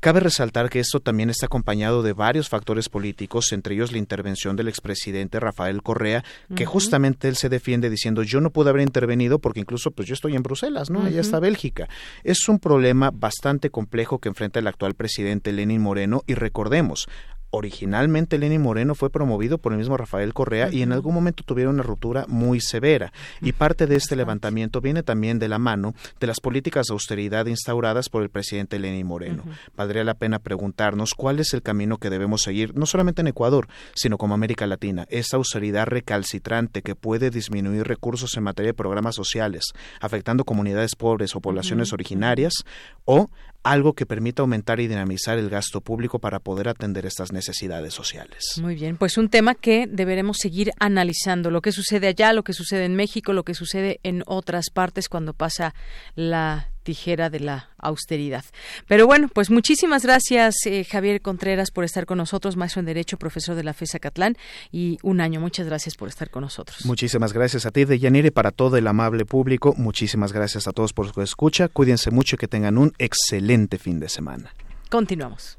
Cabe 0.00 0.20
resaltar 0.20 0.70
que 0.70 0.80
esto 0.80 1.00
también 1.00 1.30
está 1.30 1.46
acompañado 1.46 2.02
de 2.02 2.12
varios 2.12 2.48
factores 2.48 2.88
políticos, 2.88 3.52
entre 3.52 3.74
ellos 3.74 3.92
la 3.92 3.98
intervención 3.98 4.56
del 4.56 4.68
expresidente 4.68 5.40
Rafael 5.40 5.82
Correa, 5.82 6.24
que 6.54 6.66
justamente 6.66 7.28
él 7.28 7.36
se 7.36 7.48
defiende 7.48 7.90
diciendo 7.90 8.22
yo 8.22 8.40
no 8.40 8.50
pude 8.50 8.70
haber 8.70 8.82
intervenido 8.82 9.38
porque 9.38 9.60
incluso 9.60 9.90
pues 9.90 10.06
yo 10.08 10.14
estoy 10.14 10.36
en 10.36 10.42
Bruselas, 10.42 10.90
¿no? 10.90 11.02
Allá 11.02 11.20
está 11.20 11.40
Bélgica. 11.40 11.88
Es 12.24 12.48
un 12.48 12.58
problema 12.58 13.10
bastante 13.12 13.70
complejo 13.70 14.18
que 14.18 14.28
enfrenta 14.28 14.58
el 14.60 14.66
actual 14.66 14.94
presidente 14.94 15.52
Lenin 15.52 15.80
Moreno 15.80 16.22
y 16.26 16.34
recordemos, 16.34 17.08
originalmente 17.50 18.38
Lenin 18.38 18.62
Moreno 18.62 18.94
fue 18.94 19.10
promovido 19.10 19.58
por 19.58 19.72
el 19.72 19.78
mismo 19.78 19.96
Rafael 19.96 20.34
Correa 20.34 20.70
y 20.72 20.82
en 20.82 20.92
algún 20.92 21.14
momento 21.14 21.42
tuvieron 21.44 21.74
una 21.74 21.82
ruptura 21.82 22.26
muy 22.28 22.60
severa. 22.60 23.12
Y 23.40 23.52
parte 23.52 23.86
de 23.86 23.96
este 23.96 24.16
levantamiento 24.16 24.80
viene 24.80 25.02
también 25.02 25.38
de 25.38 25.48
la 25.48 25.58
mano 25.58 25.94
de 26.20 26.26
las 26.26 26.40
políticas 26.40 26.86
de 26.86 26.92
austeridad 26.92 27.46
instauradas 27.46 28.08
por 28.08 28.22
el 28.22 28.30
presidente 28.30 28.78
Lenin 28.78 29.06
Moreno. 29.06 29.44
Valdría 29.76 30.04
la 30.04 30.14
pena 30.14 30.38
preguntarnos 30.38 31.14
cuál 31.14 31.40
es 31.40 31.54
el 31.54 31.62
camino 31.62 31.98
que 31.98 32.10
debemos 32.10 32.42
seguir, 32.42 32.76
no 32.76 32.86
solamente 32.86 33.22
en 33.22 33.28
Ecuador, 33.28 33.68
sino 33.94 34.18
como 34.18 34.34
América 34.34 34.66
Latina. 34.66 35.06
Esa 35.08 35.36
austeridad 35.36 35.86
recalcitrante 35.86 36.82
que 36.82 36.94
puede 36.94 37.30
disminuir 37.30 37.86
recursos 37.86 38.36
en 38.36 38.44
materia 38.44 38.70
de 38.70 38.74
programas 38.74 39.14
sociales, 39.14 39.72
afectando 40.00 40.44
comunidades 40.44 40.94
pobres 40.96 41.34
o 41.34 41.40
poblaciones 41.40 41.92
originarias, 41.92 42.64
o 43.04 43.30
algo 43.70 43.92
que 43.92 44.06
permita 44.06 44.42
aumentar 44.42 44.80
y 44.80 44.88
dinamizar 44.88 45.38
el 45.38 45.50
gasto 45.50 45.80
público 45.80 46.18
para 46.18 46.40
poder 46.40 46.68
atender 46.68 47.06
estas 47.06 47.32
necesidades 47.32 47.94
sociales. 47.94 48.58
Muy 48.60 48.74
bien, 48.74 48.96
pues 48.96 49.18
un 49.18 49.28
tema 49.28 49.54
que 49.54 49.86
deberemos 49.86 50.38
seguir 50.38 50.72
analizando, 50.78 51.50
lo 51.50 51.60
que 51.60 51.72
sucede 51.72 52.08
allá, 52.08 52.32
lo 52.32 52.44
que 52.44 52.52
sucede 52.52 52.84
en 52.84 52.96
México, 52.96 53.32
lo 53.32 53.44
que 53.44 53.54
sucede 53.54 54.00
en 54.02 54.22
otras 54.26 54.70
partes 54.70 55.08
cuando 55.08 55.34
pasa 55.34 55.74
la 56.14 56.68
tijera 56.88 57.28
de 57.28 57.40
la 57.40 57.68
austeridad. 57.76 58.46
Pero 58.86 59.06
bueno, 59.06 59.28
pues 59.28 59.50
muchísimas 59.50 60.04
gracias 60.04 60.54
eh, 60.64 60.84
Javier 60.84 61.20
Contreras 61.20 61.70
por 61.70 61.84
estar 61.84 62.06
con 62.06 62.16
nosotros, 62.16 62.56
maestro 62.56 62.80
en 62.80 62.86
Derecho, 62.86 63.18
profesor 63.18 63.54
de 63.56 63.62
la 63.62 63.74
FESA 63.74 63.98
Catlán 63.98 64.38
y 64.72 64.96
un 65.02 65.20
año. 65.20 65.38
Muchas 65.38 65.66
gracias 65.66 65.96
por 65.96 66.08
estar 66.08 66.30
con 66.30 66.44
nosotros. 66.44 66.86
Muchísimas 66.86 67.34
gracias 67.34 67.66
a 67.66 67.72
ti, 67.72 67.84
Deyanire, 67.84 68.32
para 68.32 68.52
todo 68.52 68.78
el 68.78 68.86
amable 68.86 69.26
público. 69.26 69.74
Muchísimas 69.76 70.32
gracias 70.32 70.66
a 70.66 70.72
todos 70.72 70.94
por 70.94 71.12
su 71.12 71.20
escucha. 71.20 71.68
Cuídense 71.68 72.10
mucho 72.10 72.36
y 72.36 72.38
que 72.38 72.48
tengan 72.48 72.78
un 72.78 72.94
excelente 72.96 73.76
fin 73.76 74.00
de 74.00 74.08
semana. 74.08 74.54
Continuamos. 74.88 75.58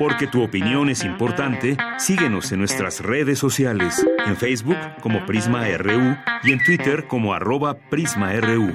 Porque 0.00 0.26
tu 0.26 0.42
opinión 0.42 0.90
es 0.90 1.04
importante, 1.04 1.76
síguenos 1.98 2.50
en 2.50 2.58
nuestras 2.58 2.98
redes 3.00 3.38
sociales, 3.38 4.04
en 4.26 4.36
Facebook 4.36 4.76
como 5.00 5.24
Prisma 5.26 5.68
RU 5.78 6.16
y 6.42 6.52
en 6.52 6.64
Twitter 6.64 7.06
como 7.06 7.34
arroba 7.34 7.78
PrismaRU. 7.88 8.74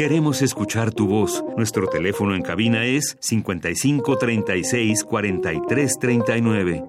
Queremos 0.00 0.40
escuchar 0.40 0.92
tu 0.92 1.06
voz. 1.06 1.44
Nuestro 1.58 1.86
teléfono 1.86 2.34
en 2.34 2.40
cabina 2.40 2.86
es 2.86 3.18
55 3.20 4.16
36 4.16 5.04
43 5.04 5.98
39. 6.00 6.84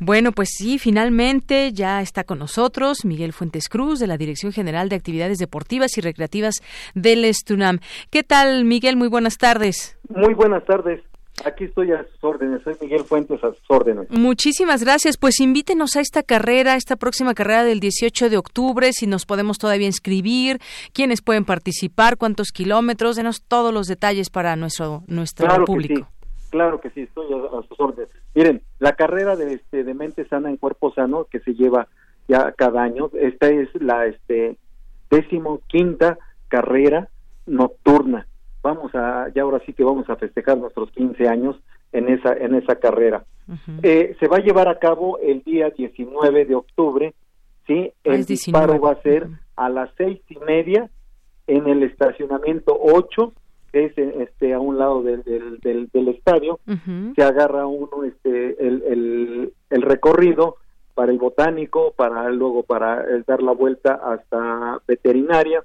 Bueno, 0.00 0.32
pues 0.32 0.48
sí, 0.58 0.80
finalmente 0.80 1.70
ya 1.72 2.00
está 2.00 2.24
con 2.24 2.40
nosotros 2.40 3.04
Miguel 3.04 3.32
Fuentes 3.32 3.68
Cruz 3.68 4.00
de 4.00 4.08
la 4.08 4.16
Dirección 4.16 4.50
General 4.50 4.88
de 4.88 4.96
Actividades 4.96 5.38
Deportivas 5.38 5.96
y 5.96 6.00
Recreativas 6.00 6.56
del 6.96 7.24
Estunam. 7.24 7.78
¿Qué 8.10 8.24
tal, 8.24 8.64
Miguel? 8.64 8.96
Muy 8.96 9.06
buenas 9.06 9.38
tardes. 9.38 9.96
Muy 10.08 10.34
buenas 10.34 10.64
tardes. 10.64 11.00
Aquí 11.44 11.64
estoy 11.64 11.90
a 11.92 12.04
sus 12.04 12.22
órdenes, 12.22 12.62
soy 12.62 12.76
Miguel 12.80 13.04
Fuentes 13.04 13.42
a 13.42 13.52
sus 13.52 13.64
órdenes. 13.68 14.08
Muchísimas 14.10 14.84
gracias. 14.84 15.16
Pues 15.16 15.40
invítenos 15.40 15.96
a 15.96 16.00
esta 16.00 16.22
carrera, 16.22 16.76
esta 16.76 16.96
próxima 16.96 17.34
carrera 17.34 17.64
del 17.64 17.80
18 17.80 18.30
de 18.30 18.36
octubre, 18.36 18.92
si 18.92 19.06
nos 19.06 19.26
podemos 19.26 19.58
todavía 19.58 19.86
inscribir, 19.86 20.60
quiénes 20.92 21.22
pueden 21.22 21.44
participar, 21.44 22.16
cuántos 22.16 22.52
kilómetros, 22.52 23.16
denos 23.16 23.42
todos 23.42 23.72
los 23.72 23.86
detalles 23.86 24.30
para 24.30 24.54
nuestro, 24.56 25.02
nuestro 25.08 25.46
Claro 25.46 25.64
público. 25.64 25.94
que 25.94 26.00
sí, 26.00 26.48
claro 26.50 26.80
que 26.80 26.90
sí, 26.90 27.00
estoy 27.00 27.26
a, 27.32 27.58
a 27.58 27.62
sus 27.66 27.80
órdenes. 27.80 28.10
Miren, 28.34 28.62
la 28.78 28.92
carrera 28.92 29.34
de, 29.34 29.54
este, 29.54 29.84
de 29.84 29.94
mente 29.94 30.28
sana 30.28 30.48
en 30.48 30.58
cuerpo 30.58 30.92
sano 30.92 31.26
que 31.30 31.40
se 31.40 31.54
lleva 31.54 31.88
ya 32.28 32.52
cada 32.52 32.82
año, 32.82 33.10
esta 33.20 33.48
es 33.48 33.68
la 33.80 34.06
este, 34.06 34.56
décimo 35.10 35.60
quinta 35.66 36.18
carrera 36.48 37.08
nocturna. 37.46 38.26
Vamos 38.62 38.94
a, 38.94 39.28
ya 39.34 39.42
ahora 39.42 39.60
sí 39.66 39.72
que 39.72 39.84
vamos 39.84 40.08
a 40.08 40.16
festejar 40.16 40.56
nuestros 40.58 40.90
15 40.92 41.28
años 41.28 41.56
en 41.92 42.08
esa, 42.08 42.32
en 42.34 42.54
esa 42.54 42.76
carrera. 42.76 43.24
Eh, 43.82 44.16
se 44.20 44.28
va 44.28 44.36
a 44.36 44.40
llevar 44.42 44.68
a 44.68 44.78
cabo 44.78 45.18
el 45.18 45.42
día 45.42 45.70
19 45.70 46.44
de 46.44 46.54
octubre, 46.54 47.14
¿sí? 47.66 47.90
Ah, 47.96 47.98
El 48.04 48.20
es 48.20 48.26
disparo 48.28 48.72
19. 48.74 48.78
va 48.86 48.92
a 48.92 49.02
ser 49.02 49.28
a 49.56 49.68
las 49.68 49.90
seis 49.96 50.20
y 50.28 50.36
media 50.38 50.88
en 51.46 51.66
el 51.66 51.82
estacionamiento 51.82 52.78
8, 52.80 53.32
que 53.72 53.86
es 53.86 53.98
este, 53.98 54.54
a 54.54 54.60
un 54.60 54.78
lado 54.78 55.02
del, 55.02 55.22
del, 55.24 55.58
del, 55.58 55.88
del 55.92 56.08
estadio. 56.08 56.60
Se 57.16 57.22
agarra 57.22 57.66
uno 57.66 58.04
este, 58.04 58.66
el, 58.66 58.82
el, 58.82 59.52
el 59.70 59.82
recorrido 59.82 60.56
para 60.94 61.10
el 61.10 61.18
botánico, 61.18 61.92
para 61.96 62.28
luego 62.30 62.62
para 62.62 63.00
eh, 63.02 63.22
dar 63.26 63.42
la 63.42 63.52
vuelta 63.52 63.94
hasta 63.94 64.78
veterinaria, 64.86 65.64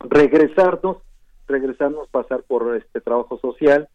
regresarnos, 0.00 0.98
regresarnos, 1.52 2.08
pasar 2.08 2.42
por 2.42 2.76
este 2.76 3.00
trabajo 3.00 3.38
social 3.38 3.88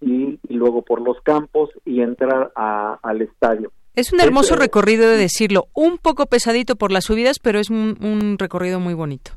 y, 0.00 0.40
y 0.48 0.54
luego 0.54 0.82
por 0.82 1.00
los 1.00 1.20
campos 1.22 1.70
y 1.84 2.00
entrar 2.00 2.50
a- 2.56 2.98
al 3.02 3.22
estadio. 3.22 3.70
Es 3.94 4.12
un 4.12 4.20
hermoso 4.20 4.54
Es, 4.54 4.60
recorrido 4.60 5.08
de 5.08 5.16
decirlo, 5.18 5.66
un 5.74 5.98
poco 5.98 6.26
pesadito 6.26 6.76
por 6.76 6.90
las 6.90 7.04
subidas, 7.04 7.38
pero 7.38 7.60
es 7.60 7.70
un, 7.70 7.96
un 8.02 8.36
recorrido 8.38 8.80
muy 8.80 8.94
bonito. 8.94 9.32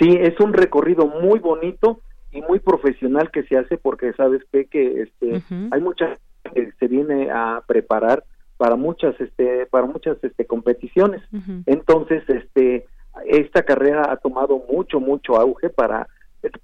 Sí, 0.00 0.08
es 0.18 0.38
un 0.40 0.52
recorrido 0.54 1.06
muy 1.06 1.38
bonito 1.38 2.00
y 2.32 2.40
muy 2.42 2.58
profesional 2.58 3.30
que 3.30 3.42
se 3.44 3.56
hace 3.58 3.76
porque 3.78 4.12
sabes 4.14 4.42
qué? 4.52 4.64
que 4.66 5.02
este 5.02 5.42
hay 5.70 5.80
mucha 5.80 6.06
gente 6.08 6.20
que 6.54 6.72
se 6.78 6.88
viene 6.88 7.30
a 7.30 7.62
preparar 7.66 8.24
para 8.56 8.76
muchas 8.76 9.14
este 9.20 9.66
para 9.66 9.86
muchas 9.86 10.16
este 10.22 10.46
competiciones. 10.46 11.22
Entonces, 11.66 12.22
este 12.28 12.86
esta 13.26 13.62
carrera 13.62 14.10
ha 14.10 14.16
tomado 14.16 14.62
mucho 14.72 15.00
mucho 15.00 15.36
auge 15.36 15.68
para 15.68 16.06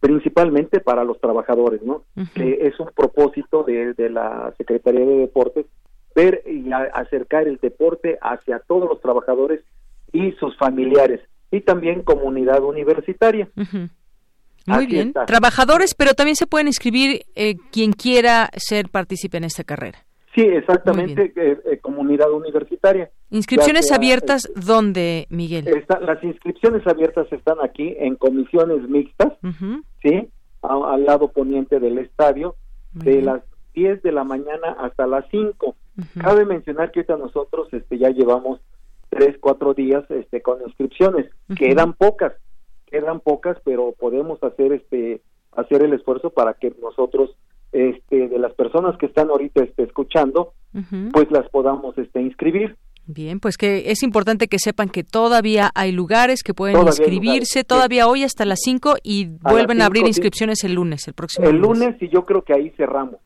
principalmente 0.01 0.81
para 0.81 1.05
los 1.05 1.21
trabajadores, 1.21 1.83
¿no? 1.83 2.05
Que 2.35 2.59
es 2.67 2.79
un 2.81 2.89
propósito 2.95 3.63
de, 3.65 3.95
de 3.95 4.11
la 4.11 4.53
Secretaría 4.57 5.01
de 5.05 5.17
Deportes 5.19 5.67
ver 6.15 6.43
y 6.47 6.71
a- 6.73 6.91
acercar 6.95 7.49
el 7.49 7.57
deporte 7.57 8.19
hacia 8.23 8.61
todos 8.61 8.89
los 8.89 9.01
trabajadores 9.01 9.61
y 10.13 10.31
sus 10.33 10.57
familiares 10.57 11.21
y 11.51 11.61
también 11.61 12.03
comunidad 12.03 12.63
universitaria. 12.63 13.49
Muy 14.67 14.87
bien. 14.87 15.09
está. 15.09 15.27
Trabajadores, 15.27 15.95
pero 15.95 16.15
también 16.15 16.37
se 16.37 16.47
pueden 16.47 16.69
inscribir 16.69 17.23
eh, 17.35 17.57
quien 17.73 17.93
quiera 17.93 18.49
ser 18.57 18.89
partícipe 18.91 19.37
en 19.39 19.45
esta 19.45 19.65
carrera. 19.65 19.99
Sí, 20.35 20.43
exactamente, 20.43 21.33
eh, 21.37 21.59
eh, 21.65 21.79
comunidad 21.79 22.31
universitaria. 22.33 23.11
Inscripciones 23.31 23.87
sea, 23.87 23.97
abiertas, 23.99 24.51
¿dónde, 24.57 25.27
Miguel? 25.31 25.69
está- 25.69 26.01
las 26.01 26.23
inscripciones 26.25 26.85
abiertas 26.87 27.33
están 27.33 27.59
aquí 27.63 27.95
en 27.99 28.17
comisiones 28.17 28.89
mixtas. 28.89 29.33
¿sí? 30.03 30.29
A- 30.63 30.95
al 30.95 31.05
lado 31.05 31.29
poniente 31.29 31.79
del 31.79 31.99
estadio, 31.99 32.57
de 32.95 33.23
las 33.23 33.43
10 33.75 34.03
de 34.03 34.13
la 34.13 34.25
mañana 34.25 34.77
hasta 34.81 35.07
las 35.07 35.25
5. 35.31 35.77
Cabe 36.21 36.45
mencionar 36.45 36.91
que 36.91 37.01
ahorita 37.01 37.17
nosotros 37.17 37.69
este, 37.73 37.99
ya 37.99 38.09
llevamos 38.11 38.61
tres, 39.11 39.37
cuatro 39.41 39.75
días 39.75 40.05
este, 40.11 40.43
con 40.43 40.61
inscripciones. 40.63 41.31
Quedan 41.57 41.93
pocas, 41.93 42.33
quedan 42.87 43.21
pocas, 43.21 43.57
pero 43.65 43.93
podemos 43.99 44.43
hacer 44.43 44.73
este 44.73 45.23
hacer 45.53 45.85
el 45.85 45.93
esfuerzo 45.93 46.31
para 46.31 46.55
que 46.55 46.73
nosotros 46.83 47.37
este 47.75 48.29
de 48.29 48.39
las 48.39 48.55
personas 48.55 48.97
que 48.99 49.07
están 49.07 49.29
ahorita 49.31 49.63
este, 49.65 49.83
escuchando 49.83 50.53
pues 51.13 51.31
las 51.31 51.49
podamos 51.51 51.97
este 51.99 52.21
inscribir. 52.21 52.77
Bien, 53.07 53.39
pues 53.39 53.57
que 53.59 53.91
es 53.91 54.03
importante 54.03 54.49
que 54.49 54.59
sepan 54.59 54.89
que 54.89 55.05
todavía 55.05 55.71
hay 55.75 55.93
lugares 55.93 56.43
que 56.43 56.55
pueden 56.55 56.75
Todavía 56.75 56.91
inscribirse, 56.91 57.59
lugares, 57.61 57.67
todavía 57.67 58.09
hoy 58.09 58.25
hasta 58.25 58.45
las 58.47 58.61
5 58.65 58.95
y 59.03 59.27
A 59.45 59.53
vuelven 59.53 59.83
a 59.83 59.87
abrir 59.87 60.01
cinco, 60.01 60.07
sí. 60.07 60.11
inscripciones 60.11 60.65
el 60.65 60.75
lunes, 60.75 61.07
el 61.07 61.15
próximo 61.15 61.47
el 61.47 61.57
lunes. 61.57 62.01
y 62.01 62.09
yo 62.09 62.25
creo 62.25 62.43
que 62.43 62.55
ahí 62.55 62.71
cerramos. 62.71 63.17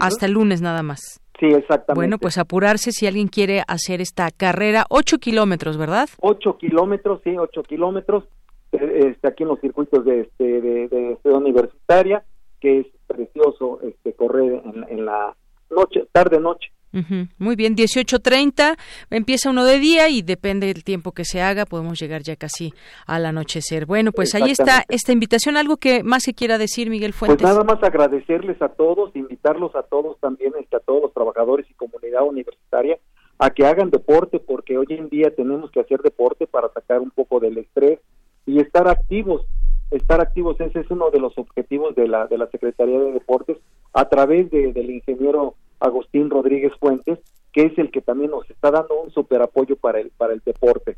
Hasta 0.00 0.26
el 0.26 0.32
lunes 0.32 0.60
nada 0.60 0.82
más. 0.82 1.20
sí 1.38 1.46
exactamente. 1.46 1.94
Bueno, 1.94 2.18
pues 2.18 2.38
apurarse 2.38 2.90
si 2.90 3.06
alguien 3.06 3.28
quiere 3.28 3.62
hacer 3.68 4.00
esta 4.00 4.30
carrera, 4.32 4.84
8 4.90 5.18
kilómetros, 5.18 5.76
¿verdad? 5.76 6.08
ocho 6.20 6.58
kilómetros 6.58 7.20
sí 7.22 7.36
ocho 7.38 7.62
kilómetros 7.62 8.24
eh, 8.72 9.12
este 9.12 9.28
aquí 9.28 9.44
en 9.44 9.50
los 9.50 9.60
circuitos 9.60 10.04
de 10.04 10.22
este 10.22 10.44
de, 10.60 10.88
de 10.88 11.18
Ciudad 11.22 11.38
universitaria 11.38 12.24
que 12.64 12.80
es 12.80 12.86
precioso 13.06 13.78
este 13.82 14.14
correr 14.14 14.62
en, 14.64 14.86
en 14.88 15.04
la 15.04 15.36
noche 15.68 16.06
tarde 16.12 16.40
noche 16.40 16.70
Ujú, 16.94 17.26
Muy 17.38 17.56
bien, 17.56 17.74
18.30, 17.74 18.76
empieza 19.10 19.50
uno 19.50 19.64
de 19.64 19.80
día 19.80 20.08
y 20.08 20.22
depende 20.22 20.68
del 20.68 20.84
tiempo 20.84 21.10
que 21.10 21.24
se 21.24 21.42
haga, 21.42 21.66
podemos 21.66 21.98
llegar 21.98 22.22
ya 22.22 22.36
casi 22.36 22.72
al 23.08 23.26
anochecer. 23.26 23.84
Bueno, 23.84 24.12
pues 24.12 24.36
ahí 24.36 24.52
está 24.52 24.84
esta 24.88 25.10
invitación. 25.10 25.56
¿Algo 25.56 25.76
que 25.76 26.04
más 26.04 26.22
que 26.24 26.34
quiera 26.34 26.56
decir, 26.56 26.90
Miguel 26.90 27.10
Pues 27.10 27.18
Fuentes? 27.30 27.44
nada 27.48 27.64
más 27.64 27.82
agradecerles 27.82 28.62
a 28.62 28.68
todos, 28.68 29.10
invitarlos 29.16 29.74
a 29.74 29.82
todos 29.82 30.20
también, 30.20 30.52
este, 30.60 30.76
a 30.76 30.80
todos 30.80 31.02
los 31.02 31.12
trabajadores 31.12 31.68
y 31.68 31.74
comunidad 31.74 32.22
universitaria 32.22 32.96
a 33.40 33.50
que 33.50 33.66
hagan 33.66 33.90
deporte, 33.90 34.38
porque 34.38 34.78
hoy 34.78 34.86
en 34.90 35.08
día 35.08 35.34
tenemos 35.34 35.72
que 35.72 35.80
hacer 35.80 36.00
deporte 36.00 36.46
para 36.46 36.68
sacar 36.68 37.00
un 37.00 37.10
poco 37.10 37.40
del 37.40 37.58
estrés 37.58 37.98
y 38.46 38.60
estar 38.60 38.86
activos. 38.86 39.44
Estar 39.90 40.20
activos, 40.20 40.60
ese 40.60 40.80
es 40.80 40.90
uno 40.90 41.10
de 41.10 41.20
los 41.20 41.36
objetivos 41.38 41.94
de 41.94 42.08
la, 42.08 42.26
de 42.26 42.38
la 42.38 42.46
Secretaría 42.48 42.98
de 42.98 43.12
Deportes 43.12 43.58
a 43.92 44.08
través 44.08 44.50
de- 44.50 44.72
del 44.72 44.90
ingeniero 44.90 45.54
Agustín 45.80 46.30
Rodríguez 46.30 46.72
Fuentes, 46.80 47.18
que 47.52 47.62
es 47.66 47.78
el 47.78 47.90
que 47.90 48.00
también 48.00 48.30
nos 48.30 48.48
está 48.50 48.70
dando 48.70 49.00
un 49.02 49.10
super 49.12 49.40
apoyo 49.42 49.76
para 49.76 50.00
el, 50.00 50.10
para 50.16 50.32
el 50.32 50.42
deporte. 50.44 50.96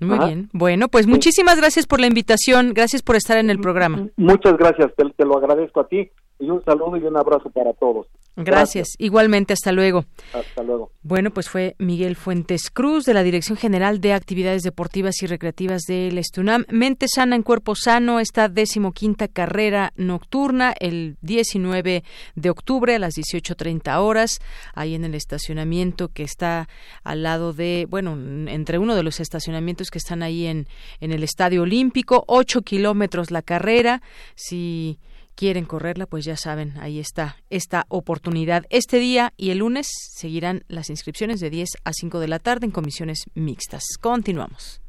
Muy 0.00 0.16
Ajá. 0.16 0.26
bien. 0.28 0.48
Bueno, 0.52 0.88
pues 0.88 1.06
muchísimas 1.06 1.58
gracias 1.58 1.86
por 1.86 2.00
la 2.00 2.06
invitación, 2.06 2.72
gracias 2.72 3.02
por 3.02 3.16
estar 3.16 3.36
en 3.36 3.50
el 3.50 3.58
programa. 3.58 4.06
Muchas 4.16 4.56
gracias, 4.56 4.94
te, 4.96 5.04
te 5.10 5.24
lo 5.24 5.36
agradezco 5.36 5.80
a 5.80 5.88
ti 5.88 6.10
y 6.38 6.50
un 6.50 6.64
saludo 6.64 6.96
y 6.96 7.04
un 7.04 7.16
abrazo 7.16 7.50
para 7.50 7.72
todos. 7.72 8.06
Gracias. 8.36 8.94
Igualmente, 8.98 9.52
hasta 9.52 9.72
luego. 9.72 10.04
Hasta 10.32 10.62
luego. 10.62 10.92
Bueno, 11.02 11.32
pues 11.32 11.48
fue 11.48 11.74
Miguel 11.78 12.14
Fuentes 12.14 12.70
Cruz 12.70 13.04
de 13.04 13.14
la 13.14 13.24
Dirección 13.24 13.58
General 13.58 14.00
de 14.00 14.12
Actividades 14.12 14.62
Deportivas 14.62 15.20
y 15.22 15.26
Recreativas 15.26 15.82
del 15.88 16.18
Estunam. 16.18 16.64
Mente 16.68 17.06
sana 17.08 17.34
en 17.34 17.42
cuerpo 17.42 17.74
sano, 17.74 18.20
esta 18.20 18.48
decimoquinta 18.48 19.26
carrera 19.26 19.92
nocturna 19.96 20.72
el 20.78 21.16
19 21.22 22.04
de 22.36 22.50
octubre 22.50 22.94
a 22.94 22.98
las 23.00 23.14
18.30 23.14 23.98
horas, 23.98 24.38
ahí 24.72 24.94
en 24.94 25.04
el 25.04 25.16
estacionamiento 25.16 26.08
que 26.08 26.22
está 26.22 26.68
al 27.02 27.24
lado 27.24 27.52
de, 27.52 27.86
bueno, 27.90 28.12
entre 28.48 28.78
uno 28.78 28.94
de 28.94 29.02
los 29.02 29.18
estacionamientos 29.18 29.90
que 29.90 29.98
están 29.98 30.22
ahí 30.22 30.46
en, 30.46 30.68
en 31.00 31.10
el 31.10 31.24
Estadio 31.24 31.62
Olímpico, 31.62 32.22
ocho 32.28 32.62
kilómetros 32.62 33.32
la 33.32 33.42
carrera. 33.42 34.00
Si 34.36 35.00
quieren 35.38 35.66
correrla, 35.66 36.06
pues 36.06 36.24
ya 36.24 36.36
saben, 36.36 36.74
ahí 36.80 36.98
está 36.98 37.36
esta 37.48 37.86
oportunidad. 37.88 38.64
Este 38.70 38.98
día 38.98 39.32
y 39.36 39.50
el 39.50 39.58
lunes 39.58 39.86
seguirán 40.16 40.64
las 40.66 40.90
inscripciones 40.90 41.38
de 41.38 41.48
10 41.48 41.68
a 41.84 41.92
5 41.92 42.18
de 42.18 42.26
la 42.26 42.40
tarde 42.40 42.66
en 42.66 42.72
comisiones 42.72 43.20
mixtas. 43.34 43.84
Continuamos. 44.00 44.80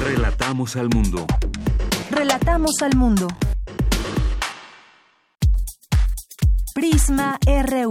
Relatamos 0.00 0.76
al 0.76 0.88
mundo. 0.88 1.26
Relatamos 2.10 2.72
al 2.80 2.96
mundo. 2.96 3.28
Prisma 6.74 7.38
RU. 7.44 7.90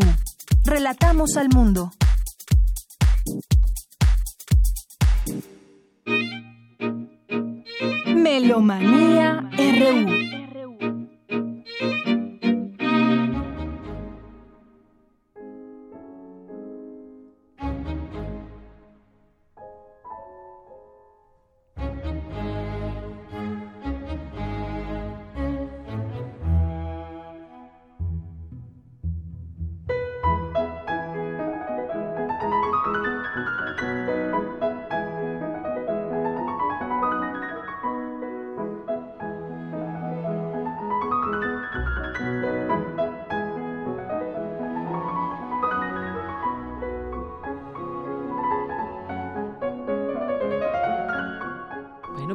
Relatamos 0.66 1.38
al 1.38 1.50
mundo. 1.50 1.92
Melomanía 8.40 9.44
RU. 9.58 10.39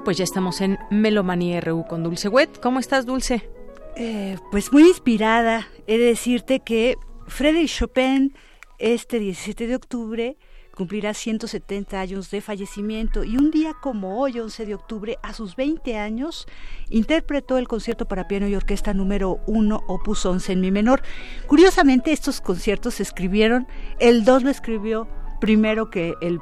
Pues 0.05 0.19
ya 0.19 0.25
estamos 0.25 0.61
en 0.61 0.79
Melomanía 0.91 1.61
RU 1.63 1.85
con 1.89 2.03
Dulce 2.03 2.29
Wet. 2.29 2.61
¿Cómo 2.61 2.79
estás, 2.79 3.07
Dulce? 3.07 3.49
Eh, 3.97 4.37
pues 4.51 4.71
muy 4.71 4.83
inspirada. 4.83 5.67
He 5.87 5.97
de 5.97 6.05
decirte 6.05 6.61
que 6.61 6.97
Frédéric 7.27 7.71
Chopin 7.71 8.35
este 8.79 9.19
17 9.19 9.67
de 9.67 9.77
octubre 9.77 10.37
cumplirá 10.75 11.15
170 11.15 11.99
años 11.99 12.31
de 12.31 12.43
fallecimiento 12.43 13.25
y 13.25 13.37
un 13.37 13.51
día 13.51 13.73
como 13.81 14.21
hoy, 14.21 14.41
11 14.41 14.67
de 14.67 14.75
octubre, 14.75 15.19
a 15.23 15.33
sus 15.33 15.57
20 15.57 15.97
años, 15.97 16.47
interpretó 16.91 17.57
el 17.57 17.69
concierto 17.69 18.07
para 18.07 18.29
piano 18.29 18.47
y 18.47 18.57
orquesta 18.57 18.93
número 18.93 19.39
1, 19.47 19.85
opus 19.87 20.27
11 20.27 20.53
en 20.53 20.61
mi 20.61 20.71
menor. 20.71 21.03
Curiosamente, 21.47 22.13
estos 22.13 22.43
conciertos 22.43 22.95
se 22.95 23.05
escribieron, 23.05 23.67
el 24.01 24.25
2 24.25 24.43
lo 24.43 24.51
escribió 24.51 25.09
primero 25.41 25.89
que 25.89 26.15
el 26.21 26.41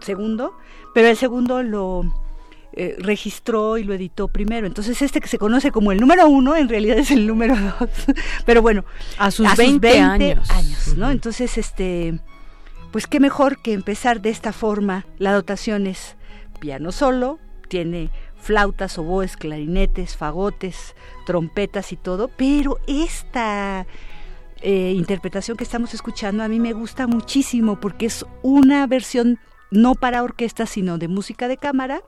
segundo, 0.00 0.54
pero 0.94 1.08
el 1.08 1.16
segundo 1.16 1.62
lo 1.62 2.04
eh, 2.74 2.96
registró 2.98 3.76
y 3.78 3.84
lo 3.84 3.94
editó 3.94 4.28
primero. 4.28 4.66
Entonces 4.66 5.02
este 5.02 5.20
que 5.20 5.28
se 5.28 5.38
conoce 5.38 5.70
como 5.70 5.92
el 5.92 6.00
número 6.00 6.26
uno 6.28 6.56
en 6.56 6.68
realidad 6.68 6.98
es 6.98 7.10
el 7.10 7.26
número 7.26 7.54
dos. 7.80 7.90
Pero 8.46 8.62
bueno, 8.62 8.84
a 9.18 9.30
sus 9.30 9.54
20 9.56 10.00
años. 10.00 10.48
¿no? 10.96 11.10
Entonces 11.10 11.58
este, 11.58 12.18
pues 12.90 13.06
qué 13.06 13.20
mejor 13.20 13.60
que 13.60 13.72
empezar 13.72 14.20
de 14.22 14.30
esta 14.30 14.52
forma. 14.52 15.06
La 15.18 15.32
dotación 15.32 15.86
es 15.86 16.16
piano 16.60 16.92
solo, 16.92 17.38
tiene 17.68 18.10
flautas, 18.36 18.98
oboes, 18.98 19.36
clarinetes, 19.36 20.16
fagotes, 20.16 20.94
trompetas 21.26 21.92
y 21.92 21.96
todo, 21.96 22.28
pero 22.28 22.78
esta 22.86 23.86
eh, 24.60 24.92
interpretación 24.96 25.56
que 25.56 25.64
estamos 25.64 25.94
escuchando 25.94 26.42
a 26.42 26.48
mí 26.48 26.58
me 26.58 26.72
gusta 26.72 27.06
muchísimo 27.06 27.80
porque 27.80 28.06
es 28.06 28.24
una 28.42 28.86
versión 28.86 29.38
no 29.70 29.94
para 29.94 30.22
orquesta, 30.22 30.66
sino 30.66 30.98
de 30.98 31.08
música 31.08 31.48
de 31.48 31.56
cámara, 31.56 32.02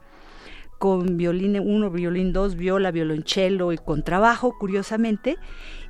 con 0.84 1.16
violín 1.16 1.58
1, 1.58 1.90
violín 1.90 2.34
2, 2.34 2.56
viola, 2.56 2.90
violonchelo 2.90 3.72
y 3.72 3.78
contrabajo, 3.78 4.54
curiosamente, 4.58 5.38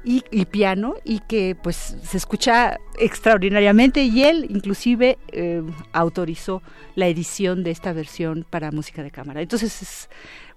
y, 0.05 0.23
y, 0.31 0.45
piano, 0.45 0.95
y 1.03 1.19
que 1.19 1.57
pues 1.61 1.97
se 2.01 2.17
escucha 2.17 2.79
extraordinariamente, 2.97 4.05
y 4.05 4.23
él 4.23 4.47
inclusive 4.49 5.19
eh, 5.33 5.65
autorizó 5.93 6.63
la 6.95 7.09
edición 7.09 7.65
de 7.65 7.73
esta 7.73 7.93
versión 7.93 8.47
para 8.49 8.71
música 8.71 9.03
de 9.03 9.11
cámara. 9.11 9.43
Entonces 9.43 9.83
es 9.83 10.09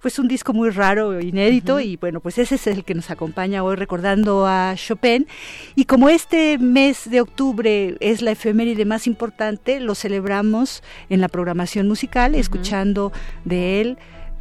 pues 0.04 0.20
un 0.20 0.28
disco 0.28 0.54
muy 0.54 0.70
raro, 0.70 1.20
inédito, 1.20 1.78
uh 1.78 1.80
-huh. 1.80 1.86
y 1.86 1.98
bueno, 1.98 2.20
pues 2.20 2.38
ese 2.38 2.56
es 2.56 2.68
el 2.68 2.84
que 2.84 2.94
nos 2.94 3.10
acompaña 3.10 3.64
hoy 3.64 3.76
recordando 3.76 4.46
a 4.46 4.76
Chopin. 4.76 5.26
Y 5.74 5.86
como 5.86 6.10
este 6.10 6.60
mes 6.60 7.10
de 7.10 7.22
octubre 7.22 7.98
es 8.02 8.22
la 8.22 8.30
efeméride 8.30 8.86
más 8.86 9.08
importante, 9.08 9.80
lo 9.80 9.96
celebramos 9.96 10.84
en 11.10 11.22
la 11.22 11.28
programación 11.28 11.88
musical, 11.88 12.34
uh 12.34 12.36
-huh. 12.36 12.40
escuchando 12.40 13.12
de 13.44 13.82
él 13.82 13.98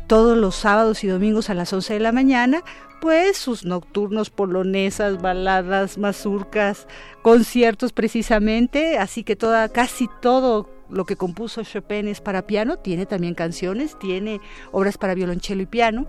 todos 0.06 0.36
los 0.38 0.54
sábados 0.54 1.02
y 1.04 1.08
domingos 1.08 1.50
a 1.50 1.54
las 1.54 1.72
11 1.72 1.94
de 1.94 2.00
la 2.00 2.12
mañana, 2.12 2.62
pues 3.00 3.36
sus 3.36 3.64
nocturnos 3.64 4.30
polonesas, 4.30 5.20
baladas, 5.20 5.98
mazurcas, 5.98 6.86
conciertos 7.22 7.92
precisamente, 7.92 8.98
así 8.98 9.22
que 9.24 9.36
toda 9.36 9.68
casi 9.68 10.08
todo 10.22 10.70
lo 10.88 11.04
que 11.04 11.16
compuso 11.16 11.62
Chopin 11.64 12.08
es 12.08 12.20
para 12.20 12.46
piano, 12.46 12.78
tiene 12.78 13.06
también 13.06 13.34
canciones, 13.34 13.98
tiene 13.98 14.40
obras 14.72 14.98
para 14.98 15.14
violonchelo 15.14 15.62
y 15.62 15.66
piano. 15.66 16.06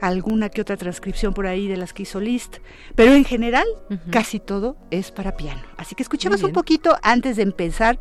alguna 0.00 0.50
que 0.50 0.60
otra 0.60 0.76
transcripción 0.76 1.32
por 1.32 1.46
ahí 1.46 1.68
de 1.68 1.78
las 1.78 1.94
que 1.94 2.02
hizo 2.02 2.20
Liszt, 2.20 2.58
pero 2.94 3.14
en 3.14 3.24
general 3.24 3.66
casi 4.10 4.38
todo 4.38 4.76
es 4.90 5.10
para 5.10 5.38
piano. 5.38 5.62
Así 5.78 5.94
que 5.94 6.02
escuchemos 6.02 6.42
un 6.42 6.52
poquito 6.52 6.98
antes 7.02 7.36
de 7.36 7.42
empezar 7.42 7.98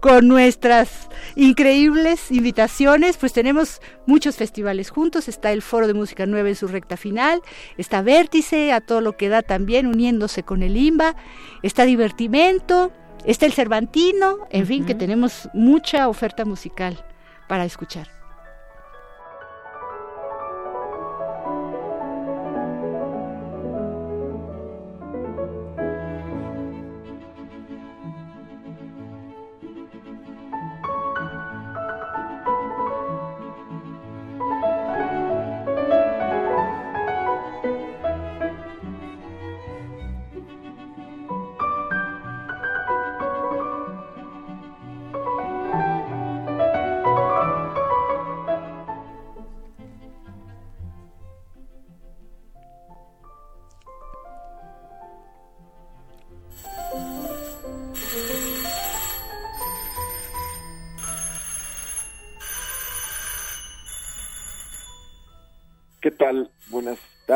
con 0.00 0.28
nuestras 0.28 1.08
increíbles 1.34 2.30
invitaciones, 2.30 3.16
pues 3.16 3.32
tenemos 3.32 3.80
muchos 4.06 4.36
festivales 4.36 4.90
juntos, 4.90 5.28
está 5.28 5.52
el 5.52 5.62
Foro 5.62 5.86
de 5.86 5.94
Música 5.94 6.26
Nueva 6.26 6.48
en 6.48 6.56
su 6.56 6.68
recta 6.68 6.96
final, 6.96 7.42
está 7.76 8.02
Vértice 8.02 8.72
a 8.72 8.80
todo 8.80 9.00
lo 9.00 9.16
que 9.16 9.28
da 9.28 9.42
también 9.42 9.86
uniéndose 9.86 10.42
con 10.42 10.62
el 10.62 10.76
IMBA, 10.76 11.16
está 11.62 11.84
Divertimento, 11.84 12.92
está 13.24 13.46
el 13.46 13.52
Cervantino, 13.52 14.38
en 14.50 14.66
fin, 14.66 14.86
que 14.86 14.94
tenemos 14.94 15.48
mucha 15.52 16.08
oferta 16.08 16.44
musical 16.44 17.04
para 17.48 17.64
escuchar. 17.64 18.17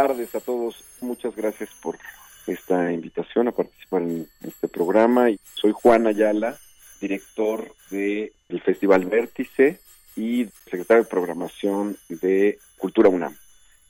Tardes 0.09 0.35
a 0.35 0.41
todos. 0.41 0.83
Muchas 1.01 1.37
gracias 1.37 1.71
por 1.81 1.97
esta 2.49 2.93
invitación 2.93 3.47
a 3.47 3.53
participar 3.53 4.03
en 4.03 4.27
este 4.43 4.67
programa. 4.67 5.29
Soy 5.55 5.71
Juan 5.71 6.09
Ayala, 6.09 6.59
director 7.01 7.73
del 7.89 8.33
Festival 8.65 9.05
Vértice 9.05 9.79
y 10.17 10.47
secretario 10.65 11.05
de 11.05 11.09
programación 11.09 11.97
de 12.09 12.59
Cultura 12.79 13.11
UNAM. 13.11 13.37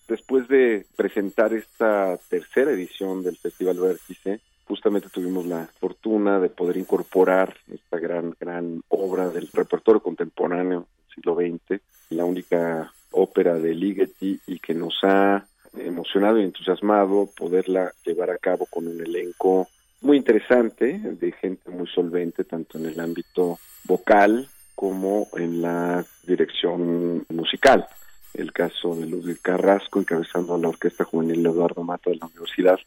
Después 0.06 0.48
de 0.48 0.84
presentar 0.96 1.54
esta 1.54 2.18
tercera 2.28 2.72
edición 2.72 3.22
del 3.22 3.38
Festival 3.38 3.78
Vértice, 3.80 4.40
justamente 4.66 5.08
tuvimos 5.08 5.46
la 5.46 5.66
fortuna 5.80 6.38
de 6.40 6.50
poder 6.50 6.76
incorporar 6.76 7.56
esta 7.72 7.98
gran, 7.98 8.36
gran 8.38 8.82
obra 8.88 9.30
del 9.30 9.48
repertorio 9.50 10.02
contemporáneo 10.02 10.80
del 10.80 11.14
siglo 11.14 11.36
XX, 11.36 11.80
la 12.10 12.26
única 12.26 12.92
ópera 13.12 13.54
de 13.54 13.74
Ligeti 13.74 14.38
y 14.46 14.58
que 14.58 14.74
nos 14.74 14.98
ha 15.04 15.46
emocionado 15.76 16.38
y 16.38 16.44
entusiasmado 16.44 17.28
poderla 17.36 17.92
llevar 18.04 18.30
a 18.30 18.38
cabo 18.38 18.66
con 18.66 18.86
un 18.86 19.00
elenco 19.00 19.68
muy 20.00 20.16
interesante 20.16 20.98
de 20.98 21.32
gente 21.32 21.70
muy 21.70 21.86
solvente 21.86 22.44
tanto 22.44 22.78
en 22.78 22.86
el 22.86 23.00
ámbito 23.00 23.58
vocal 23.84 24.48
como 24.74 25.28
en 25.36 25.62
la 25.62 26.04
dirección 26.26 27.24
musical. 27.28 27.86
El 28.34 28.52
caso 28.52 28.96
de 28.96 29.06
Ludwig 29.06 29.40
Carrasco 29.40 30.00
encabezando 30.00 30.58
la 30.58 30.68
Orquesta 30.68 31.04
Juvenil 31.04 31.44
Eduardo 31.46 31.82
Mata 31.82 32.10
de 32.10 32.16
la 32.16 32.26
Universidad 32.26 32.78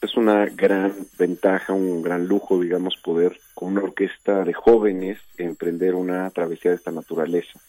es 0.00 0.16
una 0.16 0.46
gran 0.46 0.94
ventaja, 1.18 1.72
un 1.72 2.02
gran 2.02 2.26
lujo, 2.26 2.60
digamos, 2.60 2.96
poder 3.02 3.38
con 3.54 3.72
una 3.72 3.82
orquesta 3.82 4.44
de 4.44 4.54
jóvenes 4.54 5.18
emprender 5.36 5.94
una 5.94 6.30
travesía 6.30 6.70
de 6.70 6.78
esta 6.78 6.90
naturaleza. 6.90 7.60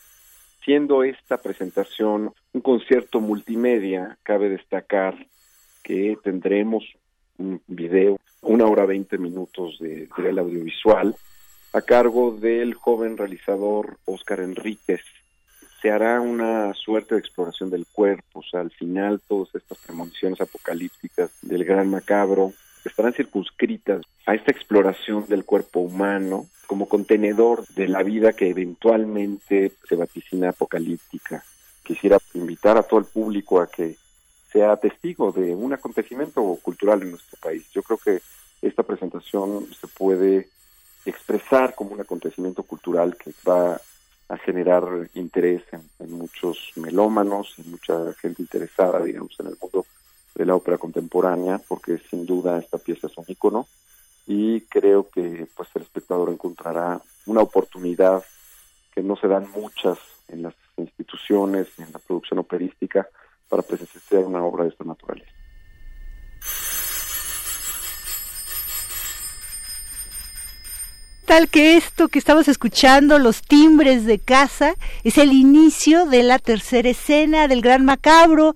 Siendo 0.64 1.04
esta 1.04 1.42
presentación 1.42 2.34
un 2.54 2.62
concierto 2.62 3.20
multimedia, 3.20 4.18
cabe 4.22 4.50
destacar 4.50 5.16
que 5.84 6.18
tendremos 6.24 6.84
un 7.40 7.62
video, 7.66 8.20
una 8.42 8.68
hora 8.68 8.86
veinte 8.86 9.18
minutos 9.18 9.80
de 9.80 10.08
audiovisual, 10.38 11.16
a 11.74 11.82
cargo 11.82 12.32
del 12.32 12.76
joven 12.76 13.18
realizador 13.18 13.98
Óscar 14.06 14.42
Enríquez. 14.42 15.02
Se 15.82 15.90
hará 15.90 16.22
una 16.22 16.76
suerte 16.76 17.16
de 17.16 17.22
exploración 17.22 17.72
del 17.72 17.88
cuerpo, 17.88 18.42
o 18.42 18.44
sea, 18.44 18.60
al 18.60 18.70
final 18.70 19.20
todas 19.28 19.56
estas 19.56 19.80
premoniciones 19.80 20.40
apocalípticas 20.42 21.32
del 21.42 21.66
gran 21.66 21.90
macabro 21.90 22.54
estarán 22.90 23.14
circunscritas 23.14 24.02
a 24.26 24.36
esta 24.36 24.52
exploración 24.52 25.26
del 25.28 25.46
cuerpo 25.46 25.82
humano 25.82 26.48
como 26.68 26.88
contenedor 26.88 27.68
de 27.76 27.88
la 27.88 28.02
vida 28.04 28.34
que 28.34 28.50
eventualmente 28.50 29.74
se 29.88 29.96
vaticina 29.96 30.50
apocalíptica. 30.50 31.44
Quisiera 31.84 32.18
invitar 32.34 32.78
a 32.78 32.84
todo 32.84 33.00
el 33.00 33.06
público 33.06 33.60
a 33.60 33.68
que 33.68 33.98
sea 34.52 34.78
testigo 34.78 35.32
de 35.32 35.54
un 35.56 35.74
acontecimiento 35.74 36.42
cultural 36.62 37.02
en 37.02 37.12
nuestro 37.12 37.38
país. 37.40 37.66
Yo 37.74 37.84
creo 37.84 37.98
que 37.98 38.22
esta 38.62 38.84
presentación 38.84 39.68
se 39.74 39.88
puede 39.88 40.50
expresar 41.06 41.74
como 41.76 41.92
un 41.92 42.02
acontecimiento 42.02 42.64
cultural 42.64 43.18
que 43.18 43.34
va 43.48 43.80
a 44.30 44.38
generar 44.38 44.84
interés 45.14 45.64
en, 45.72 45.82
en 46.00 46.12
muchos 46.14 46.72
melómanos, 46.76 47.54
en 47.58 47.72
mucha 47.72 48.14
gente 48.14 48.42
interesada, 48.44 49.04
digamos, 49.04 49.38
en 49.40 49.48
el 49.48 49.58
mundo 49.60 49.86
de 50.36 50.46
la 50.46 50.56
ópera 50.56 50.78
contemporánea, 50.78 51.60
porque 51.68 51.98
sin 52.10 52.26
duda 52.26 52.58
esta 52.60 52.78
pieza 52.78 53.08
es 53.08 53.18
un 53.18 53.26
ícono 53.28 53.68
y 54.28 54.62
creo 54.62 55.10
que 55.10 55.48
pues 55.56 55.70
el 55.76 55.82
espectador 55.82 56.30
encontrará 56.30 57.02
una 57.26 57.42
oportunidad 57.42 58.24
que 58.94 59.02
no 59.02 59.16
se 59.16 59.28
dan 59.28 59.50
muchas 59.52 59.98
en 60.28 60.44
las 60.44 60.54
instituciones, 60.78 61.68
en 61.78 61.92
la 61.92 62.00
producción 62.00 62.40
operística, 62.40 63.08
para 63.50 63.62
presenciar 63.62 64.24
una 64.24 64.44
obra 64.44 64.64
de 64.64 64.70
esta 64.70 64.84
naturaleza. 64.84 65.32
Tal 71.26 71.50
que 71.50 71.78
esto 71.78 72.10
que 72.10 72.20
estamos 72.20 72.48
escuchando, 72.48 73.18
los 73.18 73.42
timbres 73.42 74.06
de 74.06 74.20
casa, 74.20 74.76
es 75.04 75.18
el 75.18 75.32
inicio 75.32 76.06
de 76.06 76.24
la 76.24 76.40
tercera 76.40 76.90
escena 76.90 77.48
del 77.48 77.62
Gran 77.62 77.86
Macabro. 77.86 78.56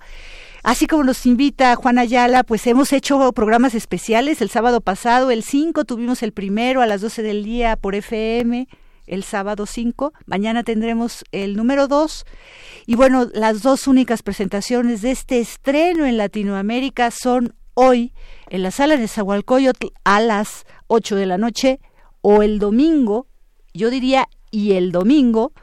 Así 0.65 0.87
como 0.87 1.03
nos 1.03 1.27
invita 1.27 1.75
Juan 1.75 1.99
Ayala, 1.99 2.43
pues 2.43 2.65
hemos 2.65 2.91
hecho 2.91 3.31
programas 3.33 3.75
especiales. 3.75 4.41
El 4.41 4.49
sábado 4.49 4.81
pasado, 4.81 5.29
el 5.29 5.43
5, 5.43 5.85
tuvimos 5.85 6.23
el 6.23 6.31
primero 6.31 6.81
a 6.81 6.87
las 6.87 7.01
12 7.01 7.21
del 7.21 7.43
día 7.43 7.75
por 7.75 7.93
FM, 7.93 8.67
el 9.05 9.23
sábado 9.23 9.67
5. 9.67 10.11
Mañana 10.25 10.63
tendremos 10.63 11.23
el 11.31 11.55
número 11.55 11.87
2. 11.87 12.25
Y 12.87 12.95
bueno, 12.95 13.27
las 13.31 13.61
dos 13.61 13.87
únicas 13.87 14.23
presentaciones 14.23 15.03
de 15.03 15.11
este 15.11 15.39
estreno 15.39 16.07
en 16.07 16.17
Latinoamérica 16.17 17.11
son 17.11 17.53
hoy 17.75 18.11
en 18.49 18.63
la 18.63 18.71
sala 18.71 18.97
de 18.97 19.07
Zahualcoyotl 19.07 19.89
a 20.03 20.19
las 20.19 20.65
8 20.87 21.15
de 21.15 21.27
la 21.27 21.37
noche 21.37 21.79
o 22.21 22.41
el 22.41 22.57
domingo, 22.57 23.27
yo 23.75 23.91
diría 23.91 24.29
y 24.49 24.71
el 24.71 24.91
domingo, 24.91 25.53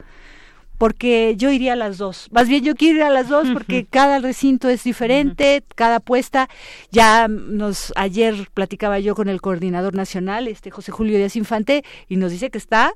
porque 0.77 1.35
yo 1.37 1.51
iría 1.51 1.73
a 1.73 1.75
las 1.77 1.97
dos. 1.97 2.27
Más 2.31 2.47
bien 2.47 2.63
yo 2.63 2.75
quiero 2.75 2.97
ir 2.97 3.03
a 3.03 3.09
las 3.09 3.29
dos 3.29 3.47
porque 3.51 3.85
cada 3.89 4.19
recinto 4.19 4.69
es 4.69 4.83
diferente, 4.83 5.63
cada 5.75 5.97
apuesta. 5.97 6.49
Ya 6.91 7.27
nos 7.27 7.93
ayer 7.95 8.49
platicaba 8.53 8.99
yo 8.99 9.15
con 9.15 9.29
el 9.29 9.41
coordinador 9.41 9.95
nacional, 9.95 10.47
este 10.47 10.71
José 10.71 10.91
Julio 10.91 11.17
Díaz 11.17 11.35
Infante, 11.35 11.83
y 12.07 12.17
nos 12.17 12.31
dice 12.31 12.49
que 12.49 12.57
está 12.57 12.93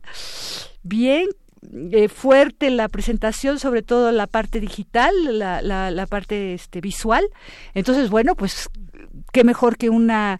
bien 0.84 1.28
eh, 1.92 2.08
fuerte 2.08 2.70
la 2.70 2.88
presentación, 2.88 3.60
sobre 3.60 3.82
todo 3.82 4.12
la 4.12 4.28
parte 4.28 4.60
digital, 4.60 5.14
la, 5.40 5.62
la, 5.62 5.92
la 5.92 6.06
parte 6.08 6.54
este, 6.54 6.82
visual. 6.82 7.26
Entonces, 7.74 8.10
bueno, 8.10 8.36
pues 8.36 8.70
qué 9.34 9.44
mejor 9.44 9.78
que 9.78 9.90
una 9.90 10.40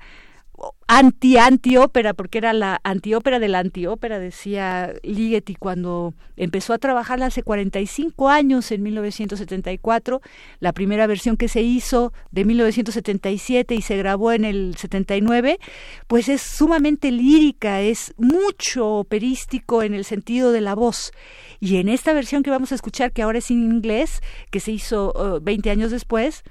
anti-antiópera, 0.88 2.14
porque 2.14 2.38
era 2.38 2.54
la 2.54 2.80
antiópera 2.84 3.40
de 3.40 3.48
la 3.48 3.60
antiópera, 3.60 4.20
decía 4.20 4.94
Ligeti 5.04 5.56
cuando 5.56 6.14
empezó 6.36 6.74
a 6.74 6.78
trabajar 6.78 7.22
hace 7.22 7.44
45 7.44 8.30
años, 8.30 8.72
en 8.72 8.84
1974, 8.84 10.22
la 10.60 10.74
primera 10.74 11.06
versión 11.06 11.36
que 11.38 11.48
se 11.50 11.62
hizo 11.62 12.14
de 12.32 12.46
1977 12.46 13.76
y 13.76 13.82
se 13.82 13.98
grabó 13.98 14.32
en 14.32 14.46
el 14.46 14.76
79, 14.78 15.60
pues 16.08 16.30
es 16.30 16.42
sumamente 16.42 17.12
lírica, 17.12 17.82
es 17.82 18.14
mucho 18.18 18.96
operístico 18.96 19.84
en 19.84 19.94
el 19.94 20.06
sentido 20.06 20.52
de 20.52 20.62
la 20.62 20.74
voz. 20.74 21.12
Y 21.60 21.78
en 21.78 21.90
esta 21.90 22.14
versión 22.14 22.44
que 22.44 22.50
vamos 22.50 22.72
a 22.72 22.76
escuchar, 22.76 23.12
que 23.12 23.24
ahora 23.24 23.40
es 23.40 23.52
en 23.52 23.64
inglés, 23.64 24.22
que 24.52 24.60
se 24.60 24.72
hizo 24.72 25.40
20 25.42 25.70
años 25.70 25.92
después, 25.92 26.44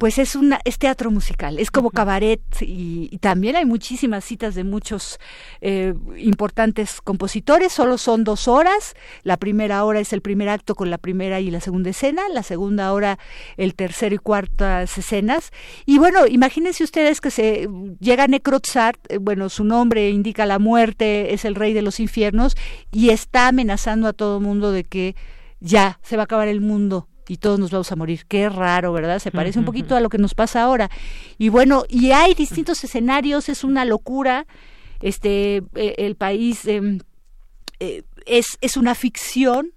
pues 0.00 0.16
es 0.16 0.34
una 0.34 0.60
es 0.64 0.78
teatro 0.78 1.10
musical, 1.10 1.58
es 1.58 1.70
como 1.70 1.90
cabaret 1.90 2.40
y, 2.62 3.18
también 3.18 3.54
hay 3.54 3.66
muchísimas 3.66 4.24
citas 4.24 4.54
de 4.54 4.64
muchos 4.64 5.18
eh, 5.60 5.92
importantes 6.16 7.02
compositores. 7.02 7.70
Solo 7.70 7.98
son 7.98 8.24
dos 8.24 8.48
horas. 8.48 8.94
La 9.24 9.36
primera 9.36 9.84
hora 9.84 10.00
es 10.00 10.14
el 10.14 10.22
primer 10.22 10.48
acto 10.48 10.74
con 10.74 10.88
la 10.88 10.96
primera 10.96 11.38
y 11.40 11.50
la 11.50 11.60
segunda 11.60 11.90
escena, 11.90 12.22
la 12.30 12.42
segunda 12.42 12.94
hora 12.94 13.18
el 13.58 13.74
tercero 13.74 14.14
y 14.14 14.18
cuartas 14.18 14.96
escenas. 14.96 15.50
Y 15.84 15.98
bueno, 15.98 16.26
imagínense 16.26 16.82
ustedes 16.82 17.20
que 17.20 17.30
se 17.30 17.68
llega 18.00 18.26
Necrotzart, 18.26 18.98
eh, 19.12 19.18
bueno, 19.18 19.50
su 19.50 19.64
nombre 19.64 20.08
indica 20.08 20.46
la 20.46 20.58
muerte, 20.58 21.34
es 21.34 21.44
el 21.44 21.54
rey 21.54 21.74
de 21.74 21.82
los 21.82 22.00
infiernos 22.00 22.56
y 22.90 23.10
está 23.10 23.48
amenazando 23.48 24.08
a 24.08 24.14
todo 24.14 24.40
mundo 24.40 24.72
de 24.72 24.84
que 24.84 25.14
ya 25.60 26.00
se 26.02 26.16
va 26.16 26.22
a 26.22 26.24
acabar 26.24 26.48
el 26.48 26.62
mundo 26.62 27.09
y 27.30 27.36
todos 27.36 27.60
nos 27.60 27.70
vamos 27.70 27.92
a 27.92 27.96
morir. 27.96 28.24
Qué 28.26 28.48
raro, 28.48 28.92
¿verdad? 28.92 29.20
Se 29.20 29.30
parece 29.30 29.60
un 29.60 29.64
poquito 29.64 29.94
a 29.94 30.00
lo 30.00 30.08
que 30.08 30.18
nos 30.18 30.34
pasa 30.34 30.62
ahora. 30.62 30.90
Y 31.38 31.48
bueno, 31.48 31.84
y 31.88 32.10
hay 32.10 32.34
distintos 32.34 32.82
escenarios, 32.82 33.48
es 33.48 33.62
una 33.62 33.84
locura. 33.84 34.48
Este, 35.00 35.62
eh, 35.76 35.94
el 35.98 36.16
país 36.16 36.66
em, 36.66 36.98
eh, 37.78 38.02
es, 38.26 38.58
es 38.60 38.76
una 38.76 38.96
ficción. 38.96 39.72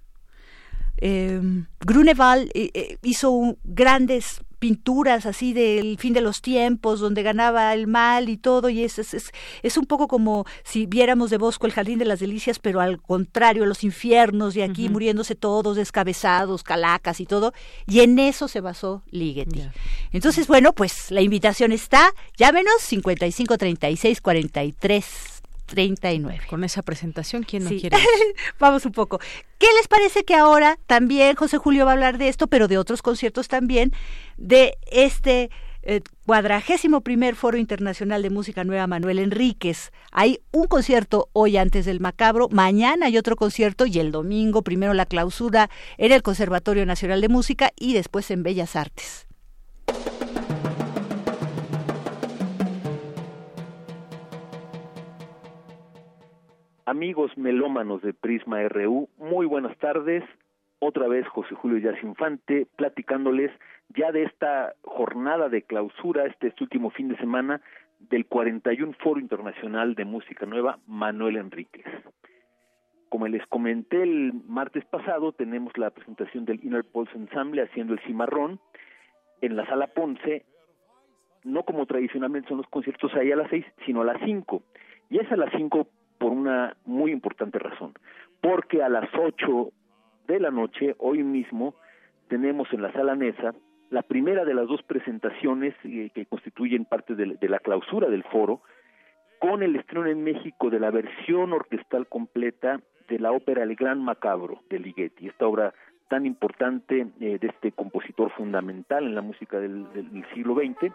Eh, 0.96 1.40
Grunewald 1.78 2.50
eh, 2.54 2.98
hizo 3.02 3.56
grandes 3.62 4.40
pinturas 4.64 5.26
así 5.26 5.52
del 5.52 5.98
fin 5.98 6.14
de 6.14 6.22
los 6.22 6.40
tiempos, 6.40 6.98
donde 6.98 7.22
ganaba 7.22 7.74
el 7.74 7.86
mal 7.86 8.30
y 8.30 8.38
todo, 8.38 8.70
y 8.70 8.82
es, 8.82 8.98
es, 8.98 9.30
es, 9.62 9.76
un 9.76 9.84
poco 9.84 10.08
como 10.08 10.46
si 10.62 10.86
viéramos 10.86 11.28
de 11.28 11.36
Bosco 11.36 11.66
el 11.66 11.72
Jardín 11.74 11.98
de 11.98 12.06
las 12.06 12.20
Delicias, 12.20 12.58
pero 12.58 12.80
al 12.80 12.98
contrario, 12.98 13.66
los 13.66 13.84
infiernos, 13.84 14.56
y 14.56 14.62
aquí 14.62 14.88
muriéndose 14.88 15.34
todos, 15.34 15.76
descabezados, 15.76 16.62
calacas 16.62 17.20
y 17.20 17.26
todo, 17.26 17.52
y 17.86 18.00
en 18.00 18.18
eso 18.18 18.48
se 18.48 18.62
basó 18.62 19.02
Ligeti. 19.10 19.68
Entonces, 20.12 20.46
bueno, 20.46 20.72
pues 20.72 21.10
la 21.10 21.20
invitación 21.20 21.70
está, 21.70 22.14
llámenos 22.38 22.80
55 22.80 23.58
36 23.58 24.22
43 24.22 25.33
39. 25.66 26.42
Con 26.48 26.64
esa 26.64 26.82
presentación, 26.82 27.42
¿quién 27.42 27.64
no 27.64 27.70
quiere? 27.70 27.96
Vamos 28.58 28.84
un 28.84 28.92
poco. 28.92 29.20
¿Qué 29.58 29.66
les 29.76 29.88
parece 29.88 30.24
que 30.24 30.34
ahora 30.34 30.78
también 30.86 31.36
José 31.36 31.58
Julio 31.58 31.84
va 31.84 31.92
a 31.92 31.94
hablar 31.94 32.18
de 32.18 32.28
esto, 32.28 32.46
pero 32.46 32.68
de 32.68 32.78
otros 32.78 33.02
conciertos 33.02 33.48
también, 33.48 33.92
de 34.36 34.76
este 34.90 35.50
eh, 35.82 36.00
cuadragésimo 36.26 37.00
primer 37.02 37.34
Foro 37.34 37.56
Internacional 37.56 38.22
de 38.22 38.30
Música 38.30 38.64
Nueva 38.64 38.86
Manuel 38.86 39.18
Enríquez? 39.18 39.90
Hay 40.12 40.40
un 40.52 40.66
concierto 40.66 41.28
hoy 41.32 41.56
antes 41.56 41.86
del 41.86 42.00
Macabro, 42.00 42.48
mañana 42.50 43.06
hay 43.06 43.18
otro 43.18 43.36
concierto 43.36 43.86
y 43.86 43.98
el 43.98 44.12
domingo 44.12 44.62
primero 44.62 44.94
la 44.94 45.06
clausura 45.06 45.70
en 45.98 46.12
el 46.12 46.22
Conservatorio 46.22 46.86
Nacional 46.86 47.20
de 47.20 47.28
Música 47.28 47.72
y 47.76 47.94
después 47.94 48.30
en 48.30 48.42
Bellas 48.42 48.76
Artes. 48.76 49.26
Amigos 56.86 57.34
melómanos 57.38 58.02
de 58.02 58.12
Prisma 58.12 58.62
RU, 58.68 59.08
muy 59.16 59.46
buenas 59.46 59.74
tardes. 59.78 60.22
Otra 60.80 61.08
vez 61.08 61.26
José 61.28 61.54
Julio 61.54 61.78
Yas 61.78 62.02
Infante 62.02 62.66
platicándoles 62.76 63.50
ya 63.96 64.12
de 64.12 64.24
esta 64.24 64.74
jornada 64.82 65.48
de 65.48 65.62
clausura, 65.62 66.26
este, 66.26 66.48
este 66.48 66.62
último 66.62 66.90
fin 66.90 67.08
de 67.08 67.16
semana 67.16 67.62
del 68.10 68.26
41 68.26 68.92
Foro 69.02 69.18
Internacional 69.18 69.94
de 69.94 70.04
Música 70.04 70.44
Nueva 70.44 70.78
Manuel 70.86 71.36
Enríquez. 71.38 71.86
Como 73.08 73.28
les 73.28 73.46
comenté 73.46 74.02
el 74.02 74.34
martes 74.46 74.84
pasado, 74.84 75.32
tenemos 75.32 75.72
la 75.78 75.88
presentación 75.88 76.44
del 76.44 76.62
Inner 76.62 76.84
Pulse 76.84 77.16
Ensemble 77.16 77.62
haciendo 77.62 77.94
el 77.94 78.00
cimarrón 78.00 78.60
en 79.40 79.56
la 79.56 79.64
sala 79.64 79.86
Ponce, 79.86 80.44
no 81.44 81.62
como 81.62 81.86
tradicionalmente 81.86 82.50
son 82.50 82.58
los 82.58 82.68
conciertos 82.68 83.14
ahí 83.14 83.32
a 83.32 83.36
las 83.36 83.48
seis, 83.48 83.64
sino 83.86 84.02
a 84.02 84.04
las 84.04 84.20
cinco. 84.22 84.62
Y 85.08 85.18
es 85.18 85.32
a 85.32 85.36
las 85.36 85.50
cinco 85.56 85.88
por 86.18 86.32
una 86.32 86.76
muy 86.84 87.12
importante 87.12 87.58
razón, 87.58 87.94
porque 88.40 88.82
a 88.82 88.88
las 88.88 89.08
8 89.14 89.70
de 90.26 90.40
la 90.40 90.50
noche, 90.50 90.94
hoy 90.98 91.22
mismo, 91.22 91.74
tenemos 92.28 92.72
en 92.72 92.82
la 92.82 92.92
sala 92.92 93.14
Nesa 93.14 93.54
la 93.90 94.02
primera 94.02 94.44
de 94.44 94.54
las 94.54 94.66
dos 94.66 94.82
presentaciones 94.82 95.74
eh, 95.84 96.10
que 96.14 96.26
constituyen 96.26 96.84
parte 96.84 97.14
de, 97.14 97.48
la 97.48 97.58
clausura 97.58 98.08
del 98.08 98.24
foro, 98.24 98.60
con 99.38 99.62
el 99.62 99.76
estreno 99.76 100.06
en 100.06 100.24
México 100.24 100.70
de 100.70 100.80
la 100.80 100.90
versión 100.90 101.52
orquestal 101.52 102.06
completa 102.08 102.80
de 103.08 103.18
la 103.18 103.32
ópera 103.32 103.62
El 103.62 103.76
Gran 103.76 104.02
Macabro 104.02 104.62
de 104.70 104.78
Ligeti, 104.78 105.28
esta 105.28 105.46
obra 105.46 105.74
tan 106.08 106.26
importante 106.26 107.06
eh, 107.20 107.38
de 107.38 107.46
este 107.46 107.72
compositor 107.72 108.30
fundamental 108.32 109.04
en 109.04 109.14
la 109.14 109.22
música 109.22 109.60
del, 109.60 109.92
del 109.92 110.24
siglo 110.34 110.54
XX 110.54 110.92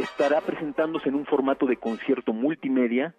estará 0.00 0.40
presentándose 0.40 1.08
en 1.08 1.14
un 1.14 1.26
formato 1.26 1.66
de 1.66 1.76
concierto 1.76 2.32
multimedia 2.32 3.14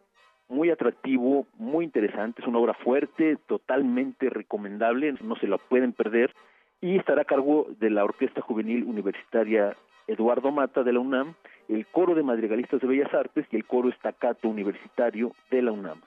muy 0.50 0.70
atractivo, 0.70 1.46
muy 1.58 1.86
interesante, 1.86 2.42
es 2.42 2.48
una 2.48 2.60
obra 2.60 2.74
fuerte, 2.74 3.38
totalmente 3.48 4.30
recomendable, 4.30 5.14
no 5.22 5.36
se 5.36 5.48
la 5.48 5.58
pueden 5.58 5.94
perder 5.94 6.34
y 6.80 6.98
estará 6.98 7.24
a 7.24 7.26
cargo 7.26 7.68
de 7.80 7.90
la 7.90 8.04
Orquesta 8.04 8.42
Juvenil 8.42 8.84
Universitaria 8.84 9.76
Eduardo 10.08 10.52
Mata 10.52 10.84
de 10.84 10.94
la 10.94 11.00
UNAM, 11.00 11.36
el 11.68 11.86
Coro 11.88 12.16
de 12.16 12.24
Madrigalistas 12.24 12.80
de 12.80 12.88
Bellas 12.88 13.14
Artes 13.14 13.46
y 13.52 13.58
el 13.58 13.66
Coro 13.66 13.90
Estacato 13.90 14.48
Universitario 14.48 15.34
de 15.52 15.62
la 15.62 15.72
UNAM, 15.72 16.02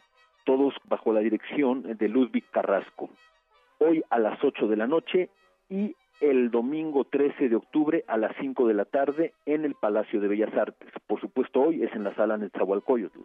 todos 0.45 0.75
bajo 0.85 1.13
la 1.13 1.21
dirección 1.21 1.83
de 1.83 2.09
Ludwig 2.09 2.45
Carrasco. 2.51 3.11
Hoy 3.79 4.03
a 4.09 4.19
las 4.19 4.43
8 4.43 4.69
de 4.69 4.77
la 4.77 4.87
noche 4.87 5.29
y 5.69 5.95
el 6.21 6.51
domingo 6.51 7.05
13 7.05 7.49
de 7.49 7.57
octubre 7.57 8.05
a 8.07 8.17
las 8.17 8.37
5 8.41 8.69
de 8.69 8.75
la 8.75 8.85
tarde 8.85 9.33
en 9.47 9.65
el 9.65 9.75
Palacio 9.75 10.21
de 10.21 10.29
Bellas 10.29 10.55
Artes. 10.55 10.91
Por 11.07 11.21
supuesto, 11.21 11.63
hoy 11.63 11.83
es 11.83 11.93
en 11.95 12.05
la 12.05 12.15
sala 12.15 12.37
Netzahualcoyotl. 12.37 13.21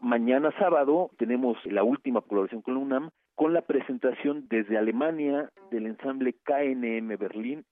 Mañana 0.00 0.52
sábado 0.58 1.10
tenemos 1.18 1.56
la 1.66 1.82
última 1.82 2.20
colaboración 2.20 2.62
con 2.62 2.74
la 2.74 2.80
UNAM 2.80 3.10
con 3.34 3.52
la 3.52 3.62
presentación 3.62 4.46
desde 4.48 4.76
Alemania 4.76 5.50
del 5.70 5.86
ensamble 5.86 6.34
KNM 6.42 7.16
Berlín 7.18 7.64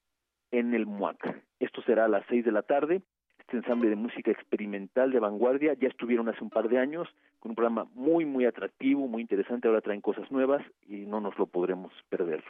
en 0.53 0.75
el 0.75 0.87
MUAC. 0.87 1.43
Esto 1.59 1.83
será 1.83 2.05
a 2.05 2.09
las 2.09 2.25
6 2.29 2.45
de 2.45 2.53
la 2.53 2.63
tarde 2.63 3.03
este 3.47 3.59
ensamble 3.59 3.89
de 3.89 3.95
música 3.95 4.33
experimental 4.33 5.13
de 5.13 5.21
vanguardia. 5.21 5.75
Ya 5.75 5.87
estuvieron 5.87 6.29
hace 6.29 6.43
un 6.43 6.51
par 6.51 6.69
de 6.69 6.79
años 6.79 7.09
con 7.39 7.51
un 7.51 7.55
programa 7.55 7.87
muy, 7.95 8.25
muy 8.25 8.45
atractivo, 8.45 9.07
muy 9.07 9.23
interesante. 9.23 9.69
Ahora 9.69 9.81
traen 9.81 10.01
cosas 10.01 10.29
nuevas 10.33 10.67
y 10.89 11.07
no 11.07 11.21
nos 11.21 11.39
lo 11.39 11.47
podremos 11.47 11.93
perder. 12.09 12.43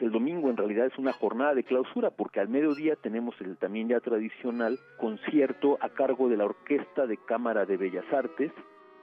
el 0.00 0.10
domingo 0.10 0.50
en 0.50 0.56
realidad 0.56 0.86
es 0.86 0.98
una 0.98 1.12
jornada 1.12 1.54
de 1.54 1.62
clausura 1.62 2.10
porque 2.10 2.40
al 2.40 2.48
mediodía 2.48 2.96
tenemos 2.96 3.40
el 3.40 3.56
también 3.56 3.88
ya 3.88 4.00
tradicional 4.00 4.76
concierto 4.98 5.78
a 5.80 5.90
cargo 5.90 6.28
de 6.28 6.36
la 6.36 6.44
Orquesta 6.44 7.06
de 7.06 7.18
Cámara 7.18 7.66
de 7.66 7.76
Bellas 7.76 8.12
Artes 8.12 8.50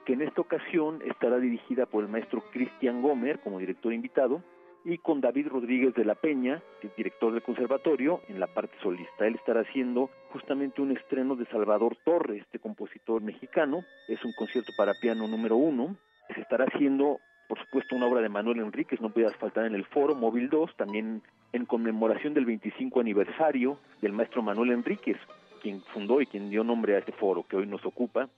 que 0.04 0.14
en 0.14 0.22
esta 0.22 0.40
ocasión 0.40 1.00
estará 1.04 1.38
dirigida 1.38 1.86
por 1.86 2.04
el 2.04 2.10
maestro 2.10 2.42
Cristian 2.52 3.02
Gomer 3.02 3.40
como 3.40 3.58
director 3.58 3.92
invitado 3.92 4.42
y 4.84 4.98
con 4.98 5.20
David 5.20 5.48
Rodríguez 5.48 5.94
de 5.94 6.04
la 6.04 6.14
Peña, 6.14 6.62
es 6.82 6.94
director 6.96 7.32
del 7.32 7.42
conservatorio, 7.42 8.20
en 8.28 8.40
la 8.40 8.46
parte 8.46 8.74
solista. 8.82 9.26
Él 9.26 9.34
estará 9.34 9.60
haciendo 9.60 10.08
justamente 10.32 10.80
un 10.80 10.96
estreno 10.96 11.36
de 11.36 11.44
Salvador 11.46 11.96
Torres, 12.04 12.42
este 12.42 12.58
compositor 12.58 13.20
mexicano. 13.22 13.84
Es 14.08 14.24
un 14.24 14.32
concierto 14.38 14.72
para 14.76 14.94
piano 14.94 15.28
número 15.28 15.56
uno. 15.56 15.96
Se 16.34 16.40
estará 16.40 16.64
haciendo, 16.64 17.18
por 17.48 17.58
supuesto, 17.58 17.94
una 17.94 18.06
obra 18.06 18.22
de 18.22 18.30
Manuel 18.30 18.60
Enríquez, 18.60 19.00
no 19.00 19.10
puede 19.10 19.30
faltar 19.34 19.66
en 19.66 19.74
el 19.74 19.84
foro, 19.84 20.14
Móvil 20.14 20.48
2, 20.48 20.76
también 20.76 21.22
en 21.52 21.66
conmemoración 21.66 22.32
del 22.32 22.46
25 22.46 23.00
aniversario 23.00 23.78
del 24.00 24.12
maestro 24.12 24.40
Manuel 24.40 24.70
Enríquez, 24.70 25.18
quien 25.60 25.82
fundó 25.92 26.22
y 26.22 26.26
quien 26.26 26.48
dio 26.48 26.64
nombre 26.64 26.94
a 26.94 27.00
este 27.00 27.12
foro 27.12 27.44
que 27.46 27.56
hoy 27.56 27.66
nos 27.66 27.84
ocupa 27.84 28.30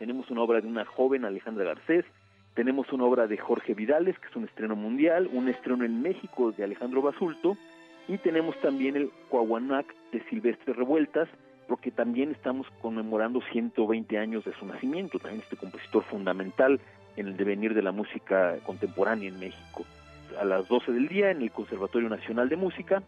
tenemos 0.00 0.30
una 0.30 0.40
obra 0.40 0.62
de 0.62 0.66
una 0.66 0.86
joven 0.86 1.26
Alejandra 1.26 1.62
Garcés, 1.62 2.06
tenemos 2.54 2.90
una 2.90 3.04
obra 3.04 3.26
de 3.26 3.36
Jorge 3.36 3.74
Vidales, 3.74 4.18
que 4.18 4.28
es 4.28 4.34
un 4.34 4.44
estreno 4.44 4.74
mundial, 4.74 5.28
un 5.30 5.46
estreno 5.50 5.84
en 5.84 6.00
México 6.00 6.52
de 6.52 6.64
Alejandro 6.64 7.02
Basulto, 7.02 7.58
y 8.08 8.16
tenemos 8.16 8.58
también 8.62 8.96
el 8.96 9.10
Coahuanac 9.28 9.94
de 10.10 10.24
Silvestre 10.30 10.72
Revueltas, 10.72 11.28
porque 11.68 11.90
también 11.90 12.30
estamos 12.30 12.66
conmemorando 12.80 13.42
120 13.52 14.16
años 14.16 14.42
de 14.46 14.54
su 14.54 14.64
nacimiento, 14.64 15.18
también 15.18 15.42
este 15.42 15.58
compositor 15.58 16.02
fundamental 16.04 16.80
en 17.16 17.28
el 17.28 17.36
devenir 17.36 17.74
de 17.74 17.82
la 17.82 17.92
música 17.92 18.56
contemporánea 18.64 19.28
en 19.28 19.38
México. 19.38 19.84
A 20.40 20.46
las 20.46 20.66
12 20.66 20.92
del 20.92 21.08
día 21.08 21.30
en 21.30 21.42
el 21.42 21.50
Conservatorio 21.50 22.08
Nacional 22.08 22.48
de 22.48 22.56
Música 22.56 23.02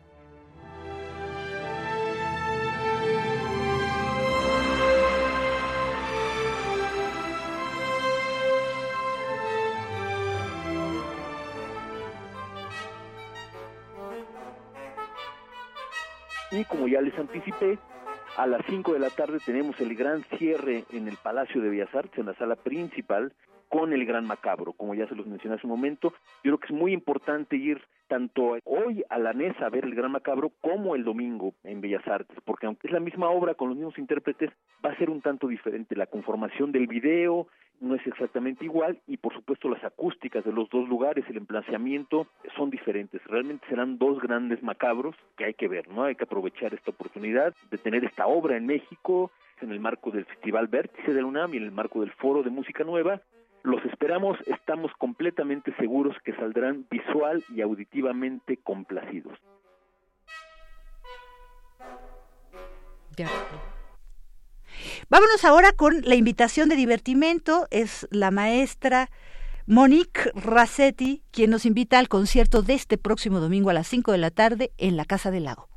como 16.72 16.88
ya 16.88 17.02
les 17.02 17.16
anticipé, 17.18 17.78
a 18.38 18.46
las 18.46 18.62
5 18.66 18.94
de 18.94 18.98
la 18.98 19.10
tarde 19.10 19.38
tenemos 19.44 19.78
el 19.78 19.94
gran 19.94 20.24
cierre 20.38 20.84
en 20.90 21.06
el 21.06 21.18
Palacio 21.22 21.60
de 21.60 21.68
Bellas 21.68 21.94
Artes, 21.94 22.18
en 22.18 22.24
la 22.24 22.34
sala 22.34 22.56
principal, 22.56 23.34
con 23.68 23.92
el 23.92 24.06
Gran 24.06 24.24
Macabro, 24.24 24.72
como 24.72 24.94
ya 24.94 25.06
se 25.06 25.14
los 25.14 25.26
mencioné 25.26 25.56
hace 25.56 25.66
un 25.66 25.72
momento. 25.72 26.14
Yo 26.42 26.56
creo 26.56 26.58
que 26.58 26.66
es 26.68 26.72
muy 26.72 26.94
importante 26.94 27.56
ir 27.56 27.82
tanto 28.12 28.59
hoy 28.64 29.02
a 29.09 29.18
la 29.18 29.32
NESA 29.32 29.64
a 29.64 29.70
ver 29.70 29.86
el 29.86 29.94
Gran 29.94 30.12
Macabro 30.12 30.52
como 30.60 30.94
el 30.94 31.02
domingo 31.02 31.55
en 31.64 31.80
Bellas 31.80 32.06
Artes, 32.06 32.36
porque 32.44 32.66
aunque 32.66 32.86
es 32.86 32.93
la 32.93 33.01
misma 33.01 33.30
obra 33.30 33.55
con 33.55 33.70
los 33.70 33.76
mismos 33.78 33.97
intérpretes, 33.97 34.51
va 34.84 34.90
a 34.90 34.98
ser 34.98 35.09
un 35.09 35.22
tanto 35.22 35.48
diferente. 35.48 35.97
La 35.97 36.05
conformación 36.05 36.72
del 36.72 36.86
video 36.89 37.47
no 37.80 37.94
es 37.94 38.06
exactamente 38.06 38.66
igual 38.66 39.01
y 39.06 39.16
por 39.16 39.32
supuesto 39.32 39.70
las 39.70 39.82
acústicas 39.82 40.44
de 40.44 40.52
los 40.52 40.68
dos 40.68 40.86
lugares, 40.90 41.24
el 41.30 41.39
emplazamiento 41.39 42.26
son 42.55 42.68
diferentes. 42.68 43.24
Realmente 43.24 43.66
serán 43.66 43.97
dos 43.97 44.20
grandes 44.20 44.62
macabros 44.62 45.16
que 45.39 45.47
hay 45.47 45.55
que 45.55 45.68
ver, 45.68 45.89
¿no? 45.89 46.05
Hay 46.05 46.14
que 46.14 46.24
aprovechar 46.24 46.74
esta 46.74 46.90
oportunidad 46.90 47.55
de 47.70 47.78
tener 47.78 48.05
esta 48.05 48.26
obra 48.26 48.59
en 48.59 48.66
México 48.66 49.30
en 49.62 49.72
el 49.72 49.80
marco 49.80 50.10
del 50.10 50.26
Festival 50.26 50.66
Vértice 50.66 51.14
de 51.14 51.24
UNAM 51.24 51.55
y 51.55 51.56
en 51.56 51.62
el 51.62 51.72
marco 51.72 52.01
del 52.01 52.10
Foro 52.10 52.43
de 52.43 52.51
Música 52.51 52.84
Nueva 52.84 53.22
los 53.64 53.84
esperamos, 53.84 54.39
estamos 54.47 54.93
completamente 54.98 55.74
seguros 55.76 56.16
que 56.24 56.34
saldrán 56.34 56.86
visual 56.90 57.43
y 57.55 57.60
auditivamente 57.60 58.56
complacidos. 58.59 59.39
Vámonos 65.09 65.44
ahora 65.44 65.72
con 65.72 66.01
la 66.02 66.14
invitación 66.14 66.68
de 66.68 66.76
divertimento. 66.76 67.66
Es 67.70 68.09
la 68.10 68.30
maestra 68.30 69.10
Monique 69.66 70.32
Rassetti 70.34 71.22
quien 71.30 71.51
nos 71.51 71.66
invita 71.66 71.98
al 71.98 72.09
concierto 72.09 72.62
de 72.62 72.74
este 72.74 72.98
próximo 72.98 73.39
domingo 73.39 73.70
a 73.70 73.74
las 73.74 73.86
5 73.86 74.12
de 74.12 74.18
la 74.18 74.30
tarde 74.30 74.72
en 74.78 74.97
la 74.97 75.05
Casa 75.05 75.30
del 75.30 75.44
Lago. 75.44 75.71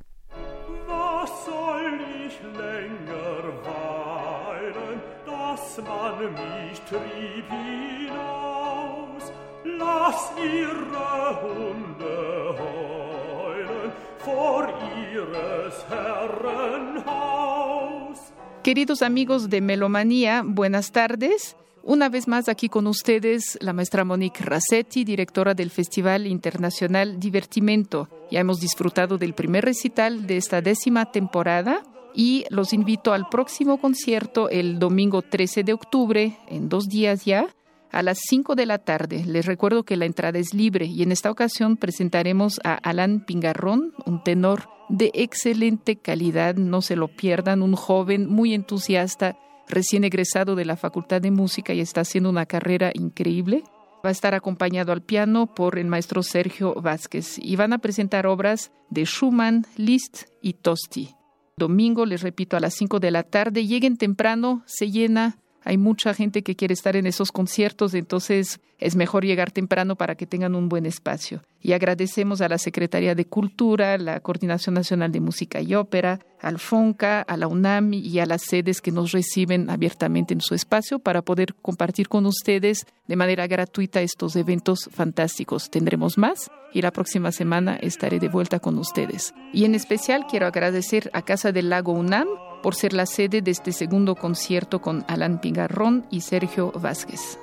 Queridos 18.64 19.02
amigos 19.02 19.50
de 19.50 19.62
Melomanía, 19.62 20.42
buenas 20.44 20.92
tardes. 20.92 21.56
Una 21.84 22.10
vez 22.10 22.28
más 22.28 22.50
aquí 22.50 22.68
con 22.68 22.88
ustedes 22.88 23.60
la 23.62 23.74
maestra 23.74 24.04
Monique 24.04 24.44
Rassetti, 24.44 25.04
directora 25.04 25.54
del 25.54 25.70
Festival 25.70 26.26
Internacional 26.26 27.20
Divertimento. 27.20 28.10
Ya 28.32 28.40
hemos 28.40 28.60
disfrutado 28.60 29.20
del 29.20 29.36
primer 29.36 29.66
recital 29.66 30.26
de 30.26 30.38
esta 30.38 30.62
décima 30.62 31.12
temporada 31.12 31.84
y 32.16 32.46
los 32.50 32.74
invito 32.74 33.14
al 33.14 33.30
próximo 33.30 33.80
concierto 33.80 34.50
el 34.50 34.80
domingo 34.80 35.22
13 35.22 35.64
de 35.64 35.74
octubre, 35.74 36.40
en 36.48 36.70
dos 36.70 36.88
días 36.88 37.24
ya, 37.24 37.48
a 37.95 38.03
las 38.03 38.19
5 38.27 38.55
de 38.55 38.65
la 38.65 38.80
tarde. 38.80 39.23
Les 39.26 39.45
recuerdo 39.45 39.84
que 39.84 39.95
la 39.95 40.05
entrada 40.05 40.38
es 40.38 40.53
libre 40.53 40.85
y 40.85 41.01
en 41.01 41.13
esta 41.13 41.31
ocasión 41.31 41.77
presentaremos 41.77 42.59
a 42.65 42.73
Alan 42.73 43.23
Pingarrón, 43.26 43.93
un 44.05 44.22
tenor 44.22 44.67
de 44.89 45.11
excelente 45.13 45.95
calidad, 45.95 46.55
no 46.55 46.81
se 46.81 46.97
lo 46.97 47.07
pierdan, 47.07 47.61
un 47.61 47.73
joven 47.73 48.27
muy 48.27 48.53
entusiasta, 48.53 49.38
recién 49.69 50.03
egresado 50.03 50.55
de 50.55 50.65
la 50.65 50.76
Facultad 50.76 51.22
de 51.22 51.31
Música 51.31 51.73
y 51.73 51.80
está 51.80 52.01
haciendo 52.01 52.30
una 52.30 52.45
carrera 52.45 52.91
increíble. 52.93 53.63
Va 54.05 54.09
a 54.09 54.11
estar 54.11 54.35
acompañado 54.35 54.91
al 54.91 55.01
piano 55.01 55.47
por 55.55 55.80
el 55.80 55.88
maestro 55.88 56.22
Sergio 56.22 56.73
Vázquez 56.76 57.39
y 57.39 57.55
van 57.55 57.72
a 57.72 57.77
presentar 57.77 58.27
obras 58.27 58.73
de 58.89 59.05
Schumann, 59.05 59.65
Liszt 59.77 60.23
y 60.41 60.55
Tosti. 60.55 61.15
Domingo, 61.57 62.05
les 62.05 62.22
repito, 62.22 62.57
a 62.57 62.59
las 62.59 62.73
5 62.73 62.99
de 62.99 63.11
la 63.11 63.23
tarde, 63.23 63.65
lleguen 63.65 63.95
temprano, 63.95 64.63
se 64.65 64.91
llena 64.91 65.38
hay 65.66 65.78
mucha 65.80 66.14
gente 66.14 66.44
que 66.44 66.56
quiere 66.56 66.76
estar 66.76 66.96
en 66.96 67.08
esos 67.08 67.32
conciertos, 67.32 67.96
entonces 67.96 68.62
es 68.78 68.96
mejor 68.96 69.26
llegar 69.26 69.50
temprano 69.50 69.96
para 69.96 70.14
que 70.14 70.28
tengan 70.28 70.54
un 70.54 70.70
buen 70.70 70.86
espacio. 70.86 71.42
Y 71.60 71.74
agradecemos 71.74 72.42
a 72.42 72.50
la 72.50 72.60
Secretaría 72.60 73.16
de 73.16 73.26
Cultura, 73.26 73.98
la 73.98 74.20
Coordinación 74.20 74.76
Nacional 74.76 75.12
de 75.12 75.22
Música 75.22 75.62
y 75.62 75.74
Ópera, 75.74 76.20
al 76.40 76.60
FONCA, 76.60 77.22
a 77.22 77.36
la 77.36 77.48
UNAM 77.48 77.94
y 77.94 78.20
a 78.20 78.28
las 78.28 78.44
sedes 78.44 78.80
que 78.80 78.92
nos 78.92 79.12
reciben 79.12 79.72
abiertamente 79.72 80.36
en 80.36 80.42
su 80.42 80.54
espacio 80.54 81.00
para 81.00 81.24
poder 81.24 81.56
compartir 81.56 82.10
con 82.10 82.28
ustedes 82.28 82.86
de 83.08 83.16
manera 83.16 83.48
gratuita 83.48 84.02
estos 84.02 84.36
eventos 84.36 84.88
fantásticos. 84.92 85.72
Tendremos 85.72 86.20
más 86.20 86.52
y 86.74 86.84
la 86.84 86.92
próxima 86.92 87.32
semana 87.32 87.78
estaré 87.78 88.20
de 88.20 88.30
vuelta 88.30 88.60
con 88.60 88.78
ustedes. 88.78 89.34
Y 89.52 89.66
en 89.66 89.74
especial 89.74 90.28
quiero 90.30 90.46
agradecer 90.46 91.10
a 91.14 91.24
Casa 91.24 91.52
del 91.52 91.70
Lago 91.70 91.94
UNAM 91.94 92.28
por 92.66 92.74
ser 92.74 92.94
la 92.94 93.06
sede 93.06 93.44
de 93.44 93.52
este 93.52 93.72
segundo 93.72 94.16
concierto 94.16 94.82
con 94.82 95.06
Alan 95.08 95.40
Pingarrón 95.40 96.04
y 96.10 96.22
Sergio 96.22 96.72
Vázquez. 96.72 97.38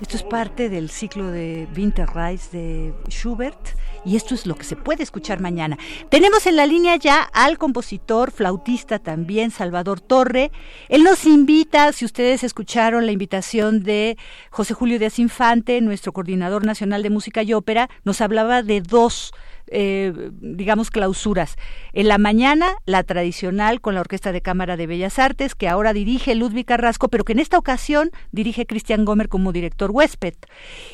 Esto 0.00 0.16
es 0.16 0.22
parte 0.22 0.68
del 0.68 0.90
ciclo 0.90 1.32
de 1.32 1.66
Winterreise 1.76 2.56
de 2.56 2.94
Schubert 3.08 3.58
y 4.04 4.14
esto 4.14 4.36
es 4.36 4.46
lo 4.46 4.54
que 4.54 4.62
se 4.62 4.76
puede 4.76 5.02
escuchar 5.02 5.40
mañana. 5.40 5.76
Tenemos 6.08 6.46
en 6.46 6.54
la 6.54 6.66
línea 6.66 6.94
ya 6.94 7.20
al 7.20 7.58
compositor, 7.58 8.30
flautista 8.30 9.00
también, 9.00 9.50
Salvador 9.50 10.00
Torre. 10.00 10.52
Él 10.88 11.02
nos 11.02 11.24
invita, 11.24 11.92
si 11.92 12.04
ustedes 12.04 12.44
escucharon 12.44 13.06
la 13.06 13.12
invitación 13.12 13.82
de 13.82 14.16
José 14.50 14.72
Julio 14.72 15.00
Díaz 15.00 15.18
Infante, 15.18 15.80
nuestro 15.80 16.12
coordinador 16.12 16.64
nacional 16.64 17.02
de 17.02 17.10
música 17.10 17.42
y 17.42 17.54
ópera, 17.54 17.90
nos 18.04 18.20
hablaba 18.20 18.62
de 18.62 18.82
dos 18.82 19.32
eh, 19.68 20.30
digamos, 20.32 20.90
clausuras. 20.90 21.56
En 21.92 22.08
la 22.08 22.18
mañana, 22.18 22.76
la 22.86 23.02
tradicional 23.02 23.80
con 23.80 23.94
la 23.94 24.00
Orquesta 24.00 24.32
de 24.32 24.42
Cámara 24.42 24.76
de 24.76 24.86
Bellas 24.86 25.18
Artes, 25.18 25.54
que 25.54 25.68
ahora 25.68 25.92
dirige 25.92 26.34
Ludwig 26.34 26.66
Carrasco, 26.66 27.08
pero 27.08 27.24
que 27.24 27.32
en 27.32 27.40
esta 27.40 27.58
ocasión 27.58 28.10
dirige 28.32 28.66
Cristian 28.66 29.04
Gomer 29.04 29.28
como 29.28 29.52
director 29.52 29.90
huésped. 29.90 30.34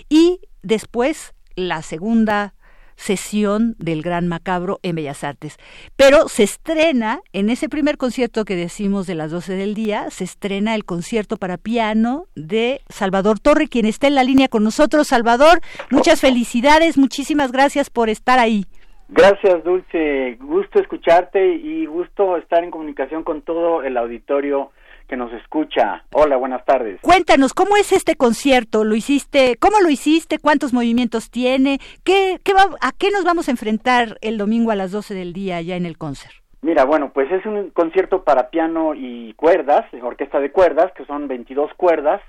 Y 0.09 0.40
después, 0.62 1.35
la 1.55 1.82
segunda 1.82 2.55
sesión 3.03 3.74
del 3.79 4.03
Gran 4.03 4.29
Macabro 4.29 4.79
en 4.83 4.97
Bellas 4.97 5.24
Artes. 5.24 5.59
Pero 5.97 6.29
se 6.29 6.45
estrena, 6.45 7.20
en 7.33 7.51
ese 7.51 7.69
primer 7.69 7.97
concierto 7.97 8.45
que 8.45 8.57
decimos 8.57 9.07
de 9.07 9.16
las 9.16 9.31
12 9.31 9.55
del 9.55 9.74
día, 9.74 10.09
se 10.11 10.24
estrena 10.24 10.74
el 10.74 10.85
concierto 10.85 11.37
para 11.37 11.59
piano 11.59 12.27
de 12.37 12.81
Salvador 12.89 13.41
Torre, 13.41 13.69
quien 13.69 13.87
está 13.87 14.07
en 14.07 14.15
la 14.15 14.24
línea 14.24 14.49
con 14.49 14.62
nosotros. 14.62 15.09
Salvador, 15.09 15.61
muchas 15.91 16.20
felicidades, 16.20 16.97
muchísimas 16.97 17.51
gracias 17.51 17.91
por 17.91 18.09
estar 18.09 18.39
ahí. 18.39 18.66
Gracias, 19.09 19.62
Dulce. 19.65 20.39
Gusto 20.41 20.79
escucharte 20.79 21.55
y 21.57 21.85
gusto 21.87 22.37
estar 22.37 22.65
en 22.65 22.70
comunicación 22.70 23.24
con 23.24 23.43
todo 23.43 23.83
el 23.83 23.97
auditorio 23.97 24.70
que 25.09 25.16
nos 25.16 25.33
escucha. 25.33 26.05
Hola, 26.12 26.37
buenas 26.37 26.65
tardes. 26.65 27.01
Cuéntanos, 27.01 27.55
¿cómo 27.55 27.77
es 27.77 27.93
este 27.93 28.16
concierto? 28.16 28.85
¿Lo 28.85 28.95
hiciste? 28.95 29.57
¿Cómo 29.57 29.81
lo 29.81 29.91
hiciste? 29.91 30.39
¿Cuántos 30.39 30.73
movimientos 30.73 31.31
tiene? 31.31 31.79
¿Qué, 32.05 32.39
qué 32.45 32.55
va, 32.55 32.69
¿A 32.81 32.93
qué 32.93 33.11
nos 33.11 33.24
vamos 33.24 33.49
a 33.49 33.51
enfrentar 33.51 34.19
el 34.20 34.39
domingo 34.39 34.70
a 34.70 34.77
las 34.77 34.93
12 34.93 35.15
del 35.15 35.33
día 35.33 35.61
ya 35.61 35.77
en 35.77 35.87
el 35.87 35.99
concert? 35.99 36.35
Mira, 36.62 36.85
bueno, 36.85 37.12
pues 37.12 37.31
es 37.33 37.45
un 37.45 37.70
concierto 37.70 38.23
para 38.23 38.51
piano 38.51 38.95
y 38.95 39.35
cuerdas, 39.35 39.85
orquesta 40.01 40.39
de 40.39 40.53
cuerdas, 40.53 40.93
que 40.93 41.05
son 41.07 41.27
22 41.27 41.74
cuerdas, 41.74 42.20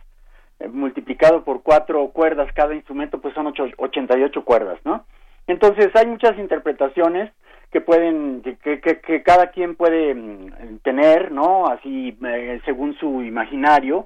eh, 0.60 0.68
multiplicado 0.68 1.44
por 1.44 1.62
cuatro 1.62 2.08
cuerdas 2.10 2.52
cada 2.56 2.74
instrumento, 2.74 3.22
pues 3.22 3.36
son 3.36 3.46
ocho, 3.46 3.66
88 3.78 4.44
cuerdas, 4.44 4.80
¿no? 4.86 5.06
Entonces 5.46 5.90
hay 5.96 6.08
muchas 6.08 6.38
interpretaciones 6.40 7.32
que 7.74 7.82
pueden, 7.82 8.44
que, 8.44 8.80
que, 8.80 9.24
cada 9.24 9.48
quien 9.48 9.76
puede 9.76 10.14
mm, 10.14 10.78
tener, 10.84 11.32
¿no? 11.32 11.66
Así, 11.66 12.16
eh, 12.24 12.62
según 12.66 12.96
su 13.00 13.24
imaginario, 13.24 14.06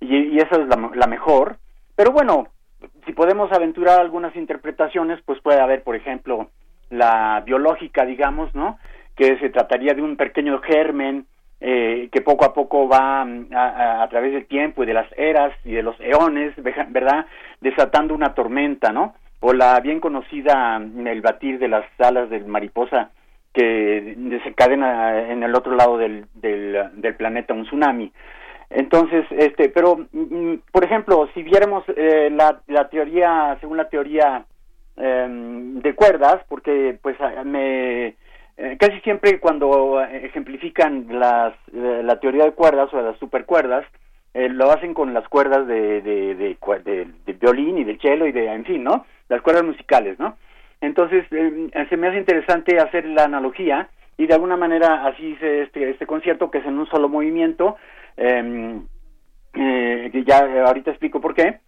y, 0.00 0.38
esa 0.38 0.54
es 0.62 0.68
la, 0.68 1.06
mejor. 1.08 1.56
Pero 1.96 2.12
bueno, 2.12 2.46
si 3.04 3.12
podemos 3.12 3.50
aventurar 3.50 4.00
algunas 4.00 4.36
interpretaciones, 4.36 5.20
pues 5.26 5.40
puede 5.42 5.60
haber, 5.60 5.82
por 5.82 5.96
ejemplo, 5.96 6.50
la 6.90 7.42
biológica, 7.44 8.06
digamos, 8.06 8.54
¿no? 8.54 8.78
Que 9.16 9.36
se 9.40 9.50
trataría 9.50 9.94
de 9.94 10.02
un 10.02 10.16
pequeño 10.16 10.60
germen 10.60 11.26
eh, 11.60 12.08
que 12.12 12.20
poco 12.20 12.44
a 12.44 12.54
poco 12.54 12.88
va 12.88 13.24
mm, 13.24 13.48
a, 13.52 14.04
a, 14.04 14.08
través 14.10 14.32
del 14.32 14.46
tiempo 14.46 14.84
y 14.84 14.86
de 14.86 14.94
las 14.94 15.08
eras 15.18 15.52
y 15.64 15.72
de 15.72 15.82
los 15.82 15.98
eones, 15.98 16.54
¿verdad? 16.56 17.26
Desatando 17.60 18.14
una 18.14 18.32
tormenta, 18.32 18.92
¿no? 18.92 19.16
O 19.40 19.52
la 19.52 19.78
bien 19.80 20.00
conocida 20.00 20.76
el 20.76 21.20
batir 21.20 21.58
de 21.58 21.68
las 21.68 21.84
alas 21.98 22.28
del 22.30 22.46
mariposa 22.46 23.10
que 23.52 24.14
desencadena 24.16 25.30
en 25.30 25.42
el 25.42 25.54
otro 25.54 25.74
lado 25.74 25.98
del, 25.98 26.26
del, 26.34 27.14
planeta 27.16 27.54
un 27.54 27.64
tsunami. 27.64 28.12
Entonces, 28.70 29.24
este, 29.30 29.70
pero, 29.70 30.06
mm, 30.12 30.54
por 30.70 30.84
ejemplo, 30.84 31.28
si 31.34 31.42
viéramos 31.42 31.84
eh, 31.96 32.28
la, 32.30 32.60
la, 32.66 32.88
teoría, 32.88 33.56
según 33.60 33.78
la 33.78 33.88
teoría 33.88 34.44
em, 34.96 35.80
de 35.80 35.94
cuerdas, 35.94 36.44
porque 36.48 36.98
pues 37.00 37.16
me 37.44 38.14
eh, 38.58 38.76
casi 38.78 39.00
siempre 39.00 39.40
cuando 39.40 40.02
ejemplifican 40.02 41.06
las, 41.18 41.54
eh, 41.72 42.02
la 42.04 42.20
teoría 42.20 42.44
de 42.44 42.52
cuerdas 42.52 42.92
o 42.92 42.98
de 42.98 43.04
las 43.04 43.18
supercuerdas, 43.18 43.86
lo 44.34 44.70
hacen 44.70 44.94
con 44.94 45.12
las 45.14 45.26
cuerdas 45.28 45.66
de, 45.66 46.00
de, 46.00 46.34
de, 46.36 46.56
de, 47.26 47.32
violín 47.32 47.78
y 47.78 47.82
del 47.82 48.00
cello 48.00 48.24
y 48.24 48.30
de, 48.30 48.46
en 48.46 48.64
fin, 48.64 48.84
¿no? 48.84 49.04
Las 49.28 49.42
cuerdas 49.42 49.64
musicales, 49.64 50.18
¿no? 50.18 50.36
Entonces, 50.80 51.24
eh, 51.30 51.70
se 51.88 51.96
me 51.96 52.08
hace 52.08 52.18
interesante 52.18 52.78
hacer 52.78 53.04
la 53.06 53.24
analogía 53.24 53.88
y 54.16 54.26
de 54.26 54.34
alguna 54.34 54.56
manera 54.56 55.06
así 55.06 55.26
hice 55.26 55.62
este, 55.62 55.90
este 55.90 56.06
concierto 56.06 56.50
que 56.50 56.58
es 56.58 56.66
en 56.66 56.78
un 56.78 56.86
solo 56.86 57.08
movimiento, 57.08 57.76
em, 58.16 58.86
eh, 59.54 60.08
que 60.12 60.24
ya 60.24 60.64
ahorita 60.66 60.90
explico 60.90 61.20
por 61.20 61.34
qué. 61.34 61.60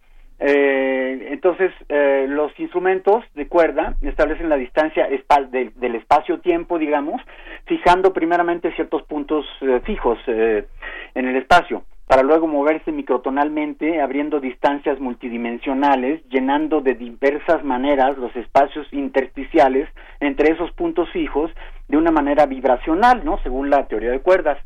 Eh, 0.43 1.27
entonces, 1.29 1.71
eh, 1.87 2.25
los 2.27 2.51
instrumentos 2.59 3.23
de 3.35 3.47
cuerda 3.47 3.95
establecen 4.01 4.49
la 4.49 4.57
distancia 4.57 5.07
del 5.07 5.95
espacio-tiempo, 5.95 6.79
digamos, 6.79 7.21
fijando 7.65 8.11
primeramente 8.11 8.73
ciertos 8.73 9.03
puntos 9.03 9.45
eh, 9.61 9.81
fijos 9.85 10.17
en 10.27 11.27
el 11.27 11.35
espacio, 11.35 11.83
para 12.11 12.23
luego 12.23 12.45
moverse 12.45 12.91
microtonalmente, 12.91 14.01
abriendo 14.01 14.41
distancias 14.41 14.99
multidimensionales, 14.99 16.21
llenando 16.27 16.81
de 16.81 16.93
diversas 16.93 17.63
maneras 17.63 18.17
los 18.17 18.35
espacios 18.35 18.85
intersticiales 18.91 19.87
entre 20.19 20.51
esos 20.51 20.69
puntos 20.73 21.09
fijos 21.11 21.49
de 21.87 21.95
una 21.95 22.11
manera 22.11 22.47
vibracional, 22.47 23.23
¿no? 23.23 23.39
Según 23.43 23.69
la 23.69 23.87
teoría 23.87 24.11
de 24.11 24.19
cuerdas. 24.19 24.57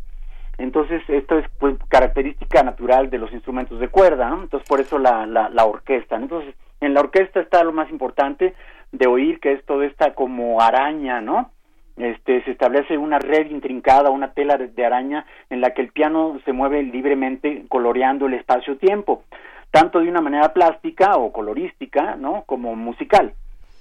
Entonces, 0.57 1.03
esto 1.07 1.37
es 1.37 1.45
pues, 1.59 1.75
característica 1.87 2.63
natural 2.63 3.11
de 3.11 3.19
los 3.19 3.31
instrumentos 3.31 3.79
de 3.79 3.89
cuerda, 3.89 4.27
¿no? 4.27 4.41
Entonces, 4.41 4.67
por 4.67 4.79
eso 4.79 4.97
la, 4.97 5.27
la, 5.27 5.47
la 5.49 5.65
orquesta. 5.65 6.15
Entonces, 6.15 6.55
en 6.81 6.95
la 6.95 7.01
orquesta 7.01 7.41
está 7.41 7.63
lo 7.63 7.73
más 7.73 7.91
importante 7.91 8.55
de 8.91 9.05
oír, 9.05 9.39
que 9.39 9.51
es 9.51 9.63
toda 9.65 9.85
esta 9.85 10.15
como 10.15 10.61
araña, 10.61 11.21
¿no? 11.21 11.51
Este, 11.97 12.43
se 12.43 12.51
establece 12.51 12.97
una 12.97 13.19
red 13.19 13.49
intrincada, 13.49 14.09
una 14.09 14.33
tela 14.33 14.57
de, 14.57 14.85
araña 14.85 15.25
en 15.49 15.61
la 15.61 15.73
que 15.73 15.81
el 15.81 15.91
piano 15.91 16.39
se 16.43 16.51
mueve 16.51 16.83
libremente 16.83 17.65
coloreando 17.69 18.27
el 18.27 18.33
espacio-tiempo, 18.33 19.23
tanto 19.71 19.99
de 19.99 20.09
una 20.09 20.19
manera 20.19 20.53
plástica 20.53 21.15
o 21.15 21.31
colorística, 21.31 22.15
¿no? 22.15 22.43
Como 22.45 22.75
musical, 22.75 23.33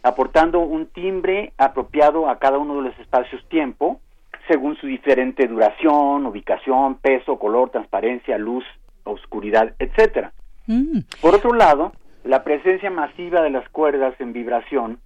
aportando 0.05 0.61
un 0.61 0.87
timbre 0.87 1.53
apropiado 1.59 2.29
a 2.29 2.39
cada 2.39 2.59
uno 2.59 2.77
de 2.77 2.91
los 2.91 2.99
espacios-tiempo, 3.01 4.01
según 4.47 4.77
su 4.77 4.87
diferente 4.87 5.49
duración, 5.49 6.27
ubicación, 6.27 6.97
peso, 6.97 7.39
color, 7.39 7.71
transparencia, 7.71 8.39
luz, 8.39 8.65
oscuridad, 9.05 9.75
etcétera. 9.79 10.33
Mm. 10.67 11.01
Por 11.21 11.35
otro 11.35 11.53
lado, 11.53 11.93
la 12.25 12.45
presencia 12.45 12.91
masiva 12.91 13.43
de 13.43 13.51
las 13.51 13.69
cuerdas 13.71 14.15
en 14.21 14.33
vibración 14.33 14.99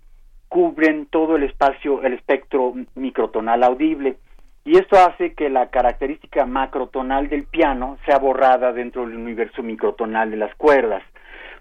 cubren 0.49 1.07
todo 1.07 1.37
el 1.37 1.45
espacio, 1.45 2.03
el 2.03 2.15
espectro 2.15 2.75
microtonal 2.95 3.63
audible, 3.63 4.17
y 4.65 4.77
esto 4.77 4.97
hace 4.97 5.33
que 5.33 5.49
la 5.49 5.71
característica 5.71 6.45
macrotonal 6.45 7.29
del 7.29 7.45
piano 7.45 7.97
sea 8.05 8.19
borrada 8.19 8.73
dentro 8.73 9.07
del 9.07 9.17
universo 9.17 9.63
microtonal 9.63 10.31
de 10.31 10.37
las 10.37 10.55
cuerdas, 10.57 11.03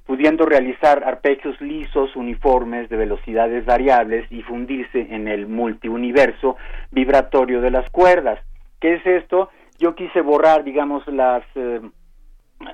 pudiendo 0.05 0.45
realizar 0.45 1.03
arpegios 1.05 1.59
lisos, 1.61 2.15
uniformes, 2.15 2.89
de 2.89 2.97
velocidades 2.97 3.65
variables 3.65 4.29
y 4.31 4.41
fundirse 4.41 5.07
en 5.09 5.27
el 5.27 5.47
multiuniverso 5.47 6.57
vibratorio 6.91 7.61
de 7.61 7.71
las 7.71 7.89
cuerdas. 7.91 8.39
¿Qué 8.79 8.95
es 8.95 9.05
esto? 9.05 9.49
Yo 9.79 9.95
quise 9.95 10.21
borrar, 10.21 10.63
digamos, 10.63 11.07
las 11.07 11.43
eh, 11.55 11.81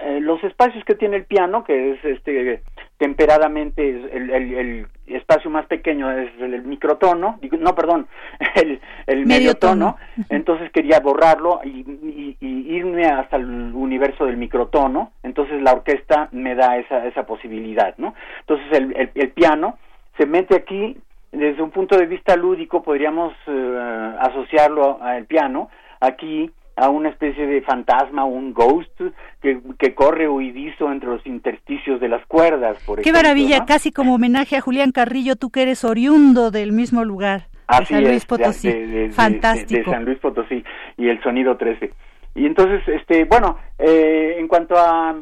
eh, 0.02 0.19
los 0.22 0.41
espacios 0.44 0.84
que 0.85 0.95
tiene 0.95 1.18
el 1.18 1.26
piano, 1.26 1.64
que 1.64 1.91
es 1.91 2.06
este 2.06 2.61
temperadamente 2.98 3.90
el, 3.90 4.30
el, 4.30 4.88
espacio 5.07 5.49
más 5.49 5.65
pequeño 5.65 6.11
es 6.11 6.31
el, 6.39 6.63
microtono, 6.63 7.39
no, 7.59 7.75
perdón, 7.75 8.07
el, 8.55 8.80
el 9.07 9.25
medio 9.25 9.55
tono, 9.55 9.97
entonces 10.30 10.71
quería 10.71 10.99
borrarlo 10.99 11.61
y, 11.63 12.38
irme 12.41 13.05
hasta 13.05 13.38
el 13.38 13.73
universo 13.73 14.25
del 14.25 14.38
microtono, 14.38 15.11
entonces 15.21 15.61
la 15.61 15.73
orquesta 15.73 16.30
me 16.31 16.55
da 16.55 16.77
esa, 16.77 17.05
esa 17.05 17.25
posibilidad, 17.25 17.93
¿no? 17.97 18.15
Entonces 18.39 19.11
el, 19.13 19.30
piano 19.31 19.77
se 20.17 20.25
mete 20.25 20.55
aquí, 20.55 20.97
desde 21.31 21.61
un 21.61 21.71
punto 21.71 21.97
de 21.97 22.05
vista 22.05 22.35
lúdico 22.35 22.81
podríamos 22.81 23.34
eh, 23.47 24.13
asociarlo 24.19 25.01
al 25.01 25.25
piano, 25.25 25.69
aquí 25.99 26.51
a 26.75 26.89
una 26.89 27.09
especie 27.09 27.45
de 27.45 27.61
fantasma, 27.61 28.25
un 28.25 28.53
ghost 28.53 29.01
que, 29.41 29.61
que 29.77 29.93
corre 29.93 30.27
huidizo 30.27 30.91
entre 30.91 31.09
los 31.09 31.25
intersticios 31.25 31.99
de 31.99 32.09
las 32.09 32.25
cuerdas, 32.25 32.77
por 32.85 33.01
Qué 33.01 33.11
maravilla, 33.11 33.65
casi 33.65 33.91
como 33.91 34.15
homenaje 34.15 34.55
a 34.57 34.61
Julián 34.61 34.91
Carrillo, 34.91 35.35
tú 35.35 35.49
que 35.49 35.61
eres 35.61 35.83
oriundo 35.83 36.51
del 36.51 36.71
mismo 36.71 37.03
lugar, 37.03 37.47
de 37.79 37.85
San 37.85 38.03
Luis 38.03 38.25
Potosí. 38.25 38.71
Fantástico. 39.11 39.89
De, 39.89 39.95
San 39.95 40.05
Luis 40.05 40.19
Potosí 40.19 40.63
y 40.97 41.09
el 41.09 41.21
sonido 41.21 41.57
13. 41.57 41.91
Y 42.35 42.45
entonces, 42.45 42.81
este, 42.87 43.25
bueno, 43.25 43.59
eh, 43.77 44.37
en 44.39 44.47
cuanto 44.47 44.75
a, 44.77 45.21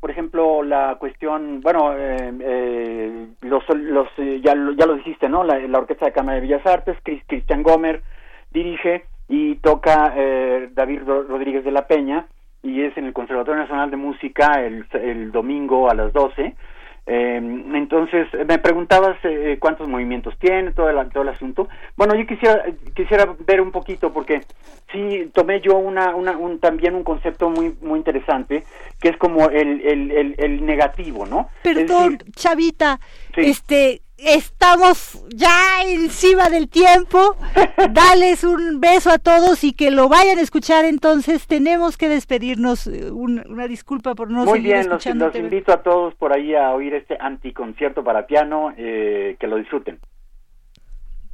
por 0.00 0.10
ejemplo, 0.10 0.62
la 0.62 0.96
cuestión, 0.98 1.60
bueno, 1.60 1.94
eh, 1.96 2.32
eh, 2.40 3.26
los, 3.42 3.62
los 3.74 4.08
ya, 4.16 4.54
ya 4.76 4.86
lo 4.86 4.94
dijiste, 4.94 5.28
¿no? 5.28 5.44
La, 5.44 5.78
Orquesta 5.78 6.06
de 6.06 6.12
Cámara 6.12 6.36
de 6.36 6.42
Bellas 6.42 6.66
Artes, 6.66 6.96
Cristian 7.02 7.62
Gomer 7.62 8.02
dirige, 8.50 9.04
y 9.28 9.56
toca 9.56 10.12
eh, 10.16 10.70
David 10.72 11.02
Rodríguez 11.06 11.64
de 11.64 11.72
la 11.72 11.86
Peña 11.86 12.26
y 12.62 12.82
es 12.82 12.96
en 12.96 13.06
el 13.06 13.12
Conservatorio 13.12 13.60
Nacional 13.60 13.90
de 13.90 13.96
Música 13.96 14.64
el, 14.64 14.86
el 14.92 15.32
domingo 15.32 15.90
a 15.90 15.94
las 15.94 16.12
12. 16.12 16.54
Eh, 17.04 17.36
entonces, 17.74 18.28
me 18.46 18.58
preguntabas 18.58 19.16
eh, 19.24 19.56
cuántos 19.58 19.88
movimientos 19.88 20.34
tiene, 20.38 20.70
todo 20.70 20.88
el, 20.88 21.08
todo 21.10 21.24
el 21.24 21.30
asunto. 21.30 21.68
Bueno, 21.96 22.14
yo 22.14 22.24
quisiera, 22.26 22.64
quisiera 22.94 23.34
ver 23.44 23.60
un 23.60 23.72
poquito, 23.72 24.12
porque 24.12 24.42
sí 24.92 25.28
tomé 25.34 25.60
yo 25.60 25.78
una, 25.78 26.14
una, 26.14 26.36
un, 26.36 26.60
también 26.60 26.94
un 26.94 27.02
concepto 27.02 27.50
muy, 27.50 27.74
muy 27.80 27.98
interesante, 27.98 28.62
que 29.00 29.08
es 29.08 29.16
como 29.16 29.48
el, 29.48 29.80
el, 29.80 30.34
el, 30.38 30.64
negativo, 30.64 31.26
¿no? 31.26 31.48
Perdón, 31.64 32.18
Chavita, 32.36 33.00
este, 33.34 34.02
estamos 34.24 35.24
ya 35.34 35.82
encima 35.86 36.48
del 36.48 36.68
tiempo. 36.68 37.36
Dales 37.90 38.44
un 38.44 38.80
beso 38.80 39.10
a 39.10 39.18
todos 39.18 39.64
y 39.64 39.72
que 39.72 39.90
lo 39.90 40.08
vayan 40.08 40.38
a 40.38 40.42
escuchar. 40.42 40.84
Entonces 40.84 41.46
tenemos 41.46 41.96
que 41.96 42.08
despedirnos. 42.08 42.86
Eh, 42.86 43.10
una, 43.10 43.66
disculpa 43.66 44.14
por 44.14 44.30
no 44.30 44.44
Muy 44.44 44.58
seguir 44.58 44.74
bien, 44.74 44.88
los, 44.88 45.04
los, 45.06 45.36
invito 45.36 45.72
a 45.72 45.82
todos 45.82 46.14
por 46.14 46.32
ahí 46.32 46.54
a 46.54 46.70
oír 46.72 46.94
este 46.94 47.16
anticoncierto 47.20 48.04
para 48.04 48.26
piano. 48.26 48.72
Eh, 48.76 49.36
que 49.38 49.46
lo 49.46 49.56
disfruten. 49.56 49.98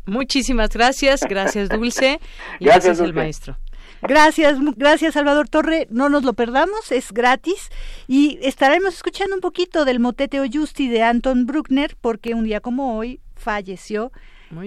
Muchísimas 0.07 0.71
gracias, 0.71 1.21
gracias 1.29 1.69
Dulce 1.69 2.19
y 2.59 2.65
gracias, 2.65 3.01
el 3.01 3.13
maestro. 3.13 3.57
Gracias, 4.03 4.59
gracias 4.77 5.15
Salvador 5.15 5.49
Torre, 5.49 5.89
no 5.91 6.09
nos 6.09 6.25
lo 6.25 6.35
perdamos, 6.35 6.93
es 6.93 7.13
gratis 7.13 7.71
y 8.07 8.39
estaremos 8.43 8.95
escuchando 8.95 9.35
un 9.35 9.41
poquito 9.41 9.85
del 9.85 10.01
motete 10.01 10.41
o 10.41 10.45
Justi 10.51 10.89
de 10.89 11.03
Anton 11.03 11.47
Bruckner 11.47 11.97
porque 12.01 12.35
un 12.35 12.45
día 12.45 12.61
como 12.61 12.97
hoy 12.97 13.21
falleció 13.35 14.13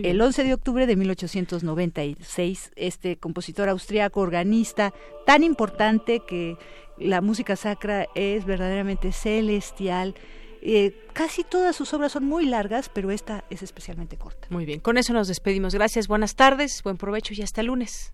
el 0.04 0.22
11 0.22 0.44
de 0.44 0.54
octubre 0.54 0.86
de 0.86 0.96
1896 0.96 2.72
este 2.76 3.18
compositor 3.18 3.70
austriaco 3.70 4.20
organista 4.20 4.94
tan 5.26 5.44
importante 5.44 6.22
que 6.28 6.58
la 6.98 7.22
música 7.22 7.56
sacra 7.56 8.08
es 8.14 8.46
verdaderamente 8.46 9.12
celestial. 9.12 10.14
Eh, 10.62 10.96
casi 11.14 11.44
todas 11.44 11.76
sus 11.76 11.92
obras 11.96 12.12
son 12.12 12.26
muy 12.26 12.46
largas, 12.46 12.90
pero 12.90 13.10
esta 13.10 13.44
es 13.50 13.64
especialmente 13.64 14.18
corta. 14.18 14.48
Muy 14.52 14.66
bien, 14.66 14.80
con 14.80 14.98
eso 14.98 15.12
nos 15.14 15.28
despedimos. 15.28 15.74
Gracias, 15.74 16.08
buenas 16.08 16.36
tardes, 16.36 16.84
buen 16.84 16.98
provecho 16.98 17.34
y 17.34 17.42
hasta 17.42 17.62
el 17.62 17.68
lunes. 17.68 18.14